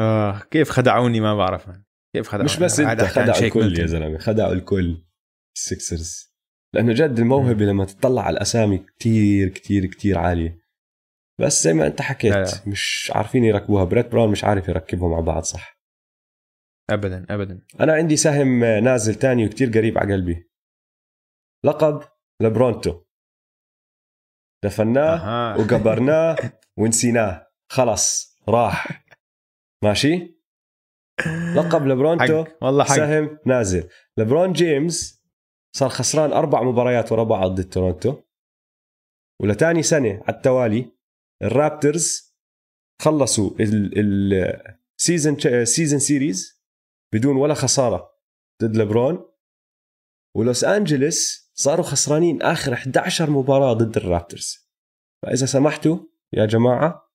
آه 0.00 0.40
كيف 0.50 0.70
خدعوني 0.70 1.20
ما 1.20 1.36
بعرف. 1.36 1.68
من. 1.68 1.82
كيف 2.16 2.28
خدعوني؟ 2.28 2.44
مش 2.44 2.56
بس 2.58 2.80
أنت 2.80 3.00
خدعوا 3.00 3.38
الكل. 3.38 3.78
يا 3.78 3.86
زلمة 3.86 4.18
خدعوا 4.18 4.52
الكل. 4.52 5.04
السكسرز 5.56 6.30
لأنه 6.74 6.92
جد 6.92 7.18
الموهبة 7.18 7.64
لما 7.64 7.84
تطلع 7.84 8.22
على 8.22 8.36
الأسامي 8.36 8.78
كتير 8.78 9.48
كتير 9.48 9.86
كتير 9.86 10.18
عالية. 10.18 10.60
بس 11.40 11.64
زي 11.64 11.72
ما 11.72 11.86
أنت 11.86 12.02
حكيت 12.02 12.32
لا 12.32 12.44
لا. 12.44 12.50
مش 12.66 13.12
عارفين 13.14 13.44
يركبوها. 13.44 13.84
بريت 13.84 14.06
براون 14.06 14.30
مش 14.30 14.44
عارف 14.44 14.68
يركبهم 14.68 15.10
مع 15.10 15.20
بعض 15.20 15.42
صح؟ 15.42 15.80
ابدا 16.90 17.26
ابدا. 17.30 17.60
أنا 17.80 17.92
عندي 17.92 18.16
سهم 18.16 18.64
نازل 18.64 19.14
تاني 19.14 19.46
وكتير 19.46 19.70
قريب 19.70 19.98
على 19.98 20.12
قلبي. 20.14 20.50
لقب 21.64 22.02
لبرونتو. 22.42 23.04
دفناه. 24.64 25.58
وقبرناه 25.58 26.36
ونسيناه. 26.78 27.46
خلص 27.72 28.36
راح. 28.48 29.04
ماشي؟ 29.84 30.40
لقب 31.56 31.86
لبرونتو 31.86 32.44
حق. 32.44 32.64
والله 32.64 32.84
حق. 32.84 32.96
سهم 32.96 33.38
نازل. 33.46 33.88
لبرون 34.18 34.52
جيمس 34.52 35.24
صار 35.76 35.88
خسران 35.88 36.32
أربع 36.32 36.62
مباريات 36.62 37.12
ورا 37.12 37.24
بعض 37.24 37.50
ضد 37.50 37.70
تورونتو 37.70 38.22
ولتاني 39.42 39.82
سنة 39.82 40.22
على 40.28 40.36
التوالي 40.36 40.92
الرابترز 41.42 42.36
خلصوا 43.02 43.50
ال 43.60 43.85
season 43.85 45.36
season 45.64 45.98
series 45.98 46.62
بدون 47.14 47.36
ولا 47.36 47.54
خسارة 47.54 48.10
ضد 48.62 48.76
لبرون 48.76 49.30
ولوس 50.36 50.64
أنجلس 50.64 51.50
صاروا 51.54 51.84
خسرانين 51.84 52.42
آخر 52.42 52.72
11 52.72 53.30
مباراة 53.30 53.72
ضد 53.72 53.96
الرابترز. 53.96 54.70
فإذا 55.22 55.46
سمحتوا 55.46 55.98
يا 56.32 56.46
جماعة 56.46 57.12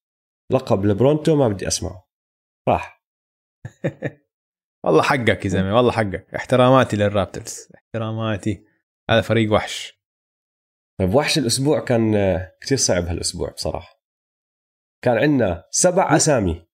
لقب 0.52 0.86
لبرونتو 0.86 1.36
ما 1.36 1.48
بدي 1.48 1.68
أسمعه. 1.68 2.05
راح 2.68 3.04
والله 4.86 5.02
حقك 5.02 5.46
يا 5.46 5.50
زلمة 5.50 5.76
والله 5.76 5.92
حقك. 5.92 6.34
احتراماتي 6.36 6.98
للرابترز 6.98 7.68
احتراماتي. 7.76 8.66
هذا 9.10 9.22
فريق 9.22 9.54
وحش. 9.54 10.02
طيب 11.00 11.16
وحش 11.16 11.38
الأسبوع 11.38 11.86
كان 11.86 12.14
كتير 12.62 12.78
صعب 12.78 13.04
هالأسبوع 13.04 13.52
بصراحة. 13.52 14.02
كان 15.04 15.18
عندنا 15.18 15.68
سبع 15.72 16.16
أسامي. 16.16 16.68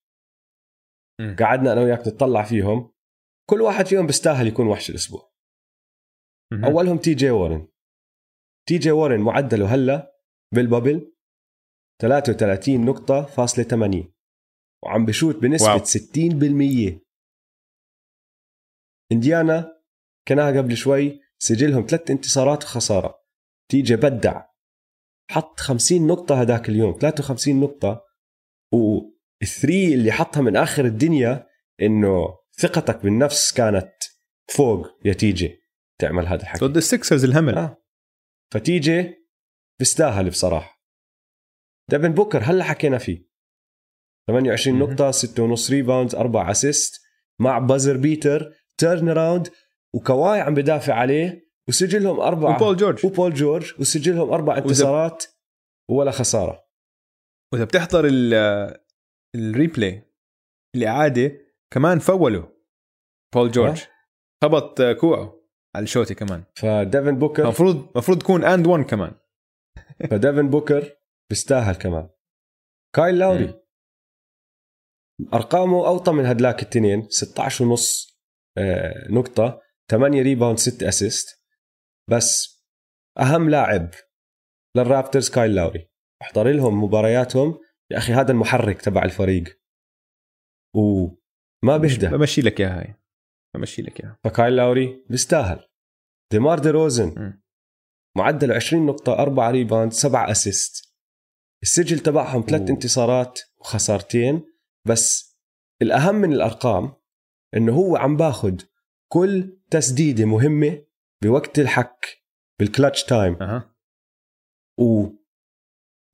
مم. 1.19 1.35
قعدنا 1.39 1.73
أنا 1.73 1.81
وياك 1.81 2.07
نطلع 2.07 2.43
فيهم. 2.43 2.93
كل 3.49 3.61
واحد 3.61 3.85
فيهم 3.85 4.07
بيستاهل 4.07 4.47
يكون 4.47 4.68
وحش 4.68 4.89
الأسبوع. 4.89 5.31
مهم. 6.53 6.65
أولهم 6.65 6.97
تي 6.97 7.13
جي 7.13 7.30
وارن. 7.30 7.68
تي 8.68 8.77
جي 8.77 8.91
وارن 8.91 9.19
معدله 9.19 9.76
هلا 9.76 10.15
بال 10.53 10.67
bubble. 10.67 11.14
33 12.01 12.85
نقطة 12.85 13.26
فاصلة 13.26 13.63
80 13.63 14.13
وعم 14.84 15.06
بشوت 15.06 15.36
بنسبة 15.36 15.68
wow. 15.68 15.84
60% 15.86 17.02
إنديانا 19.12 19.82
حكيناها 20.26 20.48
قبل 20.48 20.78
شوي 20.78 21.20
سجلهم 21.40 21.86
ثلاث 21.90 22.12
انتصارات 22.12 22.64
وخسارة. 22.64 23.16
تي 23.70 23.82
جي 23.82 23.95
بدع. 23.95 24.41
حط 25.30 25.60
50 25.60 26.08
نقطة 26.08 26.41
هداك 26.41 26.70
اليوم 26.70 26.98
53 27.02 27.60
نقطة. 27.60 28.06
وال 28.73 29.08
three 29.08 29.93
اللي 29.94 30.12
حطها 30.12 30.41
من 30.41 30.56
آخر 30.56 30.86
الدنيا 30.86 31.48
إنه 31.82 32.38
ثقتك 32.60 33.03
بالنفس 33.03 33.53
كانت 33.53 33.94
فوق 34.56 34.88
يا 35.06 35.14
تي 35.14 35.32
جي 35.32 35.58
تعمل 35.99 36.28
هذا 36.28 36.41
الحكي. 36.41 36.66
ضد 36.66 36.78
السكسرز 36.78 37.24
الهمل. 37.24 37.58
آه. 37.58 37.78
فتيجي 38.53 39.16
بيستاهل 39.80 40.30
بصراحة. 40.30 40.82
ديفن 41.90 42.14
بوكر 42.14 42.44
هلا 42.44 42.64
حكينا 42.64 42.98
فيه. 42.98 43.31
28 44.32 44.80
مهم. 44.80 44.90
نقطة 44.90 45.12
6.5 45.12 45.70
rebound 45.72 46.15
4 46.16 46.52
assist 46.52 47.02
مع 47.41 47.60
buzzer 47.60 47.98
beater 47.98 48.53
turn 48.77 49.10
around 49.10 49.49
وكواي 49.95 50.41
عم 50.41 50.53
بدافع 50.53 50.94
عليه 50.94 51.52
وسجلهم 51.70 52.20
أربعة. 52.20 52.56
وبول 52.56 52.78
جورج. 52.78 53.06
وبول 53.06 53.34
جورج 53.34 53.74
وسجلهم 53.80 54.30
أربع 54.30 54.58
انتصارات 54.58 55.24
ولا 55.90 56.12
خسارة. 56.12 56.64
وإذا 57.53 57.64
بتحضر 57.66 58.06
ال- 58.06 58.78
ال 59.35 59.45
replay 59.45 60.03
الإعادة 60.76 61.32
كمان 61.74 61.99
فولوا 61.99 62.45
بول 63.36 63.52
جورج. 63.52 63.82
آه. 63.82 63.88
خبط 64.44 64.82
كوعه 64.82 65.41
على 65.76 65.84
ال 65.84 65.87
shooting 65.87 66.14
كمان. 66.16 66.44
فديفن 66.56 67.20
بوكر 67.20 67.44
المفروض 67.44 67.90
المفروض 67.91 68.20
تكون 68.20 68.44
and 68.43 68.68
1 68.68 68.84
كمان. 68.84 69.12
فديفن 70.10 70.49
بوكر 70.49 70.95
بيستاهل 71.30 71.76
كمان. 71.76 72.10
كايل 72.95 73.18
لاوري. 73.20 73.60
أرقامه 75.34 75.88
أوطى 75.88 76.11
من 76.11 76.26
هدلاك 76.26 76.61
التنين 76.61 77.07
16 77.10 77.65
ونص 77.65 78.11
آه، 78.57 79.07
نقطة 79.10 79.61
8 79.91 80.22
rebound 80.22 80.57
6 80.57 80.88
assist. 80.88 81.41
بس 82.10 82.61
أهم 83.19 83.49
لاعب 83.49 83.89
للرابترز 84.77 85.30
كايل 85.30 85.56
لاوري. 85.56 85.89
أحضر 86.22 86.52
لهم 86.52 86.84
مبارياتهم. 86.84 87.60
يا 87.91 87.98
أخي 87.98 88.14
هذا 88.14 88.31
المحرك 88.31 88.81
تبع 88.81 89.03
الفريق. 89.03 89.61
وما 90.76 91.77
بيهدى 91.77 92.07
بمشي 92.07 92.41
لك 92.41 92.61
اياها 92.61 92.80
هاي. 92.81 92.95
بمشي 93.56 93.81
لك 93.81 93.99
اياها 94.02 94.19
فكايل 94.23 94.56
لاوري 94.56 95.06
بيستاهل. 95.10 95.68
ديمار 96.31 96.60
دي 96.60 96.69
روزن 96.69 97.14
مم. 97.18 97.43
معدله 98.18 98.56
20 98.56 98.85
نقطة 98.85 99.14
4 99.14 99.52
rebound 99.52 99.93
7 99.93 100.31
assist. 100.31 100.95
السجل 101.64 101.99
تبعهم 101.99 102.45
ثلاث. 102.48 102.69
انتصارات 102.69 103.39
وخسارتين. 103.60 104.51
بس 104.86 105.38
الأهم 105.82 106.16
من 106.16 106.34
الأرقام 106.34 106.94
إنه 107.56 107.74
هو 107.74 107.98
عم 107.98 108.18
باخد 108.18 108.62
كل 109.12 109.58
تسديدة 109.70 110.26
مهمة 110.26 110.86
بوقت 111.24 111.60
الحك 111.60 112.24
بال 112.60 112.70
clutch 112.70 113.03
time 113.03 113.34
أها. 113.41 113.76
و 114.80 115.08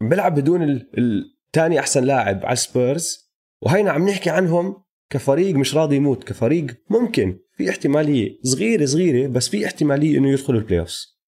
بيلعب 0.01 0.35
بدون 0.35 0.63
الثاني 0.97 1.79
أحسن 1.79 2.03
لاعب 2.03 2.45
على 2.45 2.55
سبيرز 2.55 3.31
وهينا 3.63 3.91
عم 3.91 4.09
نحكي 4.09 4.29
عنهم 4.29 4.83
كفريق 5.09 5.55
مش 5.55 5.75
راضي 5.75 5.95
يموت 5.95 6.23
كفريق 6.23 6.83
ممكن. 6.89 7.39
في 7.53 7.69
احتمالية 7.69 8.39
صغيرة 8.43 8.85
صغيرة 8.85 9.27
بس 9.27 9.49
في 9.49 9.65
احتمالية 9.65 10.17
إنه 10.17 10.29
يدخلوا 10.29 10.59
ال 10.59 10.79
playoffs 10.79 11.19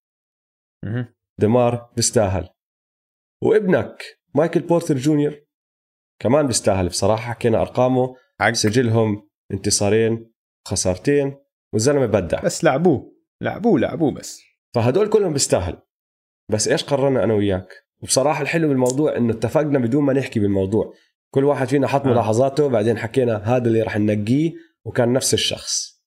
مهم. 0.84 1.14
دمار 1.38 1.92
بيستاهل. 1.96 2.48
وابنك 3.42 4.02
مايكل 4.34 4.60
بورتر 4.60 4.96
جونيور 4.96 5.40
كمان 6.22 6.46
بيستاهل. 6.46 6.88
بصراحة 6.88 7.22
حكينا 7.32 7.60
أرقامه 7.60 8.16
حق 8.40 8.52
سجلهم 8.52 9.28
انتصارين 9.52 10.32
خسارتين 10.68 11.36
والزلمة 11.72 12.06
بدع. 12.06 12.40
بس 12.40 12.64
لعبوه. 12.64 13.12
لعبوه 13.40 13.80
لعبوه 13.80 14.10
بس. 14.10 14.42
فهدول 14.74 15.08
كلهم 15.08 15.32
بيستاهل. 15.32 15.78
بس 16.50 16.68
إيش 16.68 16.84
قررنا 16.84 17.24
أنا 17.24 17.34
وياك؟ 17.34 17.68
وبصراحة 18.02 18.42
الحلو 18.42 18.68
بالموضوع 18.68 19.16
إنه 19.16 19.32
اتفقنا 19.32 19.78
بدون 19.78 20.04
ما 20.04 20.12
نحكي 20.12 20.40
بالموضوع. 20.40 20.94
كل 21.34 21.44
واحد 21.44 21.68
فينا 21.68 21.86
حط 21.86 22.06
آه. 22.06 22.10
ملاحظاته 22.10 22.68
بعدين 22.68 22.98
حكينا 22.98 23.36
هذا 23.36 23.68
اللي 23.68 23.82
رح 23.82 23.98
ننقيه 23.98 24.52
وكان 24.84 25.12
نفس 25.12 25.34
الشخص. 25.34 26.02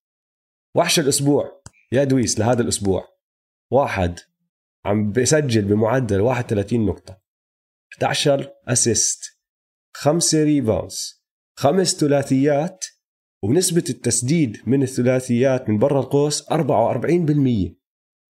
وحش 0.76 1.00
الأسبوع. 1.00 1.62
يا 1.92 2.04
دويس 2.04 2.40
لهذا 2.40 2.62
الأسبوع. 2.62 3.08
واحد 3.72 4.20
عم 4.86 5.12
بسجل 5.12 5.62
بمعدل 5.62 6.22
31 6.22 6.86
نقطة. 6.86 7.22
11 7.94 8.52
assist. 8.68 9.33
5 9.96 10.44
rebounds 10.44 11.24
خمس 11.60 11.96
ثلاثيات 11.96 12.86
ونسبة 13.44 13.84
التسديد 13.90 14.58
من 14.70 14.84
الثلاثيات 14.84 15.70
من 15.70 15.78
برا 15.80 16.00
القوس 16.00 16.44
44% 16.44 17.76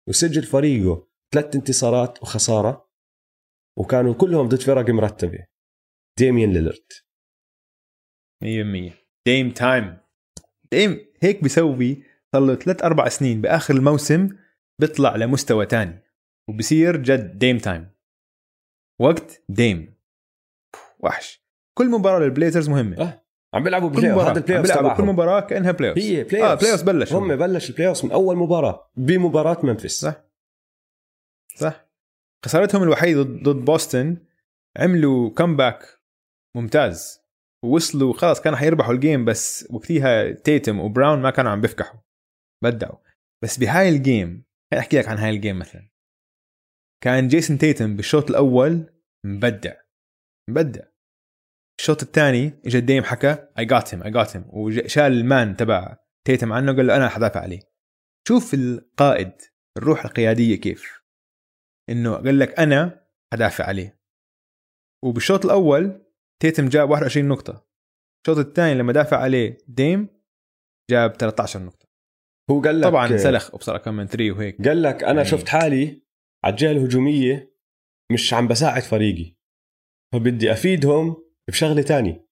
وسجل 0.09 0.43
فريقه 0.43 1.07
ثلاث 1.33 1.55
انتصارات 1.55 2.23
وخسارة 2.23 2.91
وكانوا 3.77 4.13
كلهم 4.13 4.47
ضد 4.47 4.61
فرق 4.61 4.89
مرتبة. 4.89 5.45
ديميان 6.19 6.53
ليلرد 6.53 6.87
100% 8.43 8.93
Dame 9.25 9.51
time 9.51 9.97
ديم 10.71 11.05
هيك 11.23 11.43
بيسوي 11.43 12.03
صار 12.33 12.45
له 12.45 12.55
ثلاث 12.55 12.83
أربع 12.83 13.09
سنين. 13.09 13.41
بآخر 13.41 13.73
الموسم 13.73 14.29
بيطلع 14.79 15.15
لمستوى 15.15 15.65
تاني 15.65 16.03
وبصير 16.49 16.97
جد 16.97 17.37
Dame 17.37 17.57
time 17.57 17.91
وقت 19.01 19.43
ديم 19.49 19.95
وحش. 20.99 21.40
كل 21.77 21.89
مباراة 21.89 22.19
للبليزرز 22.19 22.69
مهمة. 22.69 23.01
آه، 23.01 23.25
عم 23.53 23.63
بيلعبوا 23.63 23.89
كل 23.89 23.95
play 23.95 24.11
مباراة 24.11 24.31
هذا 24.31 24.37
ال 24.39 24.57
playoff 24.57 24.67
بيلعبوا 24.67 24.93
كل 24.93 25.03
مباراة 25.03 25.39
كأنها 25.39 25.71
playoff 25.71 25.97
هي 25.97 26.23
play 26.23 26.43
آه 26.43 26.51
off 26.51 26.59
playoff 26.59 26.83
بلش 26.83 27.13
هم 27.13 27.35
بلش 27.35 27.69
ال 27.69 27.87
playoff 27.87 28.05
من 28.05 28.11
أول 28.11 28.37
مباراة 28.37 28.91
بمباراة 28.95 29.65
منفس. 29.65 30.01
صح. 30.01 30.23
صح. 31.55 31.87
خسارتهم 32.45 32.83
الوحيدة 32.83 33.21
ضد 33.21 33.49
ضد 33.49 33.65
بوسطن 33.65 34.17
عملوا 34.77 35.29
comeback 35.29 36.01
ممتاز. 36.55 37.21
ووصلوا 37.65 38.13
خلاص 38.13 38.41
كانوا 38.41 38.57
حيربحوا 38.57 38.93
ال 38.93 39.00
game 39.00 39.25
بس 39.25 39.67
وقتها 39.71 40.31
تيتم 40.31 40.79
وبراون 40.79 41.21
ما 41.21 41.29
كانوا 41.29 41.51
عم 41.51 41.61
بيفكحوا. 41.61 41.99
بدعوا. 42.63 42.97
بس 43.43 43.57
بهاي 43.57 43.89
ال 43.89 44.00
game 44.00 44.45
خليني 44.71 44.83
أحكي 44.83 44.97
لك 44.97 45.07
عن 45.07 45.17
هاي 45.17 45.29
ال 45.29 45.35
game 45.35 45.59
مثلا. 45.59 45.89
كان 47.03 47.27
جيسون 47.27 47.57
تيتم 47.57 47.95
بالشوط 47.95 48.29
الأول 48.29 48.93
مبدع. 49.25 49.73
مبدع. 50.49 50.90
الشوط 51.81 52.03
الثاني 52.03 52.61
اجى 52.65 52.79
ديم 52.79 53.03
حكى 53.03 53.47
I 53.59 53.65
got 53.65 53.93
him 53.93 54.03
I 54.03 54.11
got 54.11 54.35
him 54.37 54.45
وشال 54.49 55.03
ال 55.03 55.16
man 55.16 55.55
تبع 55.57 55.97
تيتم 56.27 56.53
عنه 56.53 56.75
قال 56.75 56.87
له 56.87 56.95
أنا 56.95 57.09
حدافع 57.09 57.39
عليه. 57.39 57.59
شوف 58.27 58.53
القائد 58.53 59.31
الروح 59.77 60.05
القيادية 60.05 60.55
كيف؟ 60.55 61.01
إنه 61.89 62.15
قال 62.15 62.39
لك 62.39 62.59
أنا 62.59 63.05
حدافع 63.33 63.65
عليه. 63.65 63.99
وبالشوط 65.03 65.45
الأول 65.45 66.05
تيتم 66.41 66.69
جاب 66.69 66.89
21 66.89 67.27
نقطة. 67.27 67.67
الشوط 68.25 68.37
الثاني 68.45 68.73
لما 68.79 68.93
دافع 68.93 69.17
عليه 69.17 69.57
ديم 69.67 70.07
جاب 70.89 71.11
13 71.15 71.59
نقطة. 71.59 71.87
هو 72.51 72.61
قال 72.61 72.81
لك 72.81 72.87
طبعا 72.87 73.17
سلخ 73.17 73.53
وبصراحه 73.53 73.83
كم 73.83 73.93
من 73.93 74.07
3 74.07 74.31
وهيك. 74.31 74.67
قال 74.67 74.81
لك 74.81 75.03
أنا 75.03 75.13
يعني- 75.13 75.25
شفت 75.25 75.49
حالي 75.49 76.03
على 76.43 76.51
الجهة 76.51 76.71
الهجومية 76.71 77.53
مش 78.11 78.33
عم 78.33 78.47
بساعد 78.47 78.81
فريقي. 78.81 79.35
فبدي 80.13 80.51
أفيدهم 80.51 81.30
بشغلة 81.51 81.81
تانية. 81.81 82.27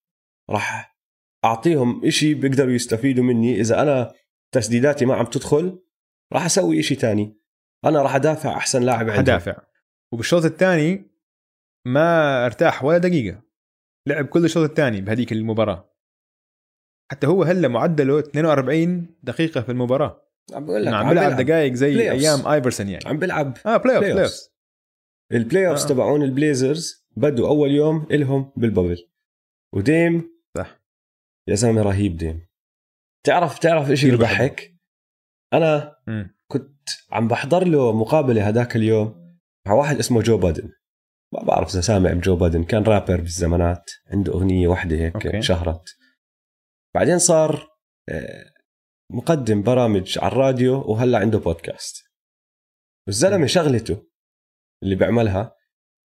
راح 0.49 0.99
أعطيهم 1.45 2.05
إشي 2.05 2.33
بيقدروا 2.33 2.71
يستفيدوا 2.71 3.23
مني. 3.23 3.59
إذا 3.59 3.81
أنا 3.81 4.13
تسديداتي 4.51 5.05
ما 5.05 5.15
عم 5.15 5.25
تدخل 5.25 5.79
راح 6.33 6.45
أسوي 6.45 6.79
إشي 6.79 6.95
تاني. 6.95 7.37
أنا 7.85 8.01
راح 8.01 8.15
أدافع 8.15 8.57
أحسن 8.57 8.83
لاعب 8.83 9.09
عندي. 9.09 9.17
حدافع. 9.17 9.61
وبالشوط 10.13 10.45
الثاني 10.45 11.11
ما 11.87 12.45
ارتاح 12.45 12.83
ولا 12.83 12.97
دقيقة. 12.97 13.41
لعب 14.07 14.25
كل 14.25 14.45
الشوط 14.45 14.69
الثاني 14.69 15.01
بهذيك 15.01 15.31
المباراة. 15.31 15.95
حتى 17.11 17.27
هو 17.27 17.43
هلا 17.43 17.67
معدله 17.67 18.19
42 18.19 19.15
دقيقة 19.23 19.61
في 19.61 19.71
المباراة. 19.71 20.29
عم 20.53 20.65
بقول 20.65 20.81
لك 20.81 20.87
إنه 20.87 20.97
عم 20.97 21.09
بيلعب 21.09 21.35
دقائق 21.35 21.73
زي. 21.73 22.11
أيام 22.11 22.47
آيفرسون 22.47 22.89
يعني. 22.89 23.07
عم 23.07 23.17
بلعب 23.17 23.57
آه 23.65 23.77
playoff 23.77 23.97
اوف 23.97 24.05
ال 24.05 24.49
playoffs 25.31 25.83
آه. 25.83 25.87
تبعون 25.87 26.23
البليزرز 26.23 26.98
بدوا 27.19 27.47
أول 27.47 27.71
يوم 27.71 28.07
إلهم 28.11 28.53
بال 28.55 28.65
bubble. 28.65 28.97
وديم 29.75 30.41
صح. 30.57 30.81
يا 31.47 31.55
زلمه 31.55 31.81
رهيب 31.81 32.17
ديم. 32.17 32.47
تعرف 33.25 33.59
تعرف 33.59 33.89
إيش 33.89 34.05
اللي. 34.05 34.17
بضحك 34.17 34.75
أنا. 35.53 35.95
كنت 36.51 36.89
عم 37.11 37.27
بحضر 37.27 37.67
له 37.67 37.93
مقابلة 37.99 38.49
هذاك 38.49 38.75
اليوم 38.75 39.37
مع 39.67 39.73
واحد 39.73 39.97
اسمه 39.97 40.21
جو 40.21 40.37
بادن. 40.37 40.71
ما 41.33 41.43
بعرف 41.43 41.69
إذا 41.69 41.81
سامع 41.81 42.13
بجو 42.13 42.35
بادن. 42.35 42.63
كان 42.63 42.83
رابر 42.83 43.21
بالزمانات. 43.21 43.91
عنده 44.07 44.33
أغنية 44.33 44.67
واحدة 44.67 44.95
هيك 44.95 45.13
أوكي. 45.13 45.41
شهرت. 45.41 45.97
بعدين 46.95 47.19
صار 47.19 47.67
آه، 48.09 48.53
مقدم 49.11 49.63
برامج 49.63 50.19
على 50.19 50.31
الراديو 50.31 50.81
وهلا 50.91 51.17
عنده 51.17 51.39
بودكاست. 51.39 52.03
الزلمة 53.07 53.45
شغلته 53.45 54.07
اللي 54.83 54.95
بيعملها 54.95 55.55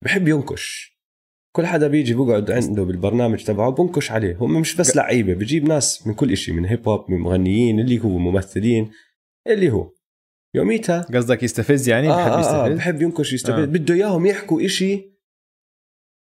بحب 0.04 0.28
ينكش. 0.28 0.92
كل 1.56 1.66
حدا 1.66 1.88
بيجي 1.88 2.14
بقعد 2.14 2.52
عنده 2.52 2.84
بالبرنامج 2.84 3.44
تبعه 3.44 3.72
بنكش 3.72 4.12
عليه 4.12 4.36
هم 4.36 4.62
مش 4.62 4.76
بس 4.76 4.96
لعيبة 4.96 5.34
بجيب 5.34 5.64
ناس 5.64 6.08
من 6.08 6.14
كل 6.14 6.32
إشي 6.32 6.52
من 6.52 6.66
هيب 6.66 6.90
هوب 6.90 7.12
من 7.12 7.18
مغنيين 7.18 7.80
اللي 7.80 8.00
هو 8.00 8.18
ممثلين 8.18 8.92
اللي 9.48 9.72
هو 9.72 9.92
يوميتها 10.56 11.02
قصدك 11.02 11.44
يستفز 11.44 11.90
يعني 11.90 12.10
آه 12.10 12.16
بحب 12.16 12.32
آه 12.32 12.36
آه 12.36 12.40
يستفز 12.40 12.78
بحب 12.78 13.02
ينكش 13.02 13.34
يستفيد 13.34 13.60
آه. 13.60 13.64
آه. 13.64 13.66
بده 13.66 13.94
إياهم 13.94 14.26
يحكوا 14.26 14.66
إشي 14.66 15.12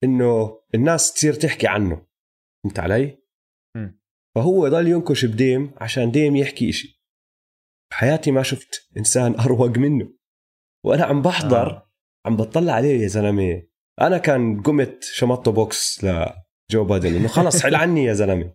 إنه 0.05 0.61
الناس 0.75 1.13
تصير 1.13 1.35
تحكي 1.35 1.67
عنه 1.67 2.07
فهمت 2.65 2.79
علي؟ 2.79 3.19
مم. 3.77 4.01
فهو 4.35 4.69
ضل 4.69 4.89
ينكش 4.89 5.25
بديم 5.25 5.71
عشان 5.77 6.11
ديم 6.11 6.37
يحكي 6.37 6.69
إشي 6.69 7.03
بحياتي 7.91 8.31
ما 8.31 8.43
شفت 8.43 8.89
إنسان 8.97 9.35
أروق 9.41 9.79
منه 9.79 10.13
وأنا 10.85 11.05
عم 11.05 11.23
بحضر 11.23 11.71
آه. 11.71 11.93
عم 12.27 12.37
بطلع 12.37 12.73
عليه 12.73 13.03
يا 13.03 13.09
زلمة 13.09 13.70
أنا 14.01 14.19
كان 14.19 14.63
قمت 14.63 15.05
شمطته 15.05 15.53
بوكس 15.53 16.05
لجو 16.05 16.85
بادن. 16.85 17.15
إنه 17.15 17.29
خلص 17.29 17.63
حل 17.63 17.75
عني 17.75 18.05
يا 18.05 18.13
زلمة. 18.13 18.55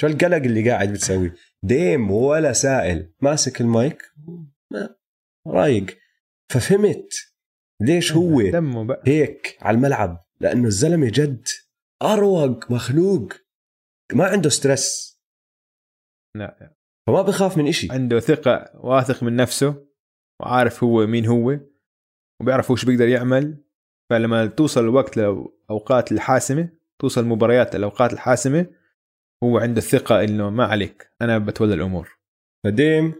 شو 0.00 0.06
القلق 0.06 0.36
اللي 0.36 0.70
قاعد 0.70 0.92
بتسويه 0.92 1.34
ديم 1.64 2.10
ولا 2.10 2.52
سائل. 2.52 3.14
ماسك 3.20 3.60
المايك. 3.60 4.02
ما 4.72 4.96
رايق. 5.46 5.98
ففهمت 6.52 7.12
ليش 7.82 8.12
هو 8.12 8.40
هيك 9.06 9.58
على 9.60 9.74
الملعب. 9.74 10.24
لأنه 10.40 10.66
الزلمة 10.66 11.10
جد 11.14 11.48
أروق 12.02 12.70
مخلوق. 12.70 13.32
ما 14.12 14.24
عنده 14.24 14.50
ستريس. 14.50 15.18
لا. 16.36 16.76
فما 17.06 17.22
بخاف 17.22 17.58
من 17.58 17.68
إشي. 17.68 17.92
عنده 17.92 18.20
ثقة 18.20 18.70
واثق 18.74 19.22
من 19.22 19.36
نفسه 19.36 19.86
وعارف 20.40 20.84
هو 20.84 21.06
مين 21.06 21.26
هو 21.26 21.60
وبيعرف 22.40 22.70
وش 22.70 22.84
بيقدر 22.84 23.08
يعمل. 23.08 23.61
فلما 24.12 24.46
توصل 24.46 24.80
الوقت 24.80 25.16
لأوقات 25.16 26.12
الحاسمة 26.12 26.68
توصل 27.00 27.24
مباريات 27.24 27.74
الأوقات 27.74 28.12
الحاسمة 28.12 28.66
هو 29.44 29.58
عنده 29.58 29.78
الثقة 29.78 30.24
إنه 30.24 30.50
ما 30.50 30.64
عليك 30.64 31.10
أنا 31.22 31.38
بتولى 31.38 31.74
الأمور. 31.74 32.18
فديم 32.64 33.14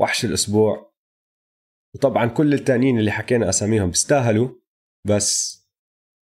وحش 0.00 0.24
الأسبوع. 0.24 0.92
وطبعا 1.94 2.26
كل 2.26 2.54
التانيين 2.54 2.98
اللي 2.98 3.10
حكينا 3.10 3.48
أساميهم 3.48 3.88
بيستاهلوا 3.88 4.48
بس 5.06 5.58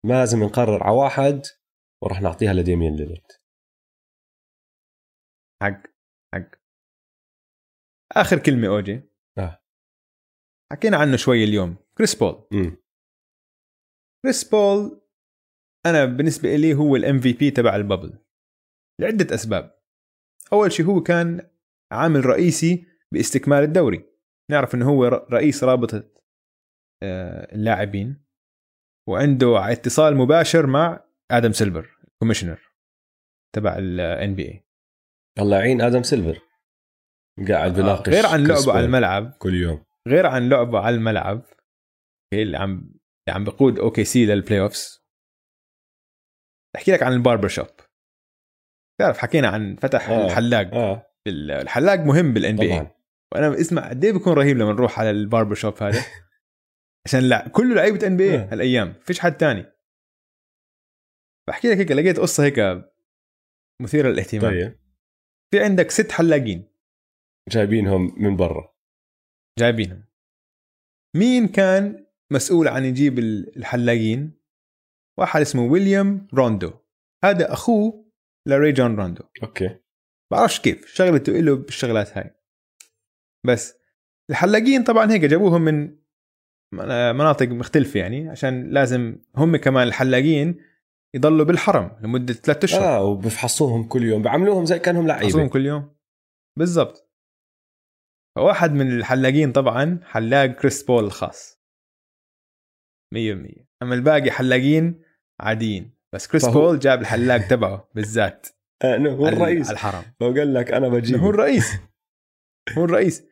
ما 0.06 0.14
لازم 0.14 0.44
نقرر 0.44 0.84
على 0.84 0.96
واحد 0.96 1.42
وراح 2.04 2.22
نعطيها 2.22 2.54
لديميان 2.54 2.96
ليلرد 2.96 3.32
حق 5.64 5.82
حق. 6.34 6.50
آخر 8.12 8.40
كلمة 8.40 8.68
أوجي. 8.68 9.02
آه. 9.38 9.64
حكينا 10.72 10.98
عنه 10.98 11.18
شوي 11.18 11.44
اليوم. 11.44 11.76
كريس 11.98 12.16
بول. 12.16 12.48
مم. 12.52 12.85
كريس 14.26 14.44
بول 14.50 15.02
أنا 15.86 16.06
بالنسبة 16.06 16.56
لي 16.56 16.74
هو 16.74 16.96
ال 16.96 17.20
MVP 17.20 17.52
تبع 17.52 17.76
ال 17.76 17.82
bubble 17.82 18.20
لعدة 19.02 19.36
أسباب. 19.36 19.80
أول 20.54 20.72
شيء 20.72 20.86
هو 20.86 21.02
كان 21.04 21.50
عامل 21.92 22.26
رئيسي 22.26 22.88
باستكمال 23.12 23.64
الدوري. 23.64 24.06
نعرف 24.52 24.76
إنه 24.76 24.90
هو 24.90 25.06
رئيس 25.06 25.64
رابطة 25.64 26.04
آه، 27.04 27.56
اللاعبين 27.56 28.26
وعنده 29.10 29.72
اتصال 29.72 30.16
مباشر 30.16 30.68
مع 30.68 31.04
آدم 31.32 31.52
سيلفر 31.52 31.98
commissioner 32.20 32.60
تبع 33.56 33.78
ال 33.78 34.36
NBA 34.36 34.64
الله 35.40 35.58
يعين 35.58 35.82
آدم 35.82 36.04
سيلفر. 36.04 36.42
قاعد 37.48 37.76
بيناقش 37.76 38.10
غير 38.10 38.26
عن 38.26 38.48
لعبه 38.48 38.74
على 38.74 38.86
الملعب. 38.86 39.32
كل 39.40 39.54
يوم. 39.54 39.86
غير 40.08 40.26
عن 40.26 40.50
لعبه 40.50 40.80
على 40.80 40.96
الملعب 40.96 41.46
اللي 42.34 42.58
عم 42.58 42.96
اللي 43.28 43.36
عم 43.36 43.44
بقود 43.44 43.80
OKC 43.80 44.04
لل 44.04 44.26
playoffs 44.26 45.06
أحكي 46.76 46.92
لك 46.92 47.04
عن 47.04 47.14
ال 47.14 47.19
barber 47.19 47.48
shop. 47.48 47.68
تعرف 49.00 49.18
حكينا 49.18 49.48
عن 49.48 49.76
فتح 49.76 50.10
آه. 50.10 50.26
الحلاق. 50.26 50.74
آه. 50.74 51.12
الحلاق 51.28 52.00
مهم 52.00 52.34
بال 52.34 52.56
NBA 52.56 52.88
وأنا 53.34 53.62
اسمع 53.62 53.90
قد 53.90 54.06
إيه 54.06 54.12
بيكون 54.12 54.34
رهيب 54.34 54.58
لما 54.58 54.74
نروح 54.74 55.00
على 55.00 55.10
ال 55.10 55.16
barber 55.16 55.56
shop 55.56 55.84
هذا. 55.84 56.00
عشان 57.06 57.20
لا 57.20 57.48
كله 57.48 57.76
لعيبة 57.76 58.08
NBA 58.08 58.36
آه. 58.36 58.46
هالأيام. 58.52 58.94
فيش 58.94 59.20
حد 59.20 59.38
تاني. 59.38 59.66
بحكي 61.48 61.72
لك 61.72 61.78
هيك 61.78 61.92
لقيت 61.92 62.20
قصة 62.20 62.44
هيك 62.44 62.60
مثيرة 63.82 64.10
للاهتمام. 64.10 64.52
طيب. 64.52 64.80
في 65.54 65.64
عندك 65.64 65.92
ست 65.92 66.12
حلاقين. 66.12 66.72
جايبينهم 67.50 68.24
من 68.24 68.36
برا. 68.36 68.76
جايبينهم. 69.60 70.06
مين 71.16 71.48
كان 71.48 72.05
مسؤول 72.34 72.68
عن 72.68 72.86
يجيب 72.86 73.20
ال- 73.20 73.58
الحلاقين. 73.58 74.32
واحد 75.20 75.42
اسمه 75.42 75.64
ويليام 75.64 76.28
روندو. 76.34 76.74
هذا 77.24 77.54
أخوه 77.54 78.06
لريجون 78.48 78.96
روندو. 78.96 79.24
okay. 79.44 79.80
بعرفش 80.32 80.60
كيف. 80.60 80.86
شغلته 80.88 81.32
له 81.34 81.56
بالشغلات 81.56 82.18
هاي. 82.18 82.36
بس 83.46 83.78
الحلاقين 84.30 84.84
طبعا 84.84 85.12
هيك 85.12 85.22
جابوهم 85.22 85.62
من 85.62 85.98
من- 86.74 87.16
مناطق 87.16 87.48
مختلفة 87.48 88.00
يعني 88.00 88.30
عشان 88.30 88.70
لازم 88.70 89.18
هم 89.36 89.58
كمان 89.58 89.88
الحلاقين 89.88 90.62
يضلوا 91.16 91.46
بالحرم 91.46 91.98
لمدة 92.02 92.34
ثلاثة 92.34 92.66
أشهر. 92.66 92.84
آه 92.84 93.04
وبفحصوهم 93.04 93.84
كل 93.88 94.04
يوم. 94.04 94.22
بعملوهم 94.22 94.66
زي 94.66 94.80
كأنهم 94.80 95.08
يحصلهم 95.08 95.32
لعيبه 95.38 95.54
كل 95.54 95.66
يوم. 95.66 95.96
بالضبط. 96.58 97.12
فواحد 98.36 98.72
من 98.72 98.92
الحلاقين 98.98 99.52
طبعا 99.52 100.00
حلاق 100.04 100.46
كريس 100.46 100.84
بول 100.84 101.04
الخاص. 101.04 101.55
100% 103.16 103.66
أما 103.84 103.96
الباقي 103.96 104.32
حلاقين 104.32 105.02
عاديين. 105.40 105.96
بس 106.14 106.28
كريس 106.28 106.46
فهو- 106.46 106.54
بول 106.54 106.80
جاب 106.80 107.02
الحلاق 107.02 107.48
تبعه 107.48 107.90
بالذات. 107.96 108.48
آه 108.84 108.98
هو 108.98 109.28
الرئيس. 109.28 109.68
على 109.68 109.74
الحرم 109.74 110.04
لو 110.22 110.28
قال 110.28 110.54
لك 110.54 110.72
أنا 110.72 110.88
بجيب 110.90 111.20
هو 111.20 111.30
الرئيس. 111.30 111.72
هو 112.78 112.86
الرئيس. 112.86 113.24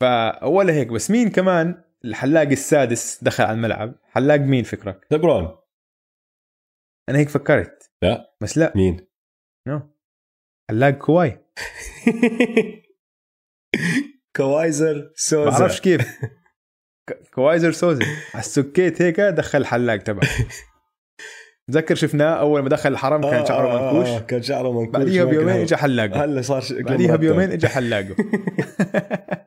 فاول 0.00 0.70
هيك 0.70 0.88
بس 0.88 1.10
مين 1.10 1.30
كمان 1.30 1.84
الحلاق 2.04 2.42
السادس 2.48 3.24
دخل 3.24 3.44
على 3.44 3.52
الملعب؟ 3.54 3.94
حلاق 4.02 4.36
مين 4.40 4.64
فكرك؟ 4.64 5.06
ليبرون. 5.10 5.58
أنا 7.08 7.18
هيك 7.18 7.28
فكرت. 7.28 7.90
لا. 8.02 8.36
بس 8.40 8.58
لا. 8.58 8.72
مين؟ 8.76 9.06
no. 9.68 9.80
حلاق 10.70 10.90
كواي. 10.90 11.46
كواي 14.36 15.12
scissors. 15.14 15.50
بعرفش 15.58 15.80
كيف. 15.80 16.00
كواي 17.34 17.72
scissors 17.72 18.04
على 18.34 18.40
السكيت 18.40 19.02
هيك 19.02 19.20
دخل 19.20 19.58
الحلاق 19.58 19.96
تبعه. 19.96 20.28
تذكر 21.68 21.94
شفناه 21.94 22.34
أول 22.34 22.62
ما 22.62 22.68
دخل 22.68 22.92
الحرم؟ 22.92 23.22
كان 23.22 23.46
شعره 23.46 23.68
آه، 23.68 23.92
منكوش. 23.92 24.08
آه، 24.08 24.18
كان 24.18 24.42
شعره 24.42 24.80
منكوش. 24.80 24.96
بعديها 24.96 25.24
بيومين 25.24 25.56
اجى 25.56 25.76
حلاقه. 25.76 26.24
هلا 26.24 26.42
صار 26.42 26.64
بعديها. 26.70 27.16
بيومين 27.16 27.50
اجى 27.52 27.68
حلاقه. 27.68 28.16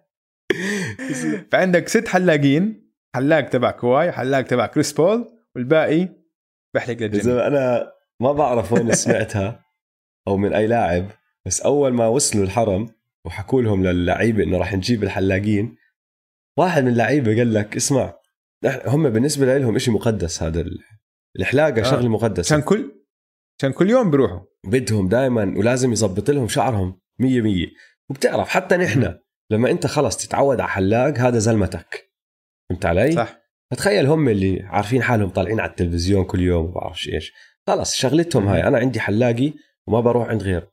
فعندك 1.52 1.88
ست 1.88 2.08
حلاقين 2.08 2.90
حلاق 3.16 3.42
تبع 3.42 3.72
كواي 3.72 4.12
حلاق 4.12 4.42
تبع 4.42 4.66
كريس 4.66 4.94
بول 4.94 5.40
والباقي 5.56 6.10
بحلق 6.76 6.98
زلمه 6.98 7.48
أنا 7.48 7.94
ما 8.22 8.34
بعرف 8.34 8.74
وين 8.74 8.94
سمعتها 8.94 9.66
أو 10.28 10.38
من 10.38 10.54
أي 10.54 10.68
لاعب 10.68 11.06
بس 11.46 11.62
أول 11.62 11.94
ما 11.94 12.08
وصلوا 12.08 12.44
الحرم 12.44 12.90
وحكوا 13.26 13.62
لهم 13.62 13.84
للعيبة 13.84 14.44
إنه 14.44 14.58
راح 14.58 14.74
نجيب 14.74 15.04
الحلاقين 15.04 15.76
واحد 16.60 16.84
من 16.84 16.92
اللعيبة 16.92 17.38
قال 17.38 17.54
لك 17.54 17.76
اسمع 17.76 18.20
هم 18.86 19.10
بالنسبة 19.10 19.58
لهم 19.58 19.78
شيء 19.78 19.94
مقدس 19.94 20.44
هذا 20.44 20.62
ال- 20.62 20.80
الحلاقة 21.40 21.80
آه. 21.80 21.84
شغلة 21.84 22.08
مقدسة. 22.10 22.56
عشان 22.56 22.66
كل 22.66 22.92
عشان 23.60 23.72
كل 23.72 23.90
يوم 23.90 24.12
بيروحوا. 24.12 24.40
بدهم 24.66 25.08
دائما 25.10 25.54
ولازم 25.58 25.92
يظبط 25.92 26.30
لهم 26.30 26.48
شعرهم 26.48 27.00
مية 27.20 27.42
مية. 27.42 27.68
وبتعرف 28.10 28.50
حتى 28.50 28.78
نحن 28.78 29.20
لما 29.52 29.72
أنت 29.72 29.88
خلص 29.88 30.18
تتعود 30.18 30.60
على 30.60 30.70
حلاق 30.70 31.18
هذا 31.18 31.40
زلمتك. 31.40 32.12
فهمت 32.70 32.86
علي؟ 32.86 33.12
صح. 33.12 33.40
فتخيل 33.72 34.06
هم 34.06 34.30
اللي 34.30 34.62
عارفين 34.64 35.04
حالهم 35.04 35.30
طالعين 35.30 35.60
على 35.60 35.70
التلفزيون 35.70 36.26
كل 36.26 36.40
يوم 36.40 36.66
وما 36.66 36.74
بعرفش 36.74 37.10
إيش. 37.10 37.34
خلص 37.68 37.96
شغلتهم 37.96 38.48
هاي 38.48 38.64
أنا 38.68 38.78
عندي 38.78 39.00
حلاقي 39.00 39.54
وما 39.88 40.00
بروح 40.02 40.28
عند 40.28 40.44
غيره. 40.44 40.72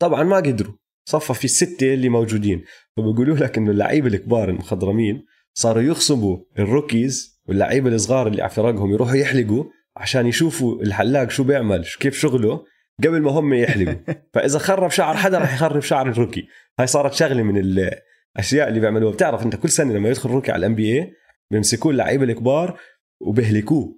طبعا 0.00 0.22
ما 0.22 0.36
قدروا. 0.36 0.74
صفى 1.08 1.34
في 1.34 1.44
الستة 1.44 1.94
اللي 1.94 2.08
موجودين. 2.08 2.64
فبيقولوا 2.96 3.36
لك 3.36 3.58
إنه 3.58 3.70
اللعيبة 3.70 4.08
الكبار 4.08 4.48
المخضرمين 4.48 5.24
صاروا 5.54 5.82
يغصبوا 5.82 6.38
ال 6.58 6.68
rookies 6.68 7.40
واللعيبة 7.48 7.90
الصغار 7.90 8.26
اللي 8.26 8.42
على 8.42 8.50
فرقهم 8.50 8.92
يروحوا 8.92 9.16
يحلقوا 9.16 9.64
عشان 9.96 10.26
يشوفوا 10.26 10.82
الحلاق 10.82 11.30
شو 11.30 11.44
بيعمل 11.44 11.84
شو- 11.86 11.98
كيف 11.98 12.18
شغله 12.18 12.64
قبل 13.04 13.20
ما 13.20 13.30
هم 13.30 13.54
يحلقوا. 13.54 14.14
فإذا 14.34 14.58
خرب 14.58 14.90
شعر 14.90 15.16
حدا 15.16 15.38
راح 15.38 15.54
يخرب 15.54 15.80
شعر 15.80 16.08
ال 16.08 16.13
rookie. 16.13 16.48
هاي 16.80 16.86
صارت 16.86 17.12
شغلة 17.14 17.42
من 17.42 17.56
الأشياء 17.58 18.68
اللي 18.68 18.80
بيعملوها. 18.80 19.12
بتعرف 19.12 19.42
إنت 19.42 19.56
كل 19.56 19.68
سنة 19.68 19.92
لما 19.94 20.08
يدخل 20.08 20.30
rookie 20.30 20.52
على 20.52 20.60
ال 20.60 20.74
NBA 20.74 21.12
بيمسكوه 21.50 21.92
اللعيبة 21.92 22.24
الكبار 22.24 22.78
وبيهلكوه 23.20 23.96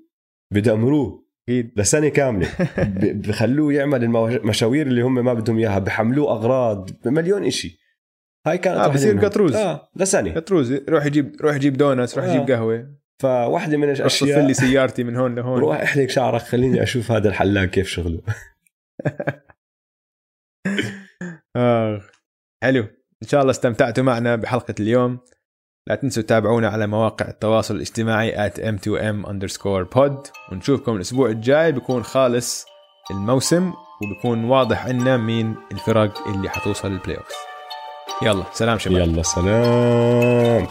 بدمروه. 0.53 1.28
أكيد. 1.49 1.73
لسنه 1.77 2.09
كاملة. 2.09 2.49
بخلوه 3.29 3.73
يعمل 3.73 4.05
المشاوير 4.05 4.87
اللي 4.87 5.03
هم 5.03 5.25
ما 5.25 5.35
بدهم 5.35 5.59
إياها. 5.59 5.79
بحملوه 5.79 6.33
أغراض. 6.33 6.91
بمليون 7.05 7.45
إشي. 7.45 7.79
هاي 8.47 8.59
كانت 8.59 8.79
آه، 8.79 8.89
بصير. 8.89 9.19
قطروز. 9.19 9.55
آه 9.57 9.91
لسنه 9.97 10.35
بتروز 10.35 10.73
روح 10.89 11.07
يجيب 11.07 11.37
روح 11.41 11.55
يجيب 11.57 11.77
donuts 11.77 12.19
روح 12.19 12.27
آه. 12.27 12.35
يجيب 12.35 12.51
قهوة. 12.51 12.95
فواحدة 13.23 13.77
من 13.77 13.91
الأشياء 13.91 14.47
لي 14.47 14.55
سيارتي 14.55 15.05
من 15.05 15.17
هون 15.17 15.35
لهون. 15.35 15.61
روح 15.61 15.81
احلق 15.81 16.07
شعرك. 16.09 16.43
خليني 16.43 16.83
أشوف 16.83 17.13
هذا 17.13 17.29
الحلاق 17.29 17.65
كيف 17.65 17.89
شغله. 17.89 18.23
آه. 21.57 22.01
حلو. 22.63 22.83
إن 23.23 23.29
شاء 23.29 23.41
الله 23.41 23.51
استمتعتوا 23.51 24.05
معنا 24.05 24.37
بحلقة 24.37 24.75
اليوم. 24.81 25.19
لا 25.89 25.95
تنسوا 25.95 26.23
تتابعونا 26.23 26.69
على 26.69 26.87
مواقع 26.87 27.29
التواصل 27.29 27.77
الاجتماعي 27.77 28.51
at 28.51 28.53
m2m 28.53 29.29
underscore 29.29 29.97
pod. 29.97 30.31
ونشوفكم 30.53 30.97
الأسبوع 30.97 31.29
الجاي 31.29 31.73
بيكون 31.73 32.03
خالص 32.03 32.67
الموسم 33.11 33.73
وبيكون 34.03 34.45
واضح 34.45 34.87
عنا 34.87 35.17
مين 35.17 35.57
الفرق 35.73 36.29
اللي 36.29 36.49
حتوصل 36.49 36.91
لل 36.91 37.17
playoff 37.17 37.27
يلا 38.23 38.45
سلام 38.53 38.79
شباب. 38.79 38.97
يلا 38.99 39.23
سلام. 39.23 40.67